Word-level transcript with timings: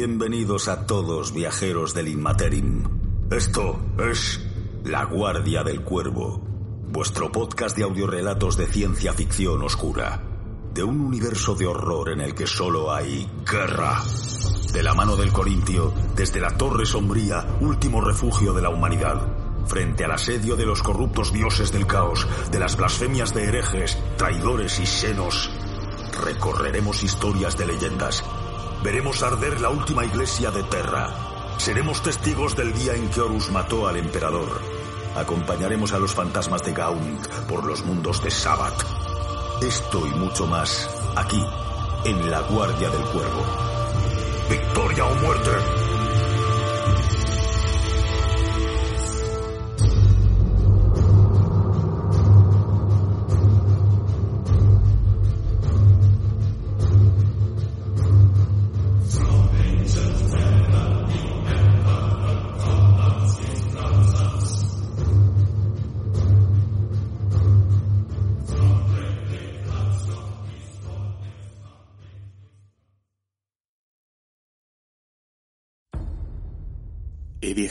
Bienvenidos 0.00 0.68
a 0.68 0.86
todos 0.86 1.32
viajeros 1.32 1.92
del 1.92 2.06
Inmaterim. 2.06 2.84
Esto 3.32 3.80
es 3.98 4.40
La 4.84 5.02
Guardia 5.02 5.64
del 5.64 5.82
Cuervo, 5.82 6.40
vuestro 6.86 7.32
podcast 7.32 7.76
de 7.76 7.82
audiorelatos 7.82 8.56
de 8.56 8.68
ciencia 8.68 9.12
ficción 9.12 9.60
oscura, 9.60 10.22
de 10.72 10.84
un 10.84 11.00
universo 11.00 11.56
de 11.56 11.66
horror 11.66 12.10
en 12.10 12.20
el 12.20 12.36
que 12.36 12.46
solo 12.46 12.94
hay 12.94 13.28
guerra. 13.44 14.00
De 14.72 14.84
la 14.84 14.94
mano 14.94 15.16
del 15.16 15.32
Corintio, 15.32 15.92
desde 16.14 16.40
la 16.40 16.56
Torre 16.56 16.86
Sombría, 16.86 17.58
último 17.60 18.00
refugio 18.00 18.52
de 18.52 18.62
la 18.62 18.68
humanidad, 18.68 19.66
frente 19.66 20.04
al 20.04 20.12
asedio 20.12 20.54
de 20.54 20.64
los 20.64 20.80
corruptos 20.80 21.32
dioses 21.32 21.72
del 21.72 21.88
caos, 21.88 22.24
de 22.52 22.60
las 22.60 22.76
blasfemias 22.76 23.34
de 23.34 23.48
herejes, 23.48 23.98
traidores 24.16 24.78
y 24.78 24.86
senos, 24.86 25.50
recorreremos 26.24 27.02
historias 27.02 27.58
de 27.58 27.66
leyendas. 27.66 28.22
Veremos 28.82 29.22
arder 29.24 29.60
la 29.60 29.70
última 29.70 30.04
iglesia 30.04 30.50
de 30.50 30.62
Terra. 30.62 31.08
Seremos 31.58 32.00
testigos 32.00 32.54
del 32.54 32.72
día 32.72 32.94
en 32.94 33.08
que 33.10 33.20
Horus 33.20 33.50
mató 33.50 33.88
al 33.88 33.96
emperador. 33.96 34.60
Acompañaremos 35.16 35.92
a 35.92 35.98
los 35.98 36.14
fantasmas 36.14 36.62
de 36.64 36.72
Gaunt 36.72 37.26
por 37.48 37.64
los 37.64 37.84
mundos 37.84 38.22
de 38.22 38.30
Sabbath. 38.30 38.84
Esto 39.62 40.06
y 40.06 40.10
mucho 40.10 40.46
más 40.46 40.88
aquí, 41.16 41.44
en 42.04 42.30
la 42.30 42.40
Guardia 42.42 42.88
del 42.88 43.02
Cuervo. 43.06 43.44
Victoria 44.48 45.04
o 45.06 45.14
muerte. 45.16 45.77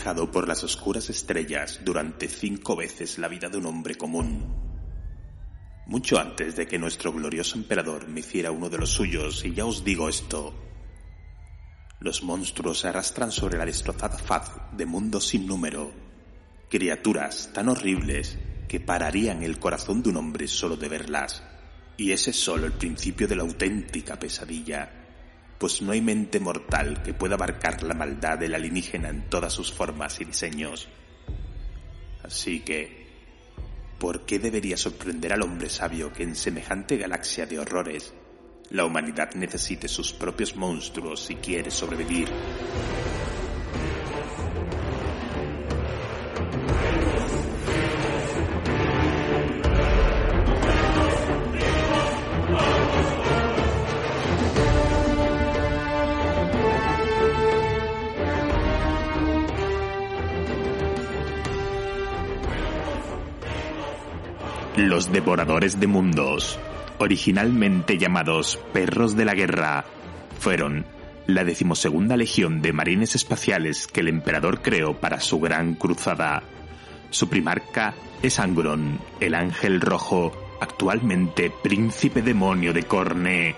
Por 0.08 0.48
las 0.48 0.64
oscuras 0.64 1.10
estrellas 1.10 1.82
durante 1.84 2.30
cinco 2.30 2.78
veces 2.78 3.18
la 3.18 3.28
vida 3.28 3.50
de 3.50 3.58
un 3.58 3.66
hombre 3.66 3.96
común. 3.96 4.42
Mucho 5.86 6.18
antes 6.18 6.56
de 6.56 6.66
que 6.66 6.80
nuestro 6.80 7.12
glorioso 7.12 7.58
emperador 7.58 8.08
me 8.08 8.22
hiciera 8.22 8.52
uno 8.52 8.70
de 8.70 8.78
los 8.78 8.90
suyos, 8.90 9.44
y 9.44 9.54
ya 9.54 9.66
os 9.66 9.84
digo 9.84 10.08
esto. 10.08 10.56
Los 12.00 12.24
monstruos 12.24 12.80
se 12.80 12.88
arrastran 12.88 13.34
sobre 13.34 13.58
la 13.58 13.66
destrozada 13.66 14.18
faz 14.18 14.50
de 14.72 14.86
mundos 14.86 15.28
sin 15.28 15.46
número. 15.46 15.92
Criaturas 16.70 17.52
tan 17.54 17.68
horribles 17.68 18.38
que 18.70 18.80
pararían 18.80 19.44
el 19.44 19.60
corazón 19.60 20.04
de 20.04 20.10
un 20.10 20.18
hombre 20.18 20.48
solo 20.48 20.78
de 20.78 20.88
verlas. 20.88 21.44
Y 21.98 22.14
ese 22.14 22.30
es 22.30 22.40
solo 22.40 22.66
el 22.66 22.74
principio 22.74 23.28
de 23.28 23.36
la 23.36 23.44
auténtica 23.44 24.18
pesadilla 24.18 25.07
pues 25.58 25.82
no 25.82 25.92
hay 25.92 26.02
mente 26.02 26.40
mortal 26.40 27.02
que 27.04 27.14
pueda 27.14 27.36
abarcar 27.36 27.84
la 27.84 27.94
maldad 27.94 28.38
del 28.38 28.56
alienígena 28.56 29.10
en 29.10 29.30
todas 29.30 29.54
sus 29.54 29.72
formas 29.72 30.20
y 30.22 30.26
diseños. 30.26 30.88
Así 32.24 32.60
que, 32.60 33.08
¿por 33.98 34.26
qué 34.26 34.40
debería 34.40 34.78
sorprender 34.78 35.34
al 35.34 35.42
hombre 35.42 35.70
sabio 35.70 36.14
que 36.14 36.24
en 36.24 36.36
semejante 36.36 36.98
galaxia 36.98 37.46
de 37.46 37.60
horrores 37.60 38.14
la 38.70 38.86
humanidad 38.86 39.34
necesite 39.34 39.88
sus 39.88 40.12
propios 40.12 40.56
monstruos 40.56 41.22
si 41.22 41.36
quiere 41.36 41.72
sobrevivir? 41.72 42.30
Los 64.88 65.12
devoradores 65.12 65.82
de 65.82 65.88
mundos, 65.88 66.58
originalmente 66.98 67.98
llamados 67.98 68.58
perros 68.72 69.18
de 69.18 69.26
la 69.26 69.34
guerra, 69.34 69.84
fueron 70.40 70.86
la 71.26 71.44
decimosegunda 71.44 72.16
legión 72.16 72.62
de 72.62 72.72
marines 72.72 73.14
espaciales 73.14 73.86
que 73.88 74.00
el 74.00 74.08
emperador 74.08 74.62
creó 74.62 74.94
para 74.94 75.20
su 75.20 75.42
gran 75.42 75.74
cruzada. 75.74 76.42
Su 77.10 77.28
primarca 77.28 77.96
es 78.22 78.40
Angron, 78.40 78.98
el 79.20 79.36
ángel 79.36 79.82
rojo, 79.82 80.32
actualmente 80.62 81.52
príncipe 81.62 82.22
demonio 82.22 82.72
de 82.72 82.84
Corne. 82.84 83.58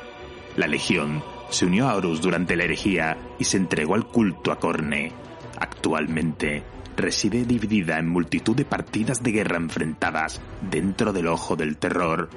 La 0.58 0.66
legión 0.66 1.24
se 1.52 1.68
unió 1.68 1.90
a 1.90 1.96
Horus 1.96 2.22
durante 2.22 2.56
la 2.56 2.64
herejía 2.64 3.20
y 3.38 3.44
se 3.44 3.58
entregó 3.58 3.94
al 3.94 4.08
culto 4.08 4.52
a 4.52 4.58
Corne. 4.58 5.12
Actualmente 5.60 6.64
reside 7.00 7.46
dividida 7.46 7.98
en 7.98 8.08
multitud 8.08 8.56
de 8.56 8.66
partidas 8.66 9.24
de 9.24 9.32
guerra 9.32 9.58
enfrentadas 9.58 10.42
dentro 10.62 11.14
del 11.14 11.28
ojo 11.28 11.56
del 11.56 11.78
terror. 11.78 12.30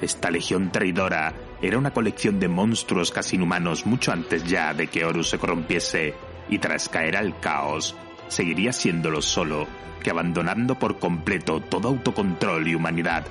Esta 0.00 0.30
legión 0.30 0.72
traidora 0.72 1.34
era 1.60 1.78
una 1.78 1.92
colección 1.92 2.40
de 2.40 2.48
monstruos 2.48 3.10
casi 3.10 3.36
inhumanos 3.36 3.84
mucho 3.86 4.12
antes 4.12 4.44
ya 4.44 4.72
de 4.72 4.86
que 4.86 5.04
Horus 5.04 5.30
se 5.30 5.38
corrompiese 5.38 6.14
y 6.48 6.58
tras 6.58 6.88
caer 6.88 7.16
al 7.16 7.38
caos, 7.38 7.94
seguiría 8.28 8.72
siéndolo 8.72 9.20
solo 9.20 9.66
que 10.02 10.10
abandonando 10.10 10.78
por 10.78 10.98
completo 10.98 11.60
todo 11.60 11.88
autocontrol 11.88 12.66
y 12.66 12.74
humanidad. 12.74 13.26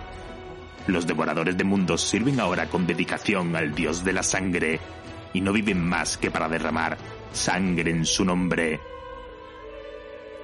Los 0.87 1.07
devoradores 1.07 1.57
de 1.57 1.63
mundos 1.63 2.01
sirven 2.01 2.39
ahora 2.39 2.67
con 2.67 2.87
dedicación 2.87 3.55
al 3.55 3.73
dios 3.73 4.03
de 4.03 4.13
la 4.13 4.23
sangre 4.23 4.79
y 5.33 5.41
no 5.41 5.51
viven 5.51 5.83
más 5.83 6.17
que 6.17 6.31
para 6.31 6.49
derramar 6.49 6.97
sangre 7.31 7.91
en 7.91 8.05
su 8.05 8.25
nombre. 8.25 8.79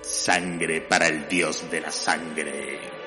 Sangre 0.05 0.81
para 0.81 1.07
el 1.07 1.27
dios 1.27 1.69
de 1.71 1.81
la 1.81 1.91
sangre. 1.91 3.04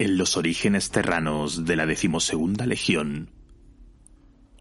En 0.00 0.16
los 0.16 0.36
orígenes 0.36 0.92
terranos 0.92 1.64
de 1.64 1.74
la 1.74 1.84
decimosegunda 1.84 2.66
legión, 2.66 3.30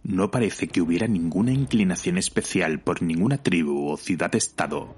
no 0.01 0.31
parece 0.31 0.67
que 0.67 0.81
hubiera 0.81 1.05
ninguna 1.05 1.51
inclinación 1.51 2.17
especial 2.17 2.79
por 2.79 3.03
ninguna 3.03 3.37
tribu 3.37 3.91
o 3.91 3.97
ciudad-estado 3.97 4.95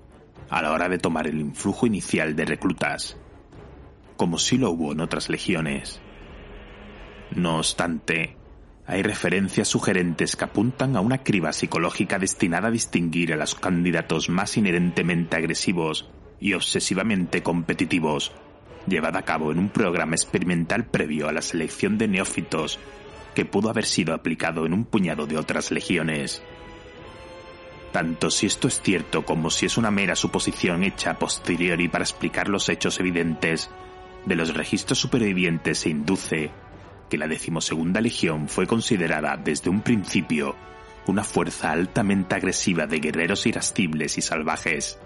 a 0.49 0.61
la 0.61 0.71
hora 0.71 0.87
de 0.87 0.97
tomar 0.97 1.27
el 1.27 1.41
influjo 1.41 1.87
inicial 1.87 2.37
de 2.37 2.45
reclutas, 2.45 3.17
como 4.15 4.37
si 4.37 4.57
lo 4.57 4.71
hubo 4.71 4.93
en 4.93 5.01
otras 5.01 5.27
legiones. 5.27 5.99
No 7.35 7.57
obstante, 7.57 8.37
hay 8.87 9.01
referencias 9.03 9.67
sugerentes 9.67 10.37
que 10.37 10.45
apuntan 10.45 10.95
a 10.95 11.01
una 11.01 11.21
criba 11.21 11.51
psicológica 11.51 12.17
destinada 12.17 12.69
a 12.69 12.71
distinguir 12.71 13.33
a 13.33 13.35
los 13.35 13.55
candidatos 13.55 14.29
más 14.29 14.55
inherentemente 14.55 15.35
agresivos 15.35 16.09
y 16.39 16.53
obsesivamente 16.53 17.43
competitivos 17.43 18.31
llevada 18.89 19.19
a 19.19 19.25
cabo 19.25 19.51
en 19.51 19.59
un 19.59 19.69
programa 19.69 20.15
experimental 20.15 20.85
previo 20.85 21.27
a 21.27 21.31
la 21.31 21.41
selección 21.41 21.97
de 21.97 22.07
neófitos 22.07 22.79
que 23.35 23.45
pudo 23.45 23.69
haber 23.69 23.85
sido 23.85 24.13
aplicado 24.13 24.65
en 24.65 24.73
un 24.73 24.85
puñado 24.85 25.27
de 25.27 25.37
otras 25.37 25.71
legiones. 25.71 26.41
Tanto 27.91 28.29
si 28.29 28.45
esto 28.45 28.67
es 28.67 28.81
cierto 28.81 29.25
como 29.25 29.49
si 29.49 29.65
es 29.65 29.77
una 29.77 29.91
mera 29.91 30.15
suposición 30.15 30.83
hecha 30.83 31.11
a 31.11 31.19
posteriori 31.19 31.87
para 31.87 32.03
explicar 32.03 32.49
los 32.49 32.69
hechos 32.69 32.99
evidentes, 32.99 33.69
de 34.25 34.35
los 34.35 34.53
registros 34.53 34.99
supervivientes 34.99 35.79
se 35.79 35.89
induce 35.89 36.51
que 37.09 37.17
la 37.17 37.27
decimosegunda 37.27 38.01
legión 38.01 38.47
fue 38.47 38.67
considerada 38.67 39.37
desde 39.37 39.69
un 39.69 39.81
principio 39.81 40.55
una 41.07 41.23
fuerza 41.23 41.71
altamente 41.71 42.35
agresiva 42.35 42.85
de 42.85 42.99
guerreros 42.99 43.45
irascibles 43.47 44.17
y 44.17 44.21
salvajes. 44.21 44.99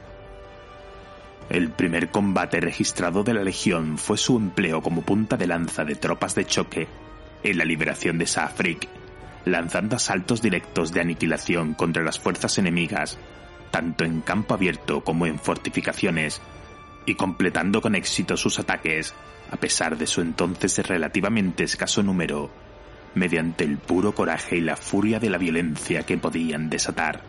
El 1.49 1.69
primer 1.69 2.09
combate 2.09 2.59
registrado 2.61 3.23
de 3.23 3.33
la 3.33 3.43
Legión 3.43 3.97
fue 3.97 4.17
su 4.17 4.37
empleo 4.37 4.81
como 4.81 5.01
punta 5.01 5.37
de 5.37 5.47
lanza 5.47 5.83
de 5.83 5.95
tropas 5.95 6.35
de 6.35 6.45
choque 6.45 6.87
en 7.43 7.57
la 7.57 7.65
liberación 7.65 8.17
de 8.17 8.25
Saafrik, 8.25 8.87
lanzando 9.45 9.97
asaltos 9.97 10.41
directos 10.41 10.93
de 10.93 11.01
aniquilación 11.01 11.73
contra 11.73 12.03
las 12.03 12.19
fuerzas 12.19 12.57
enemigas, 12.57 13.17
tanto 13.71 14.05
en 14.05 14.21
campo 14.21 14.53
abierto 14.53 15.03
como 15.03 15.25
en 15.25 15.37
fortificaciones, 15.37 16.41
y 17.05 17.15
completando 17.15 17.81
con 17.81 17.95
éxito 17.95 18.37
sus 18.37 18.59
ataques, 18.59 19.13
a 19.51 19.57
pesar 19.57 19.97
de 19.97 20.07
su 20.07 20.21
entonces 20.21 20.77
relativamente 20.87 21.63
escaso 21.63 22.01
número, 22.01 22.49
mediante 23.15 23.63
el 23.63 23.77
puro 23.77 24.15
coraje 24.15 24.57
y 24.57 24.61
la 24.61 24.77
furia 24.77 25.19
de 25.19 25.29
la 25.29 25.37
violencia 25.37 26.03
que 26.03 26.17
podían 26.17 26.69
desatar. 26.69 27.21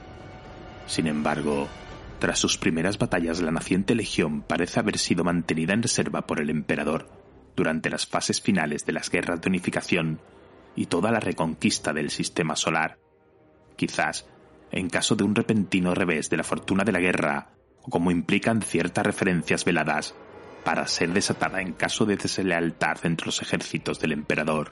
Sin 0.87 1.07
embargo, 1.07 1.69
tras 2.25 2.39
sus 2.39 2.57
primeras 2.57 2.97
batallas, 2.97 3.43
la 3.43 3.51
naciente 3.51 3.95
legión 3.95 4.41
parece 4.41 4.81
haber 4.81 4.97
sido 4.97 5.25
mantenida 5.25 5.75
en 5.75 5.83
reserva 5.83 6.27
por 6.27 6.41
el 6.41 6.49
emperador 6.49 7.07
durante 7.55 7.91
las 7.91 8.07
fases 8.07 8.41
finales 8.41 8.87
de 8.87 8.95
las 8.95 9.11
guerras 9.11 9.43
de 9.43 9.51
unificación 9.51 10.21
y 10.75 10.87
toda 10.87 11.11
la 11.11 11.21
reconquista 11.21 11.93
del 11.93 12.09
sistema 12.09 12.57
solar. 12.57 12.97
Quizás, 13.77 14.27
en 14.73 14.89
caso 14.89 15.17
de 15.17 15.25
un 15.25 15.35
repentino 15.35 15.95
revés 15.95 16.31
de 16.31 16.39
la 16.39 16.45
fortuna 16.45 16.83
de 16.83 16.93
la 16.93 17.01
guerra, 17.01 17.51
o 17.83 17.91
como 17.91 18.11
implican 18.11 18.63
ciertas 18.63 19.05
referencias 19.05 19.67
veladas, 19.67 20.15
para 20.65 20.87
ser 20.87 21.13
desatada 21.13 21.61
en 21.61 21.75
caso 21.75 22.07
de 22.07 22.17
deslealtad 22.17 23.05
entre 23.05 23.27
los 23.27 23.43
ejércitos 23.43 24.01
del 24.01 24.13
emperador. 24.13 24.71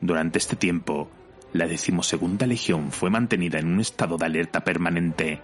Durante 0.00 0.38
este 0.38 0.54
tiempo, 0.54 1.10
la 1.52 1.66
decimosegunda 1.66 2.46
legión 2.46 2.92
fue 2.92 3.10
mantenida 3.10 3.58
en 3.58 3.66
un 3.66 3.80
estado 3.80 4.16
de 4.16 4.26
alerta 4.26 4.60
permanente, 4.62 5.42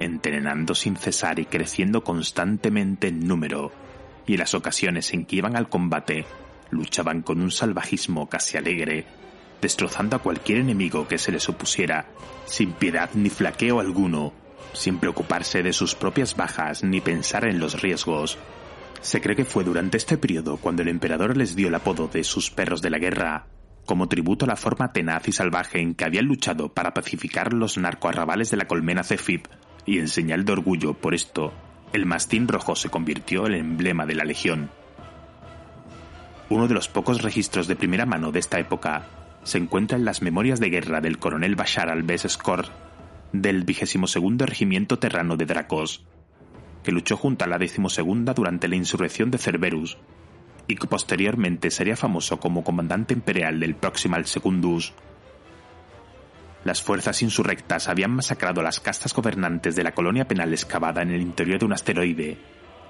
entrenando 0.00 0.74
sin 0.74 0.96
cesar 0.96 1.38
y 1.38 1.44
creciendo 1.44 2.02
constantemente 2.02 3.08
en 3.08 3.28
número, 3.28 3.70
y 4.26 4.32
en 4.32 4.40
las 4.40 4.54
ocasiones 4.54 5.12
en 5.12 5.26
que 5.26 5.36
iban 5.36 5.56
al 5.56 5.68
combate, 5.68 6.24
luchaban 6.70 7.22
con 7.22 7.40
un 7.40 7.50
salvajismo 7.50 8.28
casi 8.28 8.56
alegre, 8.56 9.06
destrozando 9.60 10.16
a 10.16 10.20
cualquier 10.20 10.58
enemigo 10.58 11.06
que 11.06 11.18
se 11.18 11.32
les 11.32 11.48
opusiera, 11.48 12.06
sin 12.46 12.72
piedad 12.72 13.10
ni 13.14 13.28
flaqueo 13.28 13.78
alguno, 13.78 14.32
sin 14.72 14.98
preocuparse 14.98 15.62
de 15.62 15.72
sus 15.72 15.94
propias 15.94 16.36
bajas 16.36 16.82
ni 16.82 17.00
pensar 17.00 17.44
en 17.44 17.58
los 17.58 17.80
riesgos. 17.82 18.38
Se 19.02 19.20
cree 19.20 19.36
que 19.36 19.44
fue 19.44 19.64
durante 19.64 19.96
este 19.96 20.16
periodo 20.16 20.56
cuando 20.56 20.82
el 20.82 20.88
emperador 20.88 21.36
les 21.36 21.56
dio 21.56 21.68
el 21.68 21.74
apodo 21.74 22.08
de 22.08 22.24
sus 22.24 22.50
perros 22.50 22.82
de 22.82 22.90
la 22.90 22.98
guerra, 22.98 23.46
como 23.84 24.08
tributo 24.08 24.44
a 24.44 24.48
la 24.48 24.56
forma 24.56 24.92
tenaz 24.92 25.26
y 25.28 25.32
salvaje 25.32 25.80
en 25.80 25.94
que 25.94 26.04
habían 26.04 26.26
luchado 26.26 26.72
para 26.72 26.94
pacificar 26.94 27.52
los 27.52 27.76
narcoarrabales 27.78 28.50
de 28.50 28.56
la 28.56 28.66
colmena 28.66 29.02
Cefib, 29.02 29.48
y 29.86 29.98
en 29.98 30.08
señal 30.08 30.44
de 30.44 30.52
orgullo 30.52 30.94
por 30.94 31.14
esto, 31.14 31.52
el 31.92 32.06
mastín 32.06 32.48
rojo 32.48 32.76
se 32.76 32.88
convirtió 32.88 33.46
en 33.46 33.52
el 33.52 33.60
emblema 33.60 34.06
de 34.06 34.14
la 34.14 34.24
legión. 34.24 34.70
Uno 36.48 36.68
de 36.68 36.74
los 36.74 36.88
pocos 36.88 37.22
registros 37.22 37.68
de 37.68 37.76
primera 37.76 38.06
mano 38.06 38.32
de 38.32 38.40
esta 38.40 38.58
época 38.58 39.06
se 39.44 39.58
encuentra 39.58 39.96
en 39.96 40.04
las 40.04 40.22
memorias 40.22 40.60
de 40.60 40.70
guerra 40.70 41.00
del 41.00 41.18
coronel 41.18 41.56
Bashar 41.56 41.88
al-Bes 41.88 42.26
Skor 42.28 42.66
del 43.32 43.64
22 43.64 44.16
Regimiento 44.40 44.98
Terrano 44.98 45.36
de 45.36 45.46
Dracos, 45.46 46.04
que 46.82 46.92
luchó 46.92 47.16
junto 47.16 47.44
a 47.44 47.48
la 47.48 47.58
decimosegunda 47.58 48.34
durante 48.34 48.68
la 48.68 48.76
insurrección 48.76 49.30
de 49.30 49.38
Cerberus 49.38 49.98
y 50.66 50.76
que 50.76 50.86
posteriormente 50.86 51.70
sería 51.70 51.96
famoso 51.96 52.38
como 52.38 52.64
comandante 52.64 53.14
imperial 53.14 53.60
del 53.60 53.74
Proximal 53.74 54.26
Secundus. 54.26 54.92
Las 56.64 56.82
fuerzas 56.82 57.22
insurrectas 57.22 57.88
habían 57.88 58.10
masacrado 58.10 58.60
a 58.60 58.64
las 58.64 58.80
castas 58.80 59.14
gobernantes 59.14 59.76
de 59.76 59.82
la 59.82 59.92
colonia 59.92 60.28
penal 60.28 60.52
excavada 60.52 61.02
en 61.02 61.10
el 61.10 61.22
interior 61.22 61.58
de 61.58 61.64
un 61.64 61.72
asteroide, 61.72 62.38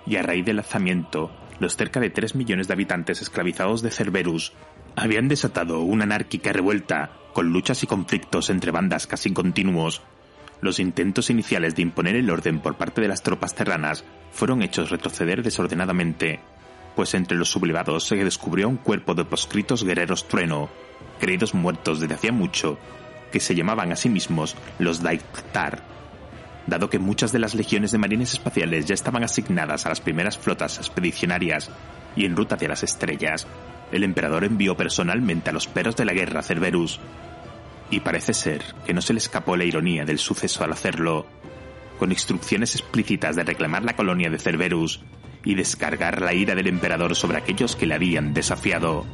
y 0.06 0.16
a 0.16 0.22
raíz 0.22 0.44
del 0.44 0.56
lanzamiento, 0.56 1.30
los 1.60 1.76
cerca 1.76 2.00
de 2.00 2.10
3 2.10 2.34
millones 2.34 2.66
de 2.66 2.72
habitantes 2.72 3.22
esclavizados 3.22 3.82
de 3.82 3.90
Cerberus 3.90 4.54
habían 4.96 5.28
desatado 5.28 5.80
una 5.80 6.04
anárquica 6.04 6.52
revuelta, 6.52 7.12
con 7.32 7.52
luchas 7.52 7.82
y 7.84 7.86
conflictos 7.86 8.50
entre 8.50 8.72
bandas 8.72 9.06
casi 9.06 9.32
continuos. 9.32 10.02
Los 10.60 10.80
intentos 10.80 11.30
iniciales 11.30 11.76
de 11.76 11.82
imponer 11.82 12.16
el 12.16 12.30
orden 12.30 12.60
por 12.60 12.76
parte 12.76 13.00
de 13.00 13.08
las 13.08 13.22
tropas 13.22 13.54
terranas 13.54 14.04
fueron 14.32 14.62
hechos 14.62 14.90
retroceder 14.90 15.42
desordenadamente, 15.42 16.40
pues 16.96 17.14
entre 17.14 17.38
los 17.38 17.50
sublevados 17.50 18.04
se 18.04 18.16
descubrió 18.16 18.68
un 18.68 18.76
cuerpo 18.76 19.14
de 19.14 19.24
proscritos 19.24 19.84
guerreros 19.84 20.28
trueno, 20.28 20.68
creídos 21.20 21.54
muertos 21.54 22.00
desde 22.00 22.14
hacía 22.14 22.32
mucho, 22.32 22.78
que 23.30 23.40
se 23.40 23.54
llamaban 23.54 23.92
a 23.92 23.96
sí 23.96 24.08
mismos 24.08 24.56
los 24.78 25.02
Daiktar. 25.02 25.82
Dado 26.66 26.90
que 26.90 26.98
muchas 26.98 27.32
de 27.32 27.38
las 27.38 27.54
legiones 27.54 27.90
de 27.90 27.98
marines 27.98 28.32
espaciales 28.34 28.86
ya 28.86 28.94
estaban 28.94 29.24
asignadas 29.24 29.86
a 29.86 29.88
las 29.88 30.00
primeras 30.00 30.38
flotas 30.38 30.78
expedicionarias 30.78 31.70
y 32.16 32.26
en 32.26 32.36
ruta 32.36 32.56
hacia 32.56 32.68
las 32.68 32.82
estrellas, 32.82 33.46
el 33.92 34.04
emperador 34.04 34.44
envió 34.44 34.76
personalmente 34.76 35.50
a 35.50 35.52
los 35.52 35.66
perros 35.66 35.96
de 35.96 36.04
la 36.04 36.12
guerra 36.12 36.42
Cerberus. 36.42 37.00
Y 37.90 38.00
parece 38.00 38.34
ser 38.34 38.62
que 38.86 38.94
no 38.94 39.02
se 39.02 39.12
le 39.12 39.18
escapó 39.18 39.56
la 39.56 39.64
ironía 39.64 40.04
del 40.04 40.18
suceso 40.18 40.62
al 40.62 40.72
hacerlo, 40.72 41.26
con 41.98 42.12
instrucciones 42.12 42.74
explícitas 42.76 43.36
de 43.36 43.42
reclamar 43.42 43.84
la 43.84 43.96
colonia 43.96 44.30
de 44.30 44.38
Cerberus 44.38 45.00
y 45.44 45.54
descargar 45.54 46.20
la 46.20 46.34
ira 46.34 46.54
del 46.54 46.68
emperador 46.68 47.16
sobre 47.16 47.38
aquellos 47.38 47.74
que 47.74 47.86
le 47.86 47.94
habían 47.94 48.32
desafiado. 48.32 49.06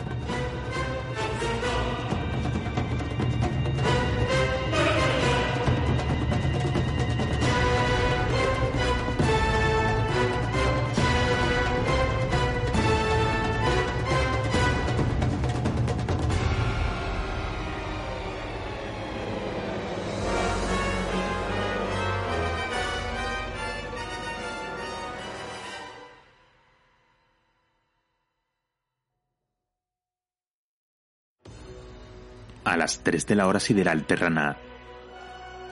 A 32.67 32.77
las 32.77 32.99
3 33.05 33.29
de 33.29 33.37
la 33.37 33.47
hora 33.47 33.61
sideral 33.61 34.03
terrana, 34.07 34.57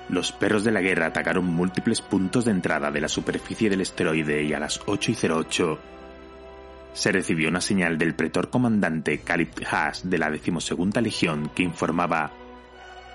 los 0.08 0.30
perros 0.30 0.62
de 0.62 0.70
la 0.70 0.80
guerra 0.80 1.06
atacaron 1.06 1.44
múltiples 1.44 2.00
puntos 2.00 2.44
de 2.44 2.52
entrada 2.52 2.92
de 2.92 3.00
la 3.00 3.08
superficie 3.08 3.68
del 3.68 3.80
esteroide 3.80 4.44
y 4.44 4.52
a 4.52 4.60
las 4.60 4.80
8 4.86 5.10
y 5.10 5.26
08 5.26 5.78
se 6.92 7.10
recibió 7.10 7.48
una 7.48 7.60
señal 7.60 7.98
del 7.98 8.14
pretor 8.14 8.48
comandante 8.48 9.18
Calip 9.18 9.58
Haas 9.68 10.08
de 10.08 10.18
la 10.18 10.30
decimosegunda 10.30 11.00
legión 11.00 11.50
que 11.52 11.64
informaba 11.64 12.30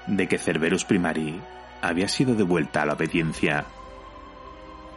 de 0.07 0.27
que 0.27 0.39
Cerberus 0.39 0.83
Primari 0.83 1.39
había 1.81 2.09
sido 2.09 2.35
devuelta 2.35 2.81
a 2.81 2.85
la 2.85 2.95
obediencia. 2.95 3.63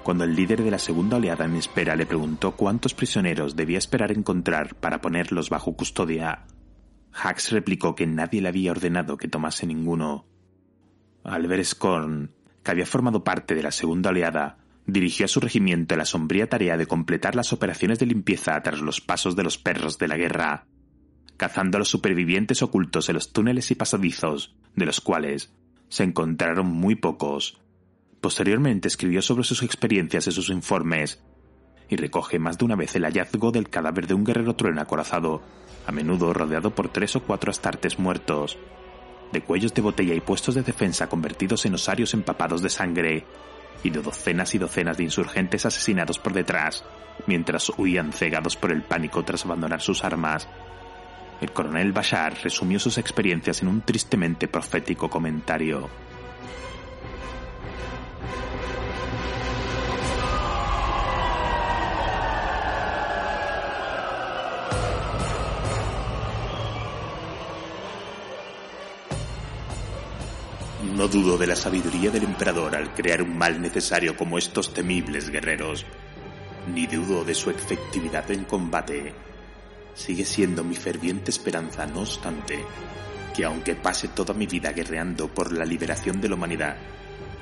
Cuando 0.03 0.25
el 0.25 0.35
líder 0.35 0.65
de 0.65 0.73
la 0.73 0.81
segunda 0.81 1.19
oleada 1.19 1.45
en 1.45 1.55
espera 1.55 1.95
le 1.95 2.07
preguntó 2.07 2.57
cuántos 2.57 2.95
prisioneros 2.95 3.55
debía 3.55 3.79
esperar 3.79 4.11
encontrar 4.11 4.75
para 4.75 5.01
ponerlos 5.01 5.51
bajo 5.51 5.75
custodia, 5.75 6.47
Hax 7.15 7.51
replicó 7.51 7.95
que 7.95 8.07
nadie 8.07 8.41
le 8.41 8.49
había 8.49 8.71
ordenado 8.71 9.17
que 9.17 9.29
tomase 9.29 9.67
ninguno. 9.67 10.27
Albert 11.25 11.65
Scorn, 11.65 12.31
que 12.63 12.71
había 12.71 12.87
formado 12.87 13.23
parte 13.23 13.55
de 13.55 13.63
la 13.63 13.71
segunda 13.71 14.11
oleada, 14.11 14.59
dirigió 14.87 15.27
a 15.27 15.29
su 15.29 15.41
regimiento 15.41 15.97
la 15.97 16.05
sombría 16.05 16.49
tarea 16.49 16.77
de 16.77 16.87
completar 16.87 17.37
las 17.37 17.53
operaciones 17.53 17.99
de 17.99 18.07
limpieza 18.07 18.61
tras 18.63 18.81
los 18.81 19.01
pasos 19.01 19.37
de 19.37 19.45
los 19.45 19.59
perros 19.59 19.99
de 19.99 20.09
la 20.09 20.17
guerra, 20.17 20.67
cazando 21.37 21.77
a 21.77 21.81
los 21.81 21.89
supervivientes 21.89 22.63
ocultos 22.63 23.09
en 23.09 23.15
los 23.15 23.33
túneles 23.33 23.71
y 23.71 23.75
pasadizos, 23.75 24.57
de 24.75 24.87
los 24.87 25.01
cuales 25.01 25.53
se 25.89 26.05
encontraron 26.05 26.67
muy 26.67 26.97
pocos. 26.97 27.61
Posteriormente 28.21 28.89
escribió 28.89 29.23
sobre 29.23 29.45
sus 29.45 29.63
experiencias 29.63 30.27
en 30.27 30.33
sus 30.33 30.49
informes 30.49 31.23
y 31.93 31.97
recoge 31.97 32.39
más 32.39 32.57
de 32.57 32.65
una 32.65 32.75
vez 32.75 32.97
el 32.97 33.05
hallazgo 33.05 33.53
del 33.53 33.69
cadáver 33.69 34.07
de 34.07 34.15
un 34.15 34.25
guerrero 34.25 34.55
trueno 34.57 34.81
acorazado 34.81 35.43
a 35.87 35.93
menudo 35.93 36.33
rodeado 36.33 36.75
por 36.75 36.89
tres 36.89 37.17
o 37.17 37.23
cuatro 37.23 37.51
astartes 37.51 37.99
muertos, 37.99 38.57
de 39.33 39.43
cuellos 39.43 39.75
de 39.75 39.83
botella 39.83 40.15
y 40.15 40.21
puestos 40.21 40.55
de 40.55 40.63
defensa 40.63 41.09
convertidos 41.09 41.67
en 41.67 41.75
osarios 41.75 42.15
empapados 42.15 42.63
de 42.63 42.71
sangre, 42.71 43.27
y 43.83 43.91
de 43.91 44.01
docenas 44.01 44.55
y 44.55 44.59
docenas 44.59 44.97
de 44.97 45.05
insurgentes 45.05 45.67
asesinados 45.67 46.19
por 46.19 46.33
detrás, 46.33 46.85
mientras 47.27 47.71
huían 47.77 48.13
cegados 48.13 48.57
por 48.57 48.73
el 48.73 48.83
pánico 48.83 49.25
tras 49.25 49.45
abandonar 49.45 49.81
sus 49.81 50.05
armas. 50.05 50.49
El 51.41 51.53
coronel 51.53 51.93
Bashar 51.93 52.35
resumió 52.43 52.79
sus 52.79 52.99
experiencias 52.99 53.63
en 53.63 53.69
un 53.69 53.83
tristemente 53.83 54.49
profético 54.49 55.11
comentario. 55.11 55.91
No 71.03 71.09
dudo 71.09 71.37
de 71.37 71.49
la 71.49 71.57
sabiduría 71.57 72.13
del 72.13 72.23
emperador 72.23 72.77
al 72.77 72.95
crear 72.95 73.23
un 73.23 73.37
mal 73.37 73.61
necesario 73.61 74.17
como 74.17 74.39
estos 74.39 74.73
temibles 74.73 75.31
guerreros, 75.31 75.85
ni 76.73 76.87
dudo 76.87 77.25
de 77.25 77.35
su 77.35 77.51
efectividad 77.51 78.31
en 78.31 78.45
combate. 78.45 79.13
Sigue 79.95 80.25
siendo 80.25 80.63
mi 80.63 80.77
ferviente 80.77 81.33
esperanza, 81.33 81.87
no 81.87 82.03
obstante, 82.03 82.65
que 83.35 83.45
aunque 83.45 83.75
pase 83.75 84.07
toda 84.07 84.33
mi 84.33 84.47
vida 84.47 84.71
guerreando 84.71 85.27
por 85.27 85.51
la 85.51 85.65
liberación 85.65 86.21
de 86.21 86.29
la 86.29 86.37
humanidad, 86.37 86.77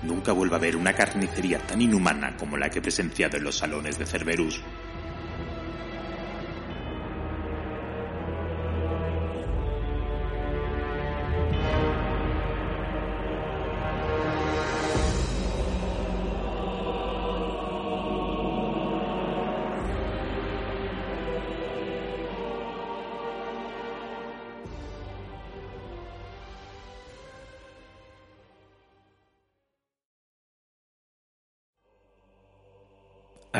nunca 0.04 0.32
vuelva 0.32 0.56
a 0.56 0.60
ver 0.60 0.74
una 0.74 0.94
carnicería 0.94 1.58
tan 1.58 1.82
inhumana 1.82 2.38
como 2.38 2.56
la 2.56 2.70
que 2.70 2.78
he 2.78 2.82
presenciado 2.82 3.36
en 3.36 3.44
los 3.44 3.58
salones 3.58 3.98
de 3.98 4.06
Cerberus. 4.06 4.62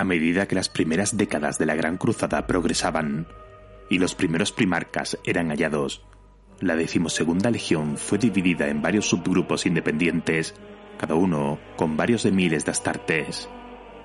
A 0.00 0.04
medida 0.04 0.48
que 0.48 0.54
las 0.54 0.70
primeras 0.70 1.18
décadas 1.18 1.58
de 1.58 1.66
la 1.66 1.74
Gran 1.74 1.98
Cruzada 1.98 2.46
progresaban 2.46 3.26
y 3.90 3.98
los 3.98 4.14
primeros 4.14 4.50
primarcas 4.50 5.18
eran 5.24 5.50
hallados, 5.50 6.06
la 6.58 6.74
decimosegunda 6.74 7.50
legión 7.50 7.98
fue 7.98 8.16
dividida 8.16 8.68
en 8.68 8.80
varios 8.80 9.10
subgrupos 9.10 9.66
independientes, 9.66 10.54
cada 10.96 11.16
uno 11.16 11.58
con 11.76 11.98
varios 11.98 12.22
de 12.22 12.32
miles 12.32 12.64
de 12.64 12.70
astartes. 12.70 13.50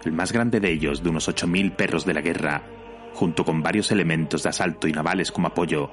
El 0.03 0.11
más 0.11 0.33
grande 0.33 0.59
de 0.59 0.69
ellos, 0.69 1.01
de 1.01 1.11
unos 1.11 1.29
8.000 1.29 1.77
perros 1.77 2.05
de 2.05 2.13
la 2.13 2.19
guerra, 2.19 2.63
junto 3.13 3.45
con 3.45 3.63
varios 3.63 3.89
elementos 3.89 4.43
de 4.43 4.49
asalto 4.49 4.89
y 4.89 4.91
navales 4.91 5.31
como 5.31 5.47
apoyo, 5.47 5.89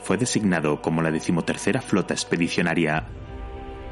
fue 0.00 0.16
designado 0.16 0.82
como 0.82 1.02
la 1.02 1.12
decimotercera 1.12 1.82
flota 1.82 2.14
expedicionaria, 2.14 3.06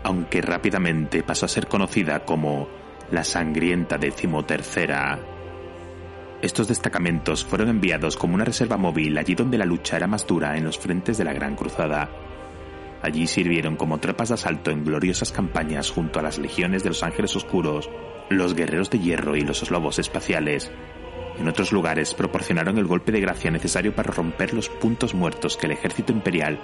aunque 0.03 0.43
rápidamente 0.43 1.23
pasó 1.23 1.47
a 1.47 1.49
ser 1.49 1.69
conocida 1.69 2.25
como 2.25 2.67
la 3.13 3.23
sangrienta 3.23 3.99
decimotercera. 3.99 5.34
Estos 6.45 6.69
destacamentos 6.69 7.43
fueron 7.43 7.71
enviados 7.71 8.19
como 8.19 8.35
una 8.35 8.45
reserva 8.45 8.77
móvil 8.77 9.17
allí 9.17 9.35
donde 9.35 9.57
la 9.57 9.65
lucha 9.65 9.97
era 9.97 10.07
más 10.07 10.27
dura 10.27 10.59
en 10.59 10.65
los 10.65 10.79
frentes 10.79 11.17
de 11.17 11.25
la 11.25 11.33
Gran 11.33 11.57
Cruzada. 11.57 12.11
Allí 13.01 13.27
sirvieron 13.27 13.77
como 13.77 13.97
tropas 13.97 14.29
de 14.29 14.35
asalto 14.35 14.71
en 14.71 14.85
gloriosas 14.85 15.33
campañas 15.33 15.91
junto 15.91 16.19
a 16.19 16.23
las 16.23 16.37
legiones 16.37 16.83
de 16.83 16.91
los 16.91 17.03
Ángeles 17.03 17.35
Oscuros, 17.35 17.89
los 18.29 18.53
Guerreros 18.55 18.91
de 18.91 18.99
Hierro 18.99 19.37
y 19.37 19.41
los 19.41 19.71
Lobos 19.71 19.99
Espaciales. 19.99 20.71
En 21.39 21.49
otros 21.49 21.73
lugares 21.73 22.13
proporcionaron 22.13 22.77
el 22.77 22.85
golpe 22.85 23.11
de 23.11 23.23
gracia 23.23 23.51
necesario 23.51 23.95
para 23.95 24.13
romper 24.13 24.53
los 24.53 24.69
puntos 24.69 25.15
muertos 25.15 25.57
que 25.57 25.65
el 25.65 25.73
ejército 25.73 26.13
imperial 26.13 26.61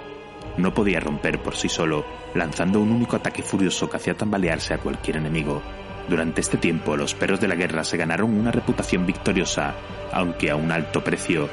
no 0.57 0.75
podía 0.75 0.99
romper 0.99 1.41
por 1.41 1.55
sí 1.55 1.69
solo, 1.69 2.05
lanzando 2.35 2.79
un 2.81 2.91
único 2.91 3.15
ataque 3.15 3.41
furioso 3.41 3.89
que 3.89 3.97
hacía 3.97 4.13
tambalearse 4.13 4.75
a 4.75 4.77
cualquier 4.77 5.17
enemigo. 5.17 5.63
Durante 6.11 6.41
este 6.41 6.57
tiempo 6.57 6.97
los 6.97 7.15
perros 7.15 7.39
de 7.39 7.47
la 7.47 7.55
guerra 7.55 7.85
se 7.85 7.95
ganaron 7.95 8.37
una 8.37 8.51
reputación 8.51 9.05
victoriosa, 9.05 9.75
aunque 10.11 10.51
a 10.51 10.57
un 10.57 10.69
alto 10.69 11.05
precio, 11.05 11.47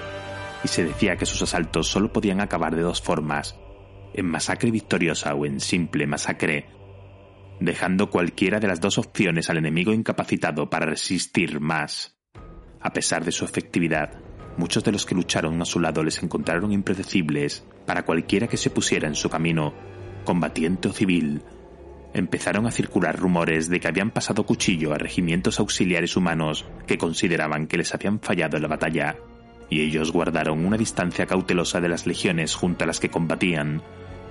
y 0.65 0.67
se 0.67 0.85
decía 0.85 1.17
que 1.17 1.27
sus 1.27 1.41
asaltos 1.43 1.87
solo 1.87 2.13
podían 2.13 2.41
acabar 2.41 2.75
de 2.75 2.83
dos 2.83 3.01
formas, 3.01 3.57
en 4.15 4.27
masacre 4.27 4.73
victoriosa 4.73 5.33
o 5.37 5.47
en 5.47 5.61
simple 5.61 6.09
masacre, 6.09 6.67
dejando 7.61 8.11
cualquiera 8.11 8.59
de 8.59 8.67
las 8.67 8.81
dos 8.81 8.99
opciones 8.99 9.49
al 9.49 9.59
enemigo 9.59 9.93
incapacitado 9.93 10.69
para 10.69 10.87
resistir 10.87 11.61
más. 11.61 12.19
A 12.81 12.93
pesar 12.93 13.25
de 13.25 13.31
su 13.31 13.45
efectividad, 13.45 14.19
muchos 14.57 14.83
de 14.83 14.91
los 14.91 15.07
que 15.07 15.15
lucharon 15.15 15.63
a 15.63 15.67
su 15.67 15.79
lado 15.79 16.03
les 16.03 16.21
encontraron 16.21 16.73
impredecibles 16.73 17.65
para 17.87 18.05
cualquiera 18.05 18.49
que 18.49 18.57
se 18.57 18.71
pusiera 18.71 19.07
en 19.07 19.15
su 19.15 19.31
camino, 19.31 19.73
combatiente 20.25 20.89
o 20.89 20.93
civil, 20.93 21.45
empezaron 22.15 22.67
a 22.67 22.71
circular 22.71 23.19
rumores 23.19 23.69
de 23.69 23.81
que 23.81 23.89
habían 23.89 24.11
pasado 24.11 24.45
cuchillo 24.45 24.93
a 24.93 24.99
regimientos 24.99 25.61
auxiliares 25.61 26.17
humanos 26.17 26.65
que 26.87 26.99
consideraban 26.99 27.67
que 27.67 27.77
les 27.77 27.95
habían 27.95 28.21
fallado 28.21 28.57
en 28.57 28.63
la 28.63 28.69
batalla, 28.69 29.17
y 29.71 29.83
ellos 29.83 30.13
guardaron 30.13 30.65
una 30.65 30.79
distancia 30.79 31.27
cautelosa 31.27 31.81
de 31.81 31.89
las 31.89 32.07
legiones 32.07 32.55
junto 32.55 32.85
a 32.85 32.87
las 32.87 33.01
que 33.01 33.11
combatían. 33.11 33.83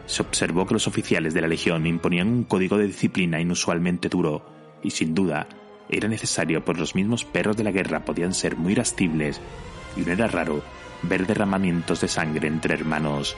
Se 0.06 0.22
observó 0.22 0.66
que 0.66 0.74
los 0.74 0.88
oficiales 0.88 1.34
de 1.34 1.42
la 1.42 1.48
legión 1.48 1.86
imponían 1.86 2.28
un 2.28 2.44
código 2.44 2.78
de 2.78 2.88
disciplina 2.88 3.40
inusualmente 3.40 4.10
duro, 4.10 4.46
y 4.82 4.92
sin 4.92 5.14
duda 5.14 5.48
era 5.90 6.08
necesario 6.08 6.66
pues 6.66 6.78
los 6.78 6.96
mismos 6.96 7.24
perros 7.24 7.56
de 7.56 7.64
la 7.64 7.72
guerra 7.72 8.04
podían 8.04 8.34
ser 8.34 8.58
muy 8.58 8.74
irascibles, 8.74 9.40
y 9.96 10.02
no 10.02 10.12
era 10.12 10.28
raro 10.28 10.64
ver 11.04 11.28
derramamientos 11.28 12.02
de 12.02 12.08
sangre 12.08 12.48
entre 12.48 12.74
hermanos. 12.74 13.38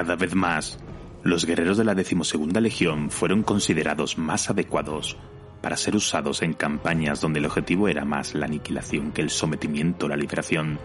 Cada 0.00 0.16
vez 0.16 0.34
más, 0.34 0.78
los 1.24 1.44
guerreros 1.44 1.76
de 1.76 1.84
la 1.84 1.94
decimosegunda 1.94 2.58
legión 2.58 3.10
fueron 3.10 3.42
considerados 3.42 4.16
más 4.16 4.48
adecuados 4.48 5.18
para 5.60 5.76
ser 5.76 5.94
usados 5.94 6.40
en 6.40 6.54
campañas 6.54 7.20
donde 7.20 7.38
el 7.38 7.44
objetivo 7.44 7.86
era 7.86 8.06
más 8.06 8.34
la 8.34 8.46
aniquilación 8.46 9.12
que 9.12 9.20
el 9.20 9.28
sometimiento 9.28 10.06
o 10.06 10.08
la 10.08 10.16
liberación, 10.16 10.78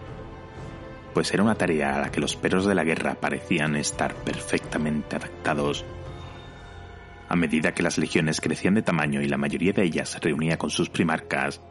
pues 1.14 1.32
era 1.32 1.42
una 1.42 1.54
tarea 1.54 1.96
a 1.96 2.00
la 2.02 2.10
que 2.10 2.20
los 2.20 2.36
perros 2.36 2.66
de 2.66 2.74
la 2.74 2.84
guerra 2.84 3.14
parecían 3.14 3.74
estar 3.74 4.14
perfectamente 4.16 5.16
adaptados. 5.16 5.86
A 7.30 7.36
medida 7.36 7.72
que 7.72 7.82
las 7.82 7.96
legiones 7.96 8.42
crecían 8.42 8.74
de 8.74 8.82
tamaño 8.82 9.22
y 9.22 9.28
la 9.28 9.38
mayoría 9.38 9.72
de 9.72 9.84
ellas 9.84 10.10
se 10.10 10.20
reunía 10.20 10.58
con 10.58 10.68
sus 10.68 10.90
primarcas, 10.90 11.62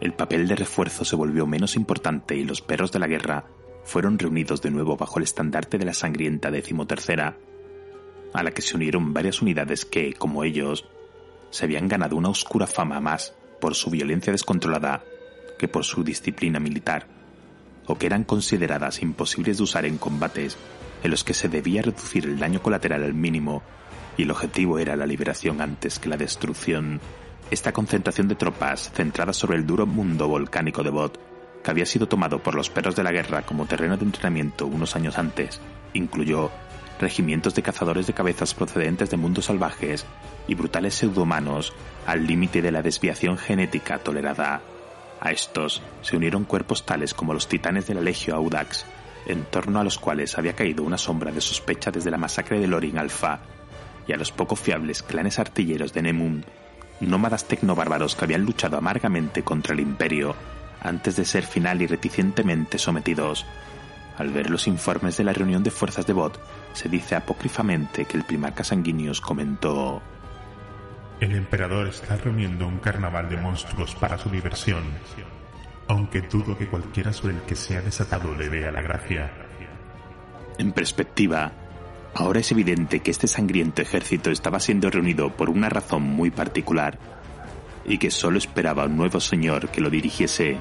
el 0.00 0.14
papel 0.14 0.48
de 0.48 0.56
refuerzo 0.56 1.04
se 1.04 1.16
volvió 1.16 1.46
menos 1.46 1.76
importante 1.76 2.34
y 2.34 2.44
los 2.44 2.62
perros 2.62 2.92
de 2.92 2.98
la 2.98 3.08
guerra 3.08 3.44
fueron 3.84 4.18
reunidos 4.18 4.62
de 4.62 4.70
nuevo 4.70 4.96
bajo 4.96 5.18
el 5.18 5.24
estandarte 5.24 5.78
de 5.78 5.84
la 5.84 5.94
sangrienta 5.94 6.50
decimotercera, 6.50 7.36
a 8.32 8.42
la 8.42 8.50
que 8.50 8.62
se 8.62 8.76
unieron 8.76 9.12
varias 9.12 9.42
unidades 9.42 9.84
que, 9.84 10.14
como 10.14 10.42
ellos, 10.44 10.88
se 11.50 11.64
habían 11.66 11.86
ganado 11.86 12.16
una 12.16 12.30
oscura 12.30 12.66
fama 12.66 13.00
más 13.00 13.34
por 13.60 13.74
su 13.74 13.90
violencia 13.90 14.32
descontrolada 14.32 15.04
que 15.58 15.68
por 15.68 15.84
su 15.84 16.02
disciplina 16.02 16.58
militar, 16.58 17.06
o 17.86 17.96
que 17.96 18.06
eran 18.06 18.24
consideradas 18.24 19.02
imposibles 19.02 19.58
de 19.58 19.62
usar 19.62 19.84
en 19.84 19.98
combates 19.98 20.56
en 21.02 21.10
los 21.10 21.22
que 21.22 21.34
se 21.34 21.48
debía 21.48 21.82
reducir 21.82 22.24
el 22.24 22.38
daño 22.38 22.62
colateral 22.62 23.04
al 23.04 23.14
mínimo 23.14 23.62
y 24.16 24.22
el 24.22 24.30
objetivo 24.30 24.78
era 24.78 24.96
la 24.96 25.06
liberación 25.06 25.60
antes 25.60 25.98
que 25.98 26.08
la 26.08 26.16
destrucción. 26.16 27.00
Esta 27.50 27.72
concentración 27.72 28.26
de 28.26 28.36
tropas, 28.36 28.90
centrada 28.92 29.32
sobre 29.32 29.58
el 29.58 29.66
duro 29.66 29.86
mundo 29.86 30.28
volcánico 30.28 30.82
de 30.82 30.90
Bot, 30.90 31.20
que 31.64 31.70
había 31.70 31.86
sido 31.86 32.06
tomado 32.06 32.38
por 32.38 32.54
los 32.54 32.70
perros 32.70 32.94
de 32.94 33.02
la 33.02 33.10
guerra 33.10 33.42
como 33.42 33.66
terreno 33.66 33.96
de 33.96 34.04
entrenamiento 34.04 34.66
unos 34.66 34.94
años 34.94 35.18
antes, 35.18 35.60
incluyó 35.94 36.52
regimientos 37.00 37.54
de 37.54 37.62
cazadores 37.62 38.06
de 38.06 38.12
cabezas 38.12 38.54
procedentes 38.54 39.10
de 39.10 39.16
mundos 39.16 39.46
salvajes 39.46 40.06
y 40.46 40.54
brutales 40.54 40.94
pseudohumanos 40.94 41.72
al 42.06 42.26
límite 42.26 42.62
de 42.62 42.70
la 42.70 42.82
desviación 42.82 43.38
genética 43.38 43.98
tolerada. 43.98 44.60
A 45.20 45.32
estos 45.32 45.82
se 46.02 46.16
unieron 46.16 46.44
cuerpos 46.44 46.84
tales 46.84 47.14
como 47.14 47.32
los 47.32 47.48
titanes 47.48 47.86
de 47.86 47.94
la 47.94 48.02
Legio 48.02 48.36
Audax, 48.36 48.84
en 49.26 49.44
torno 49.44 49.80
a 49.80 49.84
los 49.84 49.98
cuales 49.98 50.36
había 50.36 50.54
caído 50.54 50.84
una 50.84 50.98
sombra 50.98 51.32
de 51.32 51.40
sospecha 51.40 51.90
desde 51.90 52.10
la 52.10 52.18
masacre 52.18 52.60
de 52.60 52.66
Lorin 52.66 52.98
Alpha, 52.98 53.40
y 54.06 54.12
a 54.12 54.16
los 54.16 54.30
poco 54.32 54.54
fiables 54.54 55.02
clanes 55.02 55.38
artilleros 55.38 55.94
de 55.94 56.02
Nemun, 56.02 56.44
nómadas 57.00 57.48
tecnobárbaros 57.48 58.14
que 58.14 58.24
habían 58.26 58.44
luchado 58.44 58.76
amargamente 58.76 59.42
contra 59.42 59.72
el 59.72 59.80
Imperio 59.80 60.36
antes 60.84 61.16
de 61.16 61.24
ser 61.24 61.44
final 61.44 61.82
y 61.82 61.86
reticentemente 61.86 62.78
sometidos. 62.78 63.44
Al 64.16 64.30
ver 64.30 64.50
los 64.50 64.68
informes 64.68 65.16
de 65.16 65.24
la 65.24 65.32
reunión 65.32 65.64
de 65.64 65.72
fuerzas 65.72 66.06
de 66.06 66.12
Bot, 66.12 66.38
se 66.72 66.88
dice 66.88 67.16
apócrifamente 67.16 68.04
que 68.04 68.16
el 68.16 68.24
primarca 68.24 68.62
Sanguinius 68.62 69.20
comentó 69.20 70.00
El 71.18 71.34
emperador 71.34 71.88
está 71.88 72.16
reuniendo 72.16 72.68
un 72.68 72.78
carnaval 72.78 73.28
de 73.28 73.36
monstruos 73.38 73.94
para 73.96 74.18
su 74.18 74.28
diversión, 74.28 74.84
aunque 75.88 76.20
dudo 76.20 76.56
que 76.56 76.68
cualquiera 76.68 77.12
sobre 77.12 77.34
el 77.34 77.42
que 77.42 77.56
sea 77.56 77.80
desatado 77.80 78.34
le 78.36 78.48
vea 78.48 78.70
la 78.70 78.82
gracia. 78.82 79.32
En 80.58 80.70
perspectiva, 80.70 81.50
ahora 82.14 82.38
es 82.38 82.52
evidente 82.52 83.00
que 83.00 83.10
este 83.10 83.26
sangriento 83.26 83.82
ejército 83.82 84.30
estaba 84.30 84.60
siendo 84.60 84.90
reunido 84.90 85.30
por 85.30 85.50
una 85.50 85.68
razón 85.68 86.02
muy 86.02 86.30
particular 86.30 86.98
y 87.84 87.98
que 87.98 88.12
solo 88.12 88.38
esperaba 88.38 88.84
un 88.84 88.96
nuevo 88.96 89.18
señor 89.18 89.70
que 89.70 89.80
lo 89.80 89.90
dirigiese 89.90 90.56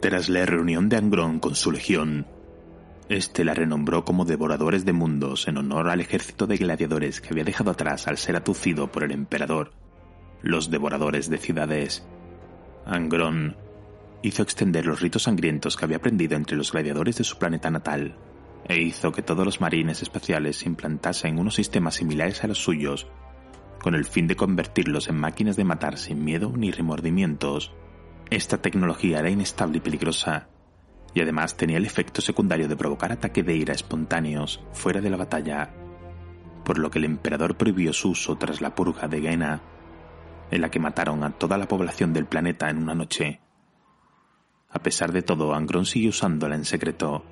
Tras 0.00 0.28
la 0.28 0.46
reunión 0.46 0.88
de 0.88 0.96
Angron 0.96 1.40
con 1.40 1.56
su 1.56 1.72
legión, 1.72 2.26
Este 3.08 3.44
la 3.44 3.54
renombró 3.54 4.04
como 4.04 4.24
devoradores 4.24 4.84
de 4.84 4.92
mundos 4.92 5.48
en 5.48 5.56
honor 5.56 5.88
al 5.88 6.00
ejército 6.00 6.46
de 6.46 6.56
gladiadores 6.56 7.20
que 7.20 7.30
había 7.30 7.42
dejado 7.42 7.72
atrás 7.72 8.06
al 8.06 8.16
ser 8.16 8.36
atucido 8.36 8.92
por 8.92 9.02
el 9.02 9.10
emperador, 9.10 9.72
los 10.40 10.70
devoradores 10.70 11.28
de 11.28 11.38
ciudades. 11.38 12.06
Angron 12.86 13.56
hizo 14.22 14.42
extender 14.42 14.86
los 14.86 15.00
ritos 15.00 15.24
sangrientos 15.24 15.76
que 15.76 15.84
había 15.84 15.96
aprendido 15.96 16.36
entre 16.36 16.56
los 16.56 16.70
gladiadores 16.70 17.16
de 17.16 17.24
su 17.24 17.38
planeta 17.38 17.70
natal, 17.70 18.14
e 18.68 18.80
hizo 18.80 19.10
que 19.10 19.22
todos 19.22 19.44
los 19.44 19.60
marines 19.60 20.02
espaciales 20.02 20.64
implantasen 20.64 21.40
unos 21.40 21.56
sistemas 21.56 21.96
similares 21.96 22.44
a 22.44 22.46
los 22.46 22.58
suyos, 22.62 23.08
con 23.82 23.96
el 23.96 24.04
fin 24.04 24.28
de 24.28 24.36
convertirlos 24.36 25.08
en 25.08 25.16
máquinas 25.16 25.56
de 25.56 25.64
matar 25.64 25.98
sin 25.98 26.24
miedo 26.24 26.52
ni 26.56 26.70
remordimientos. 26.70 27.72
Esta 28.30 28.60
tecnología 28.60 29.20
era 29.20 29.30
inestable 29.30 29.78
y 29.78 29.80
peligrosa, 29.80 30.48
y 31.14 31.20
además 31.22 31.56
tenía 31.56 31.78
el 31.78 31.86
efecto 31.86 32.20
secundario 32.20 32.68
de 32.68 32.76
provocar 32.76 33.10
ataques 33.10 33.44
de 33.44 33.56
ira 33.56 33.72
espontáneos 33.72 34.62
fuera 34.72 35.00
de 35.00 35.08
la 35.08 35.16
batalla, 35.16 35.72
por 36.62 36.78
lo 36.78 36.90
que 36.90 36.98
el 36.98 37.06
emperador 37.06 37.56
prohibió 37.56 37.94
su 37.94 38.10
uso 38.10 38.36
tras 38.36 38.60
la 38.60 38.74
purga 38.74 39.08
de 39.08 39.22
Gaena, 39.22 39.62
en 40.50 40.60
la 40.60 40.70
que 40.70 40.78
mataron 40.78 41.24
a 41.24 41.30
toda 41.30 41.56
la 41.56 41.68
población 41.68 42.12
del 42.12 42.26
planeta 42.26 42.68
en 42.68 42.78
una 42.78 42.94
noche. 42.94 43.40
A 44.68 44.82
pesar 44.82 45.12
de 45.12 45.22
todo, 45.22 45.54
Angron 45.54 45.86
siguió 45.86 46.10
usándola 46.10 46.54
en 46.54 46.66
secreto. 46.66 47.24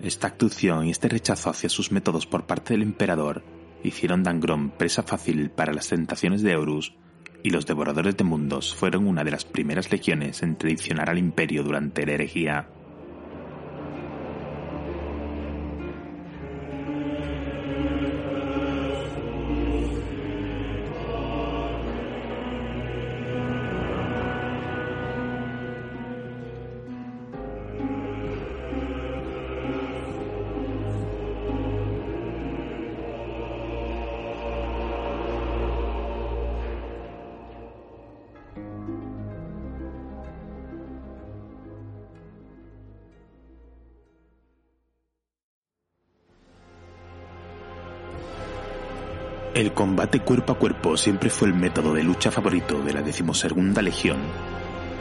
Esta 0.00 0.28
actuación 0.28 0.86
y 0.86 0.90
este 0.90 1.08
rechazo 1.08 1.50
hacia 1.50 1.68
sus 1.68 1.90
métodos 1.90 2.26
por 2.26 2.46
parte 2.46 2.74
del 2.74 2.82
emperador 2.82 3.42
hicieron 3.82 4.22
de 4.22 4.30
Angron 4.30 4.70
presa 4.70 5.02
fácil 5.02 5.50
para 5.50 5.72
las 5.72 5.88
tentaciones 5.88 6.42
de 6.42 6.54
Horus 6.54 6.94
y 7.42 7.50
los 7.50 7.66
devoradores 7.66 8.16
de 8.16 8.24
mundos 8.24 8.74
fueron 8.74 9.06
una 9.06 9.24
de 9.24 9.30
las 9.30 9.44
primeras 9.44 9.90
legiones 9.90 10.42
en 10.42 10.56
traicionar 10.56 11.10
al 11.10 11.18
imperio 11.18 11.62
durante 11.62 12.06
la 12.06 12.12
herejía. 12.12 12.68
Combate 49.80 50.20
cuerpo 50.20 50.52
a 50.52 50.58
cuerpo 50.58 50.94
siempre 50.98 51.30
fue 51.30 51.48
el 51.48 51.54
método 51.54 51.94
de 51.94 52.02
lucha 52.02 52.30
favorito 52.30 52.82
de 52.82 52.92
la 52.92 53.00
decimosegunda 53.00 53.80
legión, 53.80 54.18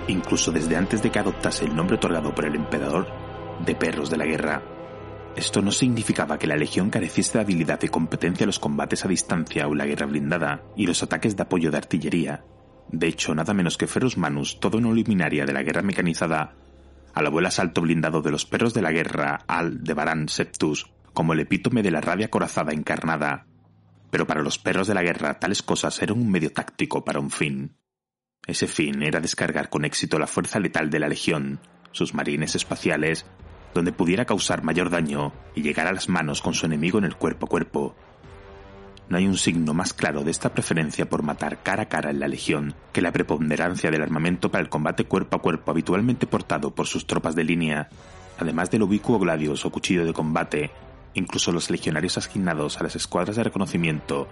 incluso 0.07 0.53
desde 0.53 0.77
antes 0.77 1.03
de 1.03 1.11
que 1.11 1.19
adoptase 1.19 1.65
el 1.65 1.75
nombre 1.75 1.97
otorgado 1.97 2.33
por 2.33 2.45
el 2.45 2.55
emperador 2.55 3.05
de 3.65 3.75
perros 3.75 4.09
de 4.09 4.15
la 4.15 4.23
guerra. 4.23 4.63
Esto 5.35 5.61
no 5.61 5.73
significaba 5.73 6.39
que 6.39 6.47
la 6.47 6.55
legión 6.55 6.89
careciese 6.89 7.33
de 7.33 7.41
habilidad 7.41 7.83
y 7.83 7.89
competencia 7.89 8.45
en 8.45 8.47
los 8.47 8.59
combates 8.59 9.03
a 9.03 9.09
distancia 9.09 9.67
o 9.67 9.75
la 9.75 9.85
guerra 9.85 10.05
blindada 10.05 10.63
y 10.77 10.85
los 10.85 11.03
ataques 11.03 11.35
de 11.35 11.43
apoyo 11.43 11.71
de 11.71 11.77
artillería. 11.77 12.45
De 12.89 13.07
hecho, 13.07 13.35
nada 13.35 13.53
menos 13.53 13.77
que 13.77 13.85
Ferus 13.85 14.17
Manus, 14.17 14.61
todo 14.61 14.77
una 14.77 14.91
luminaria 14.91 15.45
de 15.45 15.51
la 15.51 15.63
guerra 15.63 15.81
mecanizada, 15.81 16.53
alabó 17.13 17.39
el 17.39 17.47
asalto 17.47 17.81
blindado 17.81 18.21
de 18.21 18.31
los 18.31 18.45
perros 18.45 18.73
de 18.73 18.81
la 18.81 18.93
guerra 18.93 19.41
al 19.45 19.83
de 19.83 19.93
Baran 19.93 20.29
Septus 20.29 20.89
como 21.13 21.33
el 21.33 21.41
epítome 21.41 21.83
de 21.83 21.91
la 21.91 21.99
rabia 21.99 22.29
corazada 22.29 22.71
encarnada 22.71 23.48
pero 24.09 24.27
para 24.27 24.41
los 24.41 24.57
perros 24.57 24.87
de 24.87 24.93
la 24.93 25.03
guerra 25.03 25.39
tales 25.39 25.61
cosas 25.61 26.01
eran 26.01 26.19
un 26.19 26.31
medio 26.31 26.51
táctico 26.51 27.03
para 27.03 27.19
un 27.19 27.31
fin. 27.31 27.75
Ese 28.45 28.67
fin 28.67 29.03
era 29.03 29.19
descargar 29.19 29.69
con 29.69 29.85
éxito 29.85 30.17
la 30.17 30.27
fuerza 30.27 30.59
letal 30.59 30.89
de 30.89 30.99
la 30.99 31.07
Legión, 31.07 31.59
sus 31.91 32.13
marines 32.13 32.55
espaciales, 32.55 33.25
donde 33.73 33.91
pudiera 33.91 34.25
causar 34.25 34.63
mayor 34.63 34.89
daño 34.89 35.33
y 35.55 35.61
llegar 35.61 35.87
a 35.87 35.93
las 35.93 36.09
manos 36.09 36.41
con 36.41 36.53
su 36.53 36.65
enemigo 36.65 36.97
en 36.97 37.05
el 37.05 37.15
cuerpo 37.15 37.45
a 37.45 37.49
cuerpo. 37.49 37.95
No 39.07 39.17
hay 39.17 39.25
un 39.25 39.37
signo 39.37 39.73
más 39.73 39.93
claro 39.93 40.23
de 40.23 40.31
esta 40.31 40.53
preferencia 40.53 41.09
por 41.09 41.23
matar 41.23 41.63
cara 41.63 41.83
a 41.83 41.89
cara 41.89 42.11
en 42.11 42.19
la 42.19 42.27
Legión 42.27 42.75
que 42.93 43.01
la 43.01 43.11
preponderancia 43.11 43.89
del 43.89 44.03
armamento 44.03 44.51
para 44.51 44.63
el 44.63 44.69
combate 44.69 45.05
cuerpo 45.05 45.37
a 45.37 45.41
cuerpo 45.41 45.71
habitualmente 45.71 46.27
portado 46.27 46.75
por 46.75 46.85
sus 46.85 47.07
tropas 47.07 47.35
de 47.35 47.43
línea, 47.43 47.89
además 48.37 48.69
del 48.69 48.83
ubicuo 48.83 49.17
gladius 49.19 49.65
o 49.65 49.71
cuchillo 49.71 50.05
de 50.05 50.13
combate, 50.13 50.71
Incluso 51.13 51.51
los 51.51 51.69
legionarios 51.69 52.17
asignados 52.17 52.79
a 52.79 52.83
las 52.83 52.95
escuadras 52.95 53.35
de 53.35 53.43
reconocimiento 53.43 54.27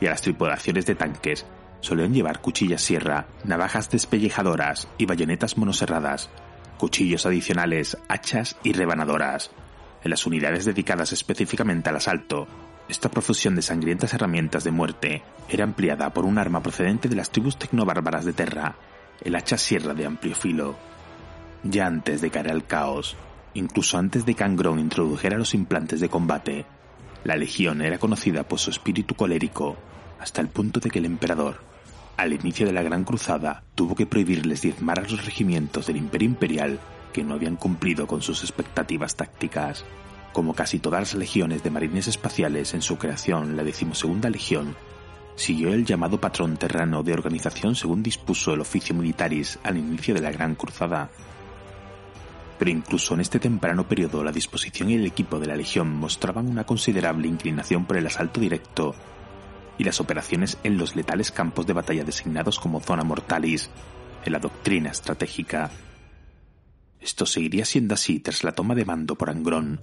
y 0.00 0.06
a 0.06 0.10
las 0.10 0.22
tripulaciones 0.22 0.86
de 0.86 0.94
tanques 0.94 1.46
solían 1.80 2.14
llevar 2.14 2.40
cuchillas 2.40 2.82
sierra, 2.82 3.26
navajas 3.44 3.90
despellejadoras 3.90 4.88
y 4.98 5.06
bayonetas 5.06 5.56
monoserradas, 5.56 6.30
cuchillos 6.78 7.26
adicionales, 7.26 7.98
hachas 8.08 8.56
y 8.62 8.72
rebanadoras. 8.72 9.50
En 10.02 10.10
las 10.10 10.26
unidades 10.26 10.64
dedicadas 10.64 11.12
específicamente 11.12 11.90
al 11.90 11.96
asalto, 11.96 12.46
esta 12.88 13.10
profusión 13.10 13.54
de 13.54 13.62
sangrientas 13.62 14.14
herramientas 14.14 14.64
de 14.64 14.70
muerte 14.70 15.22
era 15.48 15.64
ampliada 15.64 16.10
por 16.10 16.24
un 16.24 16.38
arma 16.38 16.62
procedente 16.62 17.08
de 17.08 17.16
las 17.16 17.30
tribus 17.30 17.56
tecnobárbaras 17.56 18.24
de 18.24 18.32
Terra, 18.32 18.76
el 19.22 19.36
hacha 19.36 19.58
sierra 19.58 19.94
de 19.94 20.06
amplio 20.06 20.34
filo. 20.34 20.76
Ya 21.62 21.86
antes 21.86 22.20
de 22.20 22.30
caer 22.30 22.50
al 22.50 22.66
caos, 22.66 23.16
Incluso 23.54 23.98
antes 23.98 24.24
de 24.24 24.34
que 24.34 24.44
Angron 24.44 24.78
introdujera 24.78 25.38
los 25.38 25.54
implantes 25.54 26.00
de 26.00 26.08
combate, 26.08 26.66
la 27.24 27.36
Legión 27.36 27.82
era 27.82 27.98
conocida 27.98 28.44
por 28.44 28.58
su 28.58 28.70
espíritu 28.70 29.14
colérico, 29.14 29.76
hasta 30.20 30.40
el 30.40 30.48
punto 30.48 30.80
de 30.80 30.90
que 30.90 31.00
el 31.00 31.06
emperador, 31.06 31.60
al 32.16 32.32
inicio 32.32 32.66
de 32.66 32.72
la 32.72 32.82
Gran 32.82 33.04
Cruzada, 33.04 33.64
tuvo 33.74 33.94
que 33.94 34.06
prohibirles 34.06 34.62
diezmar 34.62 34.98
a 34.98 35.02
los 35.02 35.24
regimientos 35.24 35.86
del 35.86 35.96
Imperio 35.96 36.28
Imperial 36.28 36.78
que 37.12 37.24
no 37.24 37.34
habían 37.34 37.56
cumplido 37.56 38.06
con 38.06 38.22
sus 38.22 38.42
expectativas 38.42 39.16
tácticas. 39.16 39.84
Como 40.32 40.54
casi 40.54 40.78
todas 40.78 41.00
las 41.00 41.14
legiones 41.14 41.62
de 41.62 41.70
marines 41.70 42.06
espaciales 42.06 42.72
en 42.74 42.82
su 42.82 42.98
creación, 42.98 43.56
la 43.56 43.64
decimosegunda 43.64 44.30
legión 44.30 44.76
siguió 45.34 45.72
el 45.72 45.86
llamado 45.86 46.20
patrón 46.20 46.56
terrano 46.56 47.02
de 47.02 47.14
organización 47.14 47.74
según 47.74 48.02
dispuso 48.02 48.52
el 48.52 48.60
oficio 48.60 48.94
militaris 48.94 49.58
al 49.64 49.78
inicio 49.78 50.14
de 50.14 50.20
la 50.20 50.30
Gran 50.30 50.54
Cruzada, 50.54 51.10
pero 52.60 52.72
incluso 52.72 53.14
en 53.14 53.20
este 53.20 53.40
temprano 53.40 53.88
periodo 53.88 54.22
la 54.22 54.32
disposición 54.32 54.90
y 54.90 54.94
el 54.94 55.06
equipo 55.06 55.40
de 55.40 55.46
la 55.46 55.56
Legión 55.56 55.88
mostraban 55.96 56.46
una 56.46 56.64
considerable 56.64 57.26
inclinación 57.26 57.86
por 57.86 57.96
el 57.96 58.06
asalto 58.06 58.38
directo 58.38 58.94
y 59.78 59.84
las 59.84 59.98
operaciones 59.98 60.58
en 60.62 60.76
los 60.76 60.94
letales 60.94 61.32
campos 61.32 61.66
de 61.66 61.72
batalla 61.72 62.04
designados 62.04 62.60
como 62.60 62.80
zona 62.80 63.02
mortalis 63.02 63.70
en 64.26 64.32
la 64.34 64.40
doctrina 64.40 64.90
estratégica. 64.90 65.70
Esto 67.00 67.24
seguiría 67.24 67.64
siendo 67.64 67.94
así 67.94 68.20
tras 68.20 68.44
la 68.44 68.52
toma 68.52 68.74
de 68.74 68.84
mando 68.84 69.16
por 69.16 69.30
Angrón, 69.30 69.80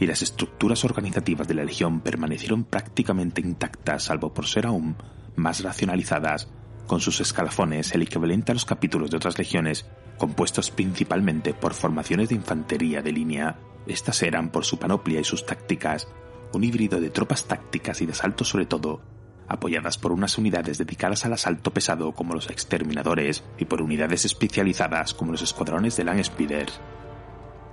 y 0.00 0.06
las 0.06 0.20
estructuras 0.22 0.84
organizativas 0.84 1.46
de 1.46 1.54
la 1.54 1.62
Legión 1.62 2.00
permanecieron 2.00 2.64
prácticamente 2.64 3.42
intactas 3.42 4.02
salvo 4.02 4.34
por 4.34 4.48
ser 4.48 4.66
aún 4.66 4.96
más 5.36 5.62
racionalizadas 5.62 6.48
con 6.88 7.00
sus 7.00 7.20
escalafones 7.20 7.94
el 7.94 8.02
equivalente 8.02 8.50
a 8.50 8.54
los 8.54 8.64
capítulos 8.64 9.10
de 9.10 9.18
otras 9.18 9.38
legiones, 9.38 9.86
compuestos 10.16 10.72
principalmente 10.72 11.54
por 11.54 11.74
formaciones 11.74 12.30
de 12.30 12.34
infantería 12.34 13.02
de 13.02 13.12
línea. 13.12 13.60
Estas 13.86 14.22
eran, 14.22 14.50
por 14.50 14.64
su 14.64 14.78
panoplia 14.78 15.20
y 15.20 15.24
sus 15.24 15.46
tácticas, 15.46 16.08
un 16.52 16.64
híbrido 16.64 17.00
de 17.00 17.10
tropas 17.10 17.44
tácticas 17.44 18.00
y 18.00 18.06
de 18.06 18.12
asalto 18.12 18.44
sobre 18.44 18.66
todo, 18.66 19.02
apoyadas 19.46 19.98
por 19.98 20.12
unas 20.12 20.38
unidades 20.38 20.78
dedicadas 20.78 21.24
al 21.24 21.34
asalto 21.34 21.72
pesado 21.72 22.12
como 22.12 22.34
los 22.34 22.50
exterminadores 22.50 23.44
y 23.58 23.66
por 23.66 23.82
unidades 23.82 24.24
especializadas 24.24 25.14
como 25.14 25.32
los 25.32 25.42
escuadrones 25.42 25.96
de 25.96 26.04
Land 26.04 26.24
Speeders. 26.24 26.80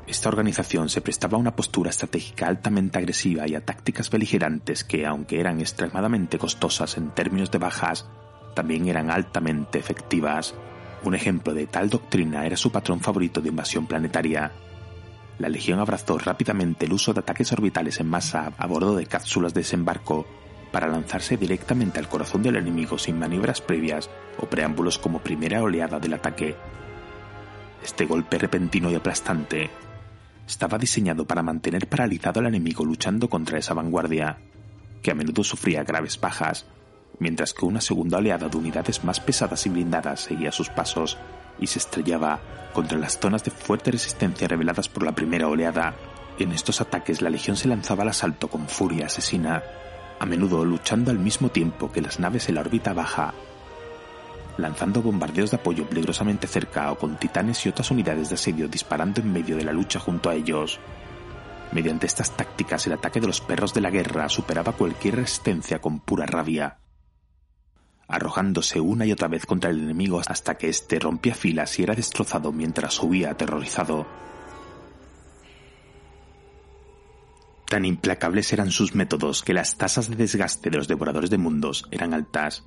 Esta 0.08 0.30
organización 0.30 0.89
se 0.89 1.01
prestaba 1.01 1.38
a 1.38 1.41
una 1.41 1.56
postura 1.56 1.89
estratégica 1.89 2.47
altamente 2.47 2.99
agresiva 2.99 3.47
y 3.47 3.56
a 3.56 3.65
tácticas 3.65 4.12
beligerantes 4.12 4.84
que, 4.84 5.06
aunque 5.06 5.39
eran 5.39 5.62
extremadamente 5.62 6.38
costosas 6.38 6.97
en 6.97 7.10
términos 7.10 7.49
de 7.49 7.58
bajas, 7.58 8.08
también 8.55 8.87
eran 8.87 9.11
altamente 9.11 9.77
efectivas. 9.77 10.55
Un 11.03 11.13
ejemplo 11.13 11.53
de 11.53 11.67
tal 11.67 11.89
doctrina 11.89 12.47
era 12.47 12.57
su 12.57 12.71
patrón 12.71 12.99
favorito 12.99 13.41
de 13.41 13.49
invasión 13.49 13.85
planetaria. 13.85 14.51
La 15.37 15.49
Legión 15.49 15.79
abrazó 15.79 16.17
rápidamente 16.17 16.85
el 16.85 16.93
uso 16.93 17.13
de 17.13 17.19
ataques 17.19 17.51
orbitales 17.51 17.99
en 17.99 18.07
masa 18.07 18.53
a 18.57 18.65
bordo 18.65 18.95
de 18.95 19.05
cápsulas 19.05 19.53
de 19.53 19.61
desembarco 19.61 20.25
para 20.71 20.87
lanzarse 20.87 21.37
directamente 21.37 21.99
al 21.99 22.09
corazón 22.09 22.41
del 22.41 22.55
enemigo 22.55 22.97
sin 22.97 23.19
maniobras 23.19 23.61
previas 23.61 24.09
o 24.39 24.47
preámbulos 24.47 24.97
como 24.97 25.19
primera 25.19 25.61
oleada 25.61 25.99
del 25.99 26.13
ataque. 26.13 26.55
Este 27.83 28.05
golpe 28.05 28.39
repentino 28.39 28.89
y 28.89 28.95
aplastante 28.95 29.69
estaba 30.47 30.77
diseñado 30.77 31.25
para 31.25 31.43
mantener 31.43 31.87
paralizado 31.87 32.39
al 32.39 32.47
enemigo 32.47 32.85
luchando 32.85 33.29
contra 33.29 33.59
esa 33.59 33.73
vanguardia, 33.73 34.37
que 35.01 35.11
a 35.11 35.15
menudo 35.15 35.43
sufría 35.43 35.83
graves 35.83 36.19
bajas 36.19 36.65
mientras 37.19 37.54
que 37.54 37.65
una 37.65 37.82
segunda 37.82 38.17
oleada 38.17 38.49
de 38.49 38.58
unidades 38.58 39.04
más 39.04 39.19
pesadas 39.19 39.65
y 39.65 39.69
blindadas 39.69 40.21
seguía 40.21 40.51
sus 40.51 40.69
pasos 40.69 41.17
y 41.60 41.67
se 41.67 41.80
estrellaba 41.80 42.39
contra 42.73 42.97
las 42.97 43.19
zonas 43.19 43.43
de 43.43 43.51
fuerte 43.51 43.91
resistencia 43.91 44.47
reveladas 44.47 44.89
por 44.89 45.04
la 45.04 45.15
primera 45.15 45.47
oleada, 45.47 45.95
En 46.38 46.51
estos 46.51 46.82
ataques 46.82 47.21
la 47.21 47.30
Legión 47.30 47.56
se 47.56 47.69
lanzaba 47.69 48.04
al 48.04 48.10
asalto 48.10 48.49
con 48.49 48.67
furia 48.67 49.06
asesina, 49.06 49.63
a 50.19 50.25
menudo 50.25 50.65
luchando 50.65 51.10
al 51.12 51.17
mismo 51.17 51.47
tiempo 51.47 51.93
que 51.93 52.01
las 52.01 52.19
naves 52.19 52.49
en 52.49 52.56
la 52.56 52.62
órbita 52.62 52.93
baja, 52.93 53.34
lanzando 54.58 55.01
bombardeos 55.01 55.51
de 55.51 55.58
apoyo 55.58 55.88
peligrosamente 55.88 56.47
cerca 56.47 56.91
o 56.91 56.97
con 56.97 57.17
titanes 57.17 57.65
y 57.65 57.69
otras 57.69 57.91
unidades 57.91 58.30
de 58.30 58.36
asedio 58.36 58.67
disparando 58.67 59.21
en 59.21 59.32
medio 59.32 59.56
de 59.56 59.63
la 59.63 59.73
lucha 59.73 59.99
junto 59.99 60.30
a 60.30 60.36
ellos. 60.36 60.80
Mediante 61.71 62.06
estas 62.06 62.32
tácticas 62.32 62.86
el 62.88 62.93
ataque 62.93 63.19
de 63.19 63.28
los 63.28 63.41
perros 63.41 63.73
de 63.73 63.82
la 63.82 63.89
guerra 63.89 64.30
superaba 64.30 64.73
cualquier 64.73 65.15
resistencia 65.15 65.80
con 65.80 65.99
pura 65.99 66.25
rabia, 66.25 66.78
arrojándose 68.07 68.79
una 68.79 69.05
y 69.05 69.11
otra 69.11 69.27
vez 69.27 69.45
contra 69.45 69.69
el 69.69 69.81
enemigo 69.81 70.21
hasta 70.25 70.57
que 70.57 70.69
éste 70.69 70.99
rompía 70.99 71.35
filas 71.35 71.77
y 71.79 71.83
era 71.83 71.95
destrozado 71.95 72.51
mientras 72.51 72.93
subía 72.93 73.31
aterrorizado. 73.31 74.05
Tan 77.67 77.83
implacables 77.83 78.53
eran 78.53 78.71
sus 78.71 78.93
métodos 78.93 79.41
que 79.41 79.53
las 79.53 79.77
tasas 79.77 80.09
de 80.09 80.15
desgaste 80.15 80.69
de 80.69 80.77
los 80.77 80.87
devoradores 80.87 81.29
de 81.31 81.39
mundos 81.39 81.87
eran 81.91 82.13
altas, 82.13 82.63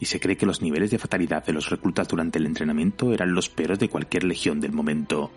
y 0.00 0.06
se 0.06 0.18
cree 0.18 0.36
que 0.36 0.46
los 0.46 0.62
niveles 0.62 0.90
de 0.90 0.98
fatalidad 0.98 1.44
de 1.46 1.52
los 1.52 1.70
reclutas 1.70 2.08
durante 2.08 2.40
el 2.40 2.46
entrenamiento 2.46 3.12
eran 3.12 3.34
los 3.34 3.48
peores 3.48 3.78
de 3.78 3.88
cualquier 3.88 4.24
legión 4.24 4.60
del 4.60 4.72
momento. 4.72 5.30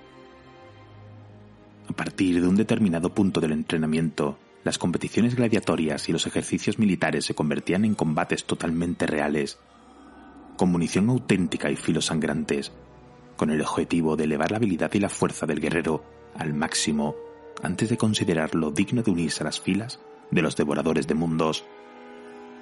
A 1.87 1.93
partir 1.93 2.41
de 2.41 2.47
un 2.47 2.55
determinado 2.55 3.13
punto 3.13 3.39
del 3.39 3.51
entrenamiento, 3.51 4.39
las 4.65 4.79
competiciones 4.79 5.35
gladiatorias 5.35 6.09
y 6.09 6.11
los 6.11 6.25
ejercicios 6.25 6.79
militares 6.79 7.23
se 7.23 7.35
convertían 7.35 7.85
en 7.85 7.93
combates 7.93 8.45
totalmente 8.45 9.05
reales, 9.05 9.59
con 10.57 10.71
munición 10.71 11.07
auténtica 11.09 11.69
y 11.69 11.75
filos 11.75 12.07
sangrantes, 12.07 12.71
con 13.37 13.51
el 13.51 13.61
objetivo 13.61 14.15
de 14.15 14.23
elevar 14.23 14.49
la 14.49 14.57
habilidad 14.57 14.91
y 14.95 14.99
la 14.99 15.09
fuerza 15.09 15.45
del 15.45 15.59
guerrero 15.59 16.03
al 16.35 16.55
máximo 16.55 17.15
antes 17.61 17.89
de 17.89 17.97
considerarlo 17.97 18.71
digno 18.71 19.03
de 19.03 19.11
unirse 19.11 19.43
a 19.43 19.45
las 19.45 19.61
filas 19.61 19.99
de 20.31 20.41
los 20.41 20.55
devoradores 20.55 21.05
de 21.05 21.13
mundos. 21.13 21.63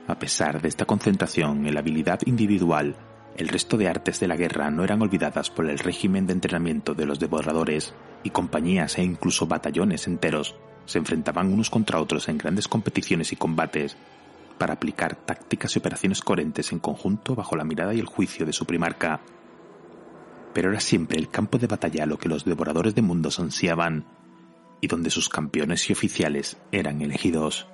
A 0.05 0.19
pesar 0.19 0.61
de 0.61 0.67
esta 0.67 0.83
concentración 0.83 1.65
en 1.65 1.73
la 1.73 1.79
habilidad 1.79 2.19
individual, 2.25 2.97
el 3.37 3.47
resto 3.47 3.77
de 3.77 3.87
artes 3.87 4.19
de 4.19 4.27
la 4.27 4.35
guerra 4.35 4.69
no 4.71 4.83
eran 4.83 5.01
olvidadas 5.01 5.49
por 5.49 5.69
el 5.69 5.79
régimen 5.79 6.27
de 6.27 6.33
entrenamiento 6.33 6.95
de 6.95 7.05
los 7.05 7.19
devoradores, 7.19 7.93
y 8.23 8.31
compañías 8.31 8.97
e 8.97 9.03
incluso 9.03 9.47
batallones 9.47 10.07
enteros 10.07 10.55
se 10.85 10.97
enfrentaban 10.97 11.51
unos 11.51 11.69
contra 11.69 11.99
otros 11.99 12.27
en 12.29 12.37
grandes 12.37 12.67
competiciones 12.67 13.31
y 13.31 13.35
combates 13.35 13.95
para 14.57 14.73
aplicar 14.73 15.15
tácticas 15.15 15.75
y 15.75 15.79
operaciones 15.79 16.21
coherentes 16.21 16.71
en 16.71 16.79
conjunto 16.79 17.35
bajo 17.35 17.55
la 17.55 17.63
mirada 17.63 17.93
y 17.93 17.99
el 17.99 18.05
juicio 18.05 18.45
de 18.45 18.53
su 18.53 18.65
primarca. 18.65 19.21
Pero 20.53 20.69
era 20.69 20.79
siempre 20.79 21.17
el 21.17 21.29
campo 21.29 21.57
de 21.57 21.67
batalla 21.67 22.05
lo 22.05 22.17
que 22.17 22.29
los 22.29 22.45
devoradores 22.45 22.95
de 22.95 23.01
mundos 23.01 23.39
ansiaban 23.39 24.05
y 24.81 24.87
donde 24.87 25.09
sus 25.09 25.29
campeones 25.29 25.89
y 25.89 25.93
oficiales 25.93 26.57
eran 26.71 27.01
elegidos. 27.01 27.67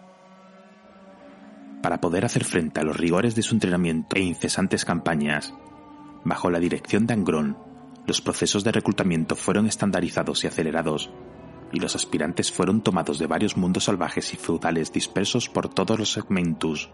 Para 1.81 2.01
poder 2.01 2.25
hacer 2.25 2.43
frente 2.43 2.79
a 2.79 2.83
los 2.83 2.97
rigores 2.97 3.35
de 3.35 3.41
su 3.41 3.55
entrenamiento 3.55 4.15
e 4.15 4.21
incesantes 4.21 4.85
campañas, 4.85 5.53
bajo 6.23 6.49
la 6.49 6.59
dirección 6.59 7.07
de 7.07 7.13
Angron, 7.13 7.57
los 8.05 8.21
procesos 8.21 8.63
de 8.63 8.71
reclutamiento 8.71 9.35
fueron 9.35 9.65
estandarizados 9.65 10.43
y 10.43 10.47
acelerados 10.47 11.09
y 11.71 11.79
los 11.79 11.95
aspirantes 11.95 12.51
fueron 12.51 12.81
tomados 12.81 13.19
de 13.19 13.27
varios 13.27 13.57
mundos 13.57 13.85
salvajes 13.85 14.33
y 14.33 14.37
feudales 14.37 14.91
dispersos 14.91 15.49
por 15.49 15.69
todos 15.69 15.99
los 15.99 16.11
segmentos 16.11 16.89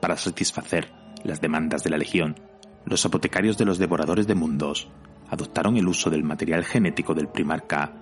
para 0.00 0.16
satisfacer 0.16 0.92
las 1.24 1.40
demandas 1.40 1.82
de 1.84 1.90
la 1.90 1.98
Legión. 1.98 2.36
Los 2.84 3.04
apotecarios 3.04 3.58
de 3.58 3.64
los 3.64 3.78
devoradores 3.78 4.26
de 4.26 4.34
mundos 4.34 4.88
adoptaron 5.28 5.76
el 5.76 5.88
uso 5.88 6.10
del 6.10 6.24
material 6.24 6.64
genético 6.64 7.14
del 7.14 7.28
primarca 7.28 7.92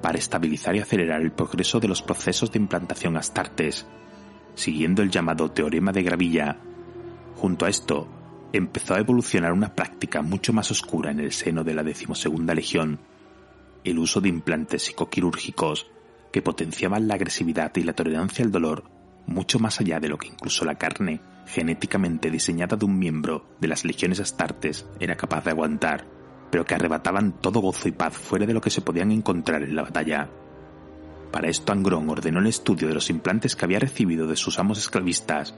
para 0.00 0.18
estabilizar 0.18 0.76
y 0.76 0.80
acelerar 0.80 1.20
el 1.20 1.32
progreso 1.32 1.80
de 1.80 1.88
los 1.88 2.02
procesos 2.02 2.52
de 2.52 2.58
implantación 2.58 3.16
astartes, 3.16 3.86
siguiendo 4.54 5.02
el 5.02 5.10
llamado 5.10 5.50
teorema 5.50 5.92
de 5.92 6.02
Gravilla. 6.02 6.56
Junto 7.36 7.66
a 7.66 7.68
esto, 7.68 8.08
empezó 8.52 8.94
a 8.94 9.00
evolucionar 9.00 9.52
una 9.52 9.74
práctica 9.74 10.22
mucho 10.22 10.52
más 10.52 10.70
oscura 10.70 11.10
en 11.10 11.20
el 11.20 11.32
seno 11.32 11.64
de 11.64 11.74
la 11.74 11.82
decimosegunda 11.82 12.54
Legión, 12.54 13.00
el 13.84 13.98
uso 13.98 14.20
de 14.20 14.28
implantes 14.28 14.82
psicoquirúrgicos 14.84 15.90
que 16.32 16.42
potenciaban 16.42 17.08
la 17.08 17.14
agresividad 17.14 17.72
y 17.76 17.82
la 17.82 17.94
tolerancia 17.94 18.44
al 18.44 18.52
dolor 18.52 18.84
mucho 19.28 19.58
más 19.58 19.80
allá 19.80 20.00
de 20.00 20.08
lo 20.08 20.18
que 20.18 20.28
incluso 20.28 20.64
la 20.64 20.76
carne 20.76 21.20
genéticamente 21.46 22.30
diseñada 22.30 22.76
de 22.76 22.84
un 22.84 22.98
miembro 22.98 23.46
de 23.60 23.68
las 23.68 23.84
legiones 23.84 24.20
astartes 24.20 24.86
era 25.00 25.16
capaz 25.16 25.44
de 25.44 25.50
aguantar, 25.50 26.06
pero 26.50 26.64
que 26.64 26.74
arrebataban 26.74 27.32
todo 27.32 27.60
gozo 27.60 27.88
y 27.88 27.92
paz 27.92 28.16
fuera 28.16 28.46
de 28.46 28.54
lo 28.54 28.60
que 28.60 28.70
se 28.70 28.80
podían 28.80 29.12
encontrar 29.12 29.62
en 29.62 29.76
la 29.76 29.82
batalla. 29.82 30.30
Para 31.30 31.48
esto 31.48 31.72
Angron 31.72 32.08
ordenó 32.08 32.40
el 32.40 32.46
estudio 32.46 32.88
de 32.88 32.94
los 32.94 33.10
implantes 33.10 33.54
que 33.54 33.66
había 33.66 33.78
recibido 33.78 34.26
de 34.26 34.36
sus 34.36 34.58
amos 34.58 34.78
esclavistas, 34.78 35.54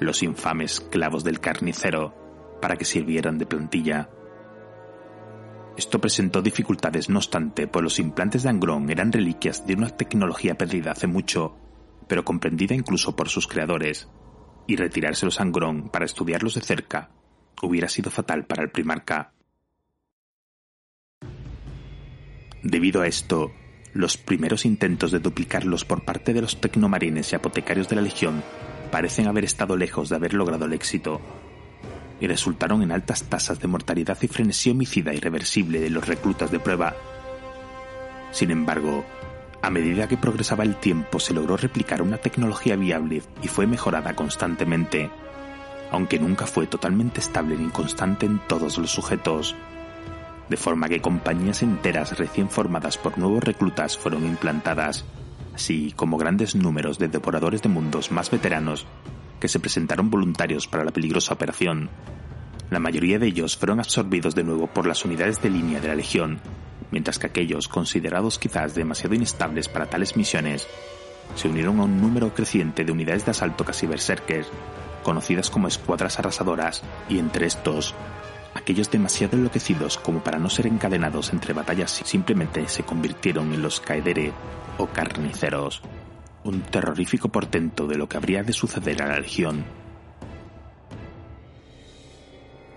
los 0.00 0.22
infames 0.22 0.80
clavos 0.80 1.22
del 1.22 1.38
carnicero, 1.38 2.14
para 2.62 2.76
que 2.76 2.86
sirvieran 2.86 3.38
de 3.38 3.46
plantilla 3.46 4.08
esto 5.76 6.00
presentó 6.00 6.42
dificultades, 6.42 7.08
no 7.08 7.18
obstante, 7.18 7.66
pues 7.66 7.82
los 7.82 7.98
implantes 7.98 8.42
de 8.42 8.50
Angron 8.50 8.90
eran 8.90 9.12
reliquias 9.12 9.66
de 9.66 9.74
una 9.74 9.88
tecnología 9.88 10.56
perdida 10.56 10.92
hace 10.92 11.06
mucho, 11.06 11.56
pero 12.08 12.24
comprendida 12.24 12.74
incluso 12.74 13.16
por 13.16 13.28
sus 13.28 13.46
creadores, 13.46 14.08
y 14.66 14.76
retirárselos 14.76 15.40
a 15.40 15.44
Angron 15.44 15.88
para 15.88 16.04
estudiarlos 16.04 16.54
de 16.54 16.60
cerca 16.60 17.10
hubiera 17.62 17.88
sido 17.88 18.10
fatal 18.10 18.44
para 18.44 18.62
el 18.62 18.70
primarca. 18.70 19.32
Debido 22.62 23.02
a 23.02 23.06
esto, 23.06 23.52
los 23.94 24.16
primeros 24.16 24.64
intentos 24.64 25.10
de 25.10 25.20
duplicarlos 25.20 25.84
por 25.84 26.04
parte 26.04 26.32
de 26.32 26.42
los 26.42 26.60
tecnomarines 26.60 27.32
y 27.32 27.36
apotecarios 27.36 27.88
de 27.88 27.96
la 27.96 28.02
Legión 28.02 28.42
parecen 28.90 29.26
haber 29.26 29.44
estado 29.44 29.76
lejos 29.76 30.08
de 30.08 30.16
haber 30.16 30.34
logrado 30.34 30.66
el 30.66 30.72
éxito, 30.72 31.20
y 32.22 32.28
resultaron 32.28 32.82
en 32.82 32.92
altas 32.92 33.24
tasas 33.24 33.58
de 33.58 33.66
mortalidad 33.66 34.16
y 34.22 34.28
frenesí 34.28 34.70
homicida 34.70 35.12
irreversible 35.12 35.80
de 35.80 35.90
los 35.90 36.06
reclutas 36.06 36.52
de 36.52 36.60
prueba. 36.60 36.94
Sin 38.30 38.52
embargo, 38.52 39.04
a 39.60 39.70
medida 39.70 40.06
que 40.06 40.16
progresaba 40.16 40.62
el 40.62 40.76
tiempo 40.76 41.18
se 41.18 41.34
logró 41.34 41.56
replicar 41.56 42.00
una 42.00 42.18
tecnología 42.18 42.76
viable 42.76 43.24
y 43.42 43.48
fue 43.48 43.66
mejorada 43.66 44.14
constantemente, 44.14 45.10
aunque 45.90 46.20
nunca 46.20 46.46
fue 46.46 46.68
totalmente 46.68 47.18
estable 47.18 47.56
ni 47.56 47.70
constante 47.70 48.24
en 48.24 48.38
todos 48.46 48.78
los 48.78 48.92
sujetos, 48.92 49.56
de 50.48 50.56
forma 50.56 50.88
que 50.88 51.00
compañías 51.00 51.64
enteras 51.64 52.16
recién 52.16 52.48
formadas 52.48 52.98
por 52.98 53.18
nuevos 53.18 53.42
reclutas 53.42 53.98
fueron 53.98 54.24
implantadas, 54.26 55.04
así 55.56 55.92
como 55.96 56.18
grandes 56.18 56.54
números 56.54 57.00
de 57.00 57.08
devoradores 57.08 57.62
de 57.62 57.68
mundos 57.68 58.12
más 58.12 58.30
veteranos 58.30 58.86
que 59.42 59.48
se 59.48 59.58
presentaron 59.58 60.08
voluntarios 60.08 60.68
para 60.68 60.84
la 60.84 60.92
peligrosa 60.92 61.34
operación. 61.34 61.90
La 62.70 62.78
mayoría 62.78 63.18
de 63.18 63.26
ellos 63.26 63.56
fueron 63.56 63.80
absorbidos 63.80 64.36
de 64.36 64.44
nuevo 64.44 64.68
por 64.68 64.86
las 64.86 65.04
unidades 65.04 65.42
de 65.42 65.50
línea 65.50 65.80
de 65.80 65.88
la 65.88 65.96
Legión, 65.96 66.38
mientras 66.92 67.18
que 67.18 67.26
aquellos 67.26 67.66
considerados 67.66 68.38
quizás 68.38 68.76
demasiado 68.76 69.16
inestables 69.16 69.66
para 69.66 69.86
tales 69.86 70.16
misiones 70.16 70.68
se 71.34 71.48
unieron 71.48 71.80
a 71.80 71.84
un 71.86 72.00
número 72.00 72.32
creciente 72.32 72.84
de 72.84 72.92
unidades 72.92 73.24
de 73.24 73.32
asalto 73.32 73.64
casi 73.64 73.88
berserkers, 73.88 74.46
conocidas 75.02 75.50
como 75.50 75.66
escuadras 75.66 76.20
arrasadoras, 76.20 76.84
y 77.08 77.18
entre 77.18 77.46
estos, 77.46 77.96
aquellos 78.54 78.92
demasiado 78.92 79.36
enloquecidos 79.36 79.98
como 79.98 80.22
para 80.22 80.38
no 80.38 80.50
ser 80.50 80.68
encadenados 80.68 81.32
entre 81.32 81.52
batallas 81.52 81.90
simplemente 82.04 82.68
se 82.68 82.84
convirtieron 82.84 83.52
en 83.52 83.62
los 83.62 83.80
caedere 83.80 84.32
o 84.78 84.86
carniceros 84.86 85.82
un 86.44 86.62
terrorífico 86.62 87.28
portento 87.28 87.86
de 87.86 87.96
lo 87.96 88.08
que 88.08 88.16
habría 88.16 88.42
de 88.42 88.52
suceder 88.52 89.02
a 89.02 89.08
la 89.08 89.20
Legión. 89.20 89.64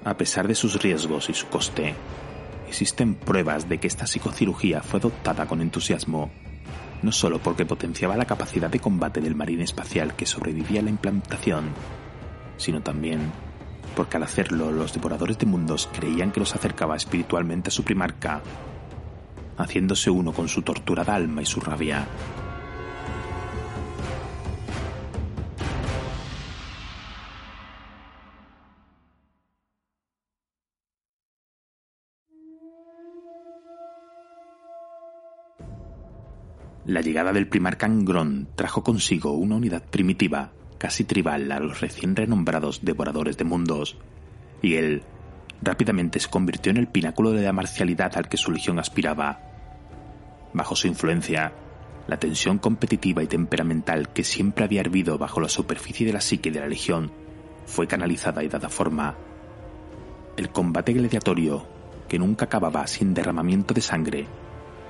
A 0.03 0.15
pesar 0.17 0.47
de 0.47 0.55
sus 0.55 0.81
riesgos 0.81 1.29
y 1.29 1.33
su 1.33 1.47
coste, 1.47 1.95
existen 2.67 3.15
pruebas 3.15 3.67
de 3.67 3.79
que 3.79 3.87
esta 3.87 4.05
psicocirugía 4.05 4.81
fue 4.81 4.99
adoptada 4.99 5.47
con 5.47 5.61
entusiasmo, 5.61 6.29
no 7.01 7.11
solo 7.11 7.39
porque 7.39 7.65
potenciaba 7.65 8.15
la 8.15 8.25
capacidad 8.25 8.69
de 8.69 8.79
combate 8.79 9.19
del 9.19 9.35
marine 9.35 9.63
espacial 9.63 10.15
que 10.15 10.25
sobrevivía 10.27 10.81
a 10.81 10.83
la 10.83 10.91
implantación, 10.91 11.69
sino 12.57 12.81
también 12.81 13.31
porque 13.95 14.17
al 14.17 14.23
hacerlo 14.23 14.71
los 14.71 14.93
devoradores 14.93 15.37
de 15.39 15.45
mundos 15.45 15.89
creían 15.91 16.31
que 16.31 16.39
los 16.39 16.53
acercaba 16.53 16.95
espiritualmente 16.95 17.69
a 17.69 17.71
su 17.71 17.83
primarca, 17.83 18.41
haciéndose 19.57 20.09
uno 20.09 20.33
con 20.33 20.49
su 20.49 20.61
torturada 20.61 21.15
alma 21.15 21.41
y 21.41 21.45
su 21.45 21.61
rabia. 21.61 22.05
La 36.85 37.01
llegada 37.01 37.33
del 37.33 37.47
primer 37.47 37.77
Cangrón 37.77 38.47
trajo 38.55 38.83
consigo 38.83 39.31
una 39.31 39.55
unidad 39.55 39.83
primitiva, 39.83 40.51
casi 40.77 41.03
tribal 41.03 41.51
a 41.51 41.59
los 41.59 41.81
recién 41.81 42.15
renombrados 42.15 42.85
devoradores 42.85 43.37
de 43.37 43.43
mundos, 43.43 43.97
y 44.61 44.75
él 44.75 45.01
rápidamente 45.63 46.19
se 46.19 46.29
convirtió 46.29 46.69
en 46.69 46.77
el 46.77 46.87
pináculo 46.87 47.31
de 47.31 47.41
la 47.41 47.53
marcialidad 47.53 48.15
al 48.17 48.29
que 48.29 48.37
su 48.37 48.51
legión 48.51 48.77
aspiraba. 48.77 49.39
Bajo 50.53 50.75
su 50.75 50.87
influencia, 50.87 51.53
La 52.07 52.19
tensión 52.19 52.59
competitiva 52.59 53.23
y 53.23 53.27
temperamental 53.27 54.09
que 54.09 54.23
siempre 54.23 54.63
había 54.63 54.81
hervido 54.81 55.17
bajo 55.17 55.41
la 55.41 55.49
superficie 55.49 56.05
de 56.05 56.13
la 56.13 56.21
psique 56.21 56.51
de 56.51 56.59
la 56.59 56.67
Legión 56.67 57.11
fue 57.65 57.87
canalizada 57.87 58.43
y 58.43 58.47
dada 58.47 58.69
forma. 58.69 59.15
El 60.37 60.49
combate 60.49 60.93
gladiatorio, 60.93 61.65
que 62.07 62.19
nunca 62.19 62.45
acababa 62.45 62.85
sin 62.85 63.15
derramamiento 63.15 63.73
de 63.73 63.81
sangre 63.81 64.27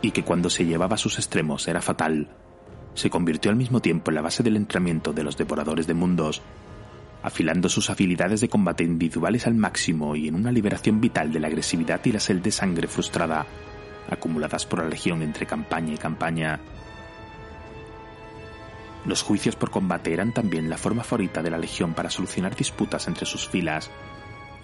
y 0.05 0.11
que 0.11 0.23
cuando 0.23 0.51
se 0.51 0.65
llevaba 0.65 0.95
a 0.95 0.99
sus 0.99 1.17
extremos 1.17 1.67
era 1.67 1.81
fatal, 1.81 2.29
se 2.93 3.09
convirtió 3.09 3.49
al 3.49 3.57
mismo 3.57 3.81
tiempo 3.81 4.11
en 4.11 4.15
la 4.15 4.21
base 4.21 4.43
del 4.43 4.55
entrenamiento 4.55 5.13
de 5.13 5.23
los 5.23 5.35
devoradores 5.35 5.87
de 5.87 5.95
mundos, 5.95 6.43
afilando 7.23 7.69
sus 7.69 7.89
habilidades 7.89 8.39
de 8.39 8.47
combate 8.47 8.83
individuales 8.83 9.47
al 9.47 9.55
máximo 9.55 10.15
y 10.15 10.27
en 10.27 10.35
una 10.35 10.51
liberación 10.51 11.01
vital 11.01 11.33
de 11.33 11.39
la 11.39 11.47
agresividad 11.47 12.01
y 12.05 12.11
la 12.11 12.19
sed 12.19 12.37
de 12.37 12.51
sangre 12.51 12.87
frustrada, 12.87 13.47
acumuladas 14.07 14.67
por 14.67 14.79
la 14.79 14.89
Legión 14.89 15.23
entre 15.23 15.47
campaña 15.47 15.95
y 15.95 15.97
campaña. 15.97 16.59
Los 19.05 19.23
juicios 19.23 19.55
por 19.55 19.71
combate 19.71 20.13
eran 20.13 20.33
también 20.33 20.69
la 20.69 20.77
forma 20.77 21.03
favorita 21.03 21.41
de 21.41 21.49
la 21.49 21.57
Legión 21.57 21.95
para 21.95 22.11
solucionar 22.11 22.55
disputas 22.55 23.07
entre 23.07 23.25
sus 23.25 23.47
filas, 23.47 23.89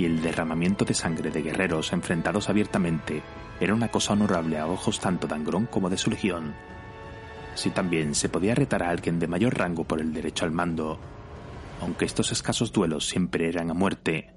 y 0.01 0.05
el 0.05 0.19
derramamiento 0.19 0.83
de 0.83 0.95
sangre 0.95 1.29
de 1.29 1.43
guerreros 1.43 1.93
enfrentados 1.93 2.49
abiertamente 2.49 3.21
era 3.59 3.75
una 3.75 3.89
cosa 3.89 4.13
honorable 4.13 4.57
a 4.57 4.65
ojos 4.65 4.99
tanto 4.99 5.27
de 5.27 5.35
Angrón 5.35 5.67
como 5.67 5.91
de 5.91 5.97
su 5.97 6.09
Legión. 6.09 6.55
Si 7.53 7.69
también 7.69 8.15
se 8.15 8.27
podía 8.27 8.55
retar 8.55 8.81
a 8.81 8.89
alguien 8.89 9.19
de 9.19 9.27
mayor 9.27 9.55
rango 9.55 9.83
por 9.83 10.01
el 10.01 10.11
derecho 10.11 10.45
al 10.45 10.51
mando, 10.51 10.99
aunque 11.81 12.05
estos 12.05 12.31
escasos 12.31 12.71
duelos 12.71 13.07
siempre 13.07 13.47
eran 13.47 13.69
a 13.69 13.75
muerte. 13.75 14.33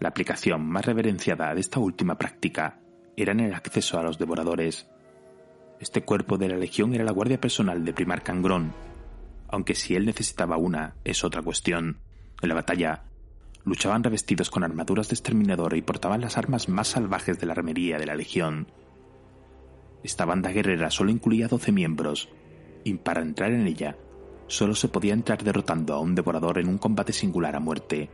La 0.00 0.08
aplicación 0.08 0.66
más 0.66 0.86
reverenciada 0.86 1.52
de 1.52 1.60
esta 1.60 1.78
última 1.78 2.16
práctica 2.16 2.80
era 3.18 3.32
en 3.32 3.40
el 3.40 3.52
acceso 3.52 3.98
a 3.98 4.02
los 4.02 4.18
devoradores, 4.18 4.88
este 5.80 6.02
cuerpo 6.02 6.38
de 6.38 6.48
la 6.48 6.56
Legión 6.56 6.94
era 6.94 7.04
la 7.04 7.12
guardia 7.12 7.38
personal 7.38 7.84
de 7.84 7.92
Primar 7.92 8.22
Cangrón, 8.22 8.72
aunque 9.48 9.74
si 9.74 9.94
él 9.94 10.06
necesitaba 10.06 10.56
una 10.56 10.94
es 11.04 11.24
otra 11.24 11.42
cuestión. 11.42 11.98
En 12.40 12.48
la 12.48 12.54
batalla, 12.54 13.04
luchaban 13.64 14.04
revestidos 14.04 14.50
con 14.50 14.62
armaduras 14.62 15.08
de 15.08 15.14
exterminador 15.14 15.76
y 15.76 15.82
portaban 15.82 16.20
las 16.20 16.36
armas 16.36 16.68
más 16.68 16.88
salvajes 16.88 17.38
de 17.38 17.46
la 17.46 17.52
armería 17.52 17.98
de 17.98 18.06
la 18.06 18.14
Legión. 18.14 18.68
Esta 20.02 20.24
banda 20.24 20.50
guerrera 20.50 20.90
solo 20.90 21.10
incluía 21.10 21.48
12 21.48 21.72
miembros, 21.72 22.28
y 22.84 22.94
para 22.94 23.22
entrar 23.22 23.52
en 23.52 23.66
ella, 23.66 23.96
solo 24.46 24.74
se 24.74 24.88
podía 24.88 25.14
entrar 25.14 25.42
derrotando 25.42 25.94
a 25.94 26.00
un 26.00 26.14
devorador 26.14 26.58
en 26.58 26.68
un 26.68 26.78
combate 26.78 27.12
singular 27.12 27.56
a 27.56 27.60
muerte, 27.60 28.10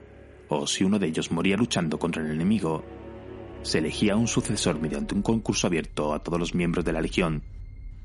o 0.49 0.67
si 0.67 0.85
uno 0.85 0.99
de 0.99 1.09
ellos 1.09 1.33
moría 1.33 1.57
luchando 1.57 1.99
contra 1.99 2.23
el 2.23 2.31
enemigo, 2.31 2.85
se 3.63 3.79
elegía 3.79 4.17
un 4.17 4.29
sucesor 4.29 4.81
mediante 4.81 5.15
un 5.15 5.23
concurso 5.23 5.67
abierto 5.67 6.15
a 6.15 6.23
todos 6.23 6.39
los 6.39 6.55
miembros 6.55 6.85
de 6.85 6.93
la 6.93 7.01
Legión, 7.01 7.43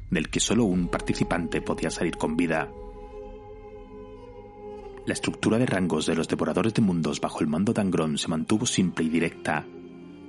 del 0.10 0.30
que 0.30 0.40
solo 0.40 0.66
un 0.66 0.88
participante 0.88 1.62
podía 1.62 1.92
salir 1.92 2.18
con 2.18 2.36
vida. 2.36 2.70
La 5.06 5.14
estructura 5.14 5.58
de 5.60 5.66
rangos 5.66 6.06
de 6.06 6.16
los 6.16 6.28
devoradores 6.28 6.74
de 6.74 6.82
mundos 6.82 7.22
bajo 7.22 7.42
el 7.42 7.48
mando 7.48 7.74
de 7.74 7.82
Angrón 7.82 8.18
se 8.18 8.28
mantuvo 8.28 8.66
simple 8.66 9.06
y 9.06 9.10
directa, 9.10 9.66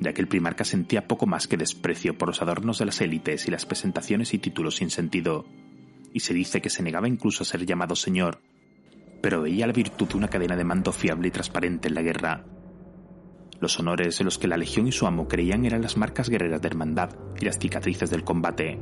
ya 0.00 0.12
que 0.12 0.20
el 0.20 0.28
primarca 0.28 0.64
sentía 0.64 1.08
poco 1.08 1.26
más 1.26 1.48
que 1.48 1.56
desprecio 1.56 2.18
por 2.18 2.28
los 2.28 2.42
adornos 2.42 2.78
de 2.78 2.84
las 2.84 3.00
élites 3.00 3.48
y 3.48 3.50
las 3.50 3.64
presentaciones 3.64 4.34
y 4.34 4.38
títulos 4.38 4.76
sin 4.76 4.90
sentido, 4.90 5.46
y 6.12 6.20
se 6.20 6.34
dice 6.34 6.60
que 6.60 6.70
se 6.70 6.82
negaba 6.82 7.08
incluso 7.08 7.42
a 7.42 7.46
ser 7.46 7.64
llamado 7.64 7.96
señor, 7.96 8.40
pero 9.22 9.40
veía 9.40 9.66
la 9.66 9.72
virtud 9.72 10.08
de 10.08 10.16
una 10.18 10.28
cadena 10.28 10.56
de 10.56 10.64
mando 10.64 10.92
fiable 10.92 11.28
y 11.28 11.30
transparente 11.30 11.88
en 11.88 11.94
la 11.94 12.02
guerra, 12.02 12.44
los 13.60 13.78
honores 13.80 14.20
en 14.20 14.26
los 14.26 14.38
que 14.38 14.48
la 14.48 14.58
Legión 14.58 14.86
y 14.86 14.92
su 14.92 15.06
amo 15.06 15.28
creían 15.28 15.64
eran 15.64 15.80
las 15.80 15.96
marcas 15.96 16.28
guerreras 16.28 16.60
de 16.60 16.68
hermandad 16.68 17.10
y 17.40 17.44
las 17.46 17.58
cicatrices 17.58 18.10
del 18.10 18.24
combate. 18.24 18.78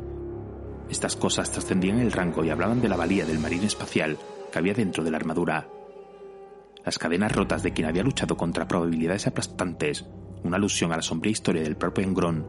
Estas 0.90 1.16
cosas 1.16 1.52
trascendían 1.52 2.00
el 2.00 2.12
rango 2.12 2.44
y 2.44 2.50
hablaban 2.50 2.80
de 2.80 2.88
la 2.88 2.96
valía 2.96 3.24
del 3.24 3.38
marín 3.38 3.62
espacial 3.62 4.18
que 4.52 4.58
había 4.58 4.74
dentro 4.74 5.04
de 5.04 5.10
la 5.10 5.16
armadura. 5.16 5.68
Las 6.84 6.98
cadenas 6.98 7.32
rotas 7.32 7.62
de 7.62 7.72
quien 7.72 7.88
había 7.88 8.02
luchado 8.02 8.36
contra 8.36 8.68
probabilidades 8.68 9.26
aplastantes, 9.26 10.04
una 10.42 10.56
alusión 10.56 10.92
a 10.92 10.96
la 10.96 11.02
sombría 11.02 11.32
historia 11.32 11.62
del 11.62 11.76
propio 11.76 12.04
Engrón, 12.04 12.46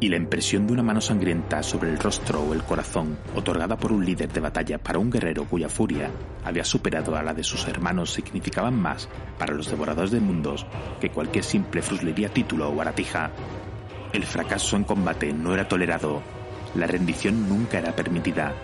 y 0.00 0.08
la 0.08 0.16
impresión 0.16 0.66
de 0.66 0.72
una 0.72 0.82
mano 0.82 1.02
sangrienta 1.02 1.62
sobre 1.62 1.90
el 1.90 1.98
rostro 1.98 2.40
o 2.40 2.54
el 2.54 2.62
corazón, 2.62 3.18
otorgada 3.36 3.76
por 3.76 3.92
un 3.92 4.04
líder 4.04 4.32
de 4.32 4.40
batalla 4.40 4.78
para 4.78 4.98
un 4.98 5.10
guerrero 5.10 5.44
cuya 5.44 5.68
furia 5.68 6.10
había 6.44 6.64
superado 6.64 7.14
a 7.14 7.22
la 7.22 7.34
de 7.34 7.44
sus 7.44 7.68
hermanos, 7.68 8.12
significaban 8.12 8.74
más 8.74 9.08
para 9.38 9.54
los 9.54 9.68
devoradores 9.68 10.10
de 10.12 10.20
mundos 10.20 10.66
que 10.98 11.10
cualquier 11.10 11.44
simple 11.44 11.82
fruslería 11.82 12.30
título 12.30 12.70
o 12.70 12.74
baratija. 12.74 13.32
El 14.14 14.24
fracaso 14.24 14.76
en 14.76 14.84
combate 14.84 15.32
no 15.34 15.52
era 15.52 15.68
tolerado, 15.68 16.22
la 16.74 16.86
rendición 16.86 17.50
nunca 17.50 17.80
era 17.80 17.94
permitida, 17.94 18.54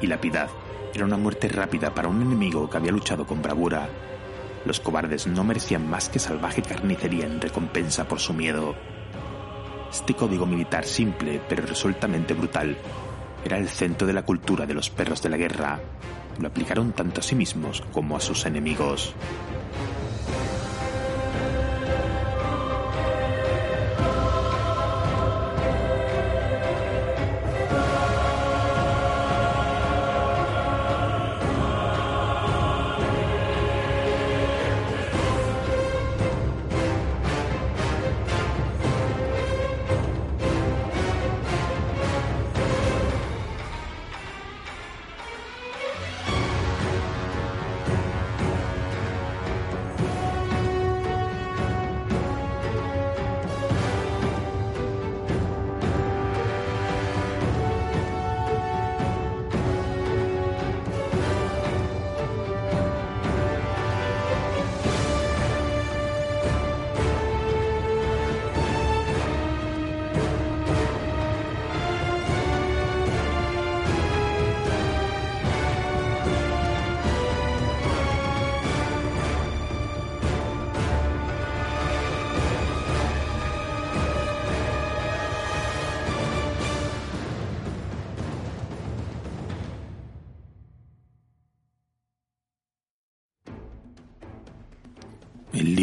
y 0.00 0.08
la 0.08 0.20
piedad 0.20 0.48
era 0.92 1.04
una 1.04 1.16
muerte 1.16 1.48
rápida 1.48 1.94
para 1.94 2.08
un 2.08 2.22
enemigo 2.22 2.68
que 2.68 2.76
había 2.76 2.90
luchado 2.90 3.24
con 3.24 3.40
bravura. 3.40 3.88
Los 4.64 4.80
cobardes 4.80 5.26
no 5.26 5.44
merecían 5.44 5.88
más 5.88 6.08
que 6.08 6.18
salvaje 6.18 6.62
carnicería 6.62 7.26
en 7.26 7.40
recompensa 7.40 8.08
por 8.08 8.20
su 8.20 8.32
miedo. 8.32 8.74
Este 9.90 10.14
código 10.14 10.46
militar 10.46 10.84
simple 10.84 11.40
pero 11.48 11.66
resueltamente 11.66 12.34
brutal 12.34 12.76
era 13.44 13.58
el 13.58 13.68
centro 13.68 14.06
de 14.06 14.14
la 14.14 14.24
cultura 14.24 14.64
de 14.66 14.74
los 14.74 14.88
perros 14.88 15.22
de 15.22 15.28
la 15.28 15.36
guerra. 15.36 15.80
Lo 16.40 16.48
aplicaron 16.48 16.92
tanto 16.92 17.20
a 17.20 17.22
sí 17.22 17.34
mismos 17.34 17.82
como 17.92 18.16
a 18.16 18.20
sus 18.20 18.46
enemigos. 18.46 19.14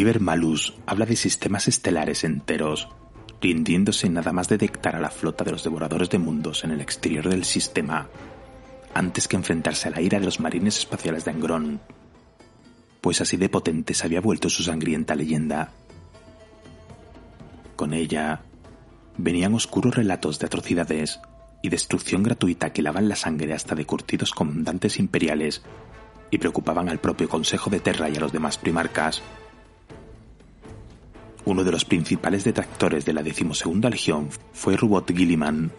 El 0.02 0.08
Liber 0.08 0.20
Malus 0.20 0.74
habla 0.84 1.06
de 1.06 1.14
sistemas 1.14 1.68
estelares 1.68 2.24
enteros, 2.24 2.88
rindiéndose 3.40 4.08
nada 4.08 4.32
más 4.32 4.48
detectar 4.48 4.96
a 4.96 5.00
la 5.00 5.10
flota 5.10 5.44
de 5.44 5.52
los 5.52 5.62
devoradores 5.62 6.10
de 6.10 6.18
mundos 6.18 6.64
en 6.64 6.72
el 6.72 6.80
exterior 6.80 7.28
del 7.28 7.44
sistema, 7.44 8.08
antes 8.94 9.28
que 9.28 9.36
enfrentarse 9.36 9.86
a 9.86 9.90
la 9.92 10.00
ira 10.00 10.18
de 10.18 10.24
los 10.24 10.40
marines 10.40 10.76
espaciales 10.76 11.24
de 11.24 11.30
Angrón, 11.30 11.80
pues 13.00 13.20
así 13.20 13.36
de 13.36 13.48
potente 13.48 13.94
se 13.94 14.04
había 14.04 14.20
vuelto 14.20 14.50
su 14.50 14.64
sangrienta 14.64 15.14
leyenda. 15.14 15.70
Con 17.76 17.94
ella 17.94 18.40
venían 19.16 19.54
oscuros 19.54 19.94
relatos 19.94 20.40
de 20.40 20.46
atrocidades 20.46 21.20
y 21.62 21.68
destrucción 21.68 22.24
gratuita 22.24 22.72
que 22.72 22.82
lavan 22.82 23.08
la 23.08 23.14
sangre 23.14 23.54
hasta 23.54 23.76
de 23.76 23.86
curtidos 23.86 24.32
comandantes 24.32 24.98
imperiales 24.98 25.62
y 26.32 26.38
preocupaban 26.38 26.88
al 26.88 26.98
propio 26.98 27.28
Consejo 27.28 27.70
de 27.70 27.78
Terra 27.78 28.10
y 28.10 28.16
a 28.16 28.20
los 28.20 28.32
demás 28.32 28.58
primarcas 28.58 29.22
uno 31.44 31.64
de 31.64 31.72
los 31.72 31.84
principales 31.84 32.44
detractores 32.44 33.04
de 33.04 33.12
la 33.12 33.22
decimosegunda 33.22 33.90
legión 33.90 34.28
fue 34.52 34.76
Rubot 34.76 35.10
Gilliman, 35.10 35.72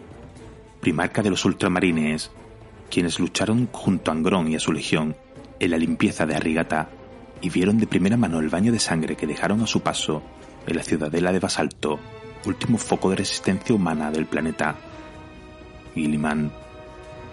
primarca 0.82 1.22
de 1.22 1.30
los 1.30 1.46
ultramarines, 1.46 2.32
quienes 2.90 3.20
lucharon 3.20 3.70
junto 3.72 4.12
a 4.12 4.14
Angrón 4.14 4.52
y 4.52 4.56
a 4.56 4.60
su 4.60 4.74
legión 4.74 5.16
en 5.60 5.72
la 5.72 5.78
limpieza 5.78 6.26
de 6.26 6.36
Arrigata 6.36 6.90
y 7.42 7.50
vieron 7.50 7.78
de 7.78 7.88
primera 7.88 8.18
mano 8.18 8.40
el 8.40 8.50
baño 8.50 8.72
de 8.72 8.80
sangre 8.80 9.16
que 9.16 9.28
dejaron 9.28 9.62
a 9.62 9.68
su 9.68 9.82
paso 9.82 10.22
en 10.68 10.76
la 10.76 10.84
ciudadela 10.84 11.32
de 11.32 11.40
Basalto, 11.40 12.00
último 12.46 12.78
foco 12.78 13.10
de 13.10 13.18
resistencia 13.18 13.74
humana 13.74 14.12
del 14.12 14.26
planeta. 14.26 14.76
Gilliman 15.94 16.52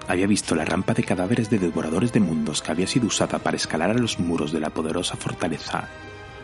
había 0.07 0.27
visto 0.29 0.55
la 0.55 0.65
rampa 0.65 0.95
de 0.95 1.03
cadáveres 1.03 1.51
de 1.51 1.59
devoradores 1.59 2.13
de 2.13 2.21
mundos 2.21 2.63
que 2.63 2.71
había 2.71 2.87
sido 2.87 3.07
usada 3.07 3.41
para 3.41 3.57
escalar 3.57 3.91
a 3.91 3.95
los 3.95 4.21
muros 4.21 4.53
de 4.53 4.61
la 4.61 4.71
poderosa 4.71 5.17
fortaleza 5.17 5.89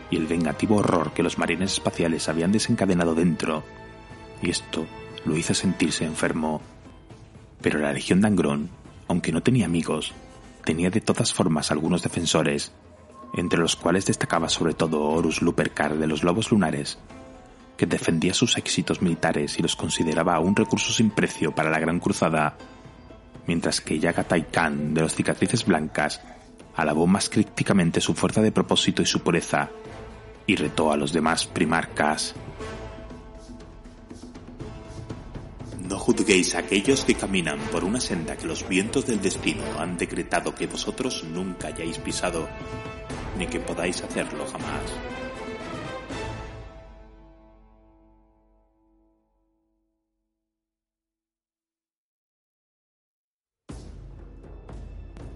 y 0.09 0.17
el 0.17 0.27
vengativo 0.27 0.77
horror 0.77 1.11
que 1.13 1.23
los 1.23 1.37
marines 1.37 1.73
espaciales 1.73 2.29
habían 2.29 2.51
desencadenado 2.51 3.15
dentro, 3.15 3.63
y 4.41 4.49
esto 4.49 4.85
lo 5.25 5.35
hizo 5.35 5.53
sentirse 5.53 6.05
enfermo. 6.05 6.61
Pero 7.61 7.79
la 7.79 7.93
Legión 7.93 8.21
de 8.21 8.27
Angrón, 8.27 8.69
aunque 9.07 9.31
no 9.31 9.41
tenía 9.41 9.65
amigos, 9.65 10.13
tenía 10.63 10.89
de 10.89 11.01
todas 11.01 11.33
formas 11.33 11.71
algunos 11.71 12.03
defensores, 12.03 12.71
entre 13.33 13.59
los 13.59 13.75
cuales 13.75 14.05
destacaba 14.05 14.49
sobre 14.49 14.73
todo 14.73 15.01
Horus 15.01 15.41
Lupercar 15.41 15.97
de 15.97 16.07
los 16.07 16.23
Lobos 16.23 16.51
Lunares, 16.51 16.97
que 17.75 17.85
defendía 17.85 18.33
sus 18.33 18.57
éxitos 18.57 19.01
militares 19.01 19.59
y 19.59 19.61
los 19.61 19.75
consideraba 19.75 20.39
un 20.39 20.55
recurso 20.55 20.91
sin 20.91 21.11
precio 21.11 21.53
para 21.53 21.69
la 21.69 21.79
Gran 21.79 21.99
Cruzada, 21.99 22.57
mientras 23.45 23.81
que 23.81 23.99
Yagatai 23.99 24.47
Khan 24.51 24.93
de 24.93 25.01
los 25.01 25.15
Cicatrices 25.15 25.65
Blancas 25.65 26.21
alabó 26.75 27.07
más 27.07 27.29
críticamente 27.29 28.01
su 28.01 28.13
fuerza 28.13 28.41
de 28.41 28.51
propósito 28.51 29.01
y 29.01 29.05
su 29.05 29.21
pureza, 29.21 29.69
y 30.47 30.55
retó 30.55 30.91
a 30.91 30.97
los 30.97 31.13
demás 31.13 31.45
primarcas. 31.45 32.33
No 35.87 35.99
juzguéis 35.99 36.55
a 36.55 36.59
aquellos 36.59 37.05
que 37.05 37.15
caminan 37.15 37.59
por 37.71 37.83
una 37.83 37.99
senda 37.99 38.35
que 38.35 38.47
los 38.47 38.67
vientos 38.67 39.05
del 39.05 39.21
destino 39.21 39.63
han 39.77 39.97
decretado 39.97 40.55
que 40.55 40.67
vosotros 40.67 41.23
nunca 41.25 41.67
hayáis 41.67 41.99
pisado, 41.99 42.47
ni 43.37 43.45
que 43.45 43.59
podáis 43.59 44.01
hacerlo 44.01 44.45
jamás. 44.47 45.16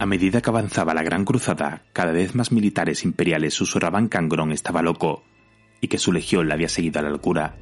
A 0.02 0.08
medida 0.08 0.42
que 0.42 0.50
avanzaba 0.50 0.96
la 0.96 1.04
Gran 1.04 1.26
Cruzada, 1.26 1.84
cada 1.94 2.12
vez 2.12 2.34
más 2.34 2.52
militares 2.52 3.04
imperiales 3.04 3.54
susurraban 3.54 4.10
que 4.10 4.18
Angrón 4.18 4.52
estaba 4.52 4.82
loco 4.82 5.24
y 5.80 5.90
que 5.90 6.00
su 6.00 6.12
legión 6.12 6.48
le 6.48 6.56
había 6.56 6.70
seguido 6.70 7.00
a 7.00 7.04
la 7.04 7.12
locura. 7.12 7.56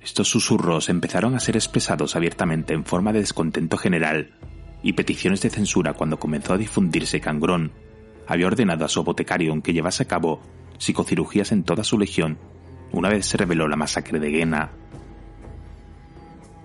Estos 0.00 0.28
susurros 0.28 0.88
empezaron 0.88 1.34
a 1.34 1.40
ser 1.40 1.56
expresados 1.56 2.14
abiertamente 2.14 2.74
en 2.74 2.84
forma 2.84 3.12
de 3.12 3.18
descontento 3.18 3.76
general 3.76 4.36
y 4.84 4.92
peticiones 4.92 5.42
de 5.42 5.50
censura 5.50 5.94
cuando 5.94 6.20
comenzó 6.20 6.52
a 6.52 6.58
difundirse 6.58 7.20
que 7.20 7.28
Angrón 7.28 7.72
había 8.28 8.46
ordenado 8.46 8.84
a 8.84 8.88
su 8.88 9.02
botecario 9.02 9.60
que 9.62 9.72
llevase 9.72 10.04
a 10.04 10.06
cabo 10.06 10.40
psicocirugías 10.78 11.50
en 11.50 11.64
toda 11.64 11.82
su 11.82 11.98
legión 11.98 12.38
una 12.92 13.08
vez 13.08 13.26
se 13.26 13.36
reveló 13.36 13.66
la 13.66 13.74
masacre 13.74 14.20
de 14.20 14.30
Guena. 14.30 14.70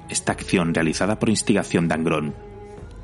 Esta 0.08 0.34
acción 0.34 0.71
realizada 0.75 1.17
por 1.17 1.29
instigación 1.29 1.88
de 1.88 1.95
Angrón 1.95 2.44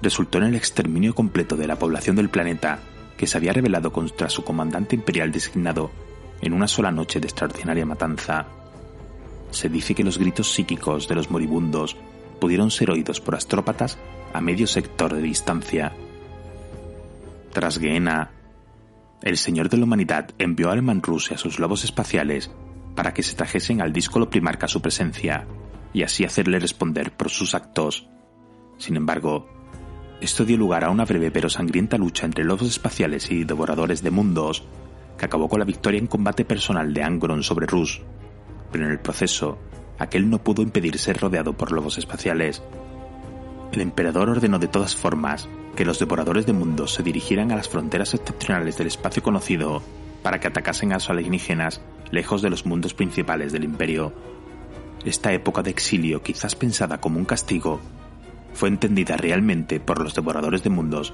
resultó 0.02 0.40
en 0.40 0.46
el 0.46 0.56
exterminio 0.56 1.14
completo 1.14 1.56
de 1.56 1.68
la 1.68 1.78
población 1.78 2.16
del 2.16 2.30
planeta 2.30 2.80
que 3.18 3.28
se 3.28 3.38
había 3.38 3.54
rebelado 3.54 3.92
contra 3.92 4.30
su 4.30 4.44
comandante 4.44 4.96
imperial 4.96 5.32
designado 5.32 5.92
en 6.42 6.54
una 6.54 6.68
sola 6.68 6.92
noche 6.92 7.20
de 7.20 7.28
extraordinaria 7.28 7.86
matanza. 7.86 8.48
Se 9.52 9.70
dice 9.70 9.94
que 9.94 10.04
los 10.04 10.18
gritos 10.18 10.52
psíquicos 10.52 11.08
de 11.08 11.16
los 11.16 11.30
moribundos 11.30 11.96
pudieron 12.40 12.72
ser 12.72 12.90
oídos 12.90 13.22
por 13.22 13.36
astrópatas 13.36 14.00
a 14.34 14.42
medio 14.42 14.66
sector 14.66 15.14
de 15.14 15.22
distancia. 15.22 15.94
Tras 17.52 17.78
Gehenna, 17.78 18.32
el 19.22 19.38
Señor 19.38 19.70
de 19.70 19.78
la 19.78 19.84
Humanidad 19.84 20.32
envió 20.40 20.72
a 20.72 20.82
Manrus 20.82 21.30
y 21.30 21.36
a 21.36 21.38
sus 21.38 21.60
lobos 21.60 21.84
espaciales 21.84 22.50
para 22.96 23.14
que 23.14 23.24
se 23.24 23.36
trajesen 23.36 23.82
al 23.82 23.94
díscolo 23.94 24.30
primarca 24.30 24.68
su 24.68 24.82
presencia 24.82 25.46
y 25.94 26.04
así 26.04 26.26
hacerle 26.26 26.60
responder 26.60 27.12
por 27.12 27.30
sus 27.30 27.54
actos. 27.54 28.08
Sin 28.78 28.96
embargo, 28.96 29.48
esto 30.22 30.46
dio 30.46 30.56
lugar 30.56 30.84
a 30.84 30.92
una 30.92 31.04
breve 31.04 31.32
pero 31.32 31.50
sangrienta 31.50 31.98
lucha 31.98 32.28
entre 32.28 32.44
lobos 32.44 32.68
espaciales 32.68 33.32
y 33.32 33.44
devoradores 33.44 34.04
de 34.04 34.12
mundos, 34.12 34.64
que 35.18 35.26
acabó 35.26 35.50
con 35.50 35.60
la 35.60 35.66
victoria 35.66 36.00
en 36.00 36.06
combate 36.06 36.46
personal 36.46 36.94
de 36.94 37.04
Angron 37.04 37.42
sobre 37.42 37.66
Rus. 37.66 38.02
Pero 38.72 38.86
en 38.86 38.92
el 38.92 39.00
proceso, 39.00 39.58
aquel 39.98 40.30
no 40.30 40.44
pudo 40.44 40.62
impedir 40.62 40.98
ser 41.00 41.20
rodeado 41.20 41.54
por 41.54 41.72
lobos 41.72 41.98
espaciales. 41.98 42.62
El 43.72 43.82
emperador 43.82 44.30
ordenó 44.30 44.60
de 44.60 44.68
todas 44.68 44.96
formas 44.96 45.50
que 45.76 45.86
los 45.86 45.98
devoradores 45.98 46.46
de 46.46 46.54
mundos 46.54 46.94
se 46.94 47.04
dirigieran 47.04 47.52
a 47.52 47.56
las 47.56 47.70
fronteras 47.70 48.14
excepcionales 48.14 48.78
del 48.78 48.88
espacio 48.88 49.24
conocido 49.24 49.82
para 50.22 50.40
que 50.40 50.48
atacasen 50.48 50.92
a 50.92 50.96
los 50.96 51.10
alienígenas 51.10 51.82
lejos 52.12 52.44
de 52.44 52.52
los 52.52 52.68
mundos 52.68 52.94
principales 52.94 53.52
del 53.54 53.64
imperio. 53.64 54.14
Esta 55.04 55.34
época 55.34 55.64
de 55.64 55.72
exilio, 55.72 56.22
quizás 56.22 56.54
pensada 56.56 57.02
como 57.02 57.18
un 57.18 57.26
castigo, 57.26 57.80
fue 58.54 58.70
entendida 58.70 59.18
realmente 59.18 59.80
por 59.80 60.02
los 60.02 60.14
devoradores 60.14 60.64
de 60.64 60.70
mundos 60.70 61.14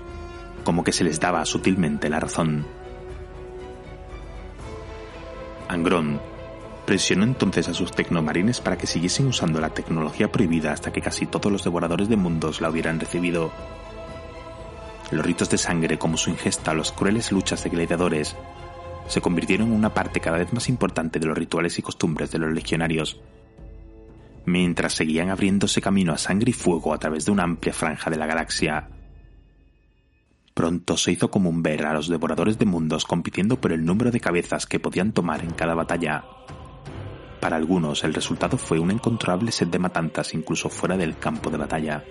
como 0.64 0.84
que 0.84 0.92
se 0.92 1.06
les 1.06 1.20
daba 1.20 1.46
sutilmente 1.46 2.10
la 2.10 2.20
razón. 2.20 2.66
Angrón 5.70 6.20
presionó 6.86 7.24
entonces 7.24 7.70
a 7.70 7.74
sus 7.74 7.92
tecnomarines 7.92 8.60
para 8.60 8.78
que 8.78 8.88
siguiesen 8.88 9.28
usando 9.28 9.62
la 9.62 9.70
tecnología 9.70 10.32
prohibida 10.32 10.74
hasta 10.74 10.92
que 10.92 11.02
casi 11.02 11.26
todos 11.26 11.52
los 11.52 11.64
devoradores 11.64 12.10
de 12.10 12.18
mundos 12.18 12.60
la 12.60 12.70
hubieran 12.70 13.00
recibido. 13.00 13.52
Los 15.12 15.26
ritos 15.26 15.50
de 15.50 15.58
sangre 15.58 15.98
como 15.98 16.18
su 16.18 16.30
ingesta 16.30 16.72
o 16.72 16.76
las 16.76 16.92
crueles 16.92 17.32
luchas 17.32 17.64
de 17.64 17.70
gladiadores 17.70 18.36
se 19.08 19.22
convirtieron 19.22 19.68
en 19.70 19.76
una 19.76 19.94
parte 19.94 20.20
cada 20.20 20.38
vez 20.38 20.52
más 20.52 20.68
importante 20.68 21.20
de 21.20 21.28
los 21.28 21.38
rituales 21.38 21.80
y 21.80 21.82
costumbres 21.82 22.32
de 22.32 22.40
los 22.40 22.54
legionarios 22.54 23.22
mientras 24.48 24.94
seguían 24.94 25.30
abriéndose 25.30 25.82
camino 25.82 26.14
a 26.14 26.18
sangre 26.18 26.52
y 26.52 26.54
fuego 26.54 26.94
a 26.94 26.98
través 26.98 27.26
de 27.26 27.32
una 27.32 27.44
amplia 27.44 27.74
franja 27.74 28.10
de 28.10 28.16
la 28.16 28.26
galaxia. 28.26 28.88
Pronto 30.54 30.96
se 30.96 31.12
hizo 31.12 31.30
común 31.30 31.62
ver 31.62 31.86
a 31.86 31.94
los 31.94 32.08
devoradores 32.08 32.58
de 32.58 32.66
mundos 32.66 33.04
compitiendo 33.04 33.60
por 33.60 33.74
el 33.74 33.84
número 33.84 34.10
de 34.10 34.22
cabezas 34.22 34.66
que 34.66 34.80
podían 34.80 35.12
tomar 35.12 35.44
en 35.44 35.52
cada 35.52 35.76
batalla. 35.76 36.24
Para 37.42 37.58
algunos 37.58 38.06
el 38.06 38.14
resultado 38.14 38.58
fue 38.58 38.80
un 38.80 38.90
incontrolable 38.90 39.52
set 39.52 39.70
de 39.70 39.80
matanzas 39.80 40.34
incluso 40.34 40.70
fuera 40.70 40.96
del 40.96 41.18
campo 41.20 41.50
de 41.50 41.58
batalla. 41.58 42.06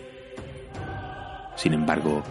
Sin 1.56 1.72
embargo, 1.72 2.22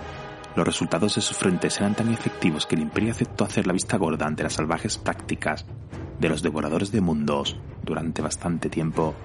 los 0.55 0.67
resultados 0.67 1.15
de 1.15 1.21
sus 1.21 1.35
frentes 1.35 1.79
eran 1.79 1.95
tan 1.95 2.13
efectivos 2.13 2.67
que 2.67 2.75
el 2.75 2.83
imperio 2.83 3.09
aceptó 3.09 3.43
hacer 3.43 3.65
la 3.65 3.73
vista 3.73 3.97
gorda 3.97 4.27
ante 4.27 4.43
las 4.43 4.53
salvajes 4.53 4.99
prácticas 4.99 5.65
de 6.19 6.29
los 6.29 6.43
devoradores 6.43 6.91
de 6.91 7.01
mundos 7.01 7.57
durante 7.83 8.21
bastante 8.21 8.69
tiempo. 8.69 9.15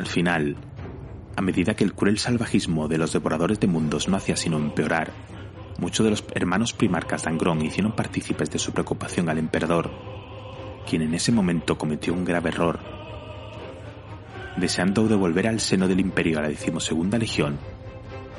Al 0.00 0.06
final, 0.06 0.56
a 1.36 1.42
medida 1.42 1.76
que 1.76 1.84
el 1.84 1.92
cruel 1.92 2.16
salvajismo 2.16 2.88
de 2.88 2.96
los 2.96 3.12
devoradores 3.12 3.60
de 3.60 3.66
mundos 3.66 4.08
no 4.08 4.16
hacía 4.16 4.34
sino 4.34 4.56
empeorar, 4.56 5.12
muchos 5.76 6.04
de 6.04 6.10
los 6.10 6.24
hermanos 6.34 6.72
primarcas 6.72 7.24
de 7.24 7.28
Angrón 7.28 7.60
hicieron 7.60 7.92
partícipes 7.92 8.50
de 8.50 8.58
su 8.58 8.72
preocupación 8.72 9.28
al 9.28 9.36
emperador, 9.36 9.90
quien 10.88 11.02
en 11.02 11.12
ese 11.12 11.32
momento 11.32 11.76
cometió 11.76 12.14
un 12.14 12.24
grave 12.24 12.48
error. 12.48 12.80
Deseando 14.56 15.06
devolver 15.06 15.48
al 15.48 15.60
seno 15.60 15.86
del 15.86 16.00
imperio 16.00 16.38
a 16.38 16.42
la 16.44 16.48
decimosegunda 16.48 17.18
legión, 17.18 17.58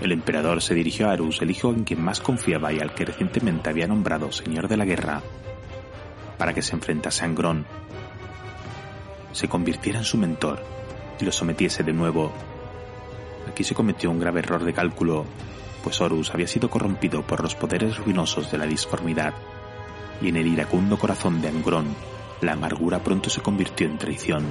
el 0.01 0.13
emperador 0.13 0.63
se 0.63 0.73
dirigió 0.73 1.09
a 1.09 1.11
Arus, 1.11 1.43
el 1.43 1.51
hijo 1.51 1.69
en 1.69 1.83
quien 1.83 2.01
más 2.01 2.21
confiaba 2.21 2.73
y 2.73 2.79
al 2.79 2.95
que 2.95 3.05
recientemente 3.05 3.69
había 3.69 3.85
nombrado 3.85 4.31
señor 4.31 4.67
de 4.67 4.77
la 4.77 4.85
guerra, 4.85 5.21
para 6.39 6.55
que 6.55 6.63
se 6.63 6.73
enfrentase 6.73 7.23
a 7.23 7.27
Angrón, 7.27 7.67
se 9.31 9.47
convirtiera 9.47 9.99
en 9.99 10.05
su 10.05 10.17
mentor 10.17 10.80
y 11.21 11.25
lo 11.25 11.31
sometiese 11.31 11.83
de 11.83 11.93
nuevo. 11.93 12.31
Aquí 13.47 13.63
se 13.63 13.75
cometió 13.75 14.09
un 14.09 14.19
grave 14.19 14.39
error 14.39 14.63
de 14.63 14.73
cálculo, 14.73 15.25
pues 15.83 15.99
Horus 16.01 16.33
había 16.33 16.47
sido 16.47 16.69
corrompido 16.69 17.21
por 17.23 17.41
los 17.41 17.55
poderes 17.55 17.97
ruinosos 17.97 18.51
de 18.51 18.57
la 18.57 18.65
disformidad, 18.65 19.33
y 20.21 20.29
en 20.29 20.37
el 20.37 20.47
iracundo 20.47 20.97
corazón 20.97 21.41
de 21.41 21.49
Angrón, 21.49 21.95
la 22.41 22.53
amargura 22.53 22.99
pronto 22.99 23.29
se 23.29 23.41
convirtió 23.41 23.87
en 23.87 23.97
traición. 23.97 24.45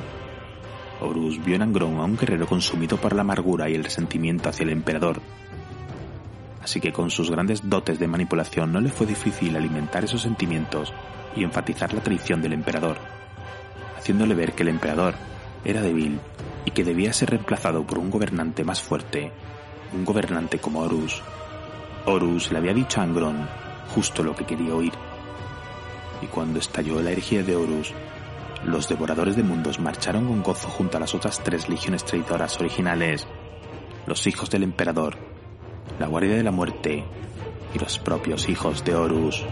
Horus 1.01 1.43
vio 1.45 1.57
en 1.57 1.63
Angrón 1.63 1.99
a 1.99 2.05
un 2.05 2.17
guerrero 2.17 2.47
consumido 2.47 2.97
por 2.97 3.15
la 3.15 3.23
amargura 3.23 3.69
y 3.69 3.75
el 3.75 3.85
resentimiento 3.85 4.49
hacia 4.49 4.65
el 4.65 4.71
emperador, 4.71 5.21
así 6.63 6.81
que 6.81 6.93
con 6.93 7.11
sus 7.11 7.31
grandes 7.31 7.69
dotes 7.69 7.99
de 7.99 8.07
manipulación 8.07 8.73
no 8.73 8.81
le 8.81 8.91
fue 8.91 9.07
difícil 9.07 9.57
alimentar 9.57 10.05
esos 10.05 10.23
sentimientos 10.23 10.93
y 11.35 11.43
enfatizar 11.43 11.95
la 11.95 12.03
traición 12.03 12.43
del 12.43 12.53
emperador, 12.53 12.99
haciéndole 13.97 14.35
ver 14.35 14.53
que 14.53 14.63
el 14.63 14.69
emperador 14.69 15.15
era 15.65 15.81
débil 15.81 16.21
y 16.65 16.71
que 16.71 16.85
debía 16.85 17.13
ser 17.13 17.31
reemplazado 17.31 17.87
por 17.87 17.99
un 17.99 18.11
gobernante 18.11 18.65
más 18.65 18.81
fuerte, 18.83 19.33
un 19.93 20.05
gobernante 20.05 20.59
como 20.59 20.81
Horus. 20.81 21.23
Horus 22.07 22.51
le 22.53 22.59
había 22.59 22.75
dicho 22.75 23.01
a 23.01 23.05
Angrón 23.05 23.49
justo 23.95 24.23
lo 24.23 24.35
que 24.35 24.47
quería 24.47 24.75
oír. 24.75 24.93
Y 26.23 26.27
cuando 26.27 26.59
estalló 26.59 27.01
la 27.03 27.11
herejía 27.11 27.43
de 27.43 27.57
Horus, 27.57 27.93
los 28.65 28.89
devoradores 28.89 29.37
de 29.37 29.43
mundos 29.43 29.81
marcharon 29.81 30.27
con 30.27 30.43
gozo 30.43 30.69
junto 30.69 30.97
a 30.97 31.01
las 31.01 31.15
otras 31.15 31.43
tres 31.43 31.69
legiones 31.69 32.05
traidoras 32.05 32.59
originales, 32.61 33.27
los 34.07 34.27
hijos 34.27 34.51
del 34.51 34.63
emperador, 34.63 35.17
la 35.99 36.07
guardia 36.07 36.37
de 36.37 36.43
la 36.43 36.51
muerte 36.51 37.05
y 37.75 37.79
los 37.79 37.99
propios 37.99 38.49
hijos 38.49 38.85
de 38.85 38.95
Horus. 38.95 39.45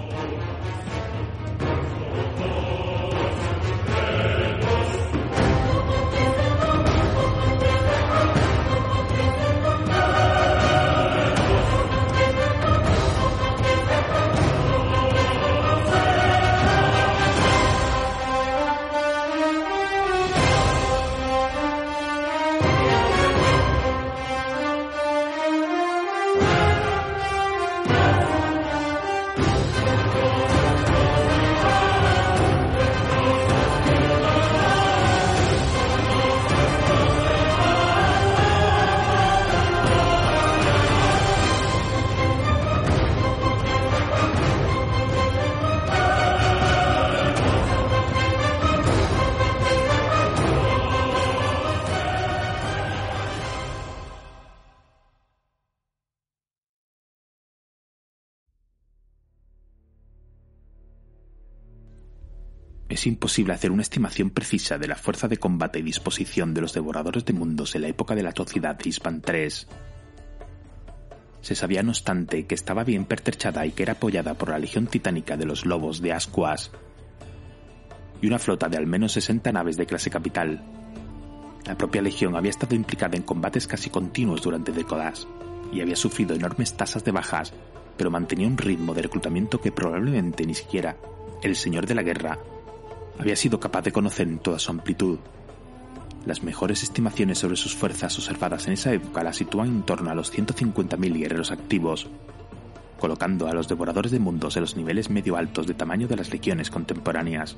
Es 62.98 63.06
imposible 63.06 63.52
hacer 63.52 63.70
una 63.70 63.82
estimación 63.82 64.30
precisa 64.30 64.76
de 64.76 64.88
la 64.88 64.96
fuerza 64.96 65.28
de 65.28 65.36
combate 65.36 65.78
y 65.78 65.82
disposición 65.82 66.52
de 66.52 66.62
los 66.62 66.72
devoradores 66.72 67.24
de 67.24 67.32
mundos 67.32 67.76
en 67.76 67.82
la 67.82 67.88
época 67.88 68.16
de 68.16 68.24
la 68.24 68.30
atrocidad 68.30 68.76
de 68.76 68.88
Hispan 68.88 69.22
III. 69.24 69.48
Se 71.40 71.54
sabía, 71.54 71.84
no 71.84 71.90
obstante, 71.90 72.46
que 72.46 72.56
estaba 72.56 72.82
bien 72.82 73.04
pertrechada 73.04 73.64
y 73.66 73.70
que 73.70 73.84
era 73.84 73.92
apoyada 73.92 74.34
por 74.34 74.48
la 74.48 74.58
legión 74.58 74.88
titánica 74.88 75.36
de 75.36 75.46
los 75.46 75.64
lobos 75.64 76.02
de 76.02 76.12
Ascuas 76.12 76.72
y 78.20 78.26
una 78.26 78.40
flota 78.40 78.68
de 78.68 78.78
al 78.78 78.88
menos 78.88 79.12
60 79.12 79.52
naves 79.52 79.76
de 79.76 79.86
clase 79.86 80.10
capital. 80.10 80.64
La 81.66 81.78
propia 81.78 82.02
legión 82.02 82.34
había 82.34 82.50
estado 82.50 82.74
implicada 82.74 83.16
en 83.16 83.22
combates 83.22 83.68
casi 83.68 83.90
continuos 83.90 84.42
durante 84.42 84.72
décadas 84.72 85.28
y 85.72 85.82
había 85.82 85.94
sufrido 85.94 86.34
enormes 86.34 86.76
tasas 86.76 87.04
de 87.04 87.12
bajas, 87.12 87.52
pero 87.96 88.10
mantenía 88.10 88.48
un 88.48 88.58
ritmo 88.58 88.92
de 88.92 89.02
reclutamiento 89.02 89.60
que 89.60 89.70
probablemente 89.70 90.44
ni 90.44 90.54
siquiera 90.54 90.96
el 91.44 91.54
Señor 91.54 91.86
de 91.86 91.94
la 91.94 92.02
Guerra 92.02 92.40
había 93.18 93.36
sido 93.36 93.60
capaz 93.60 93.82
de 93.82 93.92
conocer 93.92 94.28
en 94.28 94.38
toda 94.38 94.58
su 94.58 94.70
amplitud. 94.70 95.18
Las 96.24 96.42
mejores 96.42 96.82
estimaciones 96.82 97.38
sobre 97.38 97.56
sus 97.56 97.74
fuerzas 97.74 98.16
observadas 98.18 98.66
en 98.66 98.74
esa 98.74 98.92
época 98.92 99.22
las 99.22 99.36
sitúan 99.36 99.68
en 99.68 99.82
torno 99.82 100.10
a 100.10 100.14
los 100.14 100.32
150.000 100.32 101.18
guerreros 101.18 101.50
activos, 101.50 102.08
colocando 102.98 103.48
a 103.48 103.54
los 103.54 103.68
devoradores 103.68 104.12
de 104.12 104.18
mundos 104.18 104.56
en 104.56 104.62
los 104.62 104.76
niveles 104.76 105.10
medio 105.10 105.36
altos 105.36 105.66
de 105.66 105.74
tamaño 105.74 106.08
de 106.08 106.16
las 106.16 106.30
legiones 106.30 106.70
contemporáneas. 106.70 107.56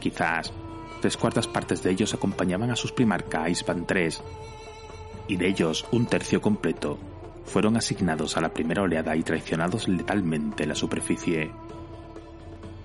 Quizás 0.00 0.52
tres 1.00 1.16
cuartas 1.16 1.46
partes 1.46 1.82
de 1.82 1.90
ellos 1.90 2.14
acompañaban 2.14 2.70
a 2.70 2.76
sus 2.76 2.92
primarca 2.92 3.48
Ispan 3.48 3.86
III, 3.88 4.16
y 5.28 5.36
de 5.36 5.48
ellos 5.48 5.86
un 5.90 6.06
tercio 6.06 6.40
completo 6.40 6.98
fueron 7.46 7.76
asignados 7.76 8.36
a 8.36 8.40
la 8.40 8.52
primera 8.52 8.82
oleada 8.82 9.16
y 9.16 9.22
traicionados 9.22 9.88
letalmente 9.88 10.62
en 10.64 10.68
la 10.70 10.74
superficie. 10.74 11.50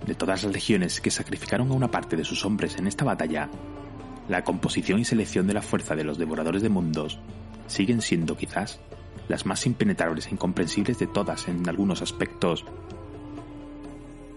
De 0.09 0.15
todas 0.15 0.43
las 0.43 0.51
legiones 0.51 1.01
que 1.01 1.11
sacrificaron 1.11 1.69
a 1.69 1.75
una 1.75 1.91
parte 1.91 2.17
de 2.17 2.25
sus 2.25 2.43
hombres 2.43 2.79
en 2.79 2.87
esta 2.87 3.05
batalla, 3.05 3.47
la 4.27 4.43
composición 4.43 4.99
y 4.99 5.05
selección 5.05 5.45
de 5.45 5.53
la 5.53 5.61
fuerza 5.61 5.95
de 5.95 6.03
los 6.03 6.17
devoradores 6.17 6.63
de 6.63 6.69
mundos 6.69 7.19
siguen 7.67 8.01
siendo 8.01 8.35
quizás 8.35 8.79
las 9.27 9.45
más 9.45 9.67
impenetrables 9.67 10.25
e 10.25 10.31
incomprensibles 10.31 10.97
de 10.97 11.05
todas 11.05 11.47
en 11.47 11.69
algunos 11.69 12.01
aspectos. 12.01 12.65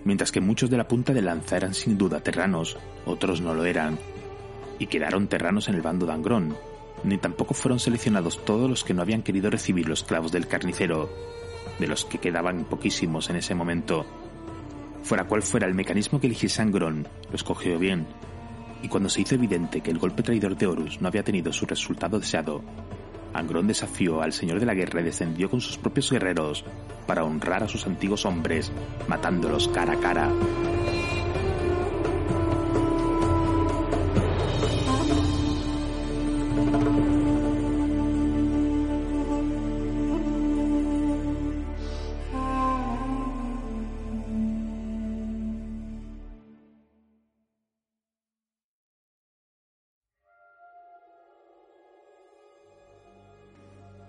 Mientras 0.04 0.30
que 0.30 0.42
muchos 0.42 0.68
de 0.68 0.76
la 0.76 0.86
punta 0.86 1.14
de 1.14 1.22
lanza 1.22 1.56
eran 1.56 1.72
sin 1.72 1.96
duda 1.96 2.20
terranos, 2.20 2.76
otros 3.06 3.40
no 3.40 3.54
lo 3.54 3.64
eran, 3.64 3.98
y 4.78 4.88
quedaron 4.88 5.26
terranos 5.26 5.68
en 5.68 5.76
el 5.76 5.80
bando 5.80 6.04
de 6.04 6.12
Angrón, 6.12 6.54
ni 7.02 7.16
tampoco 7.16 7.54
fueron 7.54 7.80
seleccionados 7.80 8.44
todos 8.44 8.68
los 8.68 8.84
que 8.84 8.92
no 8.92 9.00
habían 9.00 9.22
querido 9.22 9.48
recibir 9.48 9.88
los 9.88 10.04
clavos 10.04 10.32
del 10.32 10.48
carnicero, 10.48 11.08
de 11.78 11.86
los 11.86 12.04
que 12.04 12.18
quedaban 12.18 12.66
poquísimos 12.66 13.30
en 13.30 13.36
ese 13.36 13.54
momento. 13.54 14.04
Fuera 15.02 15.24
cual 15.24 15.42
fuera 15.42 15.66
el 15.66 15.74
mecanismo 15.74 16.20
que 16.20 16.26
eligiese 16.26 16.62
Angrón, 16.62 17.06
lo 17.28 17.34
escogió 17.34 17.78
bien, 17.78 18.06
y 18.82 18.88
cuando 18.88 19.08
se 19.08 19.20
hizo 19.20 19.34
evidente 19.34 19.80
que 19.80 19.90
el 19.90 19.98
golpe 19.98 20.22
traidor 20.22 20.56
de 20.56 20.66
Horus 20.66 21.00
no 21.00 21.08
había 21.08 21.22
tenido 21.22 21.52
su 21.52 21.66
resultado 21.66 22.18
deseado, 22.18 22.62
Angrón 23.34 23.66
desafió 23.66 24.22
al 24.22 24.32
Señor 24.32 24.60
de 24.60 24.66
la 24.66 24.74
Guerra 24.74 25.00
y 25.00 25.04
descendió 25.04 25.48
con 25.48 25.60
sus 25.60 25.78
propios 25.78 26.10
guerreros 26.10 26.64
para 27.06 27.24
honrar 27.24 27.62
a 27.62 27.68
sus 27.68 27.86
antiguos 27.86 28.26
hombres, 28.26 28.70
matándolos 29.08 29.68
cara 29.68 29.94
a 29.94 30.00
cara. 30.00 30.30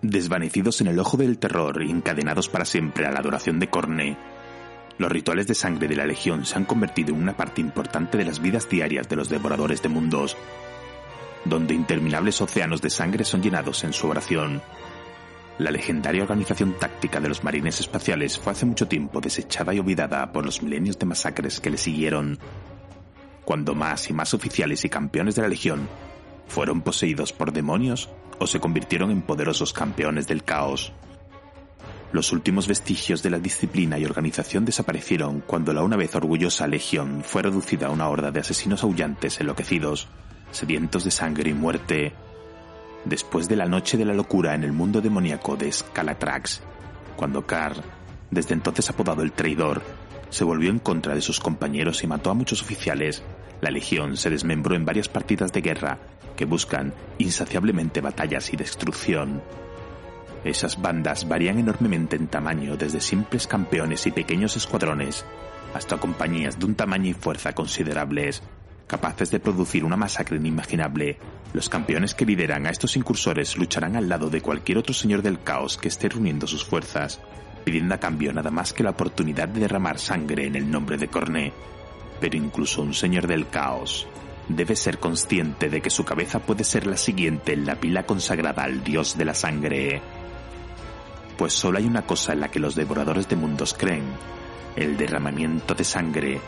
Desvanecidos 0.03 0.81
en 0.81 0.87
el 0.87 0.99
ojo 0.99 1.17
del 1.17 1.39
terror 1.39 1.81
y 1.81 1.89
encadenados 1.89 2.49
para 2.49 2.65
siempre 2.65 3.07
a 3.07 3.11
la 3.11 3.19
adoración 3.19 3.59
de 3.59 3.69
Corne. 3.69 4.17
Los 4.97 5.11
rituales 5.11 5.47
de 5.47 5.55
sangre 5.55 5.87
de 5.87 5.95
la 5.95 6.05
Legión 6.05 6.45
se 6.45 6.55
han 6.57 6.65
convertido 6.65 7.15
en 7.15 7.21
una 7.21 7.35
parte 7.35 7.61
importante 7.61 8.17
de 8.17 8.25
las 8.25 8.41
vidas 8.41 8.69
diarias 8.69 9.09
de 9.09 9.15
los 9.15 9.29
devoradores 9.29 9.81
de 9.81 9.89
mundos, 9.89 10.37
donde 11.45 11.73
interminables 11.73 12.41
océanos 12.41 12.81
de 12.81 12.89
sangre 12.89 13.23
son 13.23 13.41
llenados 13.41 13.83
en 13.85 13.93
su 13.93 14.07
oración. 14.07 14.61
La 15.57 15.71
legendaria 15.71 16.23
organización 16.23 16.77
táctica 16.77 17.21
de 17.21 17.29
los 17.29 17.43
marines 17.43 17.79
espaciales 17.79 18.37
fue 18.37 18.51
hace 18.51 18.65
mucho 18.65 18.87
tiempo 18.87 19.21
desechada 19.21 19.73
y 19.73 19.79
olvidada 19.79 20.31
por 20.33 20.45
los 20.45 20.61
milenios 20.61 20.99
de 20.99 21.05
masacres 21.05 21.61
que 21.61 21.69
le 21.69 21.77
siguieron, 21.77 22.39
cuando 23.45 23.73
más 23.73 24.09
y 24.09 24.13
más 24.13 24.33
oficiales 24.33 24.83
y 24.83 24.89
campeones 24.89 25.35
de 25.35 25.43
la 25.43 25.47
Legión 25.47 25.87
fueron 26.47 26.81
poseídos 26.81 27.31
por 27.31 27.53
demonios 27.53 28.09
o 28.43 28.47
se 28.47 28.59
convirtieron 28.59 29.09
en 29.09 29.21
poderosos 29.21 29.71
campeones 29.71 30.27
del 30.27 30.43
caos. 30.43 30.91
Los 32.11 32.31
últimos 32.31 32.67
vestigios 32.67 33.23
de 33.23 33.29
la 33.29 33.39
disciplina 33.39 33.97
y 33.97 34.05
organización 34.05 34.65
desaparecieron 34.65 35.41
cuando 35.41 35.73
la 35.73 35.81
una 35.81 35.95
vez 35.95 36.13
orgullosa 36.13 36.67
legión 36.67 37.23
fue 37.25 37.41
reducida 37.41 37.87
a 37.87 37.91
una 37.91 38.07
horda 38.07 38.31
de 38.31 38.41
asesinos 38.41 38.83
aullantes 38.83 39.39
enloquecidos, 39.39 40.09
sedientos 40.51 41.05
de 41.05 41.11
sangre 41.11 41.49
y 41.49 41.53
muerte. 41.53 42.13
Después 43.05 43.47
de 43.47 43.55
la 43.55 43.65
noche 43.65 43.97
de 43.97 44.05
la 44.05 44.13
locura 44.13 44.53
en 44.53 44.63
el 44.63 44.73
mundo 44.73 45.01
demoníaco 45.01 45.55
de 45.55 45.71
Scalatrax, 45.71 46.61
cuando 47.15 47.47
Carr, 47.47 47.77
desde 48.29 48.53
entonces 48.53 48.89
apodado 48.89 49.23
el 49.23 49.31
traidor, 49.31 49.81
se 50.29 50.43
volvió 50.43 50.69
en 50.69 50.79
contra 50.79 51.15
de 51.15 51.21
sus 51.21 51.39
compañeros 51.39 52.03
y 52.03 52.07
mató 52.07 52.29
a 52.29 52.33
muchos 52.33 52.61
oficiales, 52.61 53.23
la 53.63 53.71
legión 53.71 54.17
se 54.17 54.29
desmembró 54.29 54.75
en 54.75 54.85
varias 54.85 55.09
partidas 55.09 55.51
de 55.51 55.61
guerra 55.61 55.99
que 56.35 56.45
buscan 56.45 56.93
insaciablemente 57.17 58.01
batallas 58.01 58.53
y 58.53 58.57
destrucción. 58.57 59.41
Esas 60.43 60.81
bandas 60.81 61.27
varían 61.27 61.59
enormemente 61.59 62.15
en 62.15 62.27
tamaño 62.27 62.75
desde 62.75 62.99
simples 62.99 63.47
campeones 63.47 64.05
y 64.07 64.11
pequeños 64.11 64.57
escuadrones 64.57 65.25
hasta 65.73 65.97
compañías 65.97 66.59
de 66.59 66.65
un 66.65 66.75
tamaño 66.75 67.09
y 67.09 67.13
fuerza 67.13 67.53
considerables, 67.53 68.43
capaces 68.85 69.31
de 69.31 69.39
producir 69.39 69.85
una 69.85 69.97
masacre 69.97 70.37
inimaginable. 70.37 71.17
Los 71.53 71.69
campeones 71.69 72.13
que 72.13 72.25
lideran 72.25 72.67
a 72.67 72.69
estos 72.69 72.95
incursores 72.95 73.57
lucharán 73.57 73.95
al 73.95 74.09
lado 74.09 74.29
de 74.29 74.41
cualquier 74.41 74.77
otro 74.77 74.93
señor 74.93 75.21
del 75.21 75.41
caos 75.41 75.77
que 75.77 75.87
esté 75.87 76.09
reuniendo 76.09 76.45
sus 76.47 76.63
fuerzas, 76.65 77.19
pidiendo 77.63 77.95
a 77.95 77.99
cambio 77.99 78.33
nada 78.33 78.51
más 78.51 78.73
que 78.73 78.83
la 78.83 78.91
oportunidad 78.91 79.47
de 79.47 79.61
derramar 79.61 79.97
sangre 79.97 80.45
en 80.45 80.55
el 80.55 80.69
nombre 80.69 80.97
de 80.97 81.07
Corné. 81.07 81.53
Pero 82.23 82.37
incluso 82.37 82.81
un 82.81 82.93
señor 82.93 83.27
del 83.27 83.49
caos 83.49 84.07
debe 84.47 84.77
ser 84.77 84.97
consciente 84.97 85.69
de 85.69 85.81
que 85.81 85.89
su 85.89 86.05
cabeza 86.05 86.39
puede 86.39 86.63
ser 86.63 86.87
la 86.87 86.95
siguiente 86.95 87.51
en 87.51 87.65
la 87.65 87.75
pila 87.75 88.05
consagrada 88.05 88.63
al 88.63 88.81
dios 88.81 89.17
de 89.17 89.25
la 89.25 89.33
sangre. 89.33 90.01
Pues 91.37 91.51
solo 91.51 91.79
hay 91.79 91.85
una 91.85 92.03
cosa 92.03 92.31
en 92.31 92.39
la 92.39 92.47
que 92.47 92.61
los 92.61 92.75
devoradores 92.75 93.27
de 93.27 93.35
mundos 93.35 93.73
creen, 93.73 94.05
el 94.77 94.95
derramamiento 94.95 95.75
de 95.75 95.83
sangre. 95.83 96.39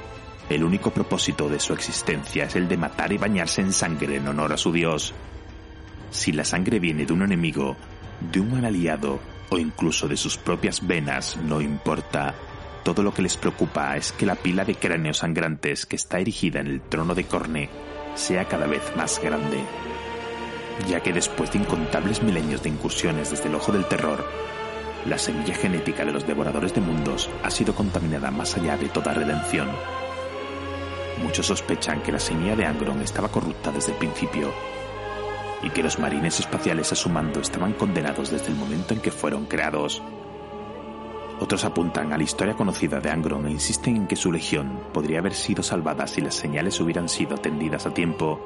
El 0.47 0.63
único 0.63 0.91
propósito 0.91 1.49
de 1.49 1.59
su 1.59 1.73
existencia 1.73 2.45
es 2.45 2.55
el 2.55 2.69
de 2.69 2.77
matar 2.77 3.11
y 3.11 3.17
bañarse 3.17 3.59
en 3.59 3.73
sangre 3.73 4.15
en 4.15 4.29
honor 4.29 4.53
a 4.53 4.57
su 4.57 4.71
dios. 4.71 5.13
Si 6.09 6.31
la 6.31 6.45
sangre 6.45 6.79
viene 6.79 7.05
de 7.05 7.11
un 7.11 7.23
enemigo, 7.23 7.75
de 8.31 8.39
un 8.39 8.63
aliado 8.63 9.19
o 9.49 9.57
incluso 9.57 10.07
de 10.07 10.15
sus 10.15 10.37
propias 10.37 10.87
venas, 10.87 11.35
no 11.35 11.59
importa. 11.59 12.33
Todo 12.85 13.01
lo 13.01 13.15
que 13.15 13.23
les 13.23 13.35
preocupa 13.35 13.97
es 13.97 14.11
que 14.11 14.27
la 14.27 14.35
pila 14.35 14.63
de 14.63 14.75
cráneos 14.75 15.17
sangrantes 15.17 15.87
que 15.87 15.95
está 15.95 16.19
erigida 16.19 16.59
en 16.59 16.67
el 16.67 16.81
trono 16.81 17.15
de 17.15 17.23
Corne 17.23 17.67
sea 18.13 18.45
cada 18.45 18.67
vez 18.67 18.95
más 18.95 19.19
grande, 19.19 19.57
ya 20.87 20.99
que 21.01 21.11
después 21.11 21.51
de 21.51 21.57
incontables 21.57 22.21
milenios 22.21 22.61
de 22.61 22.69
incursiones 22.69 23.31
desde 23.31 23.49
el 23.49 23.55
ojo 23.55 23.71
del 23.71 23.85
terror, 23.85 24.23
la 25.07 25.17
semilla 25.17 25.55
genética 25.55 26.05
de 26.05 26.11
los 26.11 26.27
devoradores 26.27 26.75
de 26.75 26.81
mundos 26.81 27.27
ha 27.41 27.49
sido 27.49 27.73
contaminada 27.73 28.29
más 28.29 28.55
allá 28.55 28.77
de 28.77 28.89
toda 28.89 29.15
redención. 29.15 29.67
Muchos 31.23 31.47
sospechan 31.47 32.03
que 32.03 32.11
la 32.11 32.19
semilla 32.19 32.55
de 32.55 32.67
Angron 32.67 33.01
estaba 33.01 33.29
corrupta 33.29 33.71
desde 33.71 33.93
el 33.93 33.97
principio 33.97 34.53
y 35.63 35.71
que 35.71 35.81
los 35.81 35.97
marines 35.97 36.39
espaciales 36.39 36.91
a 36.91 36.95
su 36.95 37.09
mando 37.09 37.39
estaban 37.39 37.73
condenados 37.73 38.29
desde 38.29 38.49
el 38.49 38.55
momento 38.55 38.93
en 38.93 39.01
que 39.01 39.09
fueron 39.09 39.47
creados. 39.47 40.03
Otros 41.39 41.65
apuntan 41.65 42.13
a 42.13 42.17
la 42.17 42.23
historia 42.23 42.55
conocida 42.55 43.01
de 43.01 43.09
Angron 43.09 43.45
e 43.45 43.51
insisten 43.51 43.97
en 43.97 44.07
que 44.07 44.15
su 44.15 44.31
legión 44.31 44.79
podría 44.93 45.19
haber 45.19 45.33
sido 45.33 45.63
salvada 45.63 46.07
si 46.07 46.21
las 46.21 46.35
señales 46.35 46.79
hubieran 46.79 47.09
sido 47.09 47.35
atendidas 47.35 47.85
a 47.85 47.93
tiempo. 47.93 48.39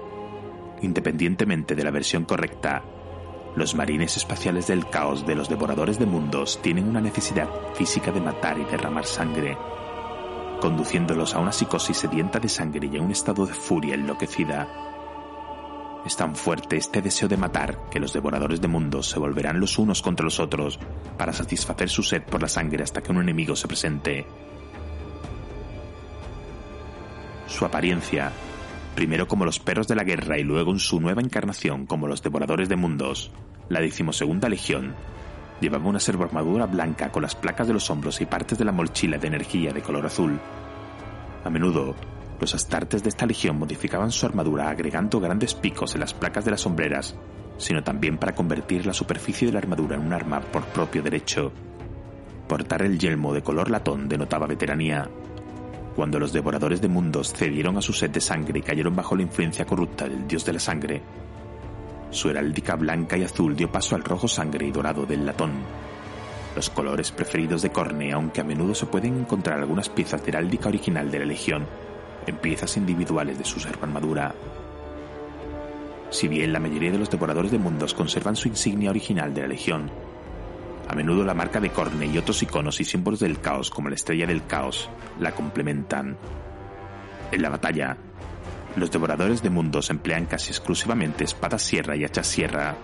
Independientemente 0.81 1.75
de 1.75 1.83
la 1.83 1.91
versión 1.91 2.25
correcta, 2.25 2.83
los 3.55 3.75
marines 3.75 4.17
espaciales 4.17 4.67
del 4.67 4.89
caos 4.89 5.25
de 5.27 5.35
los 5.35 5.49
devoradores 5.49 5.99
de 5.99 6.07
mundos 6.07 6.61
tienen 6.63 6.87
una 6.87 7.01
necesidad 7.01 7.49
física 7.75 8.11
de 8.11 8.21
matar 8.21 8.57
y 8.57 8.65
derramar 8.65 9.05
sangre, 9.05 9.55
conduciéndolos 10.59 11.35
a 11.35 11.39
una 11.39 11.51
psicosis 11.51 11.97
sedienta 11.97 12.39
de 12.39 12.49
sangre 12.49 12.89
y 12.91 12.97
a 12.97 13.01
un 13.01 13.11
estado 13.11 13.45
de 13.45 13.53
furia 13.53 13.95
enloquecida 13.95 14.88
es 16.06 16.16
tan 16.16 16.36
fuerte 16.36 16.78
este 16.78 17.02
deseo 17.02 17.28
de 17.28 17.38
matar 17.38 17.89
que 17.89 18.00
los 18.00 18.14
devoradores 18.14 18.62
de 18.62 18.68
mundos 18.68 19.10
se 19.10 19.20
volverán 19.20 19.60
los 19.60 19.78
unos 19.78 20.02
contra 20.02 20.24
los 20.24 20.39
otros 20.39 20.80
para 21.18 21.34
satisfacer 21.34 21.89
su 21.89 22.04
sed 22.04 22.24
por 22.24 22.41
la 22.41 22.47
sangre 22.47 22.84
hasta 22.84 23.02
que 23.02 23.12
un 23.12 23.22
enemigo 23.22 23.56
se 23.56 23.68
presente. 23.68 24.26
Su 27.47 27.66
apariencia, 27.66 28.32
primero 28.95 29.28
como 29.28 29.45
los 29.45 29.60
perros 29.60 29.88
de 29.88 29.95
la 29.95 30.04
guerra 30.04 30.38
y 30.38 30.43
luego 30.43 30.72
en 30.72 30.80
su 30.80 31.00
nueva 31.00 31.22
encarnación 31.22 31.86
como 31.86 32.08
los 32.08 32.22
devoradores 32.22 32.70
de 32.70 32.76
mundos, 32.76 33.32
la 33.68 33.82
decimosegunda 33.82 34.50
legión, 34.50 34.95
llevaba 35.60 35.89
una 35.89 36.00
armadura 36.00 36.66
blanca 36.66 37.12
con 37.12 37.22
las 37.22 37.36
placas 37.36 37.68
de 37.68 37.74
los 37.74 37.89
hombros 37.89 38.22
y 38.22 38.26
partes 38.26 38.58
de 38.58 38.66
la 38.66 38.72
mochila 38.72 39.18
de 39.18 39.28
energía 39.28 39.74
de 39.74 39.82
color 39.82 40.06
azul. 40.06 40.39
A 41.43 41.50
menudo, 41.50 41.95
los 42.39 42.55
astartes 42.55 43.03
de 43.03 43.09
esta 43.09 43.25
legión 43.25 43.57
modificaban 43.57 44.11
su 44.11 44.25
armadura 44.25 44.69
agregando 44.69 45.19
grandes 45.19 45.53
picos 45.53 45.93
en 45.93 46.01
las 46.01 46.13
placas 46.13 46.45
de 46.45 46.51
las 46.51 46.61
sombreras, 46.61 47.15
sino 47.57 47.83
también 47.83 48.17
para 48.17 48.33
convertir 48.33 48.85
la 48.85 48.93
superficie 48.93 49.47
de 49.47 49.53
la 49.53 49.59
armadura 49.59 49.95
en 49.95 50.05
un 50.05 50.13
arma 50.13 50.39
por 50.39 50.63
propio 50.65 51.03
derecho. 51.03 51.51
Portar 52.47 52.81
el 52.81 52.97
yelmo 52.97 53.33
de 53.33 53.43
color 53.43 53.69
latón 53.69 54.07
denotaba 54.07 54.47
veteranía. 54.47 55.09
Cuando 55.95 56.17
los 56.17 56.31
devoradores 56.31 56.81
de 56.81 56.87
mundos 56.87 57.33
cedieron 57.33 57.77
a 57.77 57.81
su 57.81 57.91
sed 57.91 58.09
de 58.09 58.21
sangre 58.21 58.59
y 58.59 58.61
cayeron 58.61 58.95
bajo 58.95 59.15
la 59.15 59.23
influencia 59.23 59.65
corrupta 59.65 60.07
del 60.07 60.27
dios 60.27 60.45
de 60.45 60.53
la 60.53 60.59
sangre, 60.59 61.01
su 62.11 62.29
heráldica 62.29 62.75
blanca 62.75 63.17
y 63.17 63.23
azul 63.23 63.55
dio 63.55 63.71
paso 63.71 63.95
al 63.95 64.03
rojo 64.03 64.27
sangre 64.27 64.65
y 64.65 64.71
dorado 64.71 65.05
del 65.05 65.25
latón. 65.25 65.51
Los 66.55 66.69
colores 66.69 67.11
preferidos 67.11 67.61
de 67.61 67.71
Corne, 67.71 68.11
aunque 68.13 68.41
a 68.41 68.43
menudo 68.43 68.73
se 68.73 68.87
pueden 68.87 69.17
encontrar 69.17 69.59
algunas 69.59 69.89
piezas 69.89 70.23
de 70.23 70.29
heráldica 70.29 70.69
original 70.69 71.11
de 71.11 71.19
la 71.19 71.25
Legión, 71.25 71.67
en 72.30 72.38
piezas 72.38 72.77
individuales 72.77 73.38
de 73.38 73.45
su 73.45 73.59
armadura. 73.67 74.34
Si 76.09 76.27
bien 76.27 76.53
la 76.53 76.59
mayoría 76.59 76.91
de 76.91 76.97
los 76.97 77.09
devoradores 77.09 77.51
de 77.51 77.59
mundos 77.59 77.93
conservan 77.93 78.36
su 78.36 78.47
insignia 78.47 78.89
original 78.89 79.34
de 79.34 79.41
la 79.41 79.47
Legión, 79.47 79.91
a 80.88 80.95
menudo 80.95 81.23
la 81.23 81.36
marca 81.36 81.59
de 81.59 81.69
Corne 81.69 82.07
y 82.07 82.17
otros 82.17 82.41
iconos 82.41 82.80
y 82.82 82.86
símbolos 82.86 83.19
del 83.19 83.39
caos 83.39 83.69
como 83.69 83.89
la 83.89 83.95
estrella 83.95 84.25
del 84.25 84.45
caos 84.45 84.89
la 85.19 85.34
complementan. 85.34 86.17
En 87.32 87.41
la 87.41 87.49
batalla, 87.49 87.95
los 88.75 88.89
devoradores 88.89 89.43
de 89.43 89.51
mundos 89.51 89.91
emplean 89.91 90.25
casi 90.25 90.49
exclusivamente 90.49 91.23
espadas 91.23 91.61
sierra 91.61 91.95
y 91.95 92.05
hachas 92.05 92.25
sierra 92.25 92.75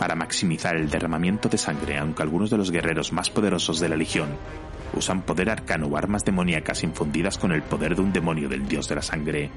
para 0.00 0.16
maximizar 0.16 0.76
el 0.76 0.88
derramamiento 0.88 1.50
de 1.50 1.58
sangre, 1.58 1.98
aunque 1.98 2.22
algunos 2.22 2.48
de 2.48 2.56
los 2.56 2.70
guerreros 2.70 3.12
más 3.12 3.28
poderosos 3.28 3.80
de 3.80 3.90
la 3.90 3.96
Legión 3.96 4.30
usan 4.94 5.20
poder 5.20 5.50
arcano 5.50 5.88
o 5.88 5.96
armas 5.98 6.24
demoníacas 6.24 6.82
infundidas 6.84 7.36
con 7.36 7.52
el 7.52 7.60
poder 7.60 7.94
de 7.94 8.00
un 8.00 8.10
demonio 8.10 8.48
del 8.48 8.66
dios 8.66 8.88
de 8.88 8.94
la 8.94 9.02
sangre. 9.02 9.50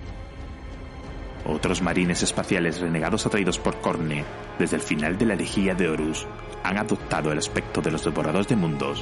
Otros 1.45 1.81
marines 1.81 2.23
espaciales 2.23 2.81
renegados 2.81 3.25
atraídos 3.25 3.57
por 3.57 3.79
Corne 3.79 4.25
desde 4.59 4.75
el 4.75 4.81
final 4.81 5.17
de 5.17 5.27
la 5.27 5.35
elegía 5.35 5.75
de 5.75 5.87
Horus 5.87 6.27
han 6.61 6.77
adoptado 6.77 7.31
el 7.31 7.37
aspecto 7.37 7.79
de 7.79 7.91
los 7.91 8.03
devoradores 8.03 8.49
de 8.49 8.57
mundos, 8.57 9.01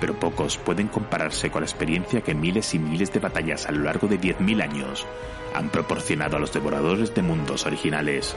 pero 0.00 0.18
pocos 0.18 0.58
pueden 0.58 0.88
compararse 0.88 1.48
con 1.48 1.60
la 1.60 1.66
experiencia 1.66 2.22
que 2.22 2.34
miles 2.34 2.74
y 2.74 2.80
miles 2.80 3.12
de 3.12 3.20
batallas 3.20 3.66
a 3.66 3.70
lo 3.70 3.84
largo 3.84 4.08
de 4.08 4.20
10.000 4.20 4.60
años 4.60 5.06
han 5.54 5.68
proporcionado 5.68 6.38
a 6.38 6.40
los 6.40 6.52
devoradores 6.52 7.14
de 7.14 7.22
mundos 7.22 7.66
originales. 7.66 8.34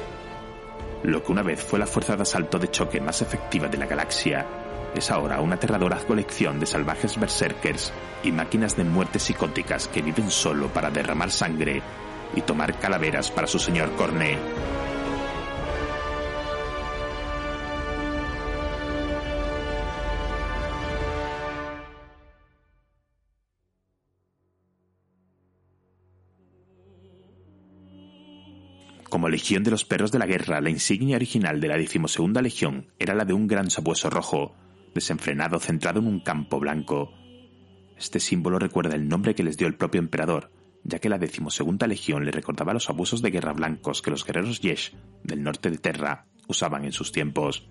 Lo 1.05 1.21
que 1.21 1.31
una 1.31 1.43
vez 1.43 1.63
fue 1.63 1.77
la 1.77 1.85
fuerza 1.85 2.15
de 2.15 2.23
asalto 2.23 2.57
de 2.57 2.71
choque 2.71 2.99
más 2.99 3.21
efectiva 3.21 3.67
de 3.67 3.77
la 3.77 3.85
galaxia, 3.85 4.43
es 4.95 5.11
ahora 5.11 5.39
una 5.39 5.53
aterradora 5.53 5.97
colección 5.97 6.59
de 6.59 6.65
salvajes 6.65 7.19
berserkers 7.19 7.93
y 8.23 8.31
máquinas 8.31 8.75
de 8.75 8.85
muerte 8.85 9.19
psicóticas 9.19 9.87
que 9.87 10.01
viven 10.01 10.31
solo 10.31 10.67
para 10.69 10.89
derramar 10.89 11.29
sangre 11.29 11.83
y 12.35 12.41
tomar 12.41 12.79
calaveras 12.79 13.29
para 13.29 13.45
su 13.45 13.59
señor 13.59 13.91
Corné. 13.91 14.39
Como 29.15 29.29
Legión 29.29 29.63
de 29.63 29.71
los 29.71 29.85
Perros 29.85 30.11
de 30.11 30.19
la 30.19 30.25
Guerra, 30.25 30.59
la 30.59 30.69
insignia 30.69 31.15
original 31.15 31.61
de 31.61 31.69
la 31.69 31.77
decimosegunda 31.77 32.41
Legión 32.41 32.87
era 32.99 33.15
la 33.15 33.23
de 33.23 33.31
un 33.31 33.47
gran 33.47 33.69
sabueso 33.69 34.09
rojo, 34.09 34.53
desenfrenado 34.93 35.57
centrado 35.61 36.01
en 36.01 36.07
un 36.07 36.19
campo 36.19 36.59
blanco. 36.59 37.13
Este 37.97 38.19
símbolo 38.19 38.59
recuerda 38.59 38.93
el 38.93 39.07
nombre 39.07 39.33
que 39.33 39.43
les 39.43 39.55
dio 39.55 39.67
el 39.67 39.77
propio 39.77 39.99
emperador, 39.99 40.51
ya 40.83 40.99
que 40.99 41.07
la 41.07 41.17
decimosegunda 41.17 41.87
Legión 41.87 42.25
le 42.25 42.31
recordaba 42.31 42.73
los 42.73 42.89
abusos 42.89 43.21
de 43.21 43.31
guerra 43.31 43.53
blancos 43.53 44.01
que 44.01 44.11
los 44.11 44.25
guerreros 44.25 44.59
Yesh 44.59 44.93
del 45.23 45.43
norte 45.43 45.71
de 45.71 45.77
Terra 45.77 46.25
usaban 46.49 46.83
en 46.83 46.91
sus 46.91 47.13
tiempos. 47.13 47.69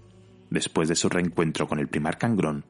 Después 0.49 0.89
de 0.89 0.97
su 0.97 1.11
reencuentro 1.11 1.69
con 1.69 1.79
el 1.79 1.89
primar 1.89 2.17
Cangrón 2.17 2.65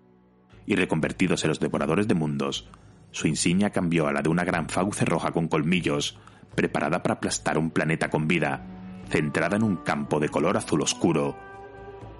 y 0.67 0.75
reconvertidos 0.75 1.45
en 1.45 1.51
los 1.51 1.61
devoradores 1.61 2.09
de 2.09 2.15
mundos, 2.15 2.69
su 3.13 3.29
insignia 3.29 3.71
cambió 3.71 4.09
a 4.09 4.13
la 4.13 4.23
de 4.23 4.31
una 4.31 4.43
gran 4.43 4.69
fauce 4.69 5.05
roja 5.05 5.31
con 5.31 5.47
colmillos, 5.47 6.19
preparada 6.55 7.03
para 7.03 7.15
aplastar 7.15 7.59
un 7.59 7.71
planeta 7.71 8.11
con 8.11 8.29
vida, 8.29 8.65
centrada 9.09 9.57
en 9.57 9.63
un 9.63 9.77
campo 9.77 10.21
de 10.21 10.29
color 10.29 10.57
azul 10.57 10.83
oscuro. 10.83 11.37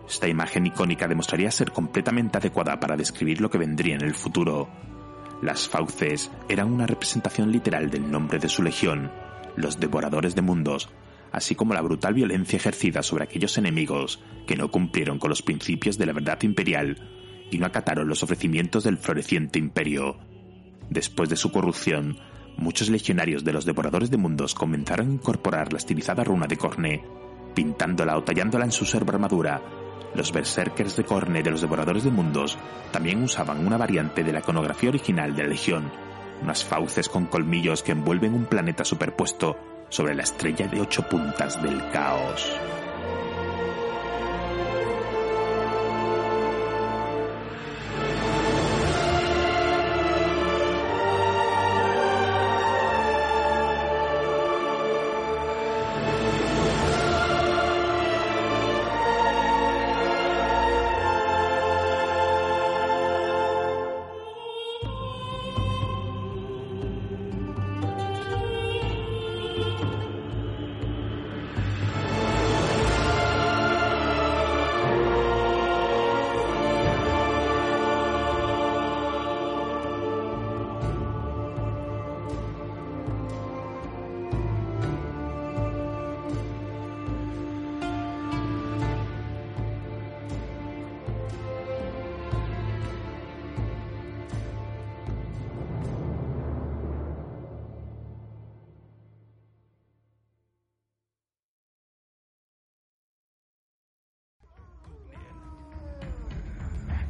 Esta 0.09 0.29
imagen 0.29 0.67
icónica 0.67 1.09
demostraría 1.09 1.51
ser 1.51 1.73
completamente 1.73 2.39
adecuada 2.39 2.79
para 2.79 2.97
describir 2.97 3.41
lo 3.41 3.51
que 3.51 3.59
vendría 3.59 3.95
en 3.95 4.03
el 4.03 4.15
futuro. 4.15 4.69
Las 5.43 5.69
fauces 5.69 6.31
eran 6.49 6.73
una 6.73 6.87
representación 6.87 7.51
literal 7.51 7.91
del 7.91 8.11
nombre 8.11 8.39
de 8.39 8.49
su 8.49 8.63
legión, 8.63 9.11
los 9.57 9.81
devoradores 9.81 10.35
de 10.35 10.43
mundos, 10.43 10.91
así 11.33 11.55
como 11.55 11.75
la 11.75 11.83
brutal 11.83 12.15
violencia 12.15 12.57
ejercida 12.57 13.03
sobre 13.03 13.25
aquellos 13.25 13.59
enemigos 13.59 14.23
que 14.47 14.57
no 14.57 14.71
cumplieron 14.71 15.19
con 15.19 15.31
los 15.31 15.43
principios 15.43 15.99
de 15.99 16.07
la 16.07 16.13
verdad 16.13 16.41
imperial 16.43 16.97
y 17.51 17.59
no 17.59 17.67
acataron 17.67 18.09
los 18.09 18.23
ofrecimientos 18.23 18.85
del 18.85 18.99
floreciente 18.99 19.59
imperio. 19.59 20.19
Después 20.91 21.29
de 21.29 21.37
su 21.37 21.51
corrupción, 21.51 22.19
muchos 22.57 22.89
legionarios 22.89 23.45
de 23.45 23.53
los 23.53 23.65
devoradores 23.65 24.11
de 24.11 24.17
mundos 24.17 24.55
comenzaron 24.55 25.09
a 25.09 25.13
incorporar 25.13 25.73
la 25.73 25.79
estilizada 25.79 26.25
runa 26.25 26.47
de 26.47 26.57
Corne, 26.57 27.05
pintándola 27.55 28.17
o 28.17 28.25
tallándola 28.25 28.65
en 28.65 28.73
su 28.73 28.85
serva 28.85 29.15
armadura. 29.15 29.63
Los 30.15 30.33
berserkers 30.33 30.97
de 30.97 31.05
Corne 31.05 31.43
de 31.43 31.51
los 31.51 31.61
devoradores 31.61 32.05
de 32.05 32.11
mundos 32.11 32.57
también 32.93 33.23
usaban 33.23 33.67
una 33.67 33.77
variante 33.77 34.23
de 34.23 34.33
la 34.33 34.41
iconografía 34.41 34.91
original 34.91 35.35
de 35.35 35.43
la 35.43 35.49
legión, 35.49 35.91
unas 36.43 36.65
fauces 36.65 37.09
con 37.09 37.27
colmillos 37.27 37.83
que 37.83 37.93
envuelven 37.93 38.35
un 38.35 38.45
planeta 38.45 38.85
superpuesto 38.85 39.57
sobre 39.89 40.15
la 40.15 40.23
estrella 40.23 40.67
de 40.69 40.81
ocho 40.81 41.09
puntas 41.09 41.63
del 41.63 41.79
caos. 41.91 42.53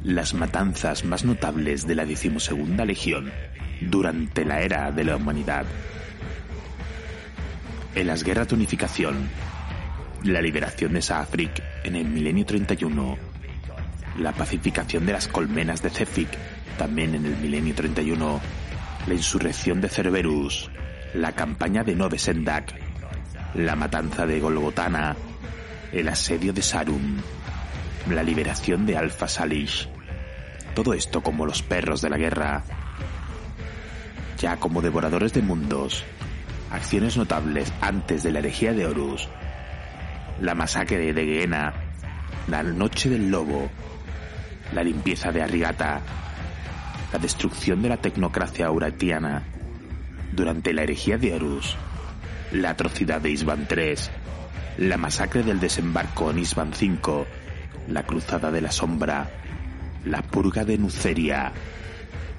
Las 0.05 0.35
matanzas 0.35 1.03
más 1.03 1.25
notables 1.25 1.87
de 1.87 1.95
la 1.95 2.05
decimosegunda 2.05 2.85
Legión 2.85 3.31
durante 3.81 4.45
la 4.45 4.61
era 4.61 4.91
de 4.91 5.03
la 5.03 5.15
humanidad. 5.15 5.65
En 7.95 8.05
las 8.05 8.23
guerras 8.23 8.49
de 8.49 8.55
unificación, 8.55 9.27
la 10.23 10.41
liberación 10.41 10.93
de 10.93 11.01
Saafrik 11.01 11.63
en 11.83 11.95
el 11.95 12.05
milenio 12.05 12.45
31, 12.45 13.17
la 14.19 14.31
pacificación 14.31 15.07
de 15.07 15.13
las 15.13 15.27
colmenas 15.27 15.81
de 15.81 15.89
Zephic 15.89 16.29
también 16.77 17.15
en 17.15 17.25
el 17.25 17.37
milenio 17.37 17.73
31, 17.73 18.39
la 19.07 19.13
insurrección 19.13 19.81
de 19.81 19.89
Cerberus, 19.89 20.69
la 21.15 21.31
campaña 21.31 21.83
de 21.83 21.95
Nove 21.95 22.19
Sendak, 22.19 22.75
la 23.55 23.75
matanza 23.75 24.27
de 24.27 24.39
Golgotana, 24.39 25.15
el 25.91 26.07
asedio 26.09 26.53
de 26.53 26.61
Sarum, 26.61 27.17
la 28.11 28.21
liberación 28.21 28.85
de 28.85 28.97
Alpha 28.97 29.27
Salish, 29.27 29.94
todo 30.75 30.93
esto 30.93 31.21
como 31.21 31.47
los 31.47 31.63
perros 31.63 32.01
de 32.01 32.11
la 32.11 32.17
guerra. 32.17 32.63
Ya 34.39 34.57
como 34.57 34.83
devoradores 34.83 35.33
de 35.33 35.41
mundos, 35.41 36.05
Acciones 36.71 37.15
notables 37.15 37.71
antes 37.79 38.23
de 38.23 38.31
la 38.31 38.39
herejía 38.39 38.73
de 38.73 38.85
Horus. 38.85 39.29
La 40.41 40.55
masacre 40.55 41.13
de 41.13 41.25
Gehenna. 41.25 41.73
La 42.47 42.63
noche 42.63 43.09
del 43.09 43.29
lobo. 43.29 43.69
La 44.73 44.83
limpieza 44.83 45.31
de 45.31 45.41
Arrigata. 45.41 46.01
La 47.13 47.19
destrucción 47.19 47.81
de 47.81 47.89
la 47.89 47.97
tecnocracia 47.97 48.65
auratiana. 48.65 49.43
Durante 50.33 50.73
la 50.73 50.83
herejía 50.83 51.17
de 51.17 51.33
Horus. 51.35 51.77
La 52.51 52.71
atrocidad 52.71 53.21
de 53.21 53.29
Isban 53.29 53.67
III. 53.69 53.95
La 54.79 54.97
masacre 54.97 55.43
del 55.43 55.59
desembarco 55.59 56.31
en 56.31 56.39
Isban 56.39 56.71
V. 56.71 57.25
La 57.87 58.03
cruzada 58.03 58.51
de 58.51 58.61
la 58.61 58.71
sombra. 58.71 59.29
La 60.05 60.21
purga 60.21 60.63
de 60.63 60.77
Nuceria. 60.77 61.51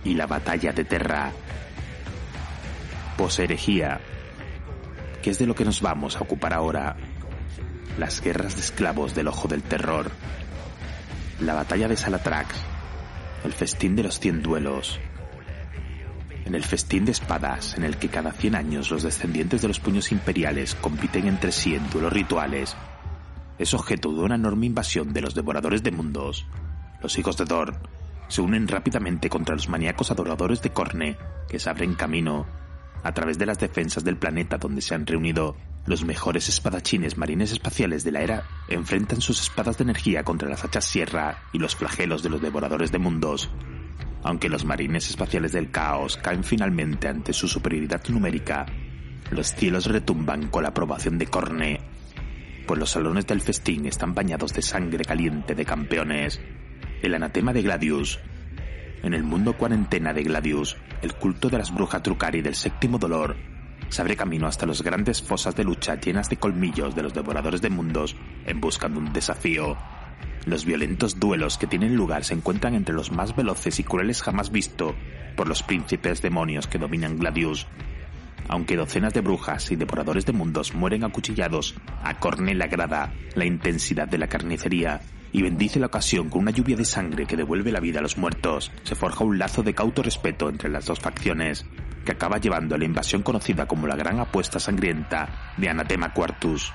Y 0.05 0.15
la 0.15 0.27
batalla 0.27 0.73
de 0.73 0.85
Terra 0.85 1.33
poserejía, 3.17 4.01
que 5.23 5.31
es 5.31 5.39
de 5.39 5.47
lo 5.47 5.55
que 5.55 5.65
nos 5.65 5.81
vamos 5.81 6.17
a 6.17 6.21
ocupar 6.21 6.53
ahora. 6.53 6.97
Las 7.99 8.21
guerras 8.21 8.55
de 8.55 8.61
esclavos 8.61 9.15
del 9.15 9.29
ojo 9.29 9.49
del 9.49 9.63
terror, 9.63 10.11
la 11.41 11.55
batalla 11.55 11.89
de 11.89 11.97
Salatrax, 11.97 12.55
el 13.45 13.53
festín 13.53 13.97
de 13.97 14.03
los 14.03 14.21
cien 14.21 14.43
duelos, 14.43 15.01
en 16.45 16.55
el 16.55 16.63
festín 16.63 17.05
de 17.05 17.13
espadas 17.13 17.77
en 17.77 17.85
el 17.85 17.97
que 17.97 18.09
cada 18.09 18.33
cien 18.33 18.55
años 18.55 18.91
los 18.91 19.03
descendientes 19.03 19.63
de 19.63 19.69
los 19.69 19.81
puños 19.81 20.13
imperiales 20.13 20.75
compiten 20.75 21.27
entre 21.27 21.53
sí 21.53 21.75
en 21.75 21.89
duelos 21.91 22.13
rituales, 22.13 22.77
es 23.59 23.75
objeto 23.75 24.13
de 24.13 24.21
una 24.21 24.35
enorme 24.35 24.67
invasión 24.67 25.13
de 25.13 25.23
los 25.23 25.35
devoradores 25.35 25.83
de 25.83 25.91
mundos. 25.91 26.47
Los 27.03 27.19
hijos 27.19 27.37
de 27.37 27.47
Thor 27.47 27.75
se 28.29 28.41
unen 28.41 28.69
rápidamente 28.69 29.29
contra 29.29 29.55
los 29.55 29.69
maníacos 29.69 30.11
adoradores 30.11 30.63
de 30.63 30.71
Corne, 30.71 31.17
que 31.49 31.59
se 31.59 31.71
abren 31.71 31.95
camino 31.95 32.47
a 33.03 33.13
través 33.13 33.39
de 33.39 33.47
las 33.47 33.59
defensas 33.59 34.03
del 34.03 34.17
planeta 34.17 34.59
donde 34.59 34.81
se 34.81 34.95
han 34.95 35.07
reunido 35.07 35.57
los 35.87 36.05
mejores 36.05 36.49
espadachines 36.49 37.17
marines 37.17 37.53
espaciales 37.53 38.03
de 38.03 38.11
la 38.11 38.23
era, 38.23 38.45
enfrentan 38.69 39.21
sus 39.21 39.41
espadas 39.41 39.79
de 39.79 39.85
energía 39.85 40.25
contra 40.25 40.49
las 40.49 40.65
hachas 40.65 40.85
sierra 40.85 41.39
y 41.53 41.59
los 41.59 41.77
flagelos 41.77 42.25
de 42.25 42.31
los 42.31 42.43
devoradores 42.43 42.91
de 42.91 42.99
mundos. 42.99 43.51
Aunque 44.25 44.49
los 44.49 44.65
marines 44.65 45.09
espaciales 45.09 45.53
del 45.53 45.71
caos 45.71 46.17
caen 46.17 46.43
finalmente 46.43 47.07
ante 47.07 47.33
su 47.33 47.47
superioridad 47.47 48.03
numérica, 48.09 48.67
los 49.31 49.55
cielos 49.55 49.87
retumban 49.87 50.49
con 50.49 50.65
la 50.65 50.71
aprobación 50.71 51.19
de 51.19 51.27
Corne, 51.27 51.81
pues 52.67 52.81
los 52.81 52.91
salones 52.91 53.27
del 53.27 53.41
festín 53.41 53.87
están 53.87 54.15
bañados 54.15 54.53
de 54.53 54.63
sangre 54.63 55.05
caliente 55.05 55.55
de 55.55 55.65
campeones. 55.65 56.41
El 57.07 57.15
anatema 57.15 57.53
de 57.53 57.63
Gladius 57.63 58.19
en 59.05 59.15
el 59.15 59.23
mundo 59.23 59.57
cuarentena 59.57 60.13
de 60.13 60.25
Gladius, 60.25 60.77
el 61.03 61.15
culto 61.15 61.49
de 61.49 61.57
las 61.57 61.73
brujas 61.73 62.03
Trucari 62.03 62.43
del 62.43 62.57
séptimo 62.57 62.99
dolor 62.99 63.37
se 63.91 64.03
abre 64.03 64.17
camino 64.17 64.49
hasta 64.49 64.67
las 64.67 64.83
grandes 64.83 65.23
fosas 65.23 65.55
de 65.55 65.63
lucha 65.63 66.01
llenas 66.01 66.29
de 66.29 66.39
colmillos 66.39 66.97
de 66.97 67.05
los 67.05 67.15
devoradores 67.15 67.63
de 67.63 67.71
mundos 67.71 68.17
en 68.45 68.61
busca 68.61 68.89
de 68.89 68.99
un 68.99 69.13
desafío. 69.13 69.77
Los 70.47 70.65
violentos 70.65 71.21
duelos 71.21 71.59
que 71.59 71.69
tienen 71.69 71.95
lugar 71.95 72.25
se 72.25 72.35
encuentran 72.35 72.75
entre 72.75 72.97
los 72.97 73.13
más 73.13 73.37
veloces 73.37 73.79
y 73.79 73.85
crueles 73.85 74.21
jamás 74.21 74.51
visto 74.51 74.97
por 75.37 75.47
los 75.47 75.63
príncipes 75.63 76.23
demonios 76.23 76.67
que 76.67 76.79
dominan 76.79 77.19
Gladius. 77.19 77.69
Aunque 78.49 78.75
docenas 78.75 79.15
de 79.15 79.21
brujas 79.21 79.71
y 79.71 79.77
devoradores 79.77 80.27
de 80.27 80.33
mundos 80.33 80.75
mueren 80.75 81.05
acuchillados, 81.05 81.77
a 82.03 82.19
Cornel 82.19 82.59
grada 82.69 83.13
la 83.37 83.45
intensidad 83.45 84.09
de 84.09 84.19
la 84.19 84.27
carnicería 84.27 85.03
y 85.33 85.43
bendice 85.43 85.81
la 85.81 85.87
ocasión 85.87 86.31
con 86.31 86.43
una 86.43 86.51
lluvia 86.51 86.77
de 86.77 86.85
sangre 86.85 87.27
que 87.27 87.37
devuelve 87.37 87.73
la 87.73 87.81
vida 87.81 87.99
a 87.99 88.03
los 88.03 88.19
muertos. 88.19 88.73
Se 88.83 88.95
forja 88.95 89.25
un 89.25 89.39
lazo 89.39 89.63
de 89.63 89.75
cauto 89.75 90.03
respeto 90.03 90.49
entre 90.49 90.71
las 90.71 90.87
dos 90.87 91.01
facciones, 91.01 91.67
que 92.05 92.13
acaba 92.13 92.39
llevando 92.39 92.75
a 92.75 92.79
la 92.79 92.85
invasión 92.85 93.23
conocida 93.23 93.67
como 93.67 93.87
la 93.87 93.97
Gran 93.97 94.21
Apuesta 94.21 94.61
Sangrienta 94.61 95.55
de 95.57 95.69
Anatema 95.69 96.13
Quartus. 96.13 96.73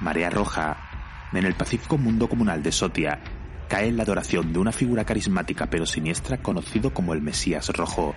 Marea 0.00 0.30
Roja, 0.30 1.28
en 1.32 1.44
el 1.44 1.54
pacífico 1.54 1.98
mundo 1.98 2.28
comunal 2.28 2.62
de 2.62 2.72
Sotia, 2.72 3.20
cae 3.68 3.88
en 3.88 3.96
la 3.96 4.02
adoración 4.02 4.52
de 4.52 4.58
una 4.58 4.72
figura 4.72 5.04
carismática 5.04 5.68
pero 5.68 5.86
siniestra 5.86 6.38
conocido 6.38 6.92
como 6.92 7.12
el 7.12 7.22
Mesías 7.22 7.68
Rojo. 7.68 8.14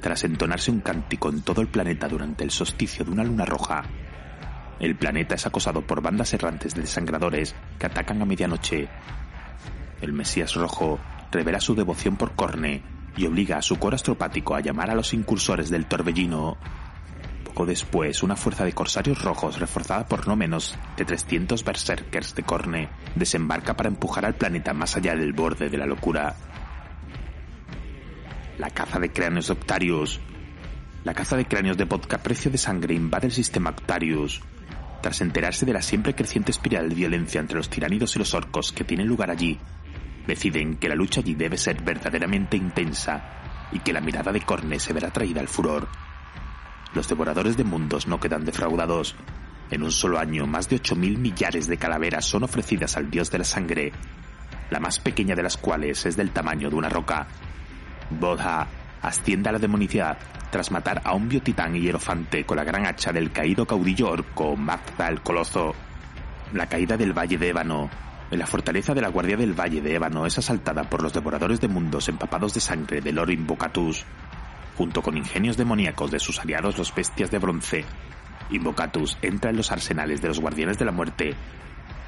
Tras 0.00 0.22
entonarse 0.24 0.70
un 0.70 0.80
cántico 0.80 1.28
en 1.28 1.42
todo 1.42 1.60
el 1.60 1.68
planeta 1.68 2.06
durante 2.06 2.44
el 2.44 2.50
solsticio 2.50 3.04
de 3.04 3.10
una 3.10 3.24
luna 3.24 3.44
roja, 3.44 3.82
el 4.80 4.96
planeta 4.96 5.34
es 5.34 5.46
acosado 5.46 5.82
por 5.82 6.00
bandas 6.00 6.32
errantes 6.34 6.74
de 6.74 6.82
desangradores 6.82 7.54
que 7.78 7.86
atacan 7.86 8.22
a 8.22 8.24
medianoche. 8.24 8.88
El 10.00 10.12
Mesías 10.12 10.54
Rojo 10.54 11.00
revela 11.32 11.60
su 11.60 11.74
devoción 11.74 12.16
por 12.16 12.32
Corne 12.34 12.82
y 13.16 13.26
obliga 13.26 13.58
a 13.58 13.62
su 13.62 13.78
coro 13.78 13.96
astropático 13.96 14.54
a 14.54 14.60
llamar 14.60 14.90
a 14.90 14.94
los 14.94 15.12
incursores 15.12 15.70
del 15.70 15.86
torbellino. 15.86 16.56
Poco 17.44 17.66
después, 17.66 18.22
una 18.22 18.36
fuerza 18.36 18.64
de 18.64 18.72
corsarios 18.72 19.20
rojos, 19.22 19.58
reforzada 19.58 20.06
por 20.06 20.28
no 20.28 20.36
menos 20.36 20.76
de 20.96 21.04
300 21.04 21.64
berserkers 21.64 22.36
de 22.36 22.44
Corne, 22.44 22.88
desembarca 23.16 23.76
para 23.76 23.88
empujar 23.88 24.24
al 24.24 24.34
planeta 24.34 24.72
más 24.72 24.96
allá 24.96 25.16
del 25.16 25.32
borde 25.32 25.68
de 25.68 25.78
la 25.78 25.86
locura. 25.86 26.36
La 28.58 28.70
caza 28.70 29.00
de 29.00 29.10
cráneos 29.10 29.48
de 29.48 29.54
Octarius. 29.54 30.20
La 31.02 31.14
caza 31.14 31.36
de 31.36 31.46
cráneos 31.46 31.76
de 31.76 31.86
precio 31.86 32.50
de 32.50 32.58
sangre 32.58 32.94
invade 32.94 33.26
el 33.26 33.32
sistema 33.32 33.70
Octarius, 33.70 34.42
tras 35.00 35.20
enterarse 35.20 35.66
de 35.66 35.72
la 35.72 35.82
siempre 35.82 36.14
creciente 36.14 36.50
espiral 36.50 36.88
de 36.88 36.94
violencia 36.94 37.40
entre 37.40 37.56
los 37.56 37.70
tiránidos 37.70 38.16
y 38.16 38.18
los 38.18 38.34
orcos 38.34 38.72
que 38.72 38.84
tienen 38.84 39.06
lugar 39.06 39.30
allí, 39.30 39.58
deciden 40.26 40.76
que 40.76 40.88
la 40.88 40.94
lucha 40.94 41.20
allí 41.20 41.34
debe 41.34 41.56
ser 41.56 41.82
verdaderamente 41.82 42.56
intensa 42.56 43.68
y 43.72 43.80
que 43.80 43.92
la 43.92 44.00
mirada 44.00 44.32
de 44.32 44.40
Corne 44.40 44.78
se 44.78 44.92
verá 44.92 45.10
traída 45.10 45.40
al 45.40 45.48
furor. 45.48 45.88
Los 46.94 47.08
devoradores 47.08 47.56
de 47.56 47.64
mundos 47.64 48.06
no 48.06 48.18
quedan 48.18 48.44
defraudados. 48.44 49.14
En 49.70 49.82
un 49.82 49.92
solo 49.92 50.18
año, 50.18 50.46
más 50.46 50.68
de 50.68 50.80
8.000 50.80 51.18
millares 51.18 51.66
de 51.66 51.76
calaveras 51.76 52.24
son 52.24 52.44
ofrecidas 52.44 52.96
al 52.96 53.10
dios 53.10 53.30
de 53.30 53.38
la 53.38 53.44
sangre, 53.44 53.92
la 54.70 54.80
más 54.80 54.98
pequeña 54.98 55.34
de 55.34 55.42
las 55.42 55.56
cuales 55.56 56.04
es 56.06 56.16
del 56.16 56.30
tamaño 56.30 56.70
de 56.70 56.76
una 56.76 56.88
roca. 56.88 57.26
Bodha 58.10 58.66
asciende 59.02 59.50
a 59.50 59.52
la 59.52 59.58
demonicidad 59.58 60.18
tras 60.50 60.70
matar 60.70 61.02
a 61.04 61.14
un 61.14 61.28
biotitán 61.28 61.74
hierofante 61.74 62.44
con 62.44 62.56
la 62.56 62.64
gran 62.64 62.86
hacha 62.86 63.12
del 63.12 63.30
caído 63.30 63.66
caudillo 63.66 64.10
orco 64.10 64.56
Mazda 64.56 65.08
el 65.08 65.20
Coloso. 65.20 65.74
La 66.52 66.66
caída 66.66 66.96
del 66.96 67.12
Valle 67.12 67.38
de 67.38 67.48
Ébano. 67.48 67.90
La 68.30 68.46
fortaleza 68.46 68.94
de 68.94 69.00
la 69.00 69.08
Guardia 69.08 69.36
del 69.36 69.58
Valle 69.58 69.80
de 69.80 69.94
Ébano 69.94 70.26
es 70.26 70.38
asaltada 70.38 70.84
por 70.84 71.02
los 71.02 71.12
devoradores 71.12 71.60
de 71.60 71.68
mundos 71.68 72.08
empapados 72.08 72.54
de 72.54 72.60
sangre 72.60 73.00
de 73.00 73.12
Loro 73.12 73.32
Invocatus. 73.32 74.04
Junto 74.76 75.02
con 75.02 75.16
ingenios 75.16 75.56
demoníacos 75.56 76.10
de 76.10 76.20
sus 76.20 76.38
aliados 76.38 76.78
los 76.78 76.94
bestias 76.94 77.30
de 77.30 77.38
bronce, 77.38 77.84
Invocatus 78.50 79.18
entra 79.22 79.50
en 79.50 79.56
los 79.56 79.72
arsenales 79.72 80.22
de 80.22 80.28
los 80.28 80.40
Guardianes 80.40 80.78
de 80.78 80.84
la 80.84 80.92
Muerte 80.92 81.34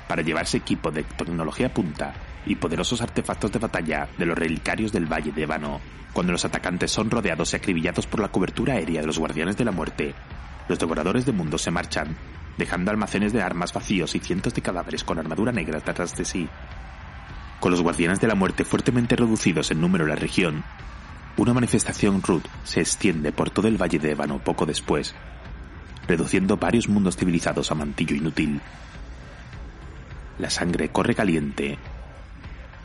para 0.09 0.23
llevarse 0.23 0.57
equipo 0.57 0.91
de 0.91 1.03
tecnología 1.03 1.73
punta 1.73 2.15
y 2.47 2.55
poderosos 2.55 3.01
artefactos 3.01 3.53
de 3.53 3.59
batalla 3.59 4.09
de 4.17 4.27
los 4.27 4.39
relicarios 4.39 4.93
del 4.93 5.07
Valle 5.07 5.33
de 5.33 5.43
Ébano 5.43 5.81
cuando 6.13 6.33
los 6.33 6.45
atacantes 6.45 6.91
son 6.91 7.11
rodeados 7.11 7.53
y 7.53 7.57
acribillados 7.57 8.07
por 8.07 8.21
la 8.21 8.29
cobertura 8.29 8.75
aérea 8.75 9.01
de 9.01 9.07
los 9.07 9.19
guardianes 9.19 9.57
de 9.57 9.65
la 9.65 9.71
muerte, 9.71 10.15
los 10.69 10.79
devoradores 10.79 11.25
de 11.25 11.33
mundos 11.33 11.63
se 11.63 11.71
marchan, 11.71 12.17
dejando 12.59 12.91
almacenes 12.91 13.33
de 13.33 13.43
armas 13.43 13.73
vacíos 13.73 14.15
y 14.15 14.19
cientos 14.19 14.55
de 14.55 14.63
cadáveres 14.63 15.05
con 15.05 15.19
armadura 15.19 15.53
negra 15.53 15.81
detrás 15.81 16.17
de 16.17 16.25
sí. 16.25 16.49
Con 17.61 17.71
los 17.71 17.83
guardianes 17.83 18.21
de 18.21 18.27
la 18.27 18.35
muerte 18.35 18.65
fuertemente 18.65 19.17
reducidos 19.17 19.71
en 19.71 19.81
número 19.81 20.05
en 20.05 20.11
la 20.11 20.17
región, 20.17 20.65
una 21.37 21.55
manifestación 21.55 22.23
Ruth 22.23 22.47
se 22.65 22.81
extiende 22.81 23.33
por 23.33 23.51
todo 23.51 23.69
el 23.69 23.81
valle 23.81 23.99
de 23.99 24.11
Ébano 24.13 24.41
poco 24.41 24.67
después, 24.67 25.15
reduciendo 26.09 26.57
varios 26.57 26.89
mundos 26.89 27.17
civilizados 27.17 27.71
a 27.71 27.77
mantillo 27.77 28.17
inútil. 28.17 28.61
La 30.39 30.51
sangre 30.51 30.89
corre 30.89 31.15
caliente 31.15 31.79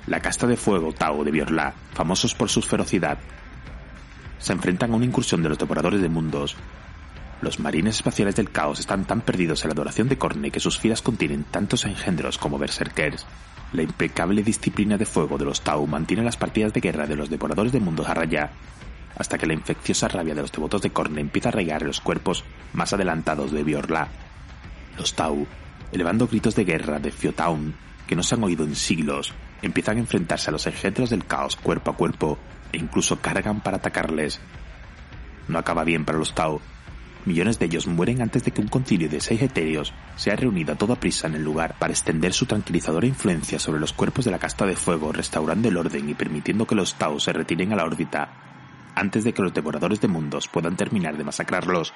la 0.07 0.19
casta 0.19 0.45
de 0.47 0.57
fuego 0.57 0.93
Tao 0.93 1.23
de 1.23 1.31
Biorla, 1.31 1.73
famosos 1.93 2.35
por 2.35 2.49
su 2.49 2.61
ferocidad, 2.61 3.17
se 4.37 4.53
enfrentan 4.53 4.91
a 4.91 4.95
una 4.95 5.05
incursión 5.05 5.41
de 5.41 5.49
los 5.49 5.57
devoradores 5.57 6.01
de 6.01 6.09
mundos. 6.09 6.55
Los 7.41 7.59
marines 7.59 7.95
espaciales 7.95 8.35
del 8.35 8.51
caos 8.51 8.79
están 8.79 9.05
tan 9.05 9.21
perdidos 9.21 9.63
en 9.63 9.69
la 9.69 9.73
adoración 9.73 10.07
de 10.07 10.17
Corne 10.17 10.51
que 10.51 10.59
sus 10.59 10.79
filas 10.79 11.01
contienen 11.01 11.43
tantos 11.43 11.85
engendros 11.85 12.37
como 12.37 12.59
berserkers. 12.59 13.25
La 13.73 13.81
impecable 13.81 14.43
disciplina 14.43 14.97
de 14.97 15.05
fuego 15.05 15.37
de 15.37 15.45
los 15.45 15.61
Tau 15.61 15.85
mantiene 15.87 16.23
las 16.23 16.37
partidas 16.37 16.73
de 16.73 16.81
guerra 16.81 17.07
de 17.07 17.15
los 17.15 17.29
devoradores 17.29 17.71
de 17.71 17.79
mundos 17.79 18.07
a 18.07 18.13
raya, 18.13 18.51
hasta 19.17 19.37
que 19.37 19.47
la 19.47 19.53
infecciosa 19.53 20.07
rabia 20.07 20.35
de 20.35 20.41
los 20.41 20.51
devotos 20.51 20.81
de 20.81 20.91
Corne 20.91 21.21
empieza 21.21 21.49
a 21.49 21.53
rayar 21.53 21.81
en 21.81 21.87
los 21.87 22.01
cuerpos 22.01 22.43
más 22.73 22.93
adelantados 22.93 23.51
de 23.51 23.63
Biorla. 23.63 24.07
Los 24.97 25.13
Tau, 25.13 25.47
elevando 25.91 26.27
gritos 26.27 26.55
de 26.55 26.65
guerra 26.65 26.99
de 26.99 27.11
Fiotaun 27.11 27.73
que 28.07 28.15
no 28.15 28.23
se 28.23 28.35
han 28.35 28.43
oído 28.43 28.63
en 28.63 28.75
siglos, 28.75 29.33
empiezan 29.65 29.97
a 29.97 30.01
enfrentarse 30.01 30.49
a 30.49 30.53
los 30.53 30.67
engendros 30.67 31.09
del 31.09 31.25
caos 31.25 31.55
cuerpo 31.55 31.91
a 31.91 31.95
cuerpo 31.95 32.37
e 32.71 32.77
incluso 32.77 33.19
cargan 33.19 33.61
para 33.61 33.77
atacarles. 33.77 34.39
No 35.47 35.59
acaba 35.59 35.83
bien 35.83 36.05
para 36.05 36.17
los 36.17 36.33
Tau. 36.33 36.61
Millones 37.25 37.57
de 37.57 37.65
ellos 37.65 37.87
mueren 37.87 38.21
antes 38.21 38.43
de 38.43 38.51
que 38.51 38.61
un 38.61 38.67
concilio 38.67 39.09
de 39.09 39.19
seis 39.19 39.41
etéreos 39.41 39.93
sea 40.15 40.35
reunido 40.35 40.73
a 40.73 40.77
toda 40.77 40.99
prisa 40.99 41.25
en 41.27 41.35
el 41.35 41.43
lugar 41.43 41.75
para 41.79 41.91
extender 41.91 42.33
su 42.33 42.45
tranquilizadora 42.45 43.07
influencia 43.07 43.57
sobre 43.57 43.79
los 43.79 43.93
cuerpos 43.93 44.25
de 44.25 44.31
la 44.31 44.37
casta 44.37 44.67
de 44.67 44.75
fuego, 44.75 45.11
restaurando 45.11 45.67
el 45.67 45.77
orden 45.77 46.07
y 46.07 46.13
permitiendo 46.13 46.67
que 46.67 46.75
los 46.75 46.93
Tau 46.95 47.19
se 47.19 47.33
retiren 47.33 47.73
a 47.73 47.75
la 47.75 47.85
órbita 47.85 48.29
antes 48.93 49.23
de 49.23 49.33
que 49.33 49.41
los 49.41 49.53
devoradores 49.53 49.99
de 49.99 50.07
mundos 50.07 50.47
puedan 50.47 50.75
terminar 50.77 51.17
de 51.17 51.23
masacrarlos. 51.23 51.93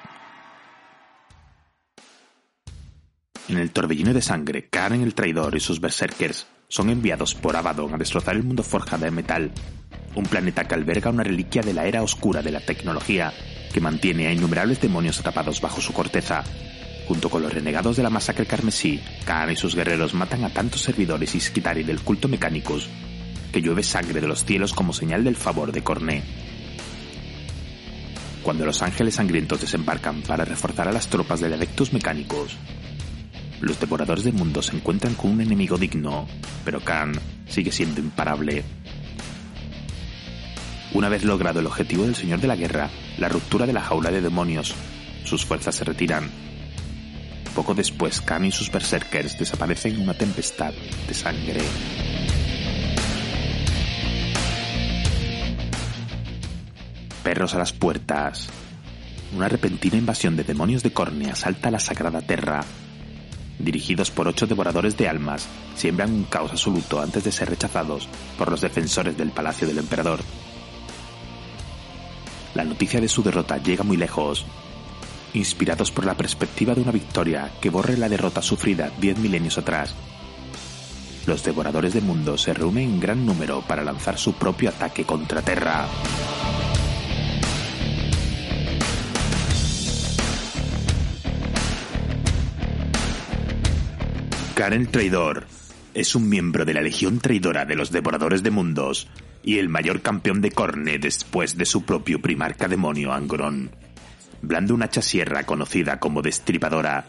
En 3.48 3.58
el 3.58 3.70
torbellino 3.70 4.12
de 4.12 4.22
sangre, 4.22 4.68
Karen 4.68 5.02
el 5.02 5.14
traidor 5.14 5.56
y 5.56 5.60
sus 5.60 5.80
berserkers 5.80 6.46
son 6.70 6.88
enviados 6.88 7.34
por 7.34 7.56
Abaddon 7.56 7.92
a 7.92 7.98
destrozar 7.98 8.36
el 8.36 8.44
mundo 8.44 8.62
forjado 8.62 9.04
de 9.04 9.10
metal, 9.10 9.50
un 10.14 10.24
planeta 10.24 10.66
que 10.66 10.74
alberga 10.74 11.10
una 11.10 11.24
reliquia 11.24 11.62
de 11.62 11.74
la 11.74 11.84
era 11.84 12.02
oscura 12.02 12.42
de 12.42 12.52
la 12.52 12.60
tecnología 12.60 13.34
que 13.72 13.80
mantiene 13.80 14.28
a 14.28 14.32
innumerables 14.32 14.80
demonios 14.80 15.18
atrapados 15.18 15.60
bajo 15.60 15.80
su 15.80 15.92
corteza. 15.92 16.44
Junto 17.08 17.28
con 17.28 17.42
los 17.42 17.52
renegados 17.52 17.96
de 17.96 18.04
la 18.04 18.10
masacre 18.10 18.46
carmesí, 18.46 19.00
Khan 19.24 19.50
y 19.50 19.56
sus 19.56 19.74
guerreros 19.74 20.14
matan 20.14 20.44
a 20.44 20.50
tantos 20.50 20.82
servidores 20.82 21.34
y 21.34 21.40
Skitari 21.40 21.82
del 21.82 22.00
culto 22.00 22.28
mecánicos 22.28 22.88
que 23.52 23.60
llueve 23.60 23.82
sangre 23.82 24.20
de 24.20 24.28
los 24.28 24.44
cielos 24.44 24.72
como 24.72 24.92
señal 24.92 25.24
del 25.24 25.34
favor 25.34 25.72
de 25.72 25.82
Corné. 25.82 26.22
Cuando 28.44 28.64
los 28.64 28.80
ángeles 28.82 29.16
sangrientos 29.16 29.60
desembarcan 29.60 30.22
para 30.22 30.44
reforzar 30.44 30.86
a 30.86 30.92
las 30.92 31.08
tropas 31.08 31.40
de 31.40 31.52
adeptos 31.52 31.92
mecánicos, 31.92 32.56
los 33.60 33.78
devoradores 33.78 34.24
de 34.24 34.32
mundos 34.32 34.66
se 34.66 34.76
encuentran 34.76 35.14
con 35.14 35.32
un 35.32 35.40
enemigo 35.40 35.76
digno, 35.76 36.26
pero 36.64 36.80
Khan 36.80 37.12
sigue 37.46 37.70
siendo 37.70 38.00
imparable. 38.00 38.64
Una 40.92 41.08
vez 41.08 41.24
logrado 41.24 41.60
el 41.60 41.66
objetivo 41.66 42.04
del 42.04 42.16
Señor 42.16 42.40
de 42.40 42.48
la 42.48 42.56
Guerra, 42.56 42.90
la 43.18 43.28
ruptura 43.28 43.66
de 43.66 43.72
la 43.72 43.82
jaula 43.82 44.10
de 44.10 44.20
demonios, 44.20 44.74
sus 45.24 45.44
fuerzas 45.44 45.74
se 45.74 45.84
retiran. 45.84 46.30
Poco 47.54 47.74
después, 47.74 48.20
Khan 48.20 48.44
y 48.46 48.52
sus 48.52 48.72
berserkers 48.72 49.38
desaparecen 49.38 49.94
en 49.94 50.02
una 50.02 50.14
tempestad 50.14 50.72
de 51.06 51.14
sangre. 51.14 51.60
Perros 57.22 57.54
a 57.54 57.58
las 57.58 57.72
puertas. 57.72 58.48
Una 59.36 59.48
repentina 59.48 59.96
invasión 59.96 60.36
de 60.36 60.44
demonios 60.44 60.82
de 60.82 60.92
Córnea 60.92 61.34
asalta 61.34 61.70
la 61.70 61.78
sagrada 61.78 62.22
Terra, 62.22 62.64
dirigidos 63.64 64.10
por 64.10 64.28
ocho 64.28 64.46
devoradores 64.46 64.96
de 64.96 65.08
almas, 65.08 65.48
siembran 65.76 66.12
un 66.12 66.24
caos 66.24 66.50
absoluto 66.50 67.00
antes 67.00 67.24
de 67.24 67.32
ser 67.32 67.50
rechazados 67.50 68.08
por 68.38 68.50
los 68.50 68.60
defensores 68.60 69.16
del 69.16 69.30
palacio 69.30 69.66
del 69.66 69.78
emperador. 69.78 70.20
La 72.54 72.64
noticia 72.64 73.00
de 73.00 73.08
su 73.08 73.22
derrota 73.22 73.58
llega 73.58 73.84
muy 73.84 73.96
lejos, 73.96 74.44
inspirados 75.34 75.90
por 75.92 76.04
la 76.04 76.16
perspectiva 76.16 76.74
de 76.74 76.82
una 76.82 76.92
victoria 76.92 77.50
que 77.60 77.70
borre 77.70 77.96
la 77.96 78.08
derrota 78.08 78.42
sufrida 78.42 78.90
diez 79.00 79.16
milenios 79.18 79.58
atrás. 79.58 79.94
Los 81.26 81.44
devoradores 81.44 81.94
de 81.94 82.00
mundos 82.00 82.42
se 82.42 82.54
reúnen 82.54 82.84
en 82.84 83.00
gran 83.00 83.24
número 83.26 83.62
para 83.62 83.84
lanzar 83.84 84.18
su 84.18 84.32
propio 84.32 84.70
ataque 84.70 85.04
contra 85.04 85.42
Terra. 85.42 85.86
Karen 94.60 94.88
Traidor 94.88 95.46
es 95.94 96.14
un 96.14 96.28
miembro 96.28 96.66
de 96.66 96.74
la 96.74 96.82
Legión 96.82 97.18
Traidora 97.18 97.64
de 97.64 97.74
los 97.74 97.90
Devoradores 97.92 98.42
de 98.42 98.50
Mundos 98.50 99.08
y 99.42 99.56
el 99.56 99.70
mayor 99.70 100.02
campeón 100.02 100.42
de 100.42 100.50
Corne 100.50 100.98
después 100.98 101.56
de 101.56 101.64
su 101.64 101.86
propio 101.86 102.20
primarca 102.20 102.68
demonio 102.68 103.14
Angron. 103.14 103.70
Blando 104.42 104.74
una 104.74 104.84
hacha 104.84 105.00
sierra 105.00 105.44
conocida 105.44 105.98
como 105.98 106.20
Destripadora, 106.20 107.06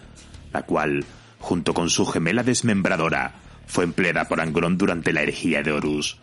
la 0.54 0.62
cual, 0.62 1.04
junto 1.40 1.74
con 1.74 1.90
su 1.90 2.06
gemela 2.06 2.44
Desmembradora, 2.44 3.34
fue 3.68 3.84
empleada 3.84 4.30
por 4.30 4.40
Angron 4.40 4.78
durante 4.78 5.12
la 5.12 5.22
herejía 5.22 5.62
de 5.62 5.74
Horus, 5.74 6.20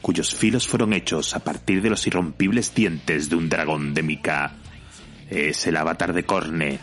cuyos 0.00 0.34
filos 0.34 0.66
fueron 0.66 0.94
hechos 0.94 1.36
a 1.36 1.40
partir 1.40 1.82
de 1.82 1.90
los 1.90 2.06
irrompibles 2.06 2.74
dientes 2.74 3.28
de 3.28 3.36
un 3.36 3.50
dragón 3.50 3.92
de 3.92 4.02
Mika. 4.02 4.54
Es 5.28 5.66
el 5.66 5.76
avatar 5.76 6.14
de 6.14 6.24
Corne, 6.24 6.78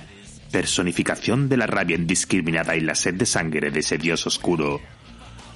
personificación 0.57 1.49
de 1.49 1.57
la 1.57 1.67
rabia 1.67 1.97
indiscriminada 1.97 2.75
y 2.75 2.79
la 2.79 2.95
sed 2.95 3.13
de 3.13 3.27
sangre 3.27 3.69
de 3.69 3.81
ese 3.81 3.99
dios 3.99 4.25
oscuro. 4.25 4.81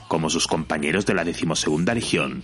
Como 0.08 0.30
sus 0.30 0.46
compañeros 0.46 1.08
de 1.08 1.16
la 1.16 1.24
decimosegunda 1.24 1.96
legión, 1.96 2.44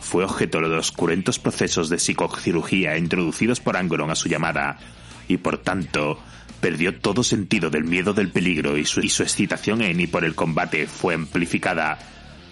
fue 0.00 0.24
objeto 0.24 0.60
de 0.60 0.66
los 0.66 0.90
cruentos 0.90 1.38
procesos 1.38 1.88
de 1.88 2.00
psicocirugía 2.00 2.98
introducidos 2.98 3.60
por 3.60 3.76
Angoron 3.76 4.10
a 4.10 4.16
su 4.16 4.28
llamada, 4.28 4.80
y 5.28 5.36
por 5.36 5.58
tanto 5.58 6.18
perdió 6.60 6.98
todo 6.98 7.22
sentido 7.22 7.70
del 7.70 7.84
miedo 7.84 8.12
del 8.14 8.32
peligro 8.32 8.76
y 8.76 8.84
su, 8.84 8.98
y 9.00 9.08
su 9.08 9.22
excitación 9.22 9.80
en 9.80 10.00
y 10.00 10.08
por 10.08 10.24
el 10.24 10.34
combate 10.34 10.88
fue 10.88 11.14
amplificada. 11.14 12.00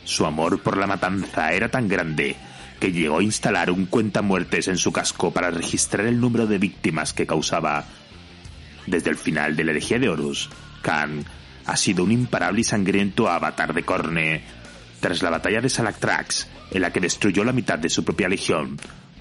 Su 0.04 0.26
amor 0.26 0.62
por 0.62 0.76
la 0.76 0.86
matanza 0.86 1.52
era 1.52 1.72
tan 1.72 1.88
grande 1.88 2.36
que 2.78 2.92
llegó 2.92 3.18
a 3.18 3.24
instalar 3.24 3.72
un 3.72 3.86
cuentamuertes 3.86 4.68
en 4.68 4.78
su 4.78 4.92
casco 4.92 5.32
para 5.32 5.50
registrar 5.50 6.06
el 6.06 6.20
número 6.20 6.46
de 6.46 6.58
víctimas 6.58 7.12
que 7.12 7.26
causaba 7.26 7.84
desde 8.90 9.10
el 9.10 9.16
final 9.16 9.56
de 9.56 9.64
la 9.64 9.70
herejía 9.70 9.98
de 9.98 10.08
Horus, 10.08 10.50
Khan 10.82 11.24
ha 11.66 11.76
sido 11.76 12.04
un 12.04 12.12
imparable 12.12 12.60
y 12.60 12.64
sangriento 12.64 13.28
avatar 13.28 13.72
de 13.72 13.82
Corne. 13.82 14.42
Tras 15.00 15.22
la 15.22 15.30
batalla 15.30 15.60
de 15.60 15.70
Salactrax, 15.70 16.48
en 16.72 16.82
la 16.82 16.92
que 16.92 17.00
destruyó 17.00 17.44
la 17.44 17.52
mitad 17.52 17.78
de 17.78 17.88
su 17.88 18.04
propia 18.04 18.28
legión, 18.28 18.76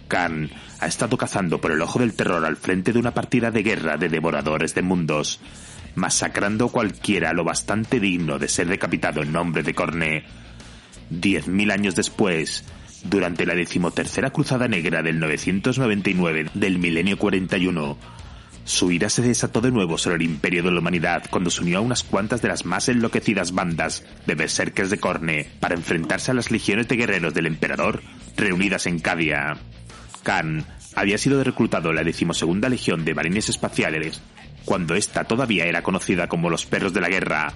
Khan 0.08 0.50
ha 0.80 0.88
estado 0.88 1.18
cazando 1.18 1.62
por 1.62 1.72
el 1.72 1.82
ojo 1.82 2.00
del 2.00 2.14
terror 2.14 2.44
al 2.46 2.58
frente 2.58 2.92
de 2.92 3.00
una 3.00 3.14
partida 3.14 3.52
de 3.52 3.64
guerra 3.64 3.98
de 3.98 4.10
devoradores 4.10 4.74
de 4.74 4.82
mundos, 4.82 5.40
masacrando 5.96 6.70
cualquiera 6.70 7.34
lo 7.34 7.44
bastante 7.44 8.00
digno 8.00 8.40
de 8.40 8.48
ser 8.48 8.68
decapitado 8.68 9.22
en 9.22 9.32
nombre 9.32 9.64
de 9.64 9.74
Corne. 9.74 10.24
Diez 11.10 11.48
mil 11.48 11.72
años 11.72 11.96
después, 11.96 12.66
durante 13.04 13.46
la 13.46 13.56
decimotercera 13.56 14.32
cruzada 14.32 14.68
negra 14.68 15.02
del 15.02 15.20
999 15.20 16.52
del 16.54 16.80
milenio 16.80 17.18
41, 17.18 17.98
su 18.70 18.92
ira 18.92 19.10
se 19.10 19.24
desató 19.24 19.62
de 19.62 19.72
nuevo 19.72 19.98
sobre 19.98 20.18
el 20.18 20.22
imperio 20.22 20.62
de 20.62 20.72
la 20.72 20.80
humanidad 20.80 21.24
cuando 21.32 21.50
se 21.50 21.64
unió 21.64 21.80
a 21.80 21.82
unas 21.82 22.04
cuantas 22.04 22.44
de 22.44 22.50
las 22.50 22.66
más 22.66 22.88
enloquecidas 22.88 23.52
bandas 23.52 24.06
de 24.28 24.36
berserkers 24.36 24.92
de 24.92 25.00
Corne 25.00 25.50
para 25.60 25.74
enfrentarse 25.74 26.30
a 26.30 26.36
las 26.36 26.52
legiones 26.52 26.88
de 26.88 26.96
guerreros 26.96 27.34
del 27.34 27.48
emperador 27.48 28.04
reunidas 28.38 28.86
en 28.86 29.00
Cadia. 29.00 29.58
Khan 30.22 30.68
había 30.96 31.18
sido 31.18 31.44
reclutado 31.44 31.90
en 31.90 31.96
la 31.96 32.04
decimosegunda 32.04 32.70
legión 32.70 33.06
de 33.06 33.16
marines 33.16 33.50
espaciales 33.50 34.22
cuando 34.66 34.94
ésta 34.94 35.24
todavía 35.24 35.66
era 35.66 35.82
conocida 35.82 36.28
como 36.28 36.52
los 36.52 36.68
perros 36.68 36.94
de 36.94 37.02
la 37.02 37.10
guerra. 37.10 37.52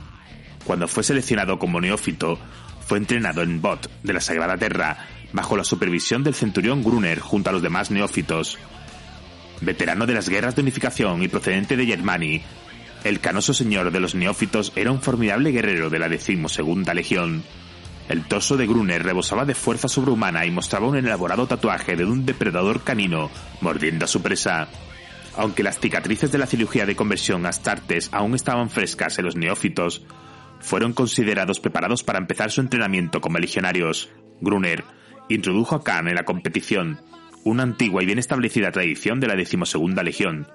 Cuando 0.64 0.88
fue 0.88 1.03
seleccionado 1.03 1.59
como 1.59 1.80
neófito, 1.80 2.39
fue 2.88 2.97
entrenado 2.97 3.43
en 3.43 3.61
Bot 3.61 3.88
de 4.01 4.14
la 4.14 4.20
Sagrada 4.20 4.57
Terra 4.57 4.97
bajo 5.32 5.57
la 5.57 5.64
supervisión 5.64 6.24
del 6.24 6.34
centurión 6.34 6.84
Gruner 6.84 7.20
junto 7.20 7.51
a 7.51 7.53
los 7.53 7.61
demás 7.61 7.91
neófitos 7.91 8.57
veterano 9.66 10.05
de 10.05 10.14
las 10.14 10.30
guerras 10.30 10.55
de 10.55 10.61
unificación 10.61 11.24
y 11.24 11.28
procedente 11.28 11.78
de 11.78 11.86
Germani, 11.86 12.41
el 13.03 13.20
canoso 13.20 13.53
señor 13.53 13.91
de 13.91 13.99
los 13.99 14.16
neófitos 14.16 14.72
era 14.78 14.91
un 14.91 15.01
formidable 15.01 15.51
guerrero 15.51 15.89
de 15.89 15.99
la 15.99 16.07
decimosegunda 16.07 16.93
legión. 16.93 17.43
El 18.07 18.24
torso 18.24 18.55
de 18.55 18.66
Gruner 18.66 19.03
rebosaba 19.03 19.43
de 19.43 19.55
fuerza 19.55 19.89
sobrehumana 19.89 20.45
y 20.45 20.51
mostraba 20.51 20.88
un 20.88 20.95
elaborado 20.95 21.45
tatuaje 21.45 21.97
de 21.97 22.05
un 22.05 22.26
depredador 22.26 22.84
canino 22.84 23.30
mordiendo 23.59 24.05
a 24.05 24.07
su 24.07 24.22
presa. 24.22 24.70
Aunque 25.36 25.64
las 25.64 25.80
cicatrices 25.80 26.32
de 26.32 26.38
la 26.38 26.45
cirugía 26.45 26.86
de 26.86 26.95
conversión 26.95 27.45
Astartes 27.45 28.09
aún 28.14 28.36
estaban 28.36 28.70
frescas 28.70 29.20
en 29.20 29.26
los 29.26 29.36
neófitos, 29.36 30.05
fueron 30.59 30.93
considerados 30.93 31.59
preparados 31.59 32.03
para 32.03 32.20
empezar 32.20 32.51
su 32.51 32.61
entrenamiento 32.61 33.20
como 33.20 33.38
legionarios. 33.38 34.11
Gruner 34.39 34.86
introdujo 35.28 35.76
a 35.76 35.84
Khan 35.84 36.07
en 36.07 36.16
la 36.16 36.24
competición 36.24 36.99
una 37.43 37.63
antigua 37.63 38.03
y 38.03 38.05
bien 38.05 38.19
establecida 38.19 38.71
tradición 38.71 39.19
de 39.19 39.27
la 39.27 39.35
decimosegunda 39.35 40.03
legión. 40.03 40.47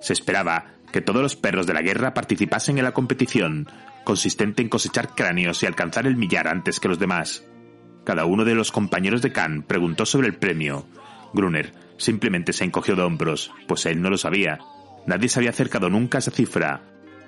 Se 0.00 0.12
esperaba 0.12 0.74
que 0.92 1.00
todos 1.00 1.22
los 1.22 1.36
perros 1.36 1.66
de 1.66 1.74
la 1.74 1.82
guerra 1.82 2.14
participasen 2.14 2.78
en 2.78 2.84
la 2.84 2.92
competición, 2.92 3.68
consistente 4.04 4.62
en 4.62 4.68
cosechar 4.68 5.14
cráneos 5.14 5.62
y 5.62 5.66
alcanzar 5.66 6.06
el 6.06 6.16
millar 6.16 6.48
antes 6.48 6.78
que 6.80 6.88
los 6.88 6.98
demás. 6.98 7.44
Cada 8.04 8.26
uno 8.26 8.44
de 8.44 8.54
los 8.54 8.70
compañeros 8.70 9.22
de 9.22 9.32
Khan 9.32 9.62
preguntó 9.62 10.06
sobre 10.06 10.28
el 10.28 10.34
premio. 10.34 10.86
Gruner 11.32 11.72
simplemente 11.96 12.52
se 12.52 12.64
encogió 12.64 12.96
de 12.96 13.02
hombros, 13.02 13.50
pues 13.66 13.86
él 13.86 14.02
no 14.02 14.10
lo 14.10 14.18
sabía. 14.18 14.58
Nadie 15.06 15.28
se 15.28 15.40
había 15.40 15.50
acercado 15.50 15.90
nunca 15.90 16.18
a 16.18 16.20
esa 16.20 16.30
cifra. 16.30 16.82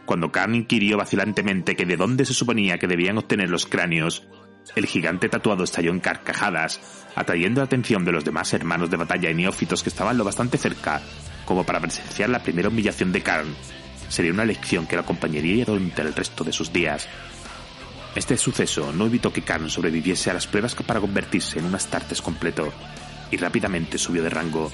Cuando 0.05 0.31
Khan 0.31 0.55
inquirió 0.55 0.97
vacilantemente 0.97 1.75
que 1.77 1.87
de 1.87 1.97
dónde 1.97 2.25
se 2.25 2.35
suponía 2.35 2.79
que 2.79 2.87
debían 2.87 3.19
obtener 3.19 3.51
los 3.51 3.67
cráneos, 3.67 4.27
el 4.75 4.87
gigante 4.87 5.29
tatuado 5.29 5.65
estalló 5.65 5.91
en 5.91 6.01
carcajadas, 6.01 6.81
atrayendo 7.15 7.61
la 7.61 7.67
atención 7.67 8.05
de 8.05 8.13
los 8.13 8.25
demás 8.25 8.53
hermanos 8.53 8.91
de 8.91 8.97
batalla 8.97 9.31
y 9.31 9.35
neófitos 9.35 9.83
que 9.83 9.89
estaban 9.89 10.19
lo 10.19 10.25
bastante 10.25 10.59
cerca 10.59 11.01
como 11.45 11.65
para 11.65 11.81
presenciar 11.81 12.29
la 12.29 12.43
primera 12.43 12.69
humillación 12.69 13.13
de 13.13 13.23
Karn. 13.23 13.55
Sería 14.09 14.33
una 14.33 14.45
lección 14.45 14.87
que 14.87 14.97
lo 14.97 15.03
acompañaría 15.03 15.65
durante 15.65 16.03
el 16.03 16.15
resto 16.15 16.45
de 16.45 16.53
sus 16.53 16.73
días. 16.73 17.09
Este 18.15 18.37
suceso 18.37 18.93
no 18.93 19.07
evitó 19.07 19.33
que 19.33 19.43
Karn 19.43 19.71
sobreviviese 19.71 20.31
a 20.31 20.35
las 20.35 20.47
pruebas 20.47 20.75
para 20.75 21.01
convertirse 21.01 21.59
en 21.59 21.67
un 21.67 21.75
Astartes 21.75 22.21
completo, 22.21 22.73
y 23.31 23.37
rápidamente 23.37 23.99
subió 23.99 24.23
de 24.23 24.31
rango. 24.31 24.73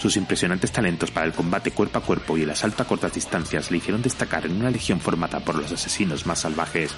Sus 0.00 0.16
impresionantes 0.16 0.72
talentos 0.72 1.10
para 1.10 1.26
el 1.26 1.32
combate 1.32 1.72
cuerpo 1.72 1.98
a 1.98 2.02
cuerpo 2.02 2.38
y 2.38 2.42
el 2.42 2.50
asalto 2.50 2.82
a 2.82 2.86
cortas 2.86 3.12
distancias 3.12 3.70
le 3.70 3.76
hicieron 3.78 4.00
destacar 4.00 4.46
en 4.46 4.56
una 4.56 4.70
legión 4.70 4.98
formada 4.98 5.40
por 5.40 5.56
los 5.56 5.70
asesinos 5.72 6.26
más 6.26 6.40
salvajes, 6.40 6.94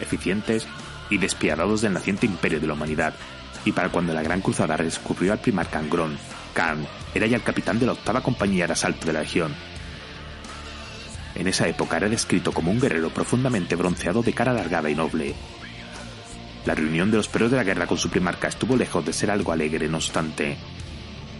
eficientes 0.00 0.66
y 1.10 1.18
despiadados 1.18 1.80
del 1.80 1.92
naciente 1.92 2.26
imperio 2.26 2.60
de 2.60 2.66
la 2.66 2.72
humanidad, 2.74 3.14
y 3.64 3.72
para 3.72 3.88
cuando 3.88 4.14
la 4.14 4.22
Gran 4.22 4.40
Cruzada 4.40 4.76
redescubrió 4.76 5.32
al 5.32 5.40
primar 5.40 5.68
Kangron, 5.68 6.16
Khan 6.54 6.86
era 7.14 7.26
ya 7.26 7.36
el 7.36 7.42
capitán 7.42 7.78
de 7.78 7.86
la 7.86 7.92
octava 7.92 8.22
compañía 8.22 8.66
de 8.66 8.72
asalto 8.72 9.06
de 9.06 9.12
la 9.12 9.20
legión. 9.20 9.54
En 11.34 11.48
esa 11.48 11.68
época 11.68 11.98
era 11.98 12.08
descrito 12.08 12.52
como 12.52 12.70
un 12.70 12.80
guerrero 12.80 13.10
profundamente 13.10 13.76
bronceado 13.76 14.22
de 14.22 14.32
cara 14.32 14.52
alargada 14.52 14.88
y 14.88 14.94
noble. 14.94 15.34
La 16.64 16.74
reunión 16.74 17.10
de 17.10 17.18
los 17.18 17.28
perros 17.28 17.50
de 17.50 17.58
la 17.58 17.64
guerra 17.64 17.86
con 17.86 17.98
su 17.98 18.08
primarca 18.08 18.48
estuvo 18.48 18.76
lejos 18.76 19.04
de 19.04 19.12
ser 19.12 19.30
algo 19.30 19.52
alegre, 19.52 19.88
no 19.88 19.98
obstante. 19.98 20.56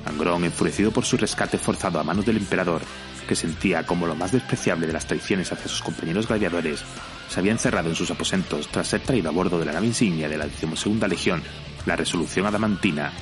Angron, 0.04 0.44
enfurecido 0.44 0.90
por 0.90 1.04
su 1.04 1.16
rescate 1.16 1.58
forzado 1.58 1.98
a 1.98 2.04
manos 2.04 2.26
del 2.26 2.36
emperador, 2.36 2.82
que 3.26 3.36
sentía 3.36 3.84
como 3.84 4.06
lo 4.06 4.14
más 4.14 4.32
despreciable 4.32 4.86
de 4.86 4.92
las 4.92 5.06
traiciones 5.06 5.52
hacia 5.52 5.68
sus 5.68 5.82
compañeros 5.82 6.28
gladiadores, 6.28 6.82
se 7.28 7.40
había 7.40 7.52
encerrado 7.52 7.88
en 7.88 7.94
sus 7.94 8.10
aposentos 8.10 8.68
tras 8.68 8.88
ser 8.88 9.00
traído 9.00 9.28
a 9.28 9.32
bordo 9.32 9.58
de 9.58 9.66
la 9.66 9.72
nave 9.72 9.86
insignia 9.86 10.28
de 10.28 10.38
la 10.38 10.46
decimosegunda 10.46 11.08
legión, 11.08 11.42
la 11.84 11.96
resolución 11.96 12.46
adamantina, 12.46 13.12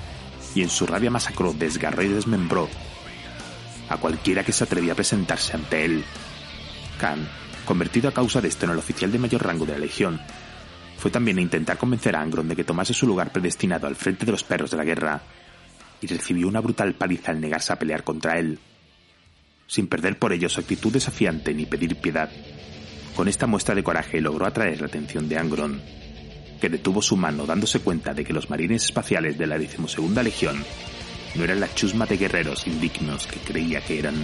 y 0.55 0.62
en 0.62 0.70
su 0.70 0.86
rabia 0.86 1.11
masacró, 1.11 1.52
desgarró 1.52 2.02
y 2.02 2.09
desmembró 2.09 2.68
a 3.88 3.96
cualquiera 3.96 4.44
que 4.44 4.52
se 4.52 4.64
atrevía 4.64 4.92
a 4.92 4.96
presentarse 4.96 5.55
ante 5.55 5.84
él. 5.84 6.05
Khan, 6.98 7.28
convertido 7.64 8.09
a 8.09 8.14
causa 8.14 8.40
de 8.40 8.48
esto 8.48 8.66
en 8.66 8.72
el 8.72 8.78
oficial 8.78 9.11
de 9.11 9.18
mayor 9.18 9.44
rango 9.44 9.66
de 9.66 9.72
la 9.72 9.78
legión, 9.78 10.20
fue 10.98 11.11
también 11.11 11.38
a 11.38 11.42
intentar 11.42 11.76
convencer 11.76 12.16
a 12.16 12.20
Angron 12.20 12.48
de 12.48 12.57
que 12.57 12.64
tomase 12.64 12.94
su 12.94 13.07
lugar 13.07 13.32
predestinado 13.32 13.86
al 13.86 13.96
frente 13.96 14.24
de 14.24 14.32
los 14.32 14.44
perros 14.44 14.70
de 14.70 14.76
la 14.76 14.84
guerra, 14.84 15.20
y 16.00 16.07
recibió 16.07 16.48
una 16.48 16.61
brutal 16.61 16.94
paliza 16.94 17.30
al 17.32 17.40
negarse 17.40 17.72
a 17.72 17.78
pelear 17.78 18.05
contra 18.05 18.38
él, 18.38 18.59
sin 19.74 19.88
perder 19.88 20.20
por 20.20 20.32
ello 20.32 20.48
su 20.48 20.60
actitud 20.60 20.92
desafiante 20.92 21.52
ni 21.52 21.66
pedir 21.66 21.96
piedad. 21.96 22.30
Con 23.16 23.26
esta 23.26 23.48
muestra 23.48 23.74
de 23.74 23.82
coraje 23.82 24.20
logró 24.20 24.46
atraer 24.46 24.80
la 24.80 24.86
atención 24.86 25.28
de 25.28 25.36
Angron, 25.36 25.82
que 26.60 26.68
detuvo 26.68 27.02
su 27.02 27.16
mano 27.16 27.44
dándose 27.44 27.80
cuenta 27.80 28.14
de 28.14 28.22
que 28.22 28.32
los 28.32 28.48
marines 28.48 28.84
espaciales 28.84 29.36
de 29.36 29.48
la 29.48 29.58
decimosegunda 29.58 30.22
legión 30.22 30.64
no 31.34 31.42
eran 31.42 31.58
la 31.58 31.74
chusma 31.74 32.06
de 32.06 32.16
guerreros 32.16 32.68
indignos 32.68 33.26
que 33.26 33.40
creía 33.40 33.80
que 33.80 33.98
eran. 33.98 34.14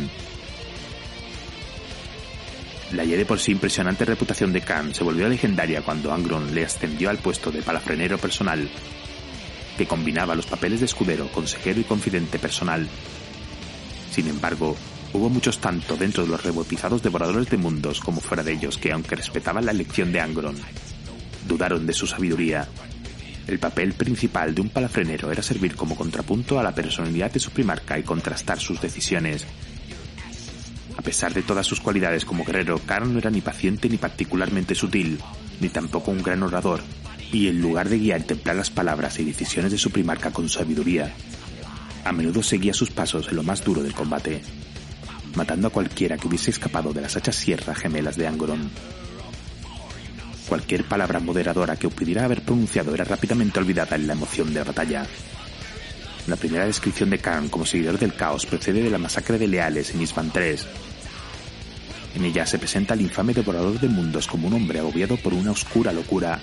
La 2.92 3.02
ya 3.04 3.16
de 3.16 3.26
por 3.26 3.40
sí 3.40 3.50
impresionante 3.50 4.04
reputación 4.04 4.52
de 4.52 4.60
Khan 4.60 4.94
se 4.94 5.02
volvió 5.02 5.28
legendaria 5.28 5.82
cuando 5.82 6.12
Angron 6.12 6.54
le 6.54 6.64
ascendió 6.64 7.10
al 7.10 7.18
puesto 7.18 7.50
de 7.50 7.62
palafrenero 7.62 8.18
personal, 8.18 8.70
que 9.76 9.86
combinaba 9.86 10.36
los 10.36 10.46
papeles 10.46 10.78
de 10.78 10.86
escudero, 10.86 11.26
consejero 11.32 11.80
y 11.80 11.84
confidente 11.84 12.38
personal. 12.38 12.86
Sin 14.12 14.28
embargo, 14.28 14.76
hubo 15.12 15.28
muchos 15.28 15.58
tanto 15.58 15.96
dentro 15.96 16.24
de 16.24 16.30
los 16.30 16.42
rebautizados 16.42 17.02
devoradores 17.02 17.50
de 17.50 17.56
mundos 17.56 18.00
como 18.00 18.20
fuera 18.20 18.42
de 18.42 18.52
ellos 18.52 18.78
que, 18.78 18.92
aunque 18.92 19.16
respetaban 19.16 19.64
la 19.64 19.72
elección 19.72 20.12
de 20.12 20.20
Angron, 20.20 20.56
dudaron 21.46 21.86
de 21.86 21.92
su 21.92 22.06
sabiduría. 22.06 22.68
El 23.46 23.58
papel 23.58 23.94
principal 23.94 24.54
de 24.54 24.60
un 24.60 24.68
palafrenero 24.68 25.32
era 25.32 25.42
servir 25.42 25.74
como 25.74 25.96
contrapunto 25.96 26.60
a 26.60 26.62
la 26.62 26.74
personalidad 26.74 27.32
de 27.32 27.40
su 27.40 27.50
primarca 27.50 27.98
y 27.98 28.02
contrastar 28.02 28.60
sus 28.60 28.80
decisiones. 28.80 29.46
A 30.96 31.02
pesar 31.02 31.34
de 31.34 31.42
todas 31.42 31.66
sus 31.66 31.80
cualidades 31.80 32.24
como 32.24 32.44
guerrero, 32.44 32.78
Karn 32.84 33.12
no 33.12 33.18
era 33.18 33.30
ni 33.30 33.40
paciente 33.40 33.88
ni 33.88 33.96
particularmente 33.96 34.74
sutil, 34.74 35.18
ni 35.60 35.68
tampoco 35.68 36.10
un 36.10 36.22
gran 36.22 36.42
orador, 36.42 36.82
y 37.32 37.48
en 37.48 37.60
lugar 37.60 37.88
de 37.88 37.98
guiar 37.98 38.20
y 38.20 38.24
templar 38.24 38.56
las 38.56 38.70
palabras 38.70 39.18
y 39.18 39.24
decisiones 39.24 39.72
de 39.72 39.78
su 39.78 39.90
primarca 39.90 40.30
con 40.30 40.48
sabiduría, 40.48 41.14
a 42.04 42.12
menudo 42.12 42.42
seguía 42.42 42.74
sus 42.74 42.90
pasos 42.90 43.28
en 43.28 43.36
lo 43.36 43.42
más 43.42 43.64
duro 43.64 43.82
del 43.82 43.94
combate, 43.94 44.42
matando 45.34 45.68
a 45.68 45.70
cualquiera 45.70 46.16
que 46.16 46.28
hubiese 46.28 46.50
escapado 46.50 46.92
de 46.92 47.00
las 47.00 47.16
hachas 47.16 47.36
sierra 47.36 47.74
gemelas 47.74 48.16
de 48.16 48.26
Angoron. 48.26 48.70
Cualquier 50.48 50.84
palabra 50.84 51.20
moderadora 51.20 51.76
que 51.76 51.88
pudiera 51.88 52.24
haber 52.24 52.42
pronunciado 52.42 52.94
era 52.94 53.04
rápidamente 53.04 53.60
olvidada 53.60 53.96
en 53.96 54.06
la 54.06 54.14
emoción 54.14 54.52
de 54.52 54.60
la 54.60 54.64
batalla. 54.64 55.06
La 56.26 56.36
primera 56.36 56.66
descripción 56.66 57.10
de 57.10 57.18
Khan 57.18 57.48
como 57.48 57.64
seguidor 57.64 57.98
del 57.98 58.14
caos 58.14 58.46
procede 58.46 58.82
de 58.82 58.90
la 58.90 58.98
masacre 58.98 59.38
de 59.38 59.46
leales 59.46 59.94
en 59.94 60.02
Isban 60.02 60.30
3. 60.30 60.66
En 62.16 62.24
ella 62.24 62.44
se 62.46 62.58
presenta 62.58 62.94
al 62.94 63.00
infame 63.00 63.32
devorador 63.32 63.78
de 63.78 63.88
mundos 63.88 64.26
como 64.26 64.48
un 64.48 64.54
hombre 64.54 64.80
agobiado 64.80 65.16
por 65.16 65.32
una 65.32 65.52
oscura 65.52 65.92
locura 65.92 66.40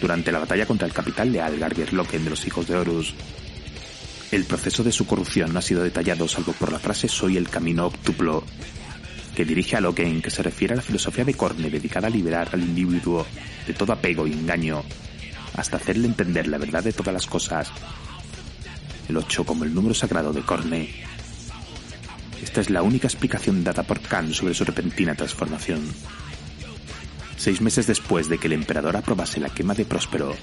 durante 0.00 0.32
la 0.32 0.38
batalla 0.38 0.66
contra 0.66 0.86
el 0.86 0.94
capitán 0.94 1.32
leal 1.32 1.58
Garbier 1.58 1.92
Loken 1.92 2.24
de 2.24 2.30
los 2.30 2.46
hijos 2.46 2.66
de 2.68 2.76
Horus. 2.76 3.14
El 4.30 4.44
proceso 4.44 4.84
de 4.84 4.92
su 4.92 5.06
corrupción 5.06 5.52
no 5.52 5.58
ha 5.58 5.62
sido 5.62 5.82
detallado 5.82 6.28
salvo 6.28 6.52
por 6.52 6.70
la 6.70 6.78
frase 6.78 7.08
soy 7.08 7.36
el 7.36 7.48
camino 7.48 7.86
octuplo 7.86 8.44
que 9.34 9.44
dirige 9.44 9.76
a 9.76 9.80
Loken, 9.80 10.22
que 10.22 10.30
se 10.30 10.42
refiere 10.42 10.74
a 10.74 10.76
la 10.76 10.82
filosofía 10.82 11.24
de 11.24 11.34
Corne 11.34 11.68
dedicada 11.68 12.06
a 12.06 12.10
liberar 12.10 12.48
al 12.52 12.60
individuo 12.60 13.26
de 13.66 13.74
todo 13.74 13.92
apego 13.92 14.26
y 14.26 14.32
engaño, 14.32 14.84
hasta 15.56 15.78
hacerle 15.78 16.06
entender 16.06 16.46
la 16.46 16.58
verdad 16.58 16.84
de 16.84 16.92
todas 16.92 17.12
las 17.12 17.26
cosas. 17.26 17.72
El 19.08 19.16
8 19.16 19.44
como 19.44 19.64
el 19.64 19.74
número 19.74 19.94
sagrado 19.94 20.32
de 20.32 20.42
Corne. 20.42 20.90
Esta 22.40 22.60
es 22.60 22.70
la 22.70 22.82
única 22.82 23.08
explicación 23.08 23.64
dada 23.64 23.82
por 23.82 24.00
Khan 24.00 24.32
sobre 24.32 24.54
su 24.54 24.64
repentina 24.64 25.16
transformación. 25.16 25.80
Seis 27.36 27.60
meses 27.60 27.86
después 27.88 28.28
de 28.28 28.38
que 28.38 28.46
el 28.46 28.52
emperador 28.52 28.96
aprobase 28.96 29.40
la 29.40 29.48
quema 29.48 29.74
de 29.74 29.86
Próspero, 29.86 30.36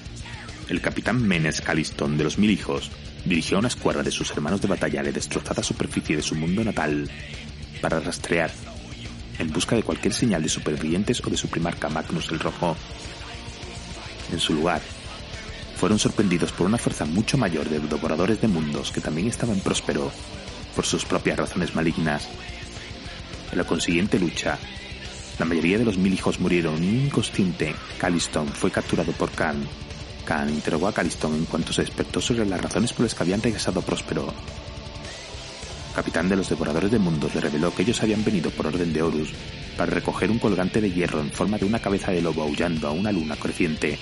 el 0.68 0.80
capitán 0.82 1.26
Menes 1.26 1.62
Caliston 1.62 2.18
de 2.18 2.24
los 2.24 2.36
Mil 2.36 2.50
Hijos 2.50 2.90
dirigió 3.24 3.58
una 3.58 3.68
escuadra 3.68 4.02
de 4.02 4.10
sus 4.10 4.30
hermanos 4.30 4.60
de 4.60 4.68
batalla 4.68 5.00
a 5.00 5.04
la 5.04 5.12
destrozada 5.12 5.62
superficie 5.62 6.16
de 6.16 6.22
su 6.22 6.34
mundo 6.34 6.64
natal 6.64 7.10
para 7.80 8.00
rastrear 8.00 8.50
en 9.38 9.52
busca 9.52 9.76
de 9.76 9.82
cualquier 9.82 10.12
señal 10.12 10.42
de 10.42 10.48
supervivientes 10.48 11.22
o 11.24 11.30
de 11.30 11.36
su 11.36 11.48
primarca 11.48 11.88
Magnus 11.88 12.30
el 12.30 12.40
Rojo. 12.40 12.76
En 14.32 14.40
su 14.40 14.54
lugar, 14.54 14.82
fueron 15.76 15.98
sorprendidos 15.98 16.52
por 16.52 16.66
una 16.66 16.78
fuerza 16.78 17.04
mucho 17.04 17.38
mayor 17.38 17.68
de 17.68 17.78
devoradores 17.78 18.40
de 18.40 18.48
mundos 18.48 18.90
que 18.90 19.00
también 19.00 19.28
estaban 19.28 19.60
próspero 19.60 20.10
por 20.74 20.84
sus 20.84 21.04
propias 21.04 21.38
razones 21.38 21.74
malignas. 21.74 22.28
En 23.52 23.58
la 23.58 23.64
consiguiente 23.64 24.18
lucha, 24.18 24.58
la 25.38 25.44
mayoría 25.44 25.78
de 25.78 25.84
los 25.84 25.96
mil 25.96 26.12
hijos 26.12 26.40
murieron 26.40 26.82
y 26.82 26.88
un 26.88 27.04
inconsciente, 27.06 27.74
Caliston, 27.98 28.48
fue 28.48 28.72
capturado 28.72 29.12
por 29.12 29.30
Khan. 29.30 29.56
Khan 30.28 30.50
interrogó 30.50 30.88
a 30.88 30.92
Caliston 30.92 31.34
en 31.34 31.46
cuanto 31.46 31.72
se 31.72 31.80
despertó 31.80 32.20
sobre 32.20 32.44
las 32.44 32.60
razones 32.60 32.92
por 32.92 33.04
las 33.04 33.14
que 33.14 33.22
habían 33.22 33.40
regresado 33.40 33.80
próspero. 33.80 34.34
Capitán 35.94 36.28
de 36.28 36.36
los 36.36 36.50
devoradores 36.50 36.90
de 36.90 36.98
mundos 36.98 37.34
le 37.34 37.40
reveló 37.40 37.74
que 37.74 37.80
ellos 37.80 38.02
habían 38.02 38.22
venido 38.22 38.50
por 38.50 38.66
orden 38.66 38.92
de 38.92 39.00
Horus 39.00 39.30
para 39.78 39.90
recoger 39.90 40.30
un 40.30 40.38
colgante 40.38 40.82
de 40.82 40.92
hierro 40.92 41.20
en 41.20 41.30
forma 41.30 41.56
de 41.56 41.64
una 41.64 41.78
cabeza 41.78 42.12
de 42.12 42.20
lobo 42.20 42.42
aullando 42.42 42.88
a 42.88 42.90
una 42.90 43.10
luna 43.10 43.36
creciente, 43.36 43.98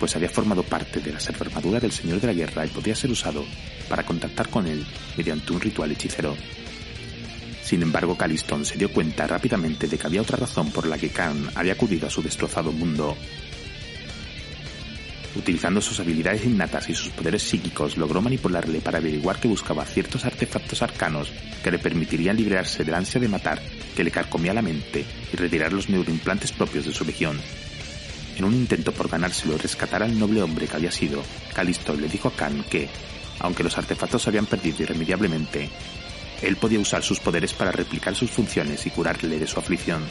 pues 0.00 0.16
había 0.16 0.30
formado 0.30 0.62
parte 0.62 1.00
de 1.00 1.12
la 1.12 1.18
armadura 1.18 1.80
del 1.80 1.92
Señor 1.92 2.18
de 2.22 2.28
la 2.28 2.32
Guerra 2.32 2.64
y 2.64 2.70
podía 2.70 2.96
ser 2.96 3.10
usado 3.10 3.44
para 3.90 4.06
contactar 4.06 4.48
con 4.48 4.66
él 4.66 4.86
mediante 5.18 5.52
un 5.52 5.60
ritual 5.60 5.92
hechicero. 5.92 6.34
Sin 7.62 7.82
embargo, 7.82 8.16
Caliston 8.16 8.64
se 8.64 8.78
dio 8.78 8.90
cuenta 8.90 9.26
rápidamente 9.26 9.86
de 9.86 9.98
que 9.98 10.06
había 10.06 10.22
otra 10.22 10.38
razón 10.38 10.70
por 10.70 10.86
la 10.86 10.96
que 10.96 11.10
Khan 11.10 11.50
había 11.54 11.74
acudido 11.74 12.06
a 12.06 12.10
su 12.10 12.22
destrozado 12.22 12.72
mundo 12.72 13.16
Utilizando 15.36 15.80
sus 15.80 15.98
habilidades 15.98 16.44
innatas 16.44 16.88
y 16.88 16.94
sus 16.94 17.08
poderes 17.08 17.42
psíquicos, 17.42 17.96
logró 17.96 18.22
manipularle 18.22 18.80
para 18.80 18.98
averiguar 18.98 19.40
que 19.40 19.48
buscaba 19.48 19.84
ciertos 19.84 20.24
artefactos 20.24 20.80
arcanos 20.82 21.32
que 21.62 21.72
le 21.72 21.78
permitirían 21.78 22.36
librarse 22.36 22.84
del 22.84 22.94
ansia 22.94 23.20
de 23.20 23.28
matar 23.28 23.60
que 23.96 24.04
le 24.04 24.10
carcomía 24.10 24.54
la 24.54 24.62
mente 24.62 25.04
y 25.32 25.36
retirar 25.36 25.72
los 25.72 25.88
neuroimplantes 25.88 26.52
propios 26.52 26.84
de 26.84 26.92
su 26.92 27.04
legión. 27.04 27.40
En 28.36 28.44
un 28.44 28.54
intento 28.54 28.92
por 28.92 29.08
ganárselo 29.08 29.54
y 29.54 29.58
rescatar 29.58 30.02
al 30.02 30.18
noble 30.18 30.42
hombre 30.42 30.66
que 30.66 30.76
había 30.76 30.90
sido, 30.90 31.22
Calisto 31.52 31.94
le 31.94 32.08
dijo 32.08 32.28
a 32.28 32.32
Khan 32.32 32.64
que, 32.68 32.88
aunque 33.40 33.64
los 33.64 33.76
artefactos 33.78 34.22
se 34.22 34.30
habían 34.30 34.46
perdido 34.46 34.82
irremediablemente, 34.82 35.68
él 36.42 36.56
podía 36.56 36.80
usar 36.80 37.02
sus 37.02 37.20
poderes 37.20 37.52
para 37.52 37.72
replicar 37.72 38.14
sus 38.14 38.30
funciones 38.30 38.86
y 38.86 38.90
curarle 38.90 39.38
de 39.38 39.46
su 39.46 39.58
aflicción. 39.58 40.02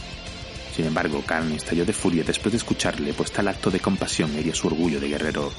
Sin 0.75 0.85
embargo, 0.85 1.23
Khan 1.23 1.51
estalló 1.51 1.85
de 1.85 1.93
furia 1.93 2.23
después 2.23 2.51
de 2.51 2.57
escucharle, 2.57 3.13
pues 3.13 3.31
tal 3.31 3.47
acto 3.47 3.69
de 3.69 3.79
compasión 3.79 4.35
hería 4.35 4.55
su 4.55 4.67
orgullo 4.67 4.99
de 4.99 5.07
guerrero. 5.07 5.51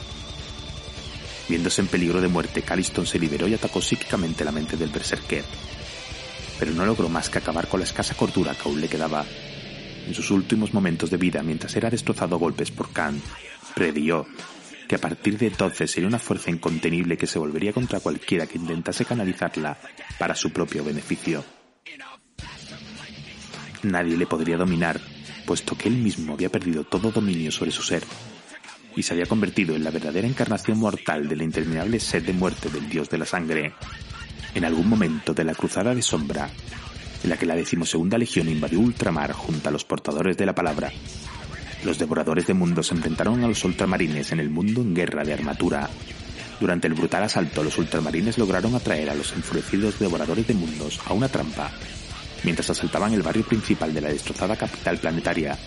Viéndose 1.49 1.83
en 1.83 1.87
peligro 1.87 2.21
de 2.21 2.27
muerte, 2.27 2.63
Caliston 2.63 3.07
se 3.07 3.21
liberó 3.21 3.47
y 3.47 3.55
atacó 3.55 3.81
psíquicamente 3.81 4.45
la 4.45 4.51
mente 4.51 4.77
del 4.77 4.89
berserker. 4.89 5.45
Pero 6.59 6.73
no 6.73 6.85
logró 6.85 7.09
más 7.09 7.31
que 7.31 7.39
acabar 7.39 7.69
con 7.69 7.79
la 7.79 7.85
escasa 7.85 8.17
cordura 8.17 8.55
que 8.55 8.69
aún 8.69 8.81
le 8.81 8.89
quedaba. 8.89 9.25
En 10.07 10.15
sus 10.15 10.33
últimos 10.33 10.75
momentos 10.75 11.11
de 11.11 11.17
vida, 11.17 11.45
mientras 11.45 11.77
era 11.77 11.91
destrozado 11.91 12.35
a 12.35 12.39
golpes 12.39 12.73
por 12.73 12.91
Khan, 12.93 13.23
predió 13.75 14.27
que 14.89 14.97
a 14.97 15.01
partir 15.01 15.39
de 15.39 15.47
entonces 15.47 15.93
sería 15.93 16.09
una 16.09 16.19
fuerza 16.19 16.51
incontenible 16.51 17.17
que 17.17 17.29
se 17.29 17.39
volvería 17.39 17.73
contra 17.73 18.01
cualquiera 18.01 18.49
que 18.49 18.59
intentase 18.59 19.05
canalizarla 19.05 19.79
para 20.19 20.35
su 20.35 20.51
propio 20.51 20.83
beneficio 20.83 21.45
nadie 23.85 24.17
le 24.17 24.27
podría 24.27 24.57
dominar, 24.57 25.01
puesto 25.47 25.77
que 25.77 25.89
él 25.89 25.97
mismo 25.97 26.35
había 26.35 26.51
perdido 26.51 26.85
todo 26.85 27.11
dominio 27.11 27.51
sobre 27.53 27.71
su 27.71 27.83
ser 27.83 28.05
y 28.97 29.03
se 29.03 29.13
había 29.13 29.27
convertido 29.27 29.75
en 29.75 29.85
la 29.85 29.91
verdadera 29.91 30.27
encarnación 30.27 30.79
mortal 30.79 31.29
de 31.29 31.37
la 31.37 31.45
interminable 31.45 32.01
sed 32.01 32.25
de 32.25 32.33
muerte 32.33 32.69
del 32.69 32.89
dios 32.89 33.11
de 33.11 33.19
la 33.19 33.27
sangre. 33.27 33.75
En 34.55 34.65
algún 34.65 34.89
momento 34.89 35.35
de 35.35 35.45
la 35.45 35.55
cruzada 35.55 35.95
de 35.95 36.03
sombra, 36.03 36.49
en 37.23 37.31
la 37.31 37.37
que 37.37 37.47
la 37.47 37.57
decimosegunda 37.57 38.19
legión 38.19 38.49
invadió 38.49 38.79
ultramar 38.79 39.33
junto 39.33 39.69
a 39.69 39.73
los 39.73 39.85
portadores 39.85 40.37
de 40.37 40.47
la 40.47 40.55
palabra, 40.55 40.93
los 41.85 41.99
devoradores 41.99 42.47
de 42.47 42.55
mundos 42.55 42.87
se 42.87 42.95
enfrentaron 42.95 43.43
a 43.43 43.49
los 43.49 43.65
ultramarines 43.65 44.33
en 44.33 44.41
el 44.41 44.49
mundo 44.49 44.81
en 44.81 44.95
guerra 44.95 45.25
de 45.25 45.35
armatura. 45.35 45.91
Durante 46.61 46.87
el 46.87 46.95
brutal 46.95 47.25
asalto, 47.25 47.65
los 47.65 47.77
ultramarines 47.79 48.39
lograron 48.39 48.75
atraer 48.75 49.11
a 49.11 49.15
los 49.15 49.33
enfurecidos 49.33 49.99
devoradores 49.99 50.47
de 50.47 50.55
mundos 50.55 51.01
a 51.05 51.13
una 51.13 51.29
trampa 51.29 51.71
mientras 52.45 52.71
asaltaban 52.71 53.13
el 53.13 53.23
barrio 53.23 53.45
principal 53.45 53.93
de 53.93 54.01
la 54.01 54.09
destrozada 54.09 54.57
capital 54.57 54.99
planetaria, 54.99 55.59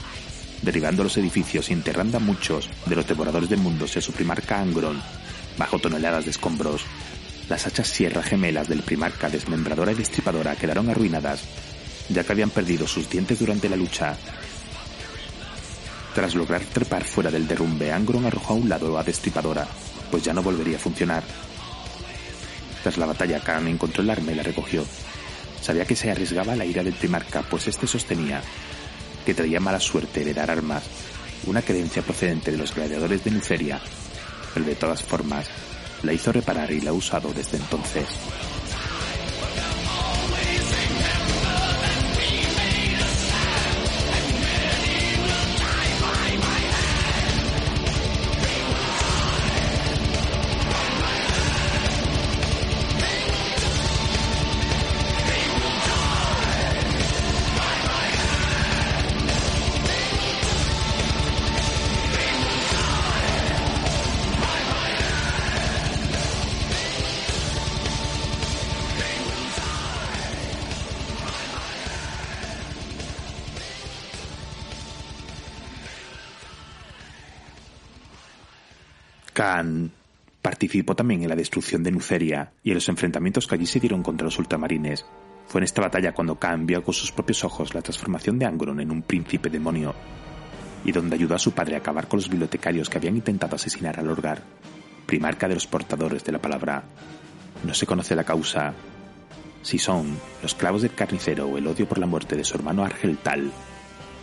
derribando 0.61 1.03
los 1.03 1.17
edificios 1.17 1.69
y 1.69 1.73
enterrando 1.73 2.17
a 2.17 2.21
muchos 2.21 2.69
de 2.85 2.95
los 2.95 3.07
devoradores 3.07 3.49
de 3.49 3.57
mundos 3.57 3.95
y 3.95 3.99
a 3.99 4.01
su 4.01 4.11
primarca 4.11 4.59
Angron 4.59 5.01
bajo 5.57 5.79
toneladas 5.79 6.25
de 6.25 6.31
escombros. 6.31 6.83
Las 7.49 7.65
hachas 7.65 7.87
sierra 7.87 8.21
gemelas 8.21 8.67
del 8.67 8.83
primarca 8.83 9.29
desmembradora 9.29 9.91
y 9.91 9.95
destripadora 9.95 10.55
quedaron 10.55 10.89
arruinadas, 10.89 11.41
ya 12.09 12.23
que 12.23 12.31
habían 12.31 12.49
perdido 12.49 12.87
sus 12.87 13.09
dientes 13.09 13.39
durante 13.39 13.69
la 13.69 13.75
lucha. 13.75 14.15
Tras 16.13 16.35
lograr 16.35 16.61
trepar 16.61 17.03
fuera 17.03 17.31
del 17.31 17.47
derrumbe, 17.47 17.91
Angron 17.91 18.25
arrojó 18.25 18.53
a 18.53 18.57
un 18.57 18.69
lado 18.69 18.97
a 18.97 19.03
destripadora, 19.03 19.67
pues 20.09 20.23
ya 20.23 20.33
no 20.33 20.41
volvería 20.41 20.77
a 20.77 20.79
funcionar. 20.79 21.23
Tras 22.81 22.97
la 22.97 23.05
batalla, 23.05 23.39
Khan 23.39 23.67
encontró 23.67 24.01
el 24.01 24.09
arma 24.09 24.31
y 24.31 24.35
la 24.35 24.43
recogió. 24.43 24.85
Sabía 25.61 25.85
que 25.85 25.95
se 25.95 26.11
arriesgaba 26.11 26.55
la 26.55 26.65
ira 26.65 26.83
del 26.83 26.93
primarca, 26.93 27.41
pues 27.41 27.67
este 27.67 27.87
sostenía 27.87 28.41
que 29.25 29.33
traía 29.33 29.59
mala 29.59 29.79
suerte 29.79 30.21
heredar 30.21 30.49
armas, 30.49 30.83
una 31.45 31.61
creencia 31.61 32.01
procedente 32.01 32.51
de 32.51 32.57
los 32.57 32.73
gladiadores 32.73 33.23
de 33.23 33.31
Nuceria, 33.31 33.81
pero 34.53 34.65
de 34.65 34.75
todas 34.75 35.03
formas 35.03 35.47
la 36.03 36.13
hizo 36.13 36.31
reparar 36.31 36.71
y 36.71 36.81
la 36.81 36.91
ha 36.91 36.93
usado 36.93 37.33
desde 37.33 37.57
entonces. 37.57 38.05
Khan 79.57 79.91
participó 80.41 80.95
también 80.95 81.23
en 81.23 81.29
la 81.29 81.35
destrucción 81.35 81.81
de 81.81 81.91
Nuceria 81.91 82.51
y 82.63 82.69
en 82.69 82.75
los 82.75 82.89
enfrentamientos 82.89 83.47
que 83.47 83.55
allí 83.55 83.65
se 83.65 83.79
dieron 83.79 84.03
contra 84.03 84.25
los 84.25 84.37
ultramarines. 84.37 85.03
Fue 85.47 85.59
en 85.59 85.63
esta 85.63 85.81
batalla 85.81 86.13
cuando 86.13 86.37
Khan 86.37 86.67
vio 86.67 86.83
con 86.83 86.93
sus 86.93 87.11
propios 87.11 87.43
ojos 87.43 87.73
la 87.73 87.81
transformación 87.81 88.37
de 88.37 88.45
Angron 88.45 88.79
en 88.79 88.91
un 88.91 89.01
príncipe 89.01 89.49
demonio 89.49 89.95
y 90.85 90.91
donde 90.91 91.15
ayudó 91.15 91.35
a 91.35 91.39
su 91.39 91.53
padre 91.53 91.75
a 91.75 91.79
acabar 91.79 92.07
con 92.07 92.17
los 92.17 92.29
bibliotecarios 92.29 92.87
que 92.87 92.99
habían 92.99 93.15
intentado 93.15 93.55
asesinar 93.55 93.99
a 93.99 94.03
Lorgar, 94.03 94.43
primarca 95.07 95.47
de 95.47 95.55
los 95.55 95.65
portadores 95.65 96.23
de 96.23 96.31
la 96.31 96.39
palabra. 96.39 96.83
No 97.63 97.73
se 97.73 97.87
conoce 97.87 98.15
la 98.15 98.23
causa, 98.23 98.73
si 99.63 99.79
son 99.79 100.17
los 100.43 100.53
clavos 100.53 100.83
del 100.83 100.93
carnicero 100.93 101.47
o 101.47 101.57
el 101.57 101.65
odio 101.65 101.89
por 101.89 101.97
la 101.97 102.05
muerte 102.05 102.35
de 102.35 102.43
su 102.43 102.55
hermano 102.55 102.85
Argeltal, 102.85 103.51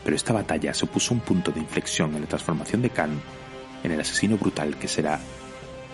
pero 0.04 0.14
esta 0.14 0.32
batalla 0.32 0.72
supuso 0.72 1.12
un 1.12 1.20
punto 1.20 1.50
de 1.50 1.60
inflexión 1.60 2.14
en 2.14 2.20
la 2.20 2.28
transformación 2.28 2.82
de 2.82 2.90
Khan 2.90 3.20
en 3.84 3.92
el 3.92 4.00
asesino 4.00 4.36
brutal 4.36 4.76
que 4.76 4.88
será, 4.88 5.20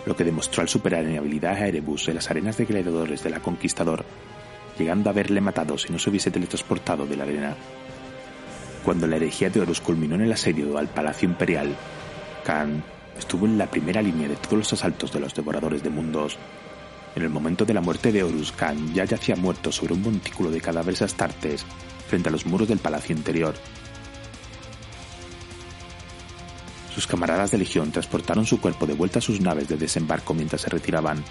lo 0.05 0.15
que 0.15 0.23
demostró 0.23 0.61
al 0.61 0.69
superar 0.69 1.05
en 1.05 1.17
habilidad 1.17 1.53
a 1.53 1.67
Erebus 1.67 2.07
en 2.07 2.15
las 2.15 2.31
arenas 2.31 2.57
de 2.57 2.65
gladiadores 2.65 3.23
de 3.23 3.29
la 3.29 3.41
Conquistador, 3.41 4.03
llegando 4.79 5.09
a 5.09 5.13
haberle 5.13 5.41
matado 5.41 5.77
si 5.77 5.91
no 5.93 5.99
se 5.99 6.09
hubiese 6.09 6.31
teletransportado 6.31 7.05
de 7.05 7.17
la 7.17 7.23
arena. 7.23 7.55
Cuando 8.83 9.05
la 9.05 9.17
herejía 9.17 9.49
de 9.49 9.59
Horus 9.59 9.81
culminó 9.81 10.15
en 10.15 10.21
el 10.21 10.31
asedio 10.31 10.77
al 10.77 10.87
Palacio 10.87 11.29
Imperial, 11.29 11.75
Khan 12.43 12.83
estuvo 13.17 13.45
en 13.45 13.57
la 13.57 13.69
primera 13.69 14.01
línea 14.01 14.27
de 14.27 14.35
todos 14.37 14.57
los 14.57 14.73
asaltos 14.73 15.11
de 15.11 15.19
los 15.19 15.35
devoradores 15.35 15.83
de 15.83 15.91
mundos. 15.91 16.37
En 17.15 17.23
el 17.23 17.29
momento 17.29 17.65
de 17.65 17.73
la 17.73 17.81
muerte 17.81 18.11
de 18.11 18.23
Horus, 18.23 18.53
Khan 18.53 18.93
ya 18.93 19.05
yacía 19.05 19.35
muerto 19.35 19.71
sobre 19.71 19.93
un 19.93 20.01
montículo 20.01 20.49
de 20.49 20.61
cadáveres 20.61 21.01
astartes 21.01 21.65
frente 22.07 22.29
a 22.29 22.31
los 22.31 22.45
muros 22.45 22.67
del 22.67 22.79
palacio 22.79 23.15
interior, 23.15 23.53
Sus 26.93 27.07
camaradas 27.07 27.51
de 27.51 27.57
Legión 27.57 27.91
transportaron 27.91 28.45
su 28.45 28.59
cuerpo 28.59 28.85
de 28.85 28.93
vuelta 28.93 29.19
a 29.19 29.21
sus 29.21 29.39
naves 29.39 29.67
de 29.69 29.77
desembarco 29.77 30.33
mientras 30.33 30.61
se 30.61 30.69
retiraban, 30.69 31.23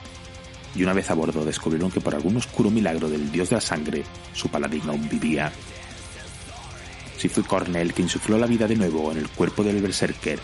y 0.74 0.82
una 0.82 0.94
vez 0.94 1.10
a 1.10 1.14
bordo 1.14 1.44
descubrieron 1.44 1.90
que 1.90 2.00
por 2.00 2.14
algún 2.14 2.36
oscuro 2.36 2.70
milagro 2.70 3.10
del 3.10 3.30
dios 3.30 3.50
de 3.50 3.56
la 3.56 3.60
sangre, 3.60 4.04
su 4.32 4.48
paladín 4.48 4.88
aún 4.88 5.08
vivía. 5.08 5.52
Si 7.18 7.28
fue 7.28 7.44
Cornell 7.44 7.92
quien 7.92 8.06
insufló 8.06 8.38
la 8.38 8.46
vida 8.46 8.66
de 8.66 8.76
nuevo 8.76 9.12
en 9.12 9.18
el 9.18 9.28
cuerpo 9.28 9.62
del 9.62 9.82
berserker, 9.82 10.38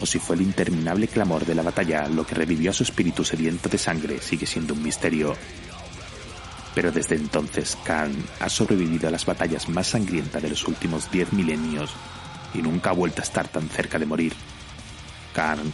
o 0.00 0.06
si 0.06 0.18
fue 0.18 0.36
el 0.36 0.42
interminable 0.42 1.06
clamor 1.06 1.44
de 1.44 1.54
la 1.54 1.62
batalla 1.62 2.08
lo 2.08 2.26
que 2.26 2.34
revivió 2.34 2.70
a 2.70 2.74
su 2.74 2.82
espíritu 2.82 3.24
sediento 3.24 3.68
de 3.68 3.78
sangre, 3.78 4.20
sigue 4.20 4.46
siendo 4.46 4.74
un 4.74 4.82
misterio. 4.82 5.36
Pero 6.74 6.90
desde 6.90 7.16
entonces 7.16 7.76
Khan 7.84 8.12
ha 8.40 8.48
sobrevivido 8.48 9.08
a 9.08 9.10
las 9.10 9.26
batallas 9.26 9.68
más 9.68 9.88
sangrientas 9.88 10.42
de 10.42 10.50
los 10.50 10.66
últimos 10.66 11.10
diez 11.10 11.32
milenios 11.32 11.94
y 12.54 12.58
nunca 12.58 12.90
ha 12.90 12.94
vuelto 12.94 13.22
a 13.22 13.24
estar 13.24 13.48
tan 13.48 13.68
cerca 13.68 13.98
de 13.98 14.06
morir. 14.06 14.32
Karn 15.34 15.72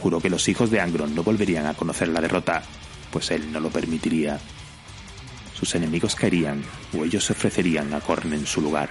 juró 0.00 0.20
que 0.20 0.30
los 0.30 0.48
hijos 0.48 0.70
de 0.70 0.80
Angron 0.80 1.14
no 1.14 1.22
volverían 1.22 1.66
a 1.66 1.74
conocer 1.74 2.08
la 2.08 2.20
derrota, 2.20 2.62
pues 3.10 3.30
él 3.30 3.52
no 3.52 3.60
lo 3.60 3.70
permitiría. 3.70 4.38
Sus 5.54 5.74
enemigos 5.74 6.14
caerían 6.14 6.62
o 6.98 7.04
ellos 7.04 7.24
se 7.24 7.32
ofrecerían 7.32 7.92
a 7.94 8.00
Korn 8.00 8.32
en 8.32 8.46
su 8.46 8.60
lugar. 8.60 8.90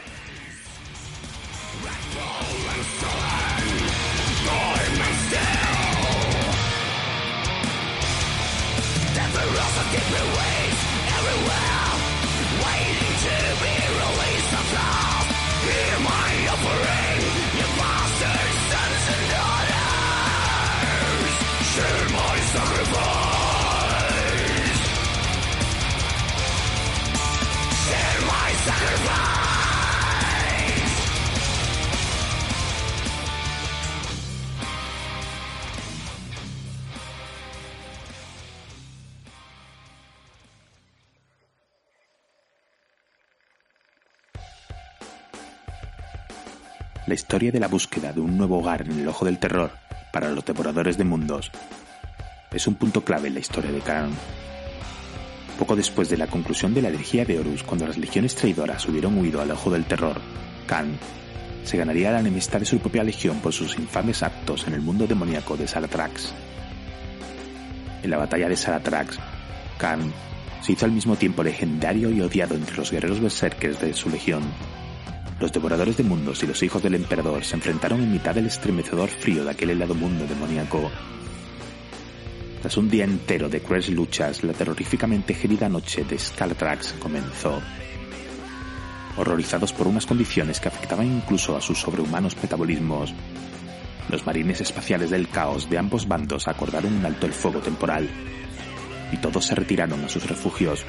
La 47.14 47.16
historia 47.16 47.51
de 47.51 47.59
la 47.59 47.68
búsqueda 47.68 48.11
de 48.11 48.22
un 48.22 48.39
nuevo 48.39 48.57
hogar 48.57 48.82
en 48.89 48.99
el 48.99 49.07
ojo 49.07 49.24
del 49.24 49.38
terror 49.38 49.70
para 50.11 50.32
los 50.32 50.43
devoradores 50.43 50.97
de 50.97 51.03
mundos 51.03 51.51
es 52.51 52.66
un 52.66 52.74
punto 52.74 53.03
clave 53.03 53.28
en 53.28 53.36
la 53.36 53.39
historia 53.39 53.72
de 53.72 53.82
Khan. 53.82 54.09
Poco 55.59 55.76
después 55.76 56.09
de 56.09 56.18
la 56.18 56.26
conclusión 56.26 56.74
de 56.74 56.82
la 56.82 56.88
herejía 56.88 57.24
de 57.24 57.38
Horus, 57.38 57.61
cuando 57.61 57.86
las 57.86 57.99
legiones 57.99 58.34
traidoras 58.34 58.88
hubieron 58.88 59.16
huido 59.20 59.41
al 59.41 59.51
ojo 59.51 59.70
del 59.70 59.86
terror, 59.86 60.20
Khan 60.66 60.97
se 61.64 61.78
ganaría 61.78 62.11
la 62.11 62.22
enemistad 62.22 62.57
de 62.57 62.66
su 62.66 62.80
propia 62.80 63.03
legión 63.03 63.38
por 63.41 63.53
sus 63.53 63.78
infames 63.78 64.24
actos 64.24 64.66
en 64.66 64.74
el 64.74 64.82
mundo 64.82 65.05
demoníaco 65.05 65.55
de 65.55 65.68
Salatrax. 65.68 66.34
En 68.01 68.09
la 68.09 68.18
batalla 68.18 68.49
de 68.49 68.57
Salatrax, 68.57 69.20
Khan 69.78 70.11
se 70.61 70.72
hizo 70.72 70.86
al 70.86 70.91
mismo 70.91 71.16
tiempo 71.16 71.43
legendario 71.43 72.09
y 72.09 72.22
odiado 72.22 72.55
entre 72.55 72.76
los 72.76 72.89
guerreros 72.89 73.20
berserkers 73.20 73.80
de 73.80 73.93
su 73.93 74.09
legión 74.09 74.41
los 75.44 75.52
devoradores 75.52 75.98
de 75.98 76.04
mundos 76.04 76.41
y 76.41 76.48
los 76.48 76.64
hijos 76.64 76.82
del 76.82 76.96
emperador 76.96 77.44
se 77.44 77.58
enfrentaron 77.58 78.02
en 78.02 78.14
mitad 78.14 78.34
del 78.34 78.46
estremecedor 78.46 79.10
frío 79.10 79.44
de 79.44 79.52
aquel 79.52 79.72
helado 79.72 79.94
mundo 79.94 80.26
demoníaco. 80.26 80.89
Tras 82.62 82.78
un 82.78 82.89
día 82.89 83.04
entero 83.04 83.50
de 83.50 83.60
crueles 83.60 83.89
luchas, 83.89 84.41
la 84.46 84.54
terroríficamente 84.54 85.34
gélida 85.34 85.68
noche 85.68 86.06
de 86.06 86.18
Scalatrax 86.18 86.94
comenzó. 86.94 87.62
Horrorizados 89.18 89.74
por 89.74 89.88
unas 89.88 90.06
condiciones 90.06 90.62
que 90.62 90.70
afectaban 90.70 91.08
incluso 91.08 91.58
a 91.58 91.62
sus 91.62 91.78
sobrehumanos 91.78 92.38
metabolismos, 92.41 93.14
los 94.08 94.26
marines 94.26 94.62
espaciales 94.62 95.10
del 95.10 95.28
caos 95.28 95.70
de 95.70 95.78
ambos 95.78 96.08
bandos 96.08 96.48
acordaron 96.48 96.94
un 96.94 97.06
alto 97.06 97.26
el 97.26 97.34
fuego 97.34 97.60
temporal, 97.60 98.10
y 99.12 99.18
todos 99.18 99.46
se 99.46 99.56
retiraron 99.56 100.06
a 100.06 100.08
sus 100.08 100.26
refugios 100.26 100.86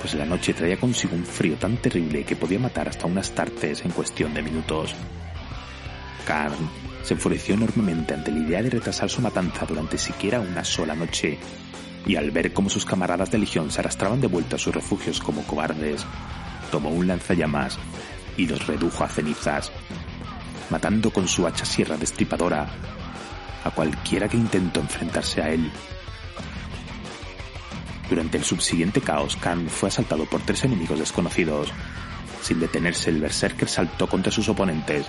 pues 0.00 0.14
la 0.14 0.24
noche 0.24 0.54
traía 0.54 0.78
consigo 0.78 1.14
un 1.14 1.24
frío 1.24 1.56
tan 1.56 1.76
terrible 1.76 2.24
que 2.24 2.36
podía 2.36 2.58
matar 2.58 2.88
hasta 2.88 3.06
unas 3.06 3.30
tartes 3.32 3.84
en 3.84 3.90
cuestión 3.90 4.34
de 4.34 4.42
minutos. 4.42 4.94
Karn 6.26 6.70
se 7.02 7.14
enfureció 7.14 7.54
enormemente 7.54 8.14
ante 8.14 8.30
la 8.30 8.38
idea 8.38 8.62
de 8.62 8.70
retrasar 8.70 9.08
su 9.08 9.20
matanza 9.20 9.64
durante 9.66 9.98
siquiera 9.98 10.40
una 10.40 10.64
sola 10.64 10.94
noche, 10.94 11.38
y 12.06 12.16
al 12.16 12.30
ver 12.30 12.52
cómo 12.52 12.70
sus 12.70 12.84
camaradas 12.84 13.30
de 13.30 13.38
legión 13.38 13.70
se 13.70 13.80
arrastraban 13.80 14.20
de 14.20 14.26
vuelta 14.26 14.56
a 14.56 14.58
sus 14.58 14.74
refugios 14.74 15.20
como 15.20 15.42
cobardes, 15.44 16.04
tomó 16.70 16.90
un 16.90 17.06
lanzallamas 17.06 17.78
y 18.36 18.46
los 18.46 18.66
redujo 18.66 19.04
a 19.04 19.08
cenizas, 19.08 19.72
matando 20.70 21.10
con 21.10 21.26
su 21.28 21.46
hacha 21.46 21.64
sierra 21.64 21.96
destripadora 21.96 22.68
a 23.64 23.70
cualquiera 23.70 24.28
que 24.28 24.36
intentó 24.36 24.80
enfrentarse 24.80 25.42
a 25.42 25.50
él. 25.50 25.70
Durante 28.08 28.38
el 28.38 28.44
subsiguiente 28.44 29.00
caos, 29.00 29.36
Khan 29.36 29.68
fue 29.68 29.90
asaltado 29.90 30.24
por 30.24 30.40
tres 30.40 30.64
enemigos 30.64 30.98
desconocidos. 30.98 31.72
Sin 32.42 32.58
detenerse, 32.60 33.10
el 33.10 33.20
berserker 33.20 33.68
saltó 33.68 34.06
contra 34.08 34.32
sus 34.32 34.48
oponentes. 34.48 35.06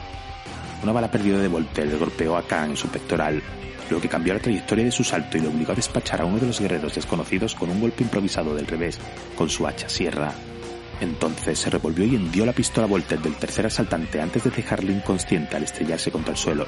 Una 0.84 0.92
bala 0.92 1.12
perdida 1.12 1.40
de 1.40 1.48
Volter 1.48 1.88
le 1.88 1.98
golpeó 1.98 2.36
a 2.36 2.44
Khan 2.46 2.72
en 2.72 2.78
su 2.78 2.90
pectoral, 2.90 3.42
lo 3.90 4.02
que 4.02 4.10
cambió 4.10 4.34
la 4.34 4.40
trayectoria 4.40 4.86
de 4.86 4.92
su 4.92 5.04
salto 5.04 5.38
y 5.38 5.42
le 5.42 5.48
obligó 5.48 5.72
a 5.72 5.76
despachar 5.76 6.22
a 6.22 6.26
uno 6.26 6.40
de 6.40 6.48
los 6.48 6.60
guerreros 6.60 6.96
desconocidos 6.96 7.56
con 7.56 7.70
un 7.70 7.80
golpe 7.80 8.04
improvisado 8.04 8.54
del 8.54 8.68
revés 8.68 9.00
con 9.36 9.50
su 9.50 9.66
hacha 9.66 9.90
sierra. 9.90 10.34
Entonces 11.02 11.58
se 11.60 11.70
revolvió 11.70 12.06
y 12.06 12.16
hendió 12.16 12.46
la 12.46 12.54
pistola 12.54 12.88
Volter 12.88 13.20
del 13.22 13.36
tercer 13.36 13.66
asaltante 13.66 14.22
antes 14.22 14.44
de 14.44 14.50
dejarlo 14.50 14.92
inconsciente 14.92 15.56
al 15.56 15.64
estrellarse 15.64 16.12
contra 16.12 16.32
el 16.32 16.38
suelo. 16.38 16.66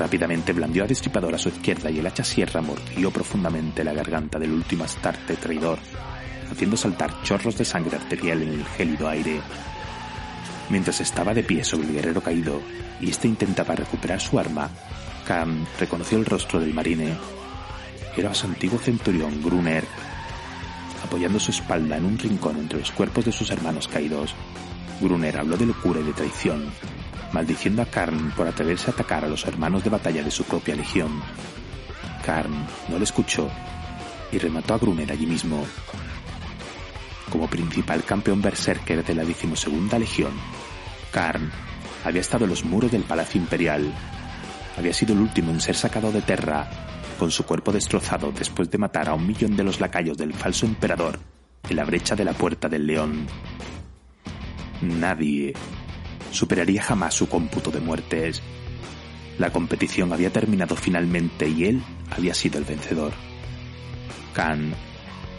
Rápidamente 0.00 0.54
blandió 0.54 0.84
a 0.84 0.86
destripador 0.86 1.34
a 1.34 1.38
su 1.38 1.50
izquierda 1.50 1.90
y 1.90 1.98
el 1.98 2.06
hacha 2.06 2.24
sierra 2.24 2.62
mordió 2.62 3.10
profundamente 3.10 3.84
la 3.84 3.92
garganta 3.92 4.38
del 4.38 4.50
último 4.50 4.84
astarte 4.84 5.36
traidor, 5.36 5.78
haciendo 6.50 6.74
saltar 6.78 7.22
chorros 7.22 7.58
de 7.58 7.66
sangre 7.66 7.98
arterial 7.98 8.40
en 8.40 8.48
el 8.48 8.64
gélido 8.64 9.10
aire. 9.10 9.42
Mientras 10.70 11.02
estaba 11.02 11.34
de 11.34 11.42
pie 11.42 11.64
sobre 11.64 11.88
el 11.88 11.92
guerrero 11.92 12.22
caído 12.22 12.62
y 12.98 13.10
éste 13.10 13.28
intentaba 13.28 13.74
recuperar 13.74 14.22
su 14.22 14.38
arma, 14.38 14.70
Khan 15.26 15.66
reconoció 15.78 16.16
el 16.16 16.24
rostro 16.24 16.60
del 16.60 16.72
marine. 16.72 17.18
Era 18.16 18.32
su 18.32 18.46
antiguo 18.46 18.78
centurión 18.78 19.42
Gruner, 19.42 19.84
apoyando 21.04 21.38
su 21.38 21.50
espalda 21.50 21.98
en 21.98 22.06
un 22.06 22.18
rincón 22.18 22.56
entre 22.56 22.78
los 22.78 22.90
cuerpos 22.90 23.26
de 23.26 23.32
sus 23.32 23.50
hermanos 23.50 23.86
caídos. 23.86 24.34
Gruner 24.98 25.36
habló 25.36 25.58
de 25.58 25.66
locura 25.66 26.00
y 26.00 26.04
de 26.04 26.14
traición, 26.14 26.72
maldiciendo 27.32 27.82
a 27.82 27.86
Karn 27.86 28.32
por 28.32 28.46
atreverse 28.46 28.90
a 28.90 28.94
atacar 28.94 29.24
a 29.24 29.28
los 29.28 29.44
hermanos 29.46 29.84
de 29.84 29.90
batalla 29.90 30.22
de 30.22 30.30
su 30.30 30.44
propia 30.44 30.74
legión. 30.74 31.22
Karn 32.24 32.66
no 32.88 32.98
le 32.98 33.04
escuchó 33.04 33.50
y 34.32 34.38
remató 34.38 34.74
a 34.74 34.78
Gruner 34.78 35.10
allí 35.10 35.26
mismo. 35.26 35.64
Como 37.30 37.48
principal 37.48 38.04
campeón 38.04 38.42
berserker 38.42 39.04
de 39.04 39.14
la 39.14 39.24
decimosegunda 39.24 39.98
legión, 39.98 40.32
Karn 41.12 41.50
había 42.04 42.20
estado 42.20 42.44
en 42.44 42.50
los 42.50 42.64
muros 42.64 42.90
del 42.90 43.02
Palacio 43.02 43.40
Imperial. 43.40 43.92
Había 44.76 44.92
sido 44.92 45.14
el 45.14 45.20
último 45.20 45.50
en 45.50 45.60
ser 45.60 45.76
sacado 45.76 46.10
de 46.10 46.22
Terra, 46.22 46.68
con 47.18 47.30
su 47.30 47.44
cuerpo 47.44 47.72
destrozado 47.72 48.32
después 48.32 48.70
de 48.70 48.78
matar 48.78 49.08
a 49.08 49.14
un 49.14 49.26
millón 49.26 49.56
de 49.56 49.64
los 49.64 49.80
lacayos 49.80 50.16
del 50.16 50.32
falso 50.32 50.66
emperador 50.66 51.18
en 51.68 51.76
la 51.76 51.84
brecha 51.84 52.16
de 52.16 52.24
la 52.24 52.32
Puerta 52.32 52.68
del 52.68 52.86
León. 52.86 53.26
Nadie 54.82 55.52
superaría 56.30 56.82
jamás 56.82 57.14
su 57.14 57.28
cómputo 57.28 57.70
de 57.70 57.80
muertes. 57.80 58.42
La 59.38 59.50
competición 59.50 60.12
había 60.12 60.32
terminado 60.32 60.76
finalmente 60.76 61.48
y 61.48 61.64
él 61.64 61.82
había 62.10 62.34
sido 62.34 62.58
el 62.58 62.64
vencedor. 62.64 63.12
Khan 64.34 64.74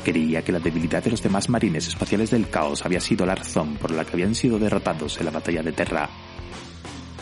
creía 0.03 0.41
que 0.43 0.51
la 0.51 0.59
debilidad 0.59 1.03
de 1.03 1.11
los 1.11 1.21
demás 1.21 1.49
marines 1.49 1.87
espaciales 1.87 2.31
del 2.31 2.49
caos 2.49 2.85
había 2.85 2.99
sido 2.99 3.25
la 3.25 3.35
razón 3.35 3.75
por 3.75 3.91
la 3.91 4.03
que 4.03 4.13
habían 4.13 4.35
sido 4.35 4.57
derrotados 4.57 5.19
en 5.19 5.25
la 5.25 5.31
batalla 5.31 5.61
de 5.61 5.71
Terra. 5.71 6.09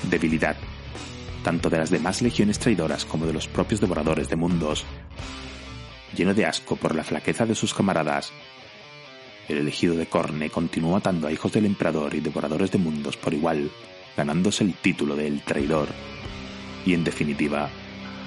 Debilidad, 0.09 0.55
tanto 1.43 1.70
de 1.70 1.78
las 1.78 1.89
demás 1.89 2.22
legiones 2.22 2.59
traidoras 2.59 3.05
como 3.05 3.26
de 3.26 3.34
los 3.34 3.47
propios 3.47 3.82
devoradores 3.82 4.30
de 4.30 4.36
mundos. 4.36 4.86
Lleno 6.15 6.34
de 6.34 6.45
asco 6.45 6.76
por 6.76 6.95
la 6.95 7.03
flaqueza 7.03 7.45
de 7.45 7.55
sus 7.55 7.74
camaradas, 7.74 8.32
el 9.50 9.58
elegido 9.58 9.95
de 9.95 10.06
Corne 10.06 10.50
continuó 10.50 10.93
matando 10.93 11.28
a 11.28 11.32
hijos 11.32 11.52
del 11.52 11.66
emperador 11.66 12.14
y 12.14 12.22
devoradores 12.22 12.72
de 12.72 12.78
mundos 12.78 13.18
por 13.18 13.34
igual, 13.34 13.70
ganándose 14.16 14.64
el 14.64 14.76
título 14.76 15.16
de 15.16 15.28
El 15.28 15.41
Traidor. 15.41 15.89
Y 16.86 16.93
en 16.93 17.04
definitiva, 17.04 17.70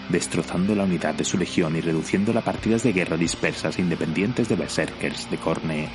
destrozando 0.09 0.75
la 0.75 0.85
unidad 0.85 1.15
de 1.15 1.25
su 1.25 1.39
legión 1.39 1.77
y 1.77 1.81
reduciendo 1.81 2.33
las 2.33 2.45
partidas 2.45 2.83
de 2.83 2.93
guerra 2.93 3.17
dispersas 3.17 3.79
e 3.79 3.83
independientes 3.83 4.49
de 4.49 4.57
berserkers 4.57 5.31
de 5.31 5.39
Corne. 5.39 5.89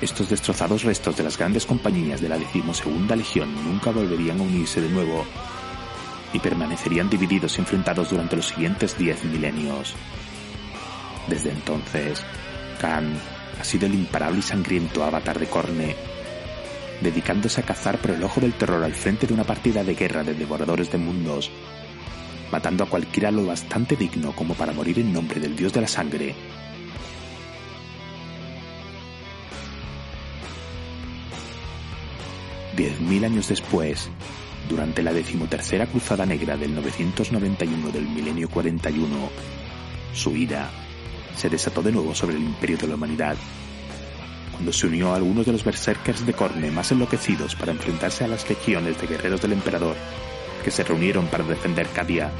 Estos 0.00 0.30
destrozados 0.30 0.82
restos 0.82 1.16
de 1.16 1.22
las 1.22 1.36
grandes 1.36 1.66
compañías 1.66 2.22
de 2.22 2.30
la 2.30 2.38
decimosegunda 2.38 3.14
legión 3.14 3.54
nunca 3.64 3.90
volverían 3.90 4.40
a 4.40 4.44
unirse 4.44 4.80
de 4.80 4.88
nuevo 4.88 5.26
y 6.32 6.38
permanecerían 6.38 7.10
divididos 7.10 7.58
y 7.58 7.60
enfrentados 7.60 8.10
durante 8.10 8.36
los 8.36 8.46
siguientes 8.46 8.96
diez 8.96 9.22
milenios. 9.24 9.94
Desde 11.28 11.50
entonces, 11.50 12.24
Khan 12.80 13.20
ha 13.60 13.64
sido 13.64 13.86
el 13.86 13.94
imparable 13.94 14.38
y 14.38 14.42
sangriento 14.42 15.04
avatar 15.04 15.38
de 15.38 15.46
Corne, 15.46 15.94
dedicándose 17.02 17.60
a 17.60 17.64
cazar 17.64 17.98
por 17.98 18.12
el 18.12 18.24
ojo 18.24 18.40
del 18.40 18.54
terror 18.54 18.82
al 18.82 18.94
frente 18.94 19.26
de 19.26 19.34
una 19.34 19.44
partida 19.44 19.84
de 19.84 19.94
guerra 19.94 20.24
de 20.24 20.32
devoradores 20.32 20.90
de 20.90 20.96
mundos, 20.96 21.50
matando 22.50 22.84
a 22.84 22.88
cualquiera 22.88 23.30
lo 23.30 23.44
bastante 23.44 23.96
digno 23.96 24.34
como 24.34 24.54
para 24.54 24.72
morir 24.72 24.98
en 24.98 25.12
nombre 25.12 25.40
del 25.40 25.56
dios 25.56 25.74
de 25.74 25.80
la 25.82 25.88
sangre. 25.88 26.34
Diez 32.74 32.98
mil 33.00 33.22
años 33.26 33.48
después, 33.48 34.08
durante 34.70 35.02
la 35.02 35.12
decimotercera 35.12 35.86
Cruzada 35.86 36.24
Negra 36.24 36.56
del 36.56 36.74
991 36.74 37.90
del 37.90 38.08
milenio 38.08 38.48
41, 38.48 39.06
su 40.14 40.34
ira 40.34 40.70
se 41.36 41.48
desató 41.48 41.82
de 41.82 41.92
nuevo 41.92 42.14
sobre 42.14 42.36
el 42.36 42.42
imperio 42.42 42.76
de 42.76 42.88
la 42.88 42.94
humanidad, 42.94 43.36
cuando 44.52 44.72
se 44.72 44.86
unió 44.86 45.12
a 45.12 45.16
algunos 45.16 45.46
de 45.46 45.52
los 45.52 45.64
berserkers 45.64 46.26
de 46.26 46.32
Corne 46.32 46.70
más 46.70 46.92
enloquecidos 46.92 47.54
para 47.54 47.72
enfrentarse 47.72 48.24
a 48.24 48.28
las 48.28 48.48
legiones 48.48 49.00
de 49.00 49.06
guerreros 49.06 49.40
del 49.40 49.52
emperador 49.52 49.96
que 50.62 50.70
se 50.70 50.84
reunieron 50.84 51.26
para 51.28 51.44
defender 51.44 51.88
Cadia 51.88 52.30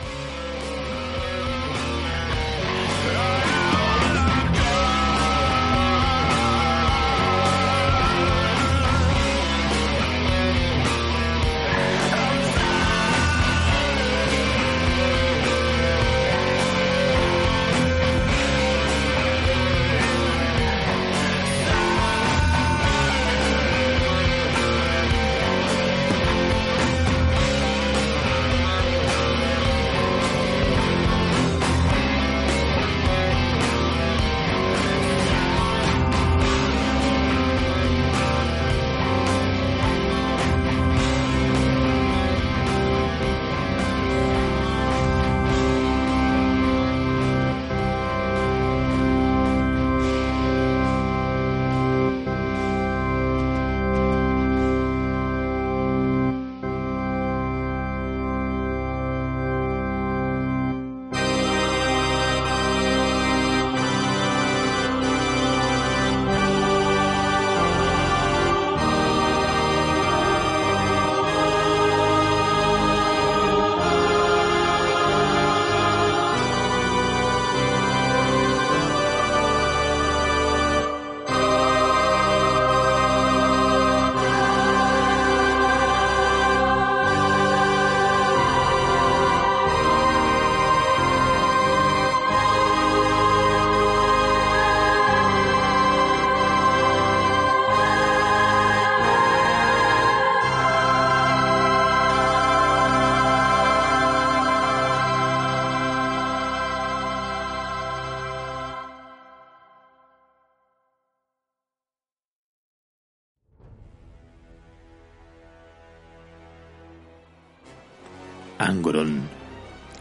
Angoron, 118.60 119.22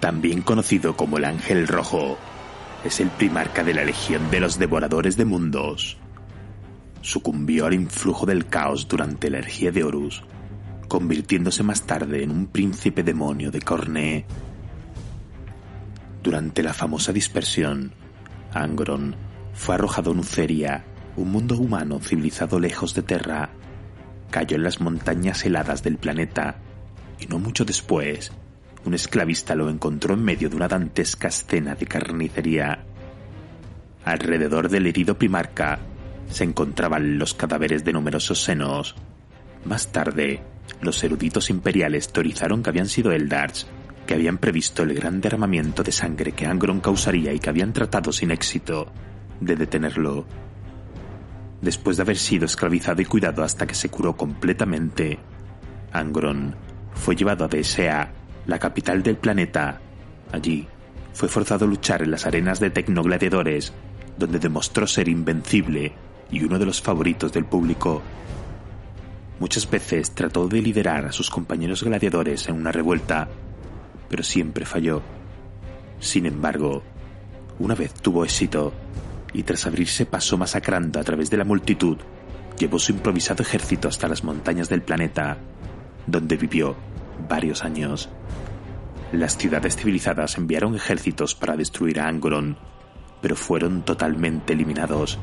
también 0.02 0.42
conocido 0.42 0.98
como 0.98 1.18
el 1.18 1.24
Ángel 1.24 1.66
Rojo, 1.66 2.18
es 2.84 3.00
el 3.00 3.08
primarca 3.10 3.64
de 3.64 3.74
la 3.74 3.86
Legión 3.86 4.30
de 4.32 4.42
los 4.42 4.60
Devoradores 4.60 5.16
de 5.16 5.24
Mundos. 5.24 5.98
Sucumbió 7.00 7.68
al 7.68 7.74
influjo 7.74 8.26
del 8.26 8.48
caos 8.48 8.90
durante 8.90 9.30
la 9.30 9.38
energía 9.38 9.72
de 9.72 9.86
Horus, 9.86 10.24
convirtiéndose 10.90 11.64
más 11.64 11.84
tarde 11.84 12.22
en 12.22 12.32
un 12.32 12.48
príncipe 12.48 13.02
demonio 13.02 13.50
de 13.50 13.62
Corne. 13.62 14.26
Durante 16.22 16.62
la 16.62 16.74
famosa 16.74 17.14
dispersión, 17.14 17.94
Angoron 18.54 19.16
fue 19.54 19.76
arrojado 19.76 20.12
en 20.12 20.20
Uceria, 20.20 20.84
un 21.16 21.32
mundo 21.32 21.58
humano 21.58 22.02
civilizado 22.02 22.60
lejos 22.60 22.94
de 22.94 23.04
Terra. 23.04 23.52
Cayó 24.30 24.58
en 24.58 24.64
las 24.64 24.82
montañas 24.82 25.46
heladas 25.46 25.82
del 25.82 25.98
planeta 25.98 26.58
y 27.22 27.26
no 27.28 27.40
mucho 27.40 27.64
después 27.64 28.34
un 28.90 28.96
esclavista 28.96 29.54
lo 29.54 29.70
encontró 29.70 30.16
en 30.16 30.24
medio 30.24 30.50
de 30.50 30.56
una 30.56 30.68
dantesca 30.68 31.28
escena 31.28 31.76
de 31.76 31.86
carnicería. 31.86 32.86
Alrededor 34.04 34.68
del 34.68 34.88
herido 34.88 35.16
primarca 35.16 35.78
se 36.28 36.44
encontraban 36.44 37.20
los 37.20 37.36
cadáveres 37.36 37.86
de 37.86 37.94
numerosos 37.94 38.44
senos. 38.44 38.96
Más 39.64 39.92
tarde, 39.92 40.42
los 40.82 41.04
eruditos 41.04 41.52
imperiales 41.52 42.12
teorizaron 42.12 42.64
que 42.64 42.72
habían 42.72 42.88
sido 42.88 43.12
Eldars, 43.12 43.68
que 44.08 44.16
habían 44.16 44.40
previsto 44.40 44.82
el 44.82 44.96
gran 44.96 45.22
derramamiento 45.22 45.84
de 45.84 45.92
sangre 45.92 46.32
que 46.32 46.48
Angron 46.48 46.80
causaría 46.80 47.32
y 47.32 47.38
que 47.38 47.50
habían 47.52 47.74
tratado 47.74 48.12
sin 48.12 48.32
éxito 48.32 48.92
de 49.40 49.56
detenerlo. 49.56 50.26
Después 51.62 51.98
de 51.98 52.02
haber 52.02 52.18
sido 52.18 52.46
esclavizado 52.46 53.04
y 53.04 53.06
cuidado 53.06 53.44
hasta 53.44 53.68
que 53.68 53.76
se 53.76 53.90
curó 53.90 54.18
completamente, 54.18 55.20
Angron 55.92 56.56
fue 56.96 57.16
llevado 57.16 57.46
a 57.46 57.48
Desea 57.48 58.16
la 58.46 58.60
capital 58.60 59.04
del 59.04 59.18
planeta. 59.18 59.80
Allí 60.32 60.68
fue 61.14 61.28
forzado 61.28 61.66
a 61.66 61.68
luchar 61.68 62.02
en 62.02 62.12
las 62.12 62.26
arenas 62.26 62.60
de 62.60 62.70
tecnogladiadores, 62.70 63.74
donde 64.18 64.40
demostró 64.40 64.88
ser 64.88 65.08
invencible 65.08 65.94
y 66.32 66.44
uno 66.44 66.60
de 66.60 66.66
los 66.66 66.82
favoritos 66.82 67.34
del 67.34 67.46
público. 67.46 68.02
Muchas 69.40 69.70
veces 69.70 70.12
trató 70.12 70.48
de 70.48 70.62
liderar 70.62 71.06
a 71.06 71.12
sus 71.12 71.30
compañeros 71.30 71.84
gladiadores 71.84 72.48
en 72.50 72.56
una 72.56 72.72
revuelta, 72.72 73.30
pero 74.10 74.24
siempre 74.24 74.66
falló. 74.66 75.02
Sin 76.00 76.26
embargo, 76.26 76.84
una 77.60 77.76
vez 77.76 77.94
tuvo 77.94 78.24
éxito 78.24 78.74
y 79.34 79.44
tras 79.44 79.66
abrirse 79.66 80.06
paso 80.06 80.38
masacrando 80.38 81.00
a 81.00 81.04
través 81.04 81.30
de 81.30 81.38
la 81.38 81.46
multitud, 81.46 81.98
llevó 82.58 82.80
su 82.80 82.92
improvisado 82.92 83.44
ejército 83.44 83.88
hasta 83.88 84.08
las 84.08 84.24
montañas 84.24 84.70
del 84.70 84.82
planeta, 84.82 85.38
donde 86.08 86.36
vivió 86.36 86.76
varios 87.28 87.64
años. 87.64 88.10
Las 89.12 89.38
ciudades 89.38 89.76
civilizadas 89.76 90.38
enviaron 90.38 90.76
ejércitos 90.76 91.36
para 91.36 91.58
destruir 91.58 92.00
a 92.00 92.08
Angoron, 92.08 92.58
pero 93.22 93.36
fueron 93.36 93.82
totalmente 93.82 94.54
eliminados. 94.54 95.20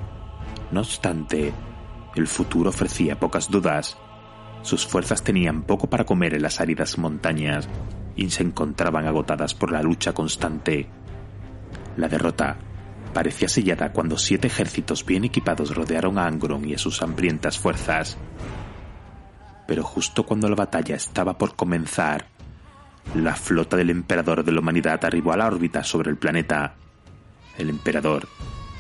No 0.73 0.81
obstante, 0.81 1.52
el 2.16 2.27
futuro 2.27 2.70
ofrecía 2.70 3.20
pocas 3.20 3.51
dudas. 3.51 3.97
Sus 4.62 4.86
fuerzas 4.86 5.23
tenían 5.23 5.62
poco 5.62 5.89
para 5.89 6.05
comer 6.05 6.35
en 6.35 6.43
las 6.43 6.60
áridas 6.60 6.98
montañas 6.98 7.68
y 8.16 8.28
se 8.31 8.43
encontraban 8.43 9.06
agotadas 9.06 9.55
por 9.55 9.70
la 9.70 9.82
lucha 9.82 10.12
constante. 10.12 10.89
La 11.97 12.09
derrota 12.09 12.56
parecía 13.14 13.48
sellada 13.48 13.93
cuando 13.93 14.18
siete 14.18 14.48
ejércitos 14.48 15.06
bien 15.06 15.24
equipados 15.24 15.74
rodearon 15.74 16.18
a 16.18 16.27
Angoron 16.27 16.68
y 16.68 16.74
a 16.74 16.78
sus 16.78 17.01
hambrientas 17.02 17.59
fuerzas 17.59 18.18
pero 19.67 19.83
justo 19.83 20.25
cuando 20.25 20.49
la 20.49 20.57
batalla 20.57 20.97
estaba 20.97 21.37
por 21.37 21.57
comenzar, 21.57 22.27
la 23.15 23.35
flota 23.35 23.77
del 23.77 23.91
emperador 23.91 24.45
de 24.45 24.53
la 24.53 24.61
humanidad 24.61 25.05
arribó 25.05 25.33
a 25.33 25.37
la 25.37 25.47
órbita 25.47 25.85
sobre 25.85 26.11
el 26.11 26.17
planeta. 26.17 26.75
El 27.57 27.71
emperador 27.71 28.29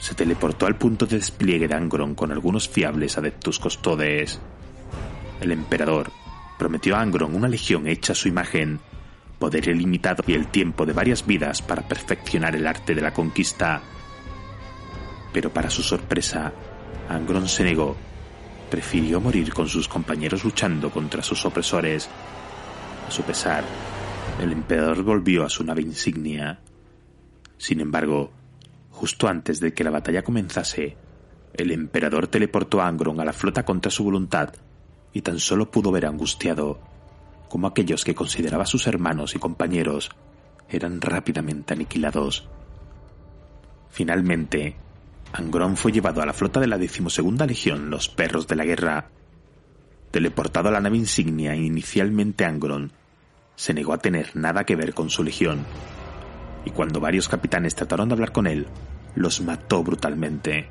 se 0.00 0.14
teleportó 0.14 0.66
al 0.66 0.76
punto 0.76 1.06
de 1.06 1.16
despliegue 1.16 1.68
de 1.68 1.74
Angron 1.74 2.14
con 2.14 2.32
algunos 2.32 2.68
fiables 2.68 3.16
adeptus 3.16 3.58
costodes. 3.58 4.40
El 5.40 5.52
emperador 5.52 6.10
prometió 6.58 6.96
a 6.96 7.00
Angron 7.00 7.34
una 7.34 7.48
legión 7.48 7.86
hecha 7.86 8.12
a 8.12 8.16
su 8.16 8.28
imagen, 8.28 8.80
poder 9.38 9.68
ilimitado 9.68 10.24
y 10.26 10.34
el 10.34 10.48
tiempo 10.48 10.86
de 10.86 10.92
varias 10.92 11.26
vidas 11.26 11.62
para 11.62 11.82
perfeccionar 11.82 12.56
el 12.56 12.66
arte 12.66 12.94
de 12.94 13.02
la 13.02 13.12
conquista. 13.12 13.80
Pero 15.32 15.50
para 15.50 15.70
su 15.70 15.82
sorpresa, 15.82 16.52
Angron 17.08 17.48
se 17.48 17.64
negó 17.64 17.96
prefirió 18.70 19.20
morir 19.20 19.52
con 19.52 19.68
sus 19.68 19.88
compañeros 19.88 20.44
luchando 20.44 20.90
contra 20.90 21.22
sus 21.22 21.44
opresores. 21.44 22.08
A 23.06 23.10
su 23.10 23.22
pesar, 23.22 23.64
el 24.40 24.52
emperador 24.52 25.02
volvió 25.02 25.44
a 25.44 25.48
su 25.48 25.64
nave 25.64 25.82
insignia. 25.82 26.60
Sin 27.58 27.80
embargo, 27.80 28.30
justo 28.90 29.28
antes 29.28 29.60
de 29.60 29.72
que 29.72 29.84
la 29.84 29.90
batalla 29.90 30.22
comenzase, 30.22 30.96
el 31.54 31.70
emperador 31.70 32.26
teleportó 32.26 32.80
a 32.80 32.88
Angron 32.88 33.20
a 33.20 33.24
la 33.24 33.32
flota 33.32 33.64
contra 33.64 33.90
su 33.90 34.04
voluntad 34.04 34.54
y 35.12 35.22
tan 35.22 35.38
solo 35.38 35.70
pudo 35.70 35.90
ver 35.90 36.06
angustiado 36.06 36.80
como 37.48 37.66
aquellos 37.66 38.04
que 38.04 38.14
consideraba 38.14 38.66
sus 38.66 38.86
hermanos 38.86 39.34
y 39.34 39.38
compañeros 39.38 40.10
eran 40.68 41.00
rápidamente 41.00 41.74
aniquilados. 41.74 42.48
Finalmente, 43.88 44.76
Angron 45.38 45.76
fue 45.76 45.92
llevado 45.92 46.22
a 46.22 46.26
la 46.26 46.32
flota 46.32 46.60
de 46.60 46.66
la 46.66 46.78
decimosegunda 46.78 47.44
legión, 47.44 47.90
los 47.90 48.08
perros 48.08 48.46
de 48.46 48.56
la 48.56 48.64
guerra. 48.64 49.10
Teleportado 50.10 50.70
a 50.70 50.72
la 50.72 50.80
nave 50.80 50.96
insignia, 50.96 51.54
inicialmente 51.54 52.46
Angron 52.46 52.90
se 53.54 53.74
negó 53.74 53.92
a 53.92 53.98
tener 53.98 54.34
nada 54.34 54.64
que 54.64 54.76
ver 54.76 54.94
con 54.94 55.10
su 55.10 55.22
legión, 55.22 55.66
y 56.64 56.70
cuando 56.70 57.00
varios 57.00 57.28
capitanes 57.28 57.74
trataron 57.74 58.08
de 58.08 58.14
hablar 58.14 58.32
con 58.32 58.46
él, 58.46 58.66
los 59.14 59.42
mató 59.42 59.84
brutalmente, 59.84 60.70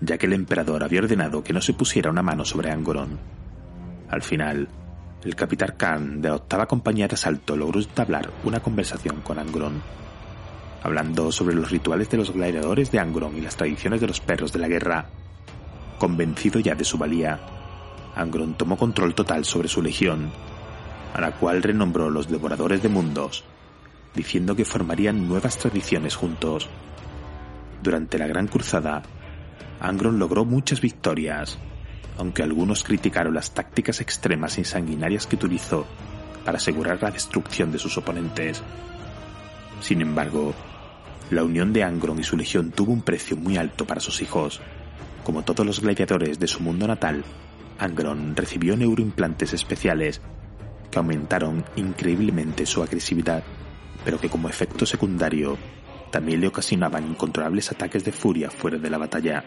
ya 0.00 0.16
que 0.16 0.24
el 0.24 0.32
emperador 0.32 0.82
había 0.84 1.00
ordenado 1.00 1.44
que 1.44 1.52
no 1.52 1.60
se 1.60 1.74
pusiera 1.74 2.10
una 2.10 2.22
mano 2.22 2.46
sobre 2.46 2.70
Angron. 2.70 3.18
Al 4.08 4.22
final, 4.22 4.68
el 5.22 5.34
capitán 5.34 5.74
Khan 5.76 6.22
de 6.22 6.30
la 6.30 6.36
octava 6.36 6.64
compañía 6.64 7.08
de 7.08 7.14
asalto 7.14 7.56
logró 7.56 7.78
entablar 7.78 8.30
una 8.42 8.60
conversación 8.60 9.20
con 9.20 9.38
Angron 9.38 9.82
hablando 10.82 11.32
sobre 11.32 11.54
los 11.54 11.70
rituales 11.70 12.08
de 12.10 12.18
los 12.18 12.32
gladiadores 12.32 12.90
de 12.90 12.98
Angron 12.98 13.36
y 13.36 13.40
las 13.40 13.56
tradiciones 13.56 14.00
de 14.00 14.06
los 14.06 14.20
perros 14.20 14.52
de 14.52 14.58
la 14.58 14.68
guerra. 14.68 15.10
Convencido 15.98 16.60
ya 16.60 16.74
de 16.74 16.84
su 16.84 16.98
valía, 16.98 17.40
Angron 18.14 18.54
tomó 18.54 18.76
control 18.76 19.14
total 19.14 19.44
sobre 19.44 19.68
su 19.68 19.82
legión, 19.82 20.30
a 21.14 21.20
la 21.20 21.32
cual 21.32 21.62
renombró 21.62 22.10
los 22.10 22.28
devoradores 22.28 22.82
de 22.82 22.88
mundos, 22.88 23.44
diciendo 24.14 24.56
que 24.56 24.64
formarían 24.64 25.28
nuevas 25.28 25.58
tradiciones 25.58 26.16
juntos. 26.16 26.68
Durante 27.82 28.18
la 28.18 28.26
Gran 28.26 28.48
Cruzada, 28.48 29.02
Angron 29.80 30.18
logró 30.18 30.44
muchas 30.44 30.80
victorias, 30.80 31.58
aunque 32.16 32.42
algunos 32.42 32.82
criticaron 32.82 33.34
las 33.34 33.52
tácticas 33.52 34.00
extremas 34.00 34.58
y 34.58 34.64
sanguinarias 34.64 35.26
que 35.26 35.36
utilizó 35.36 35.86
para 36.44 36.58
asegurar 36.58 37.00
la 37.02 37.10
destrucción 37.10 37.70
de 37.70 37.78
sus 37.78 37.96
oponentes. 37.98 38.62
Sin 39.80 40.00
embargo, 40.00 40.54
la 41.30 41.44
unión 41.44 41.72
de 41.72 41.84
Angron 41.84 42.18
y 42.18 42.24
su 42.24 42.36
legión 42.36 42.70
tuvo 42.70 42.92
un 42.92 43.02
precio 43.02 43.36
muy 43.36 43.56
alto 43.56 43.86
para 43.86 44.00
sus 44.00 44.22
hijos. 44.22 44.60
Como 45.24 45.42
todos 45.42 45.64
los 45.64 45.80
gladiadores 45.80 46.38
de 46.38 46.46
su 46.46 46.60
mundo 46.60 46.86
natal, 46.86 47.24
Angron 47.78 48.34
recibió 48.34 48.76
neuroimplantes 48.76 49.52
especiales 49.52 50.20
que 50.90 50.98
aumentaron 50.98 51.64
increíblemente 51.76 52.66
su 52.66 52.82
agresividad, 52.82 53.44
pero 54.04 54.18
que 54.18 54.30
como 54.30 54.48
efecto 54.48 54.86
secundario 54.86 55.58
también 56.10 56.40
le 56.40 56.48
ocasionaban 56.48 57.06
incontrolables 57.06 57.70
ataques 57.70 58.04
de 58.04 58.12
furia 58.12 58.50
fuera 58.50 58.78
de 58.78 58.90
la 58.90 58.98
batalla. 58.98 59.44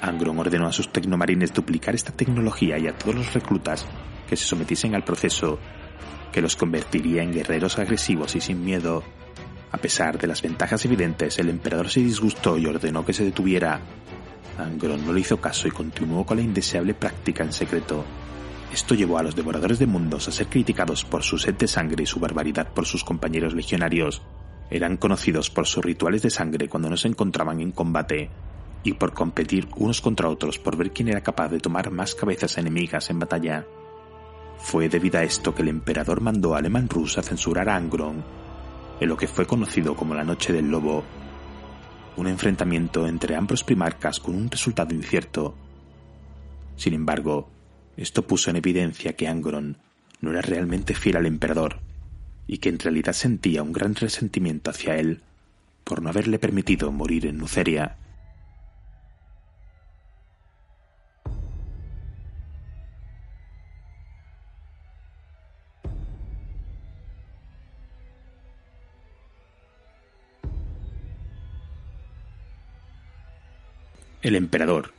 Angron 0.00 0.38
ordenó 0.38 0.66
a 0.66 0.72
sus 0.72 0.92
tecnomarines 0.92 1.52
duplicar 1.52 1.94
esta 1.94 2.12
tecnología 2.12 2.78
y 2.78 2.86
a 2.86 2.96
todos 2.96 3.14
los 3.14 3.34
reclutas 3.34 3.86
que 4.28 4.36
se 4.36 4.44
sometiesen 4.44 4.94
al 4.94 5.04
proceso, 5.04 5.58
que 6.34 6.42
los 6.42 6.56
convertiría 6.56 7.22
en 7.22 7.32
guerreros 7.32 7.78
agresivos 7.78 8.34
y 8.34 8.40
sin 8.40 8.64
miedo 8.64 9.04
a 9.74 9.76
pesar 9.76 10.18
de 10.18 10.28
las 10.28 10.40
ventajas 10.40 10.84
evidentes, 10.84 11.36
el 11.40 11.48
emperador 11.48 11.88
se 11.88 11.98
disgustó 11.98 12.56
y 12.56 12.64
ordenó 12.66 13.04
que 13.04 13.12
se 13.12 13.24
detuviera. 13.24 13.80
Angron 14.56 15.04
no 15.04 15.12
le 15.12 15.18
hizo 15.18 15.40
caso 15.40 15.66
y 15.66 15.72
continuó 15.72 16.24
con 16.24 16.36
la 16.36 16.44
indeseable 16.44 16.94
práctica 16.94 17.42
en 17.42 17.52
secreto. 17.52 18.04
Esto 18.72 18.94
llevó 18.94 19.18
a 19.18 19.24
los 19.24 19.34
devoradores 19.34 19.80
de 19.80 19.88
mundos 19.88 20.28
a 20.28 20.30
ser 20.30 20.46
criticados 20.46 21.04
por 21.04 21.24
su 21.24 21.38
sed 21.38 21.54
de 21.54 21.66
sangre 21.66 22.04
y 22.04 22.06
su 22.06 22.20
barbaridad 22.20 22.72
por 22.72 22.86
sus 22.86 23.02
compañeros 23.02 23.52
legionarios. 23.52 24.22
Eran 24.70 24.96
conocidos 24.96 25.50
por 25.50 25.66
sus 25.66 25.84
rituales 25.84 26.22
de 26.22 26.30
sangre 26.30 26.68
cuando 26.68 26.88
no 26.88 26.96
se 26.96 27.08
encontraban 27.08 27.60
en 27.60 27.72
combate 27.72 28.30
y 28.84 28.92
por 28.92 29.12
competir 29.12 29.66
unos 29.74 30.00
contra 30.00 30.28
otros 30.28 30.60
por 30.60 30.76
ver 30.76 30.92
quién 30.92 31.08
era 31.08 31.20
capaz 31.20 31.48
de 31.48 31.58
tomar 31.58 31.90
más 31.90 32.14
cabezas 32.14 32.58
enemigas 32.58 33.10
en 33.10 33.18
batalla. 33.18 33.66
Fue 34.58 34.88
debido 34.88 35.18
a 35.18 35.22
esto 35.22 35.54
que 35.54 35.62
el 35.62 35.68
emperador 35.68 36.20
mandó 36.20 36.54
a 36.54 36.58
Aleman 36.58 36.88
Rus 36.88 37.18
a 37.18 37.22
censurar 37.22 37.68
a 37.68 37.76
Angron 37.76 38.24
en 39.00 39.08
lo 39.08 39.16
que 39.16 39.28
fue 39.28 39.46
conocido 39.46 39.96
como 39.96 40.14
la 40.14 40.24
Noche 40.24 40.52
del 40.52 40.70
Lobo, 40.70 41.04
un 42.16 42.26
enfrentamiento 42.28 43.06
entre 43.06 43.34
ambos 43.34 43.64
primarcas 43.64 44.20
con 44.20 44.34
un 44.34 44.50
resultado 44.50 44.94
incierto. 44.94 45.54
Sin 46.76 46.94
embargo, 46.94 47.48
esto 47.96 48.26
puso 48.26 48.50
en 48.50 48.56
evidencia 48.56 49.14
que 49.14 49.28
Angron 49.28 49.76
no 50.20 50.30
era 50.30 50.42
realmente 50.42 50.94
fiel 50.94 51.16
al 51.16 51.26
emperador, 51.26 51.80
y 52.46 52.58
que 52.58 52.68
en 52.68 52.78
realidad 52.78 53.12
sentía 53.12 53.62
un 53.62 53.72
gran 53.72 53.94
resentimiento 53.94 54.70
hacia 54.70 54.96
él 54.96 55.22
por 55.82 56.02
no 56.02 56.08
haberle 56.08 56.38
permitido 56.38 56.90
morir 56.92 57.26
en 57.26 57.38
Nuceria. 57.38 57.96
El 74.24 74.36
emperador 74.36 74.94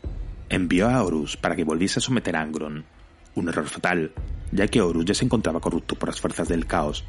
envió 0.49 0.87
a 0.87 1.03
Horus 1.03 1.35
para 1.35 1.55
que 1.55 1.63
volviese 1.63 1.97
a 1.97 2.01
someter 2.01 2.35
a 2.35 2.41
Angron, 2.41 2.85
un 3.33 3.49
error 3.49 3.65
fatal, 3.65 4.11
ya 4.51 4.67
que 4.67 4.83
Horus 4.83 5.03
ya 5.03 5.15
se 5.15 5.25
encontraba 5.25 5.59
corrupto 5.59 5.95
por 5.95 6.09
las 6.09 6.21
fuerzas 6.21 6.47
del 6.47 6.67
caos. 6.67 7.05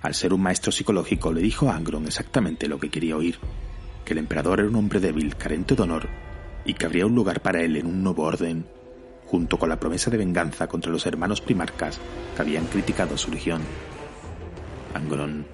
Al 0.00 0.12
ser 0.16 0.32
un 0.32 0.42
maestro 0.42 0.72
psicológico 0.72 1.32
le 1.32 1.40
dijo 1.40 1.70
a 1.70 1.76
Angron 1.76 2.04
exactamente 2.06 2.66
lo 2.66 2.80
que 2.80 2.90
quería 2.90 3.16
oír, 3.16 3.38
que 4.04 4.12
el 4.12 4.18
emperador 4.18 4.58
era 4.58 4.68
un 4.68 4.74
hombre 4.74 4.98
débil, 4.98 5.36
carente 5.36 5.76
de 5.76 5.82
honor, 5.84 6.08
y 6.64 6.74
que 6.74 6.84
habría 6.84 7.06
un 7.06 7.14
lugar 7.14 7.40
para 7.42 7.62
él 7.62 7.76
en 7.76 7.86
un 7.86 8.02
nuevo 8.02 8.24
orden, 8.24 8.66
junto 9.26 9.56
con 9.56 9.68
la 9.68 9.78
promesa 9.78 10.10
de 10.10 10.18
venganza 10.18 10.66
contra 10.66 10.90
los 10.90 11.06
hermanos 11.06 11.40
primarcas 11.40 12.00
que 12.34 12.42
habían 12.42 12.66
criticado 12.66 13.16
su 13.16 13.30
legión. 13.30 13.62
Angron 14.94 15.46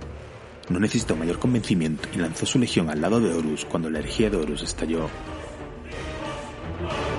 no 0.70 0.80
necesitó 0.80 1.16
mayor 1.16 1.38
convencimiento 1.38 2.08
y 2.14 2.16
lanzó 2.16 2.46
su 2.46 2.58
legión 2.58 2.88
al 2.88 3.02
lado 3.02 3.20
de 3.20 3.34
Horus 3.34 3.66
cuando 3.66 3.90
la 3.90 3.98
energía 3.98 4.30
de 4.30 4.38
Horus 4.38 4.62
estalló 4.62 5.10
Oh! 6.90 7.17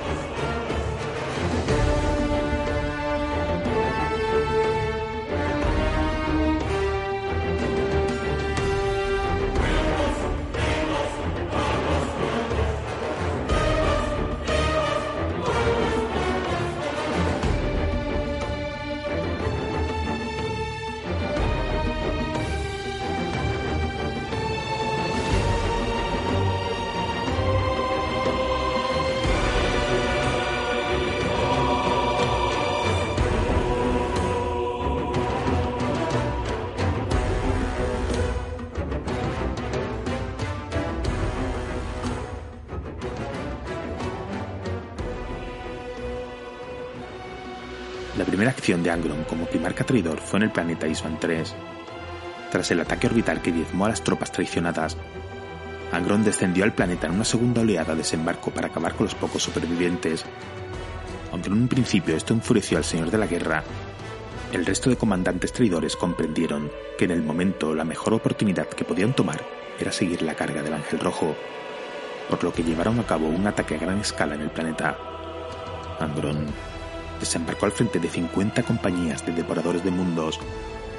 Primera 48.39 48.55
acción 48.55 48.81
de 48.83 48.89
Angron 48.89 49.25
como 49.25 49.47
primarca 49.47 49.83
traidor 49.83 50.21
fue 50.21 50.37
en 50.37 50.43
el 50.43 50.51
planeta 50.51 50.87
Isvan 50.87 51.19
3. 51.19 51.53
Tras 52.49 52.71
el 52.71 52.79
ataque 52.79 53.07
orbital 53.07 53.41
que 53.41 53.51
diezmó 53.51 53.85
a 53.85 53.89
las 53.89 54.01
tropas 54.01 54.31
traicionadas, 54.31 54.95
Angron 55.91 56.23
descendió 56.23 56.63
al 56.63 56.73
planeta 56.73 57.07
en 57.07 57.15
una 57.15 57.25
segunda 57.25 57.59
oleada 57.59 57.91
de 57.91 57.97
desembarco 57.97 58.51
para 58.51 58.67
acabar 58.67 58.95
con 58.95 59.07
los 59.07 59.15
pocos 59.15 59.43
supervivientes. 59.43 60.23
Aunque 61.33 61.49
en 61.49 61.55
un 61.55 61.67
principio 61.67 62.15
esto 62.15 62.33
enfureció 62.33 62.77
al 62.77 62.85
Señor 62.85 63.11
de 63.11 63.17
la 63.17 63.27
Guerra, 63.27 63.61
el 64.53 64.65
resto 64.65 64.89
de 64.89 64.95
comandantes 64.95 65.51
traidores 65.51 65.97
comprendieron 65.97 66.71
que 66.97 67.03
en 67.03 67.11
el 67.11 67.21
momento 67.21 67.75
la 67.75 67.83
mejor 67.83 68.13
oportunidad 68.13 68.69
que 68.69 68.85
podían 68.85 69.13
tomar 69.13 69.43
era 69.77 69.91
seguir 69.91 70.21
la 70.21 70.35
carga 70.35 70.63
del 70.63 70.75
Ángel 70.75 71.01
Rojo, 71.01 71.35
por 72.29 72.41
lo 72.41 72.53
que 72.53 72.63
llevaron 72.63 73.01
a 73.01 73.05
cabo 73.05 73.27
un 73.27 73.45
ataque 73.47 73.75
a 73.75 73.79
gran 73.79 73.99
escala 73.99 74.35
en 74.35 74.41
el 74.43 74.49
planeta. 74.49 74.97
Angron 75.99 76.45
desembarcó 77.19 77.65
al 77.65 77.71
frente 77.71 77.99
de 77.99 78.09
50 78.09 78.63
compañías 78.63 79.25
de 79.25 79.33
devoradores 79.33 79.83
de 79.83 79.91
mundos 79.91 80.39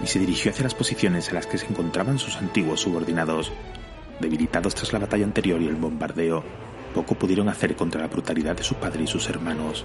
y 0.02 0.06
se 0.06 0.18
dirigió 0.18 0.50
hacia 0.50 0.64
las 0.64 0.74
posiciones 0.74 1.28
en 1.28 1.34
las 1.34 1.46
que 1.46 1.58
se 1.58 1.66
encontraban 1.66 2.18
sus 2.18 2.36
antiguos 2.36 2.80
subordinados. 2.80 3.52
Debilitados 4.20 4.74
tras 4.74 4.92
la 4.92 4.98
batalla 4.98 5.24
anterior 5.24 5.60
y 5.60 5.66
el 5.66 5.76
bombardeo, 5.76 6.44
poco 6.94 7.14
pudieron 7.14 7.48
hacer 7.48 7.76
contra 7.76 8.00
la 8.00 8.08
brutalidad 8.08 8.56
de 8.56 8.62
su 8.62 8.74
padre 8.76 9.04
y 9.04 9.06
sus 9.06 9.28
hermanos. 9.28 9.84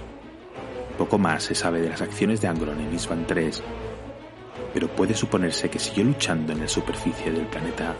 Poco 0.98 1.18
más 1.18 1.44
se 1.44 1.54
sabe 1.54 1.80
de 1.80 1.90
las 1.90 2.02
acciones 2.02 2.40
de 2.40 2.48
Angron 2.48 2.80
en 2.80 2.94
Isvan 2.94 3.26
3, 3.26 3.62
pero 4.72 4.88
puede 4.88 5.14
suponerse 5.14 5.70
que 5.70 5.78
siguió 5.78 6.04
luchando 6.04 6.52
en 6.52 6.60
la 6.60 6.68
superficie 6.68 7.30
del 7.30 7.46
planeta 7.46 7.94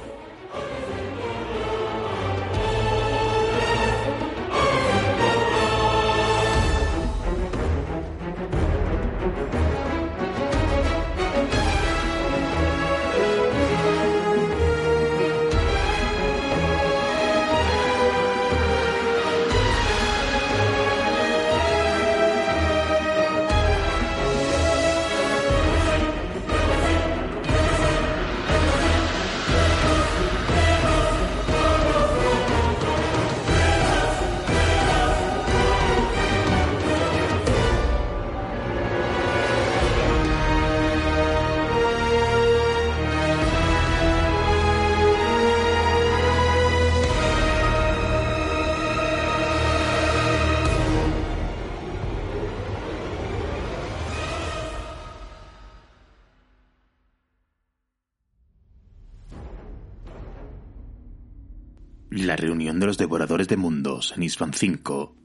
Reunión 62.37 62.79
de 62.79 62.87
los 62.87 62.99
devoradores 62.99 63.49
de 63.49 63.57
mundos 63.57 64.13
en 64.15 64.23
Isvan 64.23 64.53
5 64.53 65.17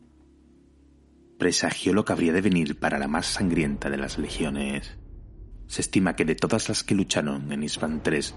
presagió 1.38 1.94
lo 1.94 2.06
que 2.06 2.14
habría 2.14 2.32
de 2.32 2.42
venir 2.42 2.80
para 2.80 3.00
la 3.00 3.10
más 3.10 3.26
sangrienta 3.26 3.90
de 3.90 3.98
las 3.98 4.18
legiones. 4.18 4.98
Se 5.68 5.82
estima 5.82 6.16
que 6.16 6.24
de 6.24 6.36
todas 6.36 6.70
las 6.70 6.84
que 6.84 6.96
lucharon 6.96 7.52
en 7.52 7.64
Isvan 7.64 8.02
3, 8.02 8.36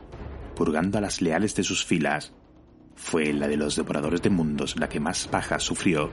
purgando 0.57 0.99
a 0.99 1.01
las 1.01 1.21
leales 1.21 1.55
de 1.55 1.63
sus 1.63 1.85
filas, 1.85 2.33
fue 2.97 3.33
la 3.33 3.47
de 3.47 3.57
los 3.57 3.77
devoradores 3.77 4.23
de 4.23 4.31
mundos 4.31 4.77
la 4.77 4.89
que 4.89 5.01
más 5.01 5.29
bajas 5.31 5.63
sufrió, 5.63 6.11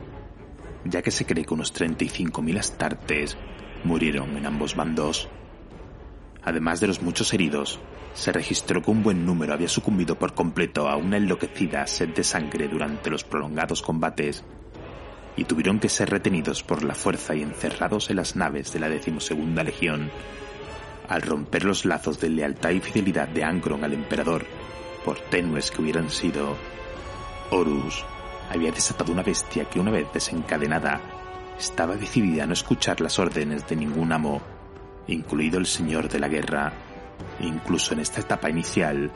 ya 0.85 1.01
que 1.01 1.11
se 1.11 1.25
cree 1.25 1.45
que 1.45 1.53
unos 1.53 1.73
35.000 1.73 2.59
astartes 2.59 3.37
murieron 3.83 4.37
en 4.37 4.45
ambos 4.45 4.75
bandos. 4.75 5.29
Además 6.43 6.79
de 6.79 6.87
los 6.87 7.01
muchos 7.01 7.33
heridos, 7.33 7.79
se 8.13 8.31
registró 8.31 8.81
que 8.81 8.91
un 8.91 9.03
buen 9.03 9.25
número 9.25 9.53
había 9.53 9.67
sucumbido 9.67 10.17
por 10.17 10.33
completo 10.33 10.89
a 10.89 10.95
una 10.95 11.17
enloquecida 11.17 11.87
sed 11.87 12.09
de 12.09 12.23
sangre 12.23 12.67
durante 12.67 13.09
los 13.09 13.23
prolongados 13.23 13.81
combates 13.81 14.43
y 15.35 15.45
tuvieron 15.45 15.79
que 15.79 15.89
ser 15.89 16.09
retenidos 16.09 16.63
por 16.63 16.83
la 16.83 16.93
fuerza 16.93 17.35
y 17.35 17.41
encerrados 17.41 18.09
en 18.09 18.17
las 18.17 18.35
naves 18.35 18.73
de 18.73 18.79
la 18.79 18.89
decimosegunda 18.89 19.63
legión. 19.63 20.11
Al 21.07 21.21
romper 21.21 21.65
los 21.65 21.85
lazos 21.85 22.19
de 22.19 22.29
lealtad 22.29 22.71
y 22.71 22.79
fidelidad 22.79 23.27
de 23.27 23.43
Angron 23.43 23.83
al 23.83 23.93
emperador, 23.93 24.45
por 25.03 25.19
tenues 25.19 25.71
que 25.71 25.81
hubieran 25.81 26.09
sido, 26.09 26.55
Horus 27.49 28.05
había 28.49 28.71
desatado 28.71 29.11
una 29.11 29.23
bestia 29.23 29.65
que 29.65 29.79
una 29.79 29.91
vez 29.91 30.07
desencadenada 30.13 31.01
estaba 31.57 31.95
decidida 31.95 32.43
a 32.43 32.47
no 32.47 32.53
escuchar 32.53 33.01
las 33.01 33.19
órdenes 33.19 33.67
de 33.67 33.75
ningún 33.75 34.11
amo, 34.11 34.41
incluido 35.07 35.59
el 35.59 35.65
señor 35.65 36.09
de 36.09 36.19
la 36.19 36.27
guerra. 36.27 36.90
Incluso 37.39 37.93
en 37.93 37.99
esta 37.99 38.21
etapa 38.21 38.49
inicial, 38.49 39.11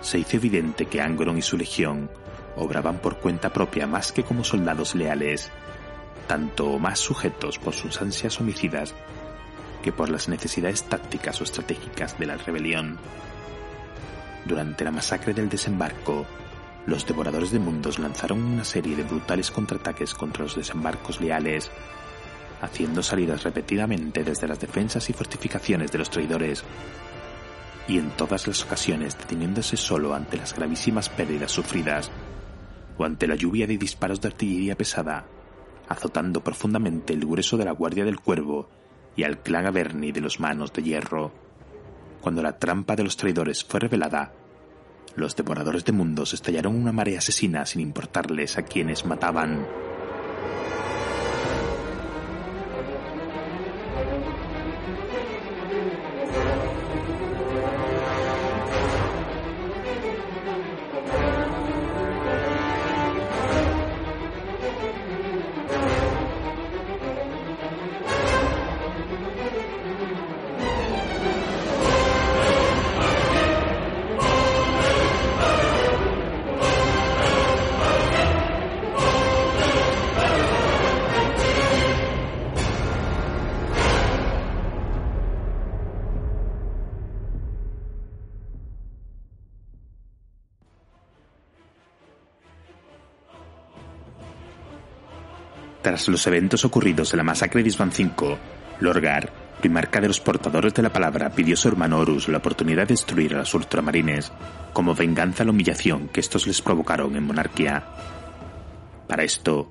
se 0.00 0.18
hizo 0.18 0.36
evidente 0.36 0.86
que 0.86 1.00
Angron 1.00 1.38
y 1.38 1.42
su 1.42 1.56
legión 1.56 2.10
obraban 2.56 2.98
por 2.98 3.18
cuenta 3.18 3.52
propia 3.52 3.86
más 3.86 4.12
que 4.12 4.22
como 4.24 4.44
soldados 4.44 4.94
leales, 4.94 5.50
tanto 6.26 6.78
más 6.78 6.98
sujetos 6.98 7.58
por 7.58 7.74
sus 7.74 8.00
ansias 8.00 8.40
homicidas 8.40 8.94
que 9.82 9.92
por 9.92 10.10
las 10.10 10.28
necesidades 10.28 10.82
tácticas 10.84 11.40
o 11.40 11.44
estratégicas 11.44 12.18
de 12.18 12.26
la 12.26 12.36
rebelión. 12.36 12.98
Durante 14.44 14.84
la 14.84 14.90
masacre 14.90 15.34
del 15.34 15.48
desembarco, 15.48 16.26
los 16.86 17.06
devoradores 17.06 17.50
de 17.50 17.58
mundos 17.58 17.98
lanzaron 17.98 18.42
una 18.42 18.64
serie 18.64 18.96
de 18.96 19.04
brutales 19.04 19.50
contraataques 19.50 20.14
contra 20.14 20.44
los 20.44 20.56
desembarcos 20.56 21.20
leales, 21.20 21.70
haciendo 22.62 23.02
salidas 23.02 23.42
repetidamente 23.42 24.24
desde 24.24 24.48
las 24.48 24.60
defensas 24.60 25.08
y 25.08 25.12
fortificaciones 25.12 25.92
de 25.92 25.98
los 25.98 26.10
traidores 26.10 26.64
y 27.90 27.98
en 27.98 28.10
todas 28.10 28.46
las 28.46 28.62
ocasiones 28.62 29.18
deteniéndose 29.18 29.76
solo 29.76 30.14
ante 30.14 30.36
las 30.36 30.54
gravísimas 30.54 31.08
pérdidas 31.08 31.50
sufridas 31.50 32.08
o 32.96 33.04
ante 33.04 33.26
la 33.26 33.34
lluvia 33.34 33.66
de 33.66 33.78
disparos 33.78 34.20
de 34.20 34.28
artillería 34.28 34.76
pesada, 34.76 35.26
azotando 35.88 36.44
profundamente 36.44 37.12
el 37.12 37.26
grueso 37.26 37.56
de 37.56 37.64
la 37.64 37.72
Guardia 37.72 38.04
del 38.04 38.20
Cuervo 38.20 38.68
y 39.16 39.24
al 39.24 39.42
clan 39.42 39.66
Averni 39.66 40.12
de 40.12 40.20
los 40.20 40.38
Manos 40.38 40.72
de 40.72 40.84
Hierro. 40.84 41.32
Cuando 42.20 42.42
la 42.42 42.60
trampa 42.60 42.94
de 42.94 43.02
los 43.02 43.16
traidores 43.16 43.64
fue 43.64 43.80
revelada, 43.80 44.34
los 45.16 45.34
devoradores 45.34 45.84
de 45.84 45.90
mundos 45.90 46.32
estallaron 46.32 46.76
una 46.76 46.92
marea 46.92 47.18
asesina 47.18 47.66
sin 47.66 47.80
importarles 47.80 48.56
a 48.56 48.62
quienes 48.62 49.04
mataban. 49.04 49.66
Tras 95.90 96.06
los 96.06 96.24
eventos 96.28 96.64
ocurridos 96.64 97.12
en 97.12 97.16
la 97.16 97.24
masacre 97.24 97.64
de 97.64 97.70
V, 97.70 98.38
Lorgar, 98.78 99.32
primarca 99.60 100.00
de 100.00 100.06
los 100.06 100.20
portadores 100.20 100.72
de 100.72 100.84
la 100.84 100.92
palabra, 100.92 101.30
pidió 101.30 101.54
a 101.54 101.56
su 101.56 101.66
hermano 101.66 101.98
Horus 101.98 102.28
la 102.28 102.38
oportunidad 102.38 102.84
de 102.84 102.94
destruir 102.94 103.34
a 103.34 103.38
los 103.38 103.52
ultramarines 103.54 104.30
como 104.72 104.94
venganza 104.94 105.42
a 105.42 105.46
la 105.46 105.50
humillación 105.50 106.06
que 106.06 106.20
estos 106.20 106.46
les 106.46 106.62
provocaron 106.62 107.16
en 107.16 107.24
monarquía. 107.24 107.82
Para 109.08 109.24
esto, 109.24 109.68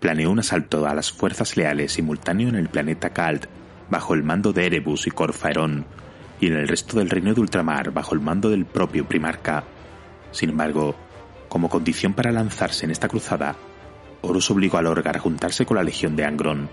planeó 0.00 0.32
un 0.32 0.40
asalto 0.40 0.88
a 0.88 0.92
las 0.96 1.12
fuerzas 1.12 1.56
leales 1.56 1.92
simultáneo 1.92 2.48
en 2.48 2.56
el 2.56 2.68
planeta 2.68 3.10
Kald 3.10 3.46
bajo 3.88 4.14
el 4.14 4.24
mando 4.24 4.52
de 4.52 4.66
Erebus 4.66 5.06
y 5.06 5.12
Corfaerón 5.12 5.86
y 6.40 6.48
en 6.48 6.54
el 6.54 6.66
resto 6.66 6.98
del 6.98 7.10
reino 7.10 7.32
de 7.32 7.42
ultramar 7.42 7.92
bajo 7.92 8.16
el 8.16 8.20
mando 8.20 8.50
del 8.50 8.66
propio 8.66 9.06
primarca. 9.06 9.62
Sin 10.32 10.50
embargo, 10.50 10.96
como 11.48 11.68
condición 11.68 12.12
para 12.12 12.32
lanzarse 12.32 12.86
en 12.86 12.90
esta 12.90 13.06
cruzada, 13.06 13.54
Horus 14.22 14.50
obligó 14.50 14.78
a 14.78 14.82
Lorgar 14.82 15.16
a 15.16 15.20
juntarse 15.20 15.64
con 15.64 15.76
la 15.76 15.82
legión 15.82 16.16
de 16.16 16.24
Angron. 16.24 16.68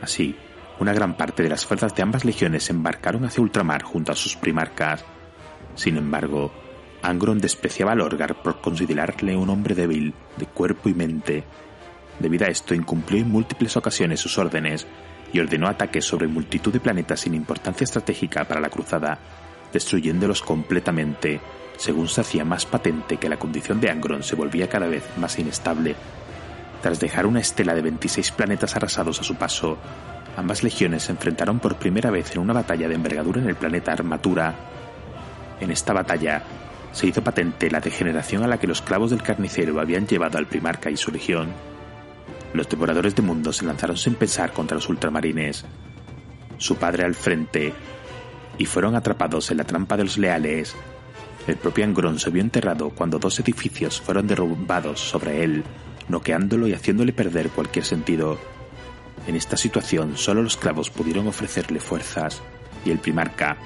Así, 0.00 0.36
una 0.78 0.92
gran 0.92 1.16
parte 1.16 1.42
de 1.42 1.48
las 1.48 1.64
fuerzas 1.64 1.94
de 1.94 2.02
ambas 2.02 2.24
legiones 2.24 2.68
embarcaron 2.70 3.24
hacia 3.24 3.42
ultramar 3.42 3.82
junto 3.82 4.12
a 4.12 4.16
sus 4.16 4.36
primarcas. 4.36 5.04
Sin 5.74 5.96
embargo, 5.96 6.52
Angron 7.02 7.40
despreciaba 7.40 7.92
a 7.92 7.94
Lorgar 7.94 8.42
por 8.42 8.60
considerarle 8.60 9.36
un 9.36 9.48
hombre 9.48 9.74
débil 9.74 10.14
de 10.36 10.46
cuerpo 10.46 10.88
y 10.88 10.94
mente. 10.94 11.44
Debido 12.18 12.46
a 12.46 12.50
esto, 12.50 12.74
incumplió 12.74 13.20
en 13.20 13.30
múltiples 13.30 13.76
ocasiones 13.76 14.20
sus 14.20 14.38
órdenes 14.38 14.86
y 15.32 15.40
ordenó 15.40 15.68
ataques 15.68 16.04
sobre 16.04 16.28
multitud 16.28 16.72
de 16.72 16.80
planetas 16.80 17.20
sin 17.20 17.34
importancia 17.34 17.84
estratégica 17.84 18.44
para 18.44 18.60
la 18.60 18.68
cruzada, 18.68 19.18
destruyéndolos 19.72 20.42
completamente, 20.42 21.40
según 21.78 22.08
se 22.08 22.20
hacía 22.20 22.44
más 22.44 22.66
patente 22.66 23.16
que 23.16 23.30
la 23.30 23.38
condición 23.38 23.80
de 23.80 23.90
Angron 23.90 24.22
se 24.22 24.36
volvía 24.36 24.68
cada 24.68 24.86
vez 24.86 25.04
más 25.16 25.38
inestable 25.38 25.96
tras 26.82 26.98
dejar 26.98 27.26
una 27.26 27.38
estela 27.38 27.74
de 27.74 27.80
26 27.80 28.32
planetas 28.32 28.74
arrasados 28.74 29.20
a 29.20 29.22
su 29.22 29.36
paso, 29.36 29.78
ambas 30.36 30.64
legiones 30.64 31.04
se 31.04 31.12
enfrentaron 31.12 31.60
por 31.60 31.76
primera 31.76 32.10
vez 32.10 32.34
en 32.34 32.42
una 32.42 32.52
batalla 32.52 32.88
de 32.88 32.96
envergadura 32.96 33.40
en 33.40 33.48
el 33.48 33.54
planeta 33.54 33.92
Armatura. 33.92 34.52
En 35.60 35.70
esta 35.70 35.92
batalla, 35.92 36.42
se 36.90 37.06
hizo 37.06 37.22
patente 37.22 37.70
la 37.70 37.78
degeneración 37.78 38.42
a 38.42 38.48
la 38.48 38.58
que 38.58 38.66
los 38.66 38.82
clavos 38.82 39.10
del 39.10 39.22
carnicero 39.22 39.80
habían 39.80 40.08
llevado 40.08 40.38
al 40.38 40.48
primarca 40.48 40.90
y 40.90 40.96
su 40.96 41.12
legión. 41.12 41.52
Los 42.52 42.68
devoradores 42.68 43.14
de 43.14 43.22
mundos 43.22 43.58
se 43.58 43.64
lanzaron 43.64 43.96
sin 43.96 44.16
pensar 44.16 44.52
contra 44.52 44.74
los 44.74 44.88
ultramarines, 44.88 45.64
su 46.58 46.76
padre 46.76 47.04
al 47.04 47.14
frente, 47.14 47.72
y 48.58 48.66
fueron 48.66 48.96
atrapados 48.96 49.52
en 49.52 49.58
la 49.58 49.64
trampa 49.64 49.96
de 49.96 50.04
los 50.04 50.18
leales. 50.18 50.74
El 51.46 51.56
propio 51.56 51.84
Angron 51.84 52.18
se 52.18 52.30
vio 52.30 52.42
enterrado 52.42 52.90
cuando 52.90 53.20
dos 53.20 53.38
edificios 53.38 54.00
fueron 54.00 54.26
derrumbados 54.26 55.00
sobre 55.00 55.44
él 55.44 55.64
noqueándolo 56.08 56.68
y 56.68 56.74
haciéndole 56.74 57.12
perder 57.12 57.50
cualquier 57.50 57.84
sentido. 57.84 58.38
En 59.26 59.36
esta 59.36 59.56
situación 59.56 60.16
solo 60.16 60.42
los 60.42 60.56
clavos 60.56 60.90
pudieron 60.90 61.28
ofrecerle 61.28 61.80
fuerzas, 61.80 62.42
y 62.84 62.90
el 62.90 62.98
primarca 62.98 63.56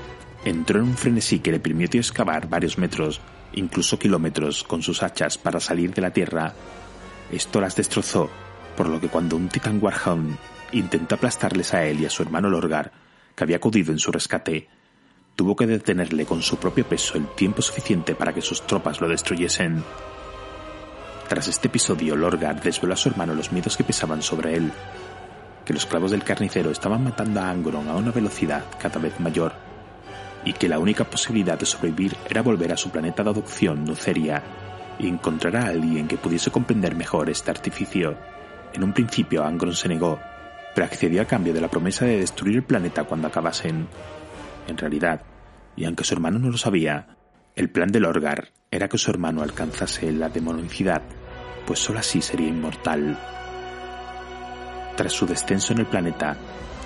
entró 0.45 0.79
en 0.79 0.87
un 0.87 0.97
frenesí 0.97 1.41
que 1.41 1.53
le 1.53 1.61
permitió 1.61 2.01
excavar 2.01 2.49
varios 2.49 2.79
metros, 2.79 3.21
incluso 3.55 3.99
kilómetros, 3.99 4.65
con 4.65 4.83
sus 4.83 5.03
hachas 5.03 5.39
para 5.39 5.61
salir 5.61 5.95
de 5.95 6.03
la 6.03 6.13
tierra. 6.13 6.55
Esto 7.33 7.61
las 7.61 7.75
destrozó, 7.75 8.31
por 8.77 8.89
lo 8.89 9.01
que 9.01 9.09
cuando 9.09 9.37
un 9.37 9.49
titán 9.49 9.79
Warhound 9.83 10.37
intentó 10.73 11.15
aplastarles 11.15 11.75
a 11.75 11.85
él 11.85 12.01
y 12.01 12.07
a 12.07 12.11
su 12.11 12.23
hermano 12.23 12.49
Lorgar, 12.49 12.93
que 13.35 13.45
había 13.45 13.57
acudido 13.57 13.93
en 13.93 13.99
su 13.99 14.13
rescate, 14.13 14.69
tuvo 15.35 15.57
que 15.57 15.67
detenerle 15.67 16.25
con 16.27 16.43
su 16.43 16.57
propio 16.59 16.87
peso 16.87 17.17
el 17.17 17.27
tiempo 17.35 17.63
suficiente 17.63 18.15
para 18.15 18.33
que 18.33 18.43
sus 18.43 18.67
tropas 18.67 19.01
lo 19.01 19.09
destruyesen. 19.09 19.83
Tras 21.29 21.49
este 21.49 21.67
episodio, 21.67 22.15
Lorgar 22.15 22.61
desveló 22.61 22.93
a 22.93 22.97
su 22.97 23.09
hermano 23.09 23.35
los 23.35 23.51
miedos 23.51 23.77
que 23.77 23.83
pesaban 23.83 24.23
sobre 24.23 24.55
él, 24.55 24.71
que 25.65 25.73
los 25.73 25.85
clavos 25.85 26.13
del 26.13 26.23
carnicero 26.23 26.71
estaban 26.71 27.03
matando 27.03 27.41
a 27.41 27.51
Angron 27.51 27.89
a 27.89 27.97
una 27.97 28.13
velocidad 28.13 28.63
cada 28.79 29.01
vez 29.01 29.19
mayor, 29.19 29.53
y 30.45 30.53
que 30.53 30.69
la 30.69 30.79
única 30.79 31.03
posibilidad 31.03 31.59
de 31.59 31.67
sobrevivir 31.67 32.17
era 32.31 32.43
volver 32.43 32.73
a 32.73 32.77
su 32.77 32.91
planeta 32.91 33.25
de 33.25 33.31
adopción, 33.31 33.85
Nuceria, 33.85 34.41
y 35.01 35.09
encontrar 35.09 35.57
a 35.57 35.67
alguien 35.67 36.07
que 36.07 36.17
pudiese 36.17 36.53
comprender 36.53 36.95
mejor 36.95 37.29
este 37.29 37.51
artificio. 37.51 38.17
En 38.73 38.85
un 38.85 38.93
principio 38.93 39.45
Angron 39.45 39.75
se 39.75 39.89
negó, 39.89 40.21
pero 40.77 40.87
accedió 40.87 41.23
a 41.23 41.27
cambio 41.27 41.53
de 41.53 41.61
la 41.61 41.69
promesa 41.69 42.05
de 42.05 42.21
destruir 42.21 42.57
el 42.57 42.63
planeta 42.63 43.03
cuando 43.03 43.27
acabasen. 43.27 43.89
En 44.69 44.79
realidad, 44.79 45.23
y 45.75 45.87
aunque 45.87 46.05
su 46.05 46.15
hermano 46.15 46.39
no 46.39 46.51
lo 46.51 46.57
sabía, 46.57 47.17
el 47.57 47.69
plan 47.69 47.91
de 47.91 47.99
Lorgar 47.99 48.53
era 48.77 48.89
que 48.89 48.99
su 48.99 49.11
hermano 49.11 49.43
alcanzase 49.43 50.13
la 50.13 50.29
demonicidad, 50.29 51.03
pues 51.67 51.79
sólo 51.79 51.99
así 51.99 52.21
sería 52.21 52.49
inmortal. 52.49 53.19
Tras 54.97 55.13
su 55.13 55.27
descenso 55.27 55.73
en 55.73 55.81
el 55.81 55.87
planeta, 55.87 56.37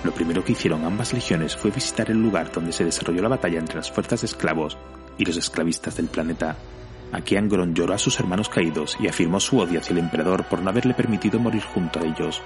lo 0.05 0.13
primero 0.13 0.45
que 0.45 0.53
hicieron 0.53 0.85
ambas 0.85 1.13
legiones 1.13 1.57
fue 1.57 1.71
visitar 1.71 2.11
el 2.11 2.23
lugar 2.23 2.51
donde 2.53 2.73
se 2.73 2.85
desarrolló 2.85 3.23
la 3.23 3.29
batalla 3.29 3.59
entre 3.59 3.77
las 3.77 3.91
fuerzas 3.91 4.21
de 4.21 4.27
esclavos 4.27 4.79
y 5.19 5.25
los 5.25 5.37
esclavistas 5.37 5.97
del 5.97 6.07
planeta. 6.07 6.57
Aquí 7.13 7.37
Angron 7.37 7.75
lloró 7.75 7.95
a 7.95 7.99
sus 7.99 8.19
hermanos 8.21 8.49
caídos 8.49 8.97
y 9.01 9.09
afirmó 9.09 9.41
su 9.41 9.59
odio 9.59 9.81
hacia 9.81 9.93
el 9.93 9.99
emperador 9.99 10.45
por 10.45 10.63
no 10.63 10.71
haberle 10.71 10.95
permitido 10.95 11.39
morir 11.39 11.63
junto 11.63 11.99
a 11.99 12.05
ellos. 12.05 12.41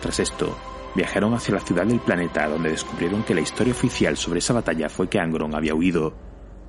Tras 0.00 0.20
esto, 0.20 0.56
viajaron 0.94 1.34
hacia 1.34 1.54
la 1.54 1.60
ciudad 1.60 1.86
del 1.86 2.00
planeta 2.00 2.46
donde 2.48 2.70
descubrieron 2.70 3.24
que 3.24 3.34
la 3.34 3.40
historia 3.40 3.72
oficial 3.72 4.16
sobre 4.16 4.38
esa 4.38 4.52
batalla 4.52 4.88
fue 4.88 5.08
que 5.08 5.18
Angron 5.18 5.54
había 5.54 5.74
huido, 5.74 6.14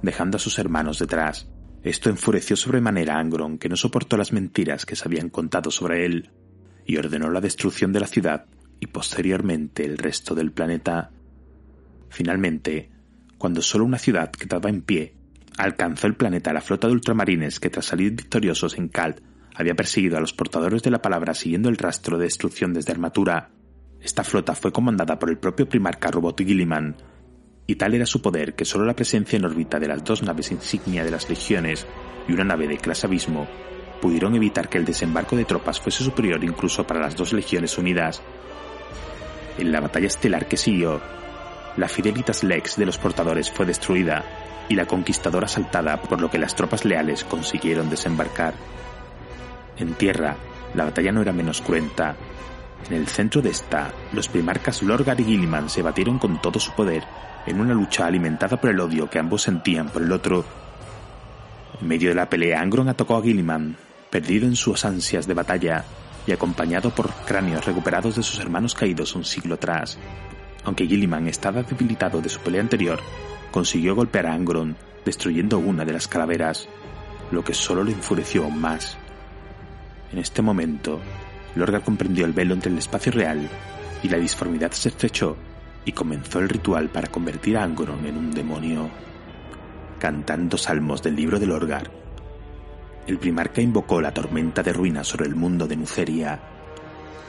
dejando 0.02 0.38
a 0.38 0.40
sus 0.40 0.58
hermanos 0.60 1.00
detrás. 1.00 1.48
Esto 1.86 2.10
enfureció 2.10 2.56
sobremanera 2.56 3.16
a 3.16 3.20
Angron, 3.20 3.60
que 3.60 3.70
no 3.70 3.76
soportó 3.76 4.18
las 4.18 4.34
mentiras 4.34 4.88
que 4.88 4.96
se 4.96 5.08
habían 5.08 5.30
contado 5.30 5.70
sobre 5.70 6.04
él, 6.04 6.32
y 6.84 6.98
ordenó 6.98 7.30
la 7.30 7.42
destrucción 7.42 7.94
de 7.94 8.00
la 8.00 8.08
ciudad 8.08 8.48
y 8.80 8.88
posteriormente 8.88 9.86
el 9.86 10.00
resto 10.00 10.34
del 10.34 10.52
planeta. 10.52 11.12
Finalmente, 12.10 12.90
cuando 13.38 13.62
solo 13.62 13.86
una 13.86 14.00
ciudad 14.00 14.32
quedaba 14.32 14.72
en 14.72 14.82
pie, 14.82 15.14
alcanzó 15.60 16.08
el 16.08 16.16
planeta 16.16 16.54
la 16.54 16.62
flota 16.62 16.88
de 16.88 16.94
ultramarines 16.94 17.60
que 17.60 17.70
tras 17.70 17.86
salir 17.86 18.14
victoriosos 18.14 18.80
en 18.80 18.88
Kald 18.88 19.22
había 19.54 19.76
perseguido 19.76 20.18
a 20.18 20.22
los 20.22 20.34
portadores 20.34 20.82
de 20.82 20.90
la 20.90 21.04
palabra 21.04 21.36
siguiendo 21.36 21.70
el 21.70 21.78
rastro 21.78 22.18
de 22.18 22.26
destrucción 22.26 22.74
desde 22.74 22.94
Armatura. 22.94 23.52
Esta 24.02 24.24
flota 24.24 24.56
fue 24.56 24.72
comandada 24.72 25.20
por 25.20 25.30
el 25.30 25.38
propio 25.38 25.70
primarca 25.70 26.10
Robot 26.10 26.40
Gilliman, 26.40 26.96
y 27.68 27.76
tal 27.76 27.96
era 27.96 28.06
su 28.06 28.22
poder 28.22 28.54
que 28.54 28.66
solo 28.66 28.86
la 28.86 28.96
presencia 28.96 29.38
en 29.38 29.46
órbita 29.46 29.80
de 29.80 29.88
las 29.88 30.04
dos 30.04 30.22
naves 30.22 30.52
insignia 30.52 31.04
de 31.04 31.12
las 31.12 31.30
legiones 31.30 31.88
y 32.28 32.34
una 32.34 32.44
nave 32.44 32.68
de 32.68 32.78
clase 32.78 33.08
abismo 33.08 33.48
pudieron 34.02 34.36
evitar 34.36 34.70
que 34.70 34.78
el 34.78 34.86
desembarco 34.86 35.36
de 35.36 35.46
tropas 35.46 35.80
fuese 35.80 36.04
superior 36.04 36.44
incluso 36.44 36.86
para 36.86 37.00
las 37.00 37.16
dos 37.16 37.34
legiones 37.34 37.78
unidas. 37.78 38.22
En 39.58 39.72
la 39.72 39.80
batalla 39.80 40.08
estelar 40.08 40.48
que 40.48 40.58
siguió, 40.58 41.02
la 41.78 41.88
Fidelitas 41.88 42.44
Lex 42.44 42.78
de 42.78 42.86
los 42.86 42.98
portadores 42.98 43.50
fue 43.50 43.66
destruida 43.66 44.24
y 44.70 44.76
la 44.76 44.86
conquistadora 44.86 45.46
asaltada 45.46 46.02
por 46.02 46.22
lo 46.22 46.30
que 46.30 46.38
las 46.38 46.56
tropas 46.56 46.86
leales 46.86 47.24
consiguieron 47.24 47.90
desembarcar. 47.90 48.54
En 49.78 49.94
tierra, 49.94 50.36
la 50.74 50.86
batalla 50.86 51.12
no 51.12 51.22
era 51.22 51.32
menos 51.32 51.62
cruenta. 51.62 52.16
En 52.90 52.96
el 52.96 53.08
centro 53.08 53.42
de 53.42 53.50
esta, 53.50 53.92
los 54.14 54.28
primarcas 54.28 54.84
Lorgar 54.84 55.20
y 55.20 55.24
Gilliman 55.24 55.70
se 55.70 55.82
batieron 55.82 56.20
con 56.20 56.42
todo 56.42 56.60
su 56.60 56.74
poder 56.74 57.04
en 57.46 57.60
una 57.60 57.74
lucha 57.74 58.08
alimentada 58.08 58.60
por 58.60 58.70
el 58.70 58.80
odio 58.80 59.10
que 59.10 59.20
ambos 59.20 59.44
sentían 59.44 59.90
por 59.90 60.02
el 60.02 60.12
otro. 60.12 60.44
En 61.82 61.88
medio 61.88 62.10
de 62.10 62.16
la 62.16 62.30
pelea, 62.30 62.62
Angron 62.62 62.90
atacó 62.90 63.16
a 63.16 63.22
Gilliman, 63.22 63.76
perdido 64.10 64.48
en 64.48 64.56
sus 64.56 64.86
ansias 64.86 65.28
de 65.28 65.34
batalla 65.34 65.84
y 66.26 66.32
acompañado 66.32 66.90
por 66.90 67.12
cráneos 67.26 67.66
recuperados 67.66 68.16
de 68.16 68.24
sus 68.24 68.40
hermanos 68.40 68.74
caídos 68.74 69.16
un 69.16 69.26
siglo 69.26 69.56
atrás. 69.56 69.98
Aunque 70.64 70.88
Gilliman 70.88 71.28
estaba 71.28 71.64
debilitado 71.64 72.22
de 72.22 72.30
su 72.30 72.40
pelea 72.40 72.62
anterior, 72.62 73.00
consiguió 73.52 73.96
golpear 73.96 74.26
a 74.28 74.34
Angron, 74.34 74.76
destruyendo 75.06 75.60
una 75.60 75.86
de 75.86 75.94
las 75.94 76.08
calaveras, 76.08 76.68
lo 77.32 77.44
que 77.44 77.54
solo 77.54 77.84
le 77.84 77.92
enfureció 77.92 78.44
aún 78.44 78.60
más. 78.60 78.98
En 80.12 80.18
este 80.18 80.42
momento, 80.42 81.00
Lorgar 81.56 81.84
comprendió 81.84 82.26
el 82.26 82.34
velo 82.34 82.54
entre 82.54 82.72
el 82.72 82.78
espacio 82.78 83.12
real 83.12 83.48
y 84.02 84.10
la 84.10 84.18
disformidad 84.18 84.72
se 84.72 84.90
estrechó 84.90 85.38
y 85.86 85.92
comenzó 85.92 86.40
el 86.40 86.50
ritual 86.50 86.90
para 86.90 87.08
convertir 87.08 87.58
a 87.58 87.64
Angron 87.64 88.06
en 88.06 88.18
un 88.18 88.32
demonio. 88.32 88.90
Cantando 90.00 90.58
salmos 90.58 91.02
del 91.02 91.16
libro 91.16 91.40
de 91.40 91.46
Lorgar, 91.46 91.90
el 93.08 93.20
primarca 93.20 93.62
invocó 93.62 94.02
la 94.02 94.14
tormenta 94.14 94.64
de 94.64 94.74
ruinas 94.74 95.08
sobre 95.08 95.28
el 95.28 95.36
mundo 95.36 95.68
de 95.68 95.76
Nuceria, 95.76 96.40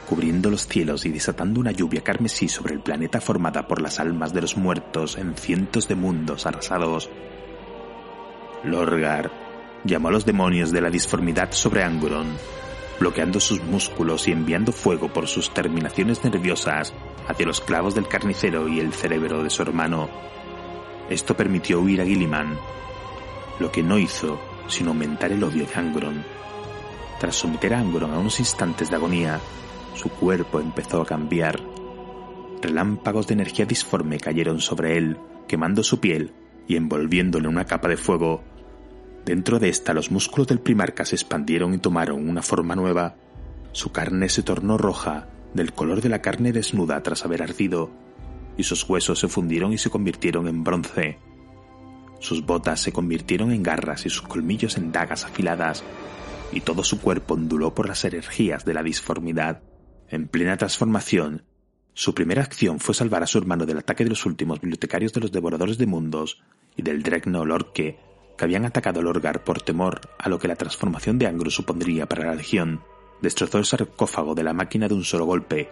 cubriendo 0.08 0.50
los 0.50 0.66
cielos 0.66 1.04
y 1.04 1.10
desatando 1.10 1.60
una 1.60 1.72
lluvia 1.72 2.02
carmesí 2.02 2.48
sobre 2.48 2.74
el 2.74 2.80
planeta 2.80 3.20
formada 3.20 3.68
por 3.68 3.82
las 3.82 4.00
almas 4.00 4.32
de 4.32 4.40
los 4.40 4.56
muertos 4.56 5.18
en 5.18 5.34
cientos 5.34 5.86
de 5.86 5.94
mundos 5.94 6.46
arrasados. 6.46 7.10
Lorgar 8.64 9.30
llamó 9.84 10.08
a 10.08 10.12
los 10.12 10.24
demonios 10.24 10.72
de 10.72 10.80
la 10.80 10.90
disformidad 10.90 11.52
sobre 11.52 11.84
Angron 11.84 12.36
bloqueando 12.98 13.40
sus 13.40 13.62
músculos 13.62 14.28
y 14.28 14.32
enviando 14.32 14.72
fuego 14.72 15.12
por 15.12 15.26
sus 15.26 15.52
terminaciones 15.52 16.24
nerviosas 16.24 16.94
hacia 17.28 17.46
los 17.46 17.60
clavos 17.60 17.94
del 17.94 18.08
carnicero 18.08 18.68
y 18.68 18.80
el 18.80 18.92
cerebro 18.92 19.42
de 19.42 19.50
su 19.50 19.62
hermano. 19.62 20.08
Esto 21.10 21.36
permitió 21.36 21.80
huir 21.80 22.00
a 22.00 22.04
Gilliman, 22.04 22.58
lo 23.60 23.70
que 23.70 23.82
no 23.82 23.98
hizo 23.98 24.38
sino 24.68 24.90
aumentar 24.90 25.32
el 25.32 25.42
odio 25.42 25.66
de 25.66 25.74
Angron. 25.74 26.24
Tras 27.20 27.36
someter 27.36 27.74
a 27.74 27.80
Angron 27.80 28.12
a 28.12 28.18
unos 28.18 28.40
instantes 28.40 28.90
de 28.90 28.96
agonía, 28.96 29.40
su 29.94 30.08
cuerpo 30.08 30.60
empezó 30.60 31.00
a 31.00 31.06
cambiar. 31.06 31.60
Relámpagos 32.60 33.26
de 33.26 33.34
energía 33.34 33.64
disforme 33.64 34.18
cayeron 34.18 34.60
sobre 34.60 34.96
él, 34.96 35.18
quemando 35.46 35.82
su 35.82 36.00
piel 36.00 36.32
y 36.66 36.76
envolviéndole 36.76 37.46
en 37.46 37.52
una 37.52 37.64
capa 37.64 37.88
de 37.88 37.96
fuego 37.96 38.42
Dentro 39.26 39.58
de 39.58 39.68
esta 39.68 39.92
los 39.92 40.12
músculos 40.12 40.46
del 40.46 40.60
primarca 40.60 41.04
se 41.04 41.16
expandieron 41.16 41.74
y 41.74 41.78
tomaron 41.78 42.28
una 42.28 42.42
forma 42.42 42.76
nueva. 42.76 43.16
Su 43.72 43.90
carne 43.90 44.28
se 44.28 44.44
tornó 44.44 44.78
roja, 44.78 45.26
del 45.52 45.72
color 45.72 46.00
de 46.00 46.08
la 46.08 46.22
carne 46.22 46.52
desnuda 46.52 47.02
tras 47.02 47.24
haber 47.24 47.42
ardido, 47.42 47.90
y 48.56 48.62
sus 48.62 48.88
huesos 48.88 49.18
se 49.18 49.26
fundieron 49.26 49.72
y 49.72 49.78
se 49.78 49.90
convirtieron 49.90 50.46
en 50.46 50.62
bronce. 50.62 51.18
Sus 52.20 52.46
botas 52.46 52.80
se 52.80 52.92
convirtieron 52.92 53.50
en 53.50 53.64
garras 53.64 54.06
y 54.06 54.10
sus 54.10 54.22
colmillos 54.22 54.76
en 54.76 54.92
dagas 54.92 55.24
afiladas, 55.24 55.82
y 56.52 56.60
todo 56.60 56.84
su 56.84 57.00
cuerpo 57.00 57.34
onduló 57.34 57.74
por 57.74 57.88
las 57.88 58.04
energías 58.04 58.64
de 58.64 58.74
la 58.74 58.84
disformidad. 58.84 59.60
En 60.08 60.28
plena 60.28 60.56
transformación, 60.56 61.42
su 61.94 62.14
primera 62.14 62.42
acción 62.42 62.78
fue 62.78 62.94
salvar 62.94 63.24
a 63.24 63.26
su 63.26 63.38
hermano 63.38 63.66
del 63.66 63.78
ataque 63.78 64.04
de 64.04 64.10
los 64.10 64.24
últimos 64.24 64.60
bibliotecarios 64.60 65.12
de 65.12 65.20
los 65.20 65.32
devoradores 65.32 65.78
de 65.78 65.86
mundos 65.86 66.40
y 66.76 66.82
del 66.82 67.02
Dregno 67.02 67.44
Lorque, 67.44 67.98
que 67.98 68.15
habían 68.44 68.64
atacado 68.64 69.00
al 69.00 69.06
Orgar 69.06 69.44
por 69.44 69.62
temor 69.62 70.00
a 70.18 70.28
lo 70.28 70.38
que 70.38 70.48
la 70.48 70.56
transformación 70.56 71.18
de 71.18 71.26
Angro 71.26 71.50
supondría 71.50 72.06
para 72.06 72.26
la 72.26 72.34
Legión, 72.34 72.82
destrozó 73.20 73.58
el 73.58 73.64
sarcófago 73.64 74.34
de 74.34 74.42
la 74.44 74.52
máquina 74.52 74.88
de 74.88 74.94
un 74.94 75.04
solo 75.04 75.24
golpe 75.24 75.70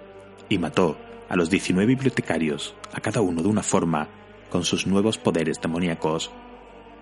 y 0.48 0.58
mató 0.58 0.96
a 1.28 1.36
los 1.36 1.50
19 1.50 1.86
bibliotecarios, 1.86 2.74
a 2.92 3.00
cada 3.00 3.20
uno 3.20 3.42
de 3.42 3.48
una 3.48 3.62
forma, 3.62 4.08
con 4.50 4.64
sus 4.64 4.86
nuevos 4.86 5.18
poderes 5.18 5.60
demoníacos. 5.60 6.30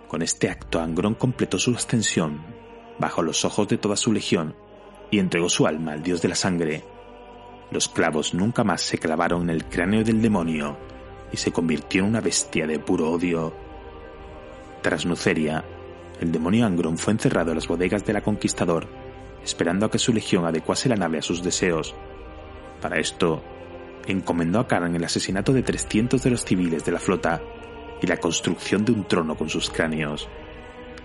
Con 0.09 0.23
este 0.23 0.51
acto 0.51 0.81
Angron 0.81 1.15
completó 1.15 1.59
su 1.59 1.75
ascensión, 1.75 2.41
bajo 2.99 3.23
los 3.23 3.45
ojos 3.45 3.69
de 3.69 3.79
toda 3.79 3.97
su 3.97 4.13
legión, 4.13 4.55
y 5.11 5.19
entregó 5.19 5.49
su 5.49 5.67
alma 5.67 5.93
al 5.93 6.03
dios 6.03 6.23
de 6.23 6.29
la 6.29 6.35
sangre. 6.35 6.85
Los 7.71 7.89
clavos 7.89 8.35
nunca 8.35 8.65
más 8.65 8.83
se 8.83 8.99
clavaron 8.99 9.43
en 9.43 9.51
el 9.51 9.65
cráneo 9.65 10.05
del 10.05 10.23
demonio, 10.23 10.77
y 11.33 11.37
se 11.37 11.53
convirtió 11.53 12.03
en 12.03 12.09
una 12.09 12.21
bestia 12.21 12.67
de 12.67 12.79
puro 12.79 13.11
odio 13.11 13.62
tras 14.83 15.07
Nuceria, 15.07 15.65
el 16.21 16.33
demonio 16.33 16.67
Angron 16.67 16.99
fue 16.99 17.13
encerrado 17.13 17.53
en 17.53 17.57
las 17.57 17.69
bodegas 17.69 18.05
de 18.05 18.13
la 18.13 18.21
Conquistador, 18.21 18.89
esperando 19.43 19.87
a 19.87 19.91
que 19.91 19.99
su 19.99 20.13
legión 20.13 20.45
adecuase 20.45 20.89
la 20.89 20.97
nave 20.97 21.19
a 21.19 21.23
sus 21.23 21.43
deseos. 21.43 21.95
Para 22.81 22.99
esto, 22.99 23.43
encomendó 24.07 24.59
a 24.59 24.67
Karan 24.67 24.95
el 24.97 25.05
asesinato 25.05 25.53
de 25.53 25.63
300 25.63 26.23
de 26.23 26.31
los 26.31 26.45
civiles 26.45 26.85
de 26.85 26.93
la 26.93 26.99
flota 26.99 27.41
y 28.01 28.07
la 28.07 28.17
construcción 28.17 28.85
de 28.85 28.93
un 28.93 29.07
trono 29.07 29.37
con 29.37 29.49
sus 29.49 29.71
cráneos. 29.71 30.29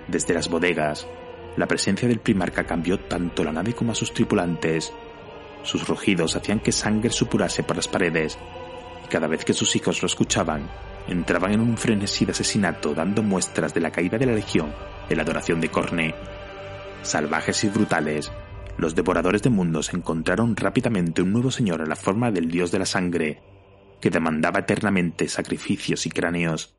Desde 0.08 0.34
las 0.34 0.50
bodegas, 0.50 1.08
la 1.56 1.68
presencia 1.68 2.08
del 2.08 2.20
primarca 2.20 2.66
cambió 2.66 3.00
tanto 3.00 3.44
la 3.44 3.52
nave 3.52 3.74
como 3.74 3.92
a 3.92 3.96
sus 3.96 4.12
tripulantes. 4.14 4.92
Sus 5.64 5.88
rugidos 5.88 6.36
hacían 6.36 6.60
que 6.60 6.72
sangre 6.72 7.12
supurase 7.12 7.62
por 7.62 7.76
las 7.76 7.88
paredes, 7.88 8.38
y 9.06 9.08
cada 9.08 9.28
vez 9.28 9.46
que 9.46 9.54
sus 9.54 9.76
hijos 9.76 10.02
lo 10.02 10.08
escuchaban, 10.08 10.68
entraban 11.08 11.54
en 11.54 11.62
un 11.62 11.78
frenesí 11.78 12.26
de 12.26 12.32
asesinato 12.32 12.94
dando 12.94 13.24
muestras 13.24 13.74
de 13.74 13.82
la 13.82 13.92
caída 13.92 14.18
de 14.18 14.26
la 14.26 14.34
legión 14.34 14.74
en 15.10 15.18
la 15.18 15.24
adoración 15.24 15.62
de 15.62 15.70
Corne. 15.70 16.16
Salvajes 17.02 17.64
y 17.64 17.70
brutales, 17.70 18.32
los 18.78 18.94
devoradores 18.94 19.42
de 19.42 19.50
mundos 19.50 19.94
encontraron 19.94 20.56
rápidamente 20.56 21.22
un 21.22 21.32
nuevo 21.32 21.52
señor 21.52 21.82
en 21.82 21.90
la 21.90 21.96
forma 21.96 22.32
del 22.32 22.50
dios 22.50 22.72
de 22.72 22.80
la 22.80 22.86
sangre, 22.86 23.42
que 24.00 24.10
demandaba 24.10 24.60
eternamente 24.60 25.28
sacrificios 25.28 26.06
y 26.06 26.10
cráneos. 26.10 26.76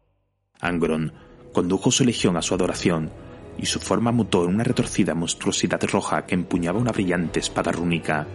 Angron 0.61 1.13
condujo 1.53 1.91
su 1.91 2.05
legión 2.05 2.37
a 2.37 2.43
su 2.43 2.55
adoración, 2.55 3.11
y 3.59 3.67
su 3.67 3.81
forma 3.81 4.13
mutó 4.13 4.45
en 4.45 4.55
una 4.55 4.65
retorcida 4.65 5.15
monstruosidad 5.15 5.83
roja 5.91 6.25
que 6.25 6.37
empuñaba 6.37 6.79
una 6.79 6.93
brillante 6.93 7.41
espada 7.41 7.73
rúnica. 7.73 8.27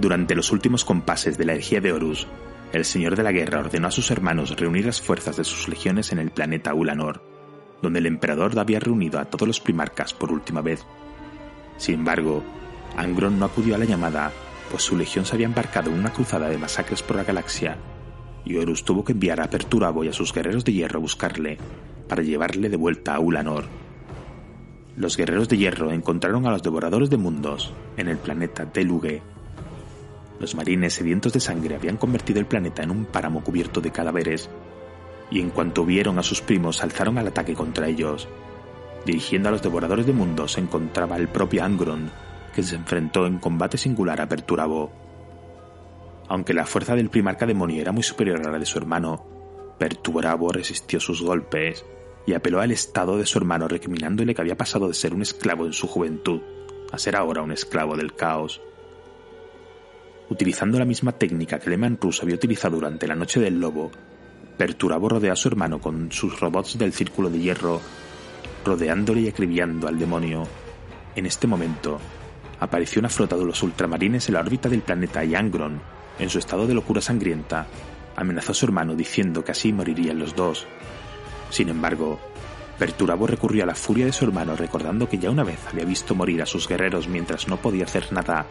Durante 0.00 0.34
los 0.34 0.50
últimos 0.50 0.82
compases 0.82 1.36
de 1.36 1.44
la 1.44 1.52
herejía 1.52 1.82
de 1.82 1.92
Horus, 1.92 2.26
el 2.72 2.86
Señor 2.86 3.16
de 3.16 3.22
la 3.22 3.32
Guerra 3.32 3.60
ordenó 3.60 3.88
a 3.88 3.90
sus 3.90 4.10
hermanos 4.10 4.56
reunir 4.56 4.86
las 4.86 5.02
fuerzas 5.02 5.36
de 5.36 5.44
sus 5.44 5.68
legiones 5.68 6.10
en 6.10 6.18
el 6.18 6.30
planeta 6.30 6.72
Ulanor, 6.72 7.22
donde 7.82 7.98
el 7.98 8.06
emperador 8.06 8.58
había 8.58 8.80
reunido 8.80 9.20
a 9.20 9.26
todos 9.26 9.46
los 9.46 9.60
primarcas 9.60 10.14
por 10.14 10.32
última 10.32 10.62
vez. 10.62 10.86
Sin 11.76 11.96
embargo, 11.96 12.42
Angron 12.96 13.38
no 13.38 13.44
acudió 13.44 13.74
a 13.74 13.78
la 13.78 13.84
llamada, 13.84 14.32
pues 14.70 14.84
su 14.84 14.96
legión 14.96 15.26
se 15.26 15.34
había 15.34 15.44
embarcado 15.44 15.90
en 15.90 15.98
una 15.98 16.14
cruzada 16.14 16.48
de 16.48 16.56
masacres 16.56 17.02
por 17.02 17.16
la 17.16 17.24
galaxia, 17.24 17.76
y 18.46 18.56
Horus 18.56 18.86
tuvo 18.86 19.04
que 19.04 19.12
enviar 19.12 19.42
a 19.42 19.50
Perturabo 19.50 20.02
y 20.02 20.08
a 20.08 20.14
sus 20.14 20.32
guerreros 20.32 20.64
de 20.64 20.72
hierro 20.72 20.96
a 20.96 21.02
buscarle, 21.02 21.58
para 22.08 22.22
llevarle 22.22 22.70
de 22.70 22.78
vuelta 22.78 23.16
a 23.16 23.20
Ulanor. 23.20 23.64
Los 24.96 25.18
guerreros 25.18 25.50
de 25.50 25.58
hierro 25.58 25.92
encontraron 25.92 26.46
a 26.46 26.50
los 26.52 26.62
devoradores 26.62 27.10
de 27.10 27.18
mundos 27.18 27.74
en 27.98 28.08
el 28.08 28.16
planeta 28.16 28.64
Telugue 28.64 29.20
los 30.40 30.54
marines 30.54 30.94
sedientos 30.94 31.32
de 31.32 31.40
sangre 31.40 31.74
habían 31.76 31.98
convertido 31.98 32.40
el 32.40 32.46
planeta 32.46 32.82
en 32.82 32.90
un 32.90 33.04
páramo 33.04 33.44
cubierto 33.44 33.80
de 33.80 33.92
cadáveres, 33.92 34.48
y 35.30 35.40
en 35.40 35.50
cuanto 35.50 35.84
vieron 35.84 36.18
a 36.18 36.22
sus 36.22 36.40
primos 36.40 36.82
alzaron 36.82 37.18
al 37.18 37.28
ataque 37.28 37.54
contra 37.54 37.86
ellos. 37.86 38.26
Dirigiendo 39.04 39.48
a 39.48 39.52
los 39.52 39.62
devoradores 39.62 40.06
de 40.06 40.12
mundos 40.12 40.52
se 40.52 40.60
encontraba 40.60 41.16
el 41.16 41.28
propio 41.28 41.62
Angron, 41.62 42.10
que 42.54 42.62
se 42.62 42.76
enfrentó 42.76 43.26
en 43.26 43.38
combate 43.38 43.78
singular 43.78 44.20
a 44.20 44.28
Perturabo. 44.28 44.90
Aunque 46.28 46.54
la 46.54 46.66
fuerza 46.66 46.96
del 46.96 47.10
primarca 47.10 47.46
demonio 47.46 47.80
era 47.80 47.92
muy 47.92 48.02
superior 48.02 48.40
a 48.46 48.50
la 48.50 48.58
de 48.58 48.66
su 48.66 48.78
hermano, 48.78 49.26
Perturabo 49.78 50.52
resistió 50.52 51.00
sus 51.00 51.22
golpes 51.22 51.84
y 52.26 52.34
apeló 52.34 52.60
al 52.60 52.70
estado 52.70 53.18
de 53.18 53.26
su 53.26 53.38
hermano 53.38 53.68
recriminándole 53.68 54.34
que 54.34 54.40
había 54.40 54.56
pasado 54.56 54.88
de 54.88 54.94
ser 54.94 55.14
un 55.14 55.22
esclavo 55.22 55.66
en 55.66 55.72
su 55.72 55.86
juventud 55.86 56.40
a 56.92 56.98
ser 56.98 57.16
ahora 57.16 57.42
un 57.42 57.52
esclavo 57.52 57.96
del 57.96 58.14
caos. 58.14 58.60
Utilizando 60.30 60.78
la 60.78 60.84
misma 60.84 61.10
técnica 61.10 61.58
que 61.58 61.70
Lehman 61.70 61.98
Rus 62.00 62.22
había 62.22 62.36
utilizado 62.36 62.76
durante 62.76 63.08
la 63.08 63.16
Noche 63.16 63.40
del 63.40 63.58
Lobo, 63.58 63.90
Perturabo 64.56 65.08
rodeó 65.08 65.32
a 65.32 65.36
su 65.36 65.48
hermano 65.48 65.80
con 65.80 66.12
sus 66.12 66.38
robots 66.38 66.78
del 66.78 66.92
Círculo 66.92 67.28
de 67.28 67.40
Hierro, 67.40 67.80
rodeándole 68.64 69.22
y 69.22 69.28
acribillando 69.28 69.88
al 69.88 69.98
demonio. 69.98 70.46
En 71.16 71.26
este 71.26 71.48
momento, 71.48 71.98
apareció 72.60 73.00
una 73.00 73.08
flota 73.08 73.36
de 73.36 73.44
los 73.44 73.60
ultramarines 73.64 74.28
en 74.28 74.34
la 74.34 74.40
órbita 74.40 74.68
del 74.68 74.82
planeta 74.82 75.24
y 75.24 75.34
Angron, 75.34 75.82
en 76.20 76.30
su 76.30 76.38
estado 76.38 76.64
de 76.68 76.74
locura 76.74 77.00
sangrienta, 77.00 77.66
amenazó 78.14 78.52
a 78.52 78.54
su 78.54 78.66
hermano 78.66 78.94
diciendo 78.94 79.42
que 79.44 79.50
así 79.50 79.72
morirían 79.72 80.20
los 80.20 80.36
dos. 80.36 80.64
Sin 81.50 81.70
embargo, 81.70 82.20
Perturabo 82.78 83.26
recurrió 83.26 83.64
a 83.64 83.66
la 83.66 83.74
furia 83.74 84.06
de 84.06 84.12
su 84.12 84.26
hermano 84.26 84.54
recordando 84.54 85.08
que 85.08 85.18
ya 85.18 85.28
una 85.28 85.42
vez 85.42 85.58
había 85.66 85.84
visto 85.84 86.14
morir 86.14 86.40
a 86.40 86.46
sus 86.46 86.68
guerreros 86.68 87.08
mientras 87.08 87.48
no 87.48 87.56
podía 87.56 87.84
hacer 87.84 88.12
nada 88.12 88.46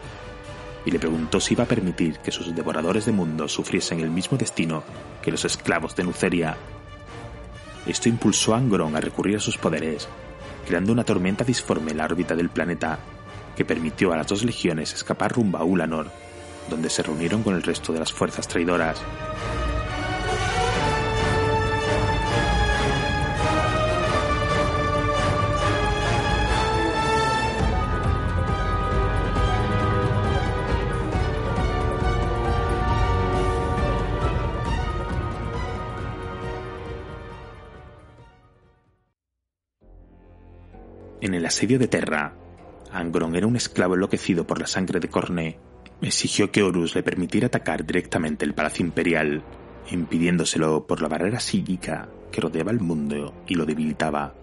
y 0.85 0.91
le 0.91 0.99
preguntó 0.99 1.39
si 1.39 1.53
iba 1.53 1.63
a 1.63 1.67
permitir 1.67 2.19
que 2.19 2.31
sus 2.31 2.55
devoradores 2.55 3.05
de 3.05 3.11
mundos 3.11 3.51
sufriesen 3.51 3.99
el 3.99 4.09
mismo 4.09 4.37
destino 4.37 4.83
que 5.21 5.31
los 5.31 5.45
esclavos 5.45 5.95
de 5.95 6.03
Nuceria. 6.03 6.57
Esto 7.85 8.09
impulsó 8.09 8.53
a 8.53 8.57
Angron 8.57 8.95
a 8.95 9.01
recurrir 9.01 9.37
a 9.37 9.41
sus 9.41 9.57
poderes, 9.57 10.07
creando 10.67 10.91
una 10.91 11.03
tormenta 11.03 11.43
disforme 11.43 11.91
en 11.91 11.97
la 11.97 12.05
órbita 12.05 12.35
del 12.35 12.49
planeta 12.49 12.99
que 13.55 13.65
permitió 13.65 14.13
a 14.13 14.17
las 14.17 14.27
dos 14.27 14.43
legiones 14.43 14.93
escapar 14.93 15.33
rumbo 15.33 15.57
a 15.57 15.63
Ulanor, 15.63 16.11
donde 16.69 16.89
se 16.89 17.03
reunieron 17.03 17.43
con 17.43 17.55
el 17.55 17.63
resto 17.63 17.91
de 17.91 17.99
las 17.99 18.13
fuerzas 18.13 18.47
traidoras. 18.47 19.01
En 41.21 41.33
el 41.33 41.45
asedio 41.45 41.77
de 41.79 41.89
Terra, 41.89 42.33
Angron 42.93 43.35
era 43.35 43.45
un 43.45 43.57
esclavo 43.57 43.95
enloquecido 43.95 44.47
por 44.47 44.57
la 44.57 44.67
sangre 44.67 45.01
de 45.01 45.09
Corne. 45.09 45.59
Exigió 46.01 46.49
que 46.49 46.63
Horus 46.63 46.95
le 46.95 47.03
permitiera 47.03 47.47
atacar 47.47 47.85
directamente 47.85 48.45
el 48.45 48.53
Palacio 48.53 48.85
Imperial, 48.85 49.43
impidiéndoselo 49.91 50.87
por 50.87 51.01
la 51.01 51.09
barrera 51.09 51.41
psíquica 51.41 52.07
que 52.31 52.39
rodeaba 52.39 52.71
el 52.71 52.79
mundo 52.79 53.33
y 53.47 53.55
lo 53.55 53.65
debilitaba. 53.65 54.33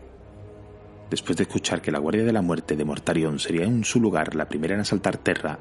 Después 1.09 1.39
de 1.39 1.45
escuchar 1.45 1.81
que 1.81 1.91
la 1.91 1.99
Guardia 1.99 2.25
de 2.25 2.33
la 2.33 2.43
Muerte 2.43 2.77
de 2.77 2.85
Mortarion 2.85 3.39
sería 3.39 3.65
en 3.65 3.83
su 3.83 3.99
lugar 3.99 4.35
la 4.35 4.47
primera 4.47 4.75
en 4.75 4.81
asaltar 4.81 5.17
Terra, 5.17 5.59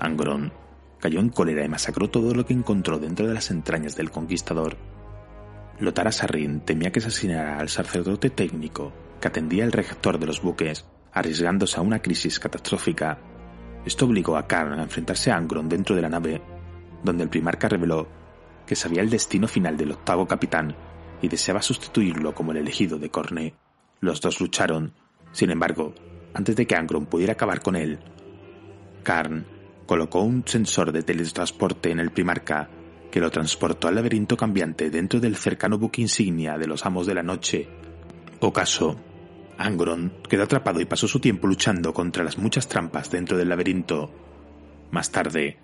Angron 0.00 0.52
cayó 0.98 1.20
en 1.20 1.28
cólera 1.28 1.64
y 1.64 1.68
masacró 1.68 2.10
todo 2.10 2.34
lo 2.34 2.44
que 2.44 2.52
encontró 2.52 2.98
dentro 2.98 3.28
de 3.28 3.34
las 3.34 3.52
entrañas 3.52 3.94
del 3.94 4.10
conquistador. 4.10 4.76
Lothar 5.78 6.12
Sarrin 6.12 6.60
temía 6.60 6.90
que 6.90 6.98
asesinara 6.98 7.60
al 7.60 7.68
sacerdote 7.68 8.30
técnico 8.30 8.92
que 9.22 9.28
atendía 9.28 9.64
el 9.64 9.72
reactor 9.72 10.18
de 10.18 10.26
los 10.26 10.42
buques, 10.42 10.84
arriesgándose 11.12 11.78
a 11.78 11.82
una 11.82 12.00
crisis 12.02 12.40
catastrófica. 12.40 13.18
Esto 13.86 14.04
obligó 14.04 14.36
a 14.36 14.48
Karn 14.48 14.78
a 14.78 14.82
enfrentarse 14.82 15.30
a 15.30 15.36
Angron 15.36 15.68
dentro 15.68 15.94
de 15.94 16.02
la 16.02 16.08
nave, 16.08 16.42
donde 17.04 17.22
el 17.22 17.30
primarca 17.30 17.68
reveló 17.68 18.08
que 18.66 18.74
sabía 18.74 19.00
el 19.00 19.10
destino 19.10 19.46
final 19.46 19.76
del 19.76 19.92
octavo 19.92 20.26
capitán 20.26 20.74
y 21.22 21.28
deseaba 21.28 21.62
sustituirlo 21.62 22.34
como 22.34 22.50
el 22.50 22.58
elegido 22.58 22.98
de 22.98 23.10
Corne. 23.10 23.54
Los 24.00 24.20
dos 24.20 24.40
lucharon, 24.40 24.92
sin 25.30 25.50
embargo, 25.50 25.94
antes 26.34 26.56
de 26.56 26.66
que 26.66 26.74
Angron 26.74 27.06
pudiera 27.06 27.34
acabar 27.34 27.60
con 27.62 27.76
él, 27.76 28.00
Karn 29.04 29.46
colocó 29.86 30.22
un 30.22 30.42
sensor 30.46 30.90
de 30.90 31.04
teletransporte 31.04 31.92
en 31.92 32.00
el 32.00 32.10
primarca 32.10 32.68
que 33.12 33.20
lo 33.20 33.30
transportó 33.30 33.86
al 33.86 33.94
laberinto 33.94 34.36
cambiante 34.36 34.90
dentro 34.90 35.20
del 35.20 35.36
cercano 35.36 35.78
buque 35.78 36.02
insignia 36.02 36.58
de 36.58 36.66
los 36.66 36.84
amos 36.86 37.06
de 37.06 37.14
la 37.14 37.22
noche. 37.22 37.68
Ocaso 38.40 39.11
Angron 39.62 40.12
quedó 40.28 40.42
atrapado 40.42 40.80
y 40.80 40.86
pasó 40.86 41.06
su 41.06 41.20
tiempo 41.20 41.46
luchando 41.46 41.94
contra 41.94 42.24
las 42.24 42.36
muchas 42.36 42.66
trampas 42.66 43.12
dentro 43.12 43.38
del 43.38 43.48
laberinto. 43.48 44.10
Más 44.90 45.12
tarde, 45.12 45.56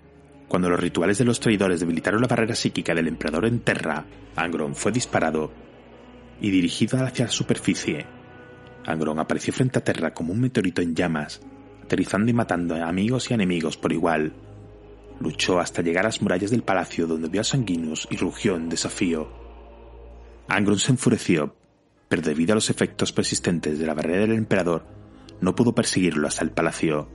cuando 0.47 0.69
los 0.69 0.79
rituales 0.79 1.17
de 1.17 1.25
los 1.25 1.41
traidores 1.41 1.81
debilitaron 1.81 2.21
la 2.21 2.27
barrera 2.27 2.55
psíquica 2.55 2.95
del 2.95 3.09
emperador 3.09 3.45
en 3.45 3.59
Terra, 3.59 4.05
Angron 4.37 4.73
fue 4.73 4.93
disparado 4.93 5.51
y 6.39 6.49
dirigido 6.49 7.03
hacia 7.03 7.25
la 7.25 7.31
superficie. 7.31 8.05
Angron 8.85 9.19
apareció 9.19 9.51
frente 9.51 9.79
a 9.79 9.83
Terra 9.83 10.13
como 10.13 10.31
un 10.31 10.39
meteorito 10.39 10.81
en 10.81 10.95
llamas, 10.95 11.41
aterrizando 11.83 12.31
y 12.31 12.33
matando 12.33 12.75
a 12.75 12.87
amigos 12.87 13.29
y 13.29 13.33
enemigos 13.33 13.75
por 13.75 13.91
igual. 13.91 14.31
Luchó 15.19 15.59
hasta 15.59 15.81
llegar 15.81 16.05
a 16.05 16.07
las 16.07 16.21
murallas 16.21 16.51
del 16.51 16.63
palacio 16.63 17.05
donde 17.05 17.27
vio 17.27 17.41
a 17.41 17.43
Sanguinus 17.43 18.07
y 18.09 18.15
rugió 18.15 18.55
en 18.55 18.69
desafío. 18.69 19.29
Angron 20.47 20.79
se 20.79 20.93
enfureció, 20.93 21.58
pero 22.09 22.23
debido 22.23 22.53
a 22.53 22.55
los 22.55 22.69
efectos 22.69 23.13
persistentes 23.13 23.79
de 23.79 23.85
la 23.85 23.93
barrera 23.93 24.21
del 24.21 24.33
emperador, 24.33 24.85
no 25.39 25.55
pudo 25.55 25.73
perseguirlo 25.73 26.27
hasta 26.27 26.43
el 26.43 26.51
palacio. 26.51 27.07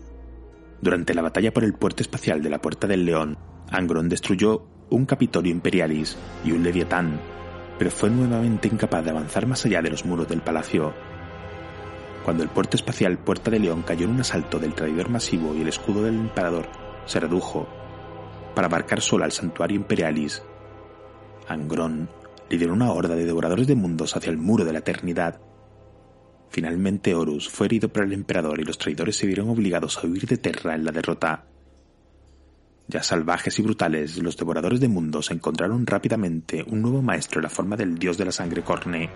Durante 0.81 1.15
la 1.15 1.23
batalla 1.23 1.53
por 1.53 1.65
el 1.65 1.75
puerto 1.75 2.03
espacial 2.03 2.43
de 2.43 2.51
la 2.51 2.61
Puerta 2.61 2.87
del 2.87 3.05
León, 3.05 3.37
Angron 3.71 4.09
destruyó 4.09 4.67
un 4.91 5.05
Capitolio 5.05 5.53
Imperialis 5.53 6.17
y 6.45 6.53
un 6.53 6.63
Leviatán, 6.63 7.21
pero 7.79 7.91
fue 7.91 8.09
nuevamente 8.09 8.69
incapaz 8.69 9.05
de 9.05 9.11
avanzar 9.11 9.47
más 9.47 9.65
allá 9.67 9.83
de 9.83 9.91
los 9.91 10.05
muros 10.05 10.29
del 10.29 10.43
palacio. 10.43 10.95
Cuando 12.25 12.43
el 12.43 12.49
puerto 12.49 12.77
espacial 12.77 13.19
Puerta 13.19 13.51
de 13.51 13.59
León 13.59 13.83
cayó 13.83 14.05
en 14.05 14.13
un 14.13 14.21
asalto 14.21 14.59
del 14.59 14.75
traidor 14.75 15.11
masivo 15.11 15.55
y 15.55 15.63
el 15.63 15.69
escudo 15.69 16.05
del 16.05 16.15
emperador 16.15 16.69
se 17.05 17.21
redujo 17.21 17.69
para 18.55 18.69
abarcar 18.69 19.01
solo 19.01 19.25
al 19.25 19.33
santuario 19.33 19.77
Imperialis, 19.77 20.43
Angron 21.49 22.09
lideró 22.51 22.73
una 22.73 22.93
horda 22.93 23.15
de 23.15 23.25
devoradores 23.25 23.67
de 23.67 23.75
mundos 23.75 24.17
hacia 24.17 24.31
el 24.31 24.39
muro 24.39 24.65
de 24.65 24.73
la 24.73 24.81
eternidad. 24.81 25.41
Finalmente 26.51 27.15
Horus 27.15 27.49
fue 27.49 27.67
herido 27.67 27.89
por 27.89 28.05
el 28.05 28.13
emperador 28.13 28.61
y 28.61 28.65
los 28.65 28.79
traidores 28.79 29.17
se 29.17 29.27
vieron 29.27 29.49
obligados 29.49 29.99
a 29.99 30.07
huir 30.07 30.27
de 30.27 30.37
Terra 30.37 30.75
en 30.75 30.85
la 30.85 30.93
derrota. 30.93 31.47
Ya 32.87 33.03
salvajes 33.03 33.59
y 33.59 33.63
brutales, 33.63 34.19
los 34.19 34.37
devoradores 34.37 34.79
de 34.79 34.89
mundos 34.89 35.31
encontraron 35.31 35.87
rápidamente 35.87 36.65
un 36.69 36.83
nuevo 36.83 37.01
maestro 37.01 37.41
en 37.41 37.45
la 37.45 37.51
forma 37.51 37.77
del 37.77 37.99
dios 37.99 38.19
de 38.19 38.27
la 38.27 38.33
sangre 38.33 38.63
Corne, 38.63 39.09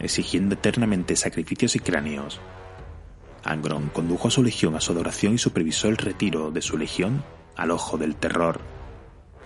exigiendo 0.00 0.54
eternamente 0.54 1.14
sacrificios 1.14 1.76
y 1.76 1.78
cráneos. 1.78 2.40
Angron 3.44 3.88
condujo 3.88 4.28
a 4.28 4.30
su 4.30 4.42
legión 4.42 4.74
a 4.74 4.80
su 4.80 4.92
adoración 4.92 5.34
y 5.34 5.38
supervisó 5.38 5.88
el 5.88 5.96
retiro 5.96 6.50
de 6.50 6.60
su 6.60 6.76
legión 6.76 7.22
al 7.56 7.70
Ojo 7.70 7.96
del 7.98 8.16
Terror. 8.16 8.60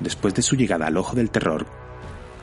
Después 0.00 0.34
de 0.34 0.42
su 0.42 0.56
llegada 0.56 0.86
al 0.86 0.96
Ojo 0.96 1.14
del 1.14 1.30
Terror, 1.30 1.66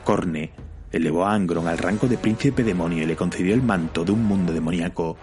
Corne 0.06 0.52
elevó 0.92 1.26
a 1.26 1.34
Angron 1.34 1.66
al 1.66 1.78
rango 1.78 2.06
de 2.06 2.16
príncipe 2.16 2.62
demonio 2.62 3.02
y 3.02 3.06
le 3.06 3.16
concedió 3.16 3.52
el 3.52 3.62
manto 3.62 4.04
de 4.04 4.12
un 4.12 4.24
mundo 4.24 4.52
demoníaco. 4.52 5.16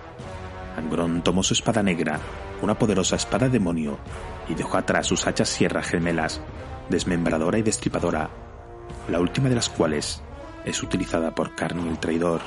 Angron 0.78 1.24
tomó 1.24 1.42
su 1.42 1.54
espada 1.54 1.82
negra, 1.82 2.20
una 2.62 2.78
poderosa 2.78 3.16
espada 3.16 3.48
demonio, 3.48 3.98
y 4.50 4.56
dejó 4.56 4.76
atrás 4.76 5.08
sus 5.08 5.26
hachas 5.26 5.48
sierra 5.48 5.82
gemelas, 5.84 6.42
desmembradora 6.90 7.58
y 7.58 7.62
destripadora, 7.62 8.30
la 9.08 9.22
última 9.22 9.48
de 9.48 9.56
las 9.56 9.70
cuales 9.70 10.22
es 10.66 10.84
utilizada 10.84 11.34
por 11.34 11.56
Carne 11.56 11.90
el 11.90 11.98
traidor. 11.98 12.42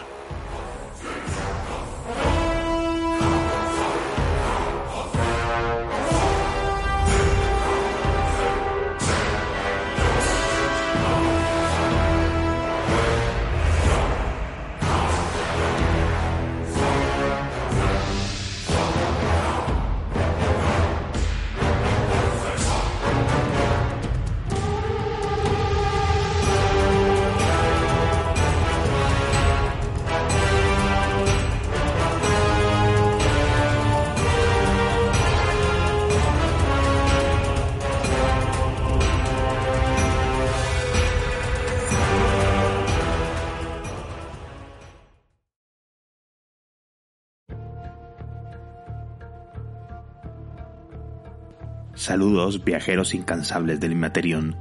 Saludos 52.06 52.62
viajeros 52.62 53.14
incansables 53.14 53.80
del 53.80 53.90
Inmaterion. 53.90 54.54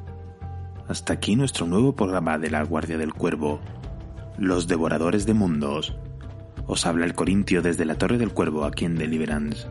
Hasta 0.87 1.13
aquí 1.13 1.35
nuestro 1.35 1.67
nuevo 1.67 1.95
programa 1.95 2.39
de 2.39 2.49
la 2.49 2.63
Guardia 2.63 2.97
del 2.97 3.13
Cuervo, 3.13 3.61
Los 4.39 4.67
Devoradores 4.67 5.27
de 5.27 5.35
Mundos. 5.35 5.95
Os 6.65 6.87
habla 6.87 7.05
el 7.05 7.13
Corintio 7.13 7.61
desde 7.61 7.85
la 7.85 7.99
Torre 7.99 8.17
del 8.17 8.31
Cuervo 8.31 8.65
aquí 8.65 8.85
en 8.85 8.95
Deliverance. 8.95 9.67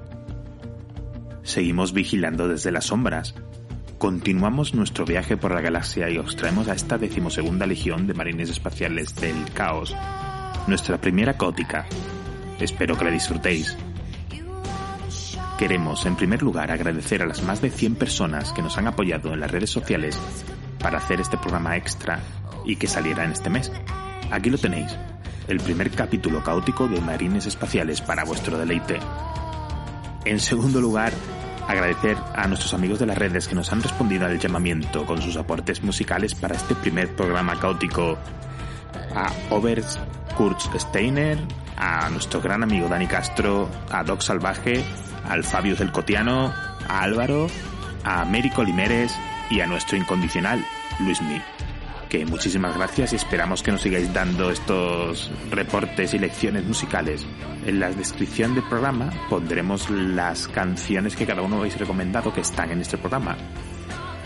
Seguimos 1.42 1.92
vigilando 1.92 2.46
desde 2.46 2.70
las 2.70 2.84
sombras. 2.84 3.34
Continuamos 3.98 4.72
nuestro 4.72 5.04
viaje 5.04 5.36
por 5.36 5.50
la 5.50 5.60
galaxia 5.60 6.08
y 6.08 6.18
os 6.18 6.36
traemos 6.36 6.68
a 6.68 6.74
esta 6.74 6.96
decimosegunda 6.96 7.66
legión 7.66 8.06
de 8.06 8.14
marines 8.14 8.50
espaciales 8.50 9.16
del 9.16 9.50
caos, 9.52 9.96
nuestra 10.68 11.00
primera 11.00 11.36
caótica. 11.36 11.86
Espero 12.60 12.96
que 12.96 13.06
la 13.06 13.10
disfrutéis. 13.10 13.76
Queremos, 15.58 16.04
en 16.04 16.16
primer 16.16 16.42
lugar, 16.42 16.72
agradecer 16.72 17.22
a 17.22 17.26
las 17.26 17.42
más 17.42 17.60
de 17.60 17.70
100 17.70 17.94
personas 17.94 18.52
que 18.52 18.60
nos 18.60 18.76
han 18.76 18.88
apoyado 18.88 19.32
en 19.32 19.40
las 19.40 19.50
redes 19.50 19.70
sociales 19.70 20.18
para 20.80 20.98
hacer 20.98 21.20
este 21.20 21.38
programa 21.38 21.76
extra 21.76 22.20
y 22.64 22.74
que 22.74 22.88
saliera 22.88 23.24
en 23.24 23.30
este 23.30 23.50
mes. 23.50 23.70
Aquí 24.32 24.50
lo 24.50 24.58
tenéis, 24.58 24.96
el 25.46 25.60
primer 25.60 25.90
capítulo 25.92 26.42
caótico 26.42 26.88
de 26.88 27.00
Marines 27.00 27.46
Espaciales 27.46 28.00
para 28.00 28.24
vuestro 28.24 28.58
deleite. 28.58 28.98
En 30.24 30.40
segundo 30.40 30.80
lugar, 30.80 31.12
agradecer 31.68 32.16
a 32.34 32.48
nuestros 32.48 32.74
amigos 32.74 32.98
de 32.98 33.06
las 33.06 33.16
redes 33.16 33.46
que 33.46 33.54
nos 33.54 33.72
han 33.72 33.80
respondido 33.80 34.26
al 34.26 34.38
llamamiento 34.38 35.06
con 35.06 35.22
sus 35.22 35.36
aportes 35.36 35.84
musicales 35.84 36.34
para 36.34 36.56
este 36.56 36.74
primer 36.74 37.14
programa 37.14 37.58
caótico. 37.60 38.18
a 39.14 39.30
Overs 39.50 40.00
Kurz 40.36 40.68
Steiner, 40.76 41.38
a 41.76 42.10
nuestro 42.10 42.40
gran 42.40 42.64
amigo 42.64 42.88
Dani 42.88 43.06
Castro, 43.06 43.68
a 43.90 44.02
Doc 44.02 44.20
Salvaje, 44.20 44.84
al 45.28 45.44
Fabius 45.44 45.78
del 45.78 45.92
Cotiano, 45.92 46.52
a 46.88 47.02
Álvaro, 47.02 47.48
a 48.04 48.20
Américo 48.22 48.62
Limeres 48.62 49.14
y 49.50 49.60
a 49.60 49.66
nuestro 49.66 49.96
incondicional 49.96 50.64
Luis 51.00 51.20
Mi. 51.22 51.40
Que 52.08 52.24
muchísimas 52.26 52.76
gracias 52.76 53.12
y 53.12 53.16
esperamos 53.16 53.62
que 53.62 53.72
nos 53.72 53.82
sigáis 53.82 54.12
dando 54.12 54.50
estos 54.50 55.32
reportes 55.50 56.14
y 56.14 56.18
lecciones 56.18 56.64
musicales. 56.64 57.26
En 57.66 57.80
la 57.80 57.90
descripción 57.90 58.54
del 58.54 58.62
programa 58.64 59.10
pondremos 59.28 59.90
las 59.90 60.46
canciones 60.48 61.16
que 61.16 61.26
cada 61.26 61.42
uno 61.42 61.56
habéis 61.56 61.78
recomendado 61.78 62.32
que 62.32 62.42
están 62.42 62.70
en 62.70 62.82
este 62.82 62.98
programa. 62.98 63.36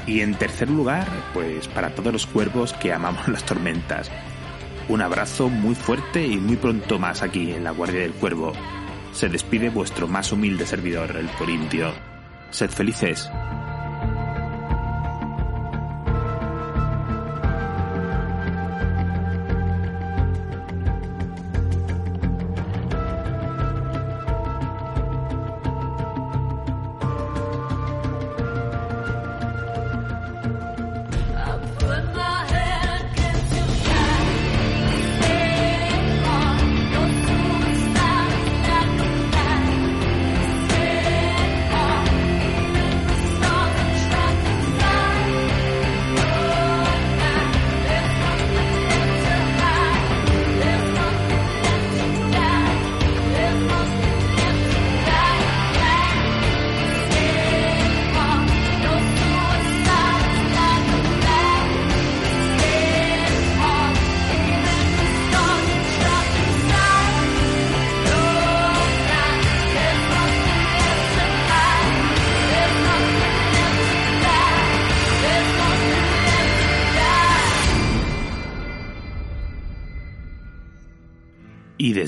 Y 0.07 0.21
en 0.21 0.35
tercer 0.35 0.69
lugar, 0.71 1.07
pues 1.33 1.69
para 1.69 1.95
todos 1.95 2.13
los 2.13 2.27
cuervos 2.27 2.73
que 2.75 2.93
amamos 2.93 3.29
las 3.29 3.45
tormentas. 3.45 4.11
Un 4.89 5.03
abrazo 5.03 5.49
muy 5.49 5.75
fuerte 5.75 6.27
y 6.27 6.39
muy 6.39 6.57
pronto 6.57 6.99
más 6.99 7.23
aquí 7.23 7.53
en 7.53 7.65
la 7.65 7.73
Guardia 7.73 8.01
del 8.01 8.13
Cuervo. 8.13 8.53
Se 9.13 9.29
despide 9.29 9.71
vuestro 9.71 10.07
más 10.07 10.33
humilde 10.33 10.67
servidor, 10.67 11.17
el 11.17 11.29
Corintio. 11.31 11.93
Sed 12.51 12.71
felices. 12.71 13.31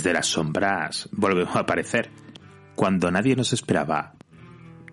Desde 0.00 0.14
las 0.14 0.28
sombras 0.28 1.10
volvemos 1.12 1.54
a 1.56 1.60
aparecer. 1.60 2.08
Cuando 2.74 3.10
nadie 3.10 3.36
nos 3.36 3.52
esperaba, 3.52 4.14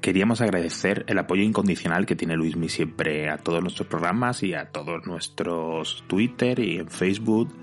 queríamos 0.01 0.41
agradecer 0.41 1.05
el 1.07 1.17
apoyo 1.17 1.43
incondicional 1.43 2.05
que 2.05 2.17
tiene 2.17 2.35
Luismi 2.35 2.67
siempre 2.67 3.29
a 3.29 3.37
todos 3.37 3.61
nuestros 3.61 3.87
programas 3.87 4.43
y 4.43 4.53
a 4.53 4.69
todos 4.69 5.07
nuestros 5.07 6.03
Twitter 6.07 6.59
y 6.59 6.79
en 6.79 6.89
Facebook 6.89 7.55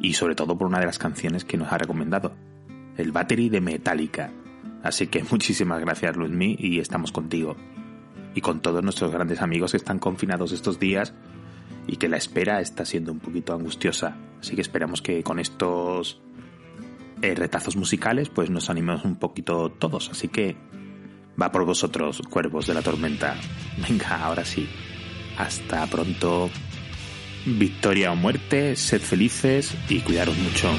y 0.00 0.14
sobre 0.14 0.34
todo 0.34 0.58
por 0.58 0.66
una 0.66 0.80
de 0.80 0.86
las 0.86 0.98
canciones 0.98 1.44
que 1.44 1.56
nos 1.56 1.70
ha 1.70 1.78
recomendado, 1.78 2.34
el 2.96 3.12
Battery 3.12 3.50
de 3.50 3.60
Metallica. 3.60 4.32
Así 4.82 5.06
que 5.06 5.22
muchísimas 5.30 5.78
gracias 5.78 6.16
Luismi 6.16 6.56
y 6.58 6.80
estamos 6.80 7.12
contigo. 7.12 7.56
Y 8.34 8.40
con 8.40 8.62
todos 8.62 8.82
nuestros 8.82 9.12
grandes 9.12 9.42
amigos 9.42 9.70
que 9.70 9.76
están 9.76 10.00
confinados 10.00 10.50
estos 10.50 10.80
días 10.80 11.14
y 11.86 11.98
que 11.98 12.08
la 12.08 12.16
espera 12.16 12.60
está 12.60 12.84
siendo 12.84 13.12
un 13.12 13.20
poquito 13.20 13.54
angustiosa. 13.54 14.16
Así 14.40 14.56
que 14.56 14.62
esperamos 14.62 15.02
que 15.02 15.22
con 15.22 15.38
estos 15.38 16.20
eh, 17.22 17.34
retazos 17.34 17.76
musicales, 17.76 18.28
pues 18.28 18.50
nos 18.50 18.70
animamos 18.70 19.04
un 19.04 19.16
poquito 19.16 19.70
todos. 19.70 20.10
Así 20.10 20.28
que 20.28 20.56
va 21.40 21.52
por 21.52 21.64
vosotros, 21.64 22.22
cuervos 22.30 22.66
de 22.66 22.74
la 22.74 22.82
tormenta. 22.82 23.36
Venga, 23.88 24.24
ahora 24.24 24.44
sí. 24.44 24.68
Hasta 25.38 25.86
pronto. 25.86 26.50
Victoria 27.46 28.12
o 28.12 28.16
muerte, 28.16 28.76
sed 28.76 29.00
felices 29.00 29.74
y 29.88 30.00
cuidaros 30.00 30.36
mucho. 30.36 30.70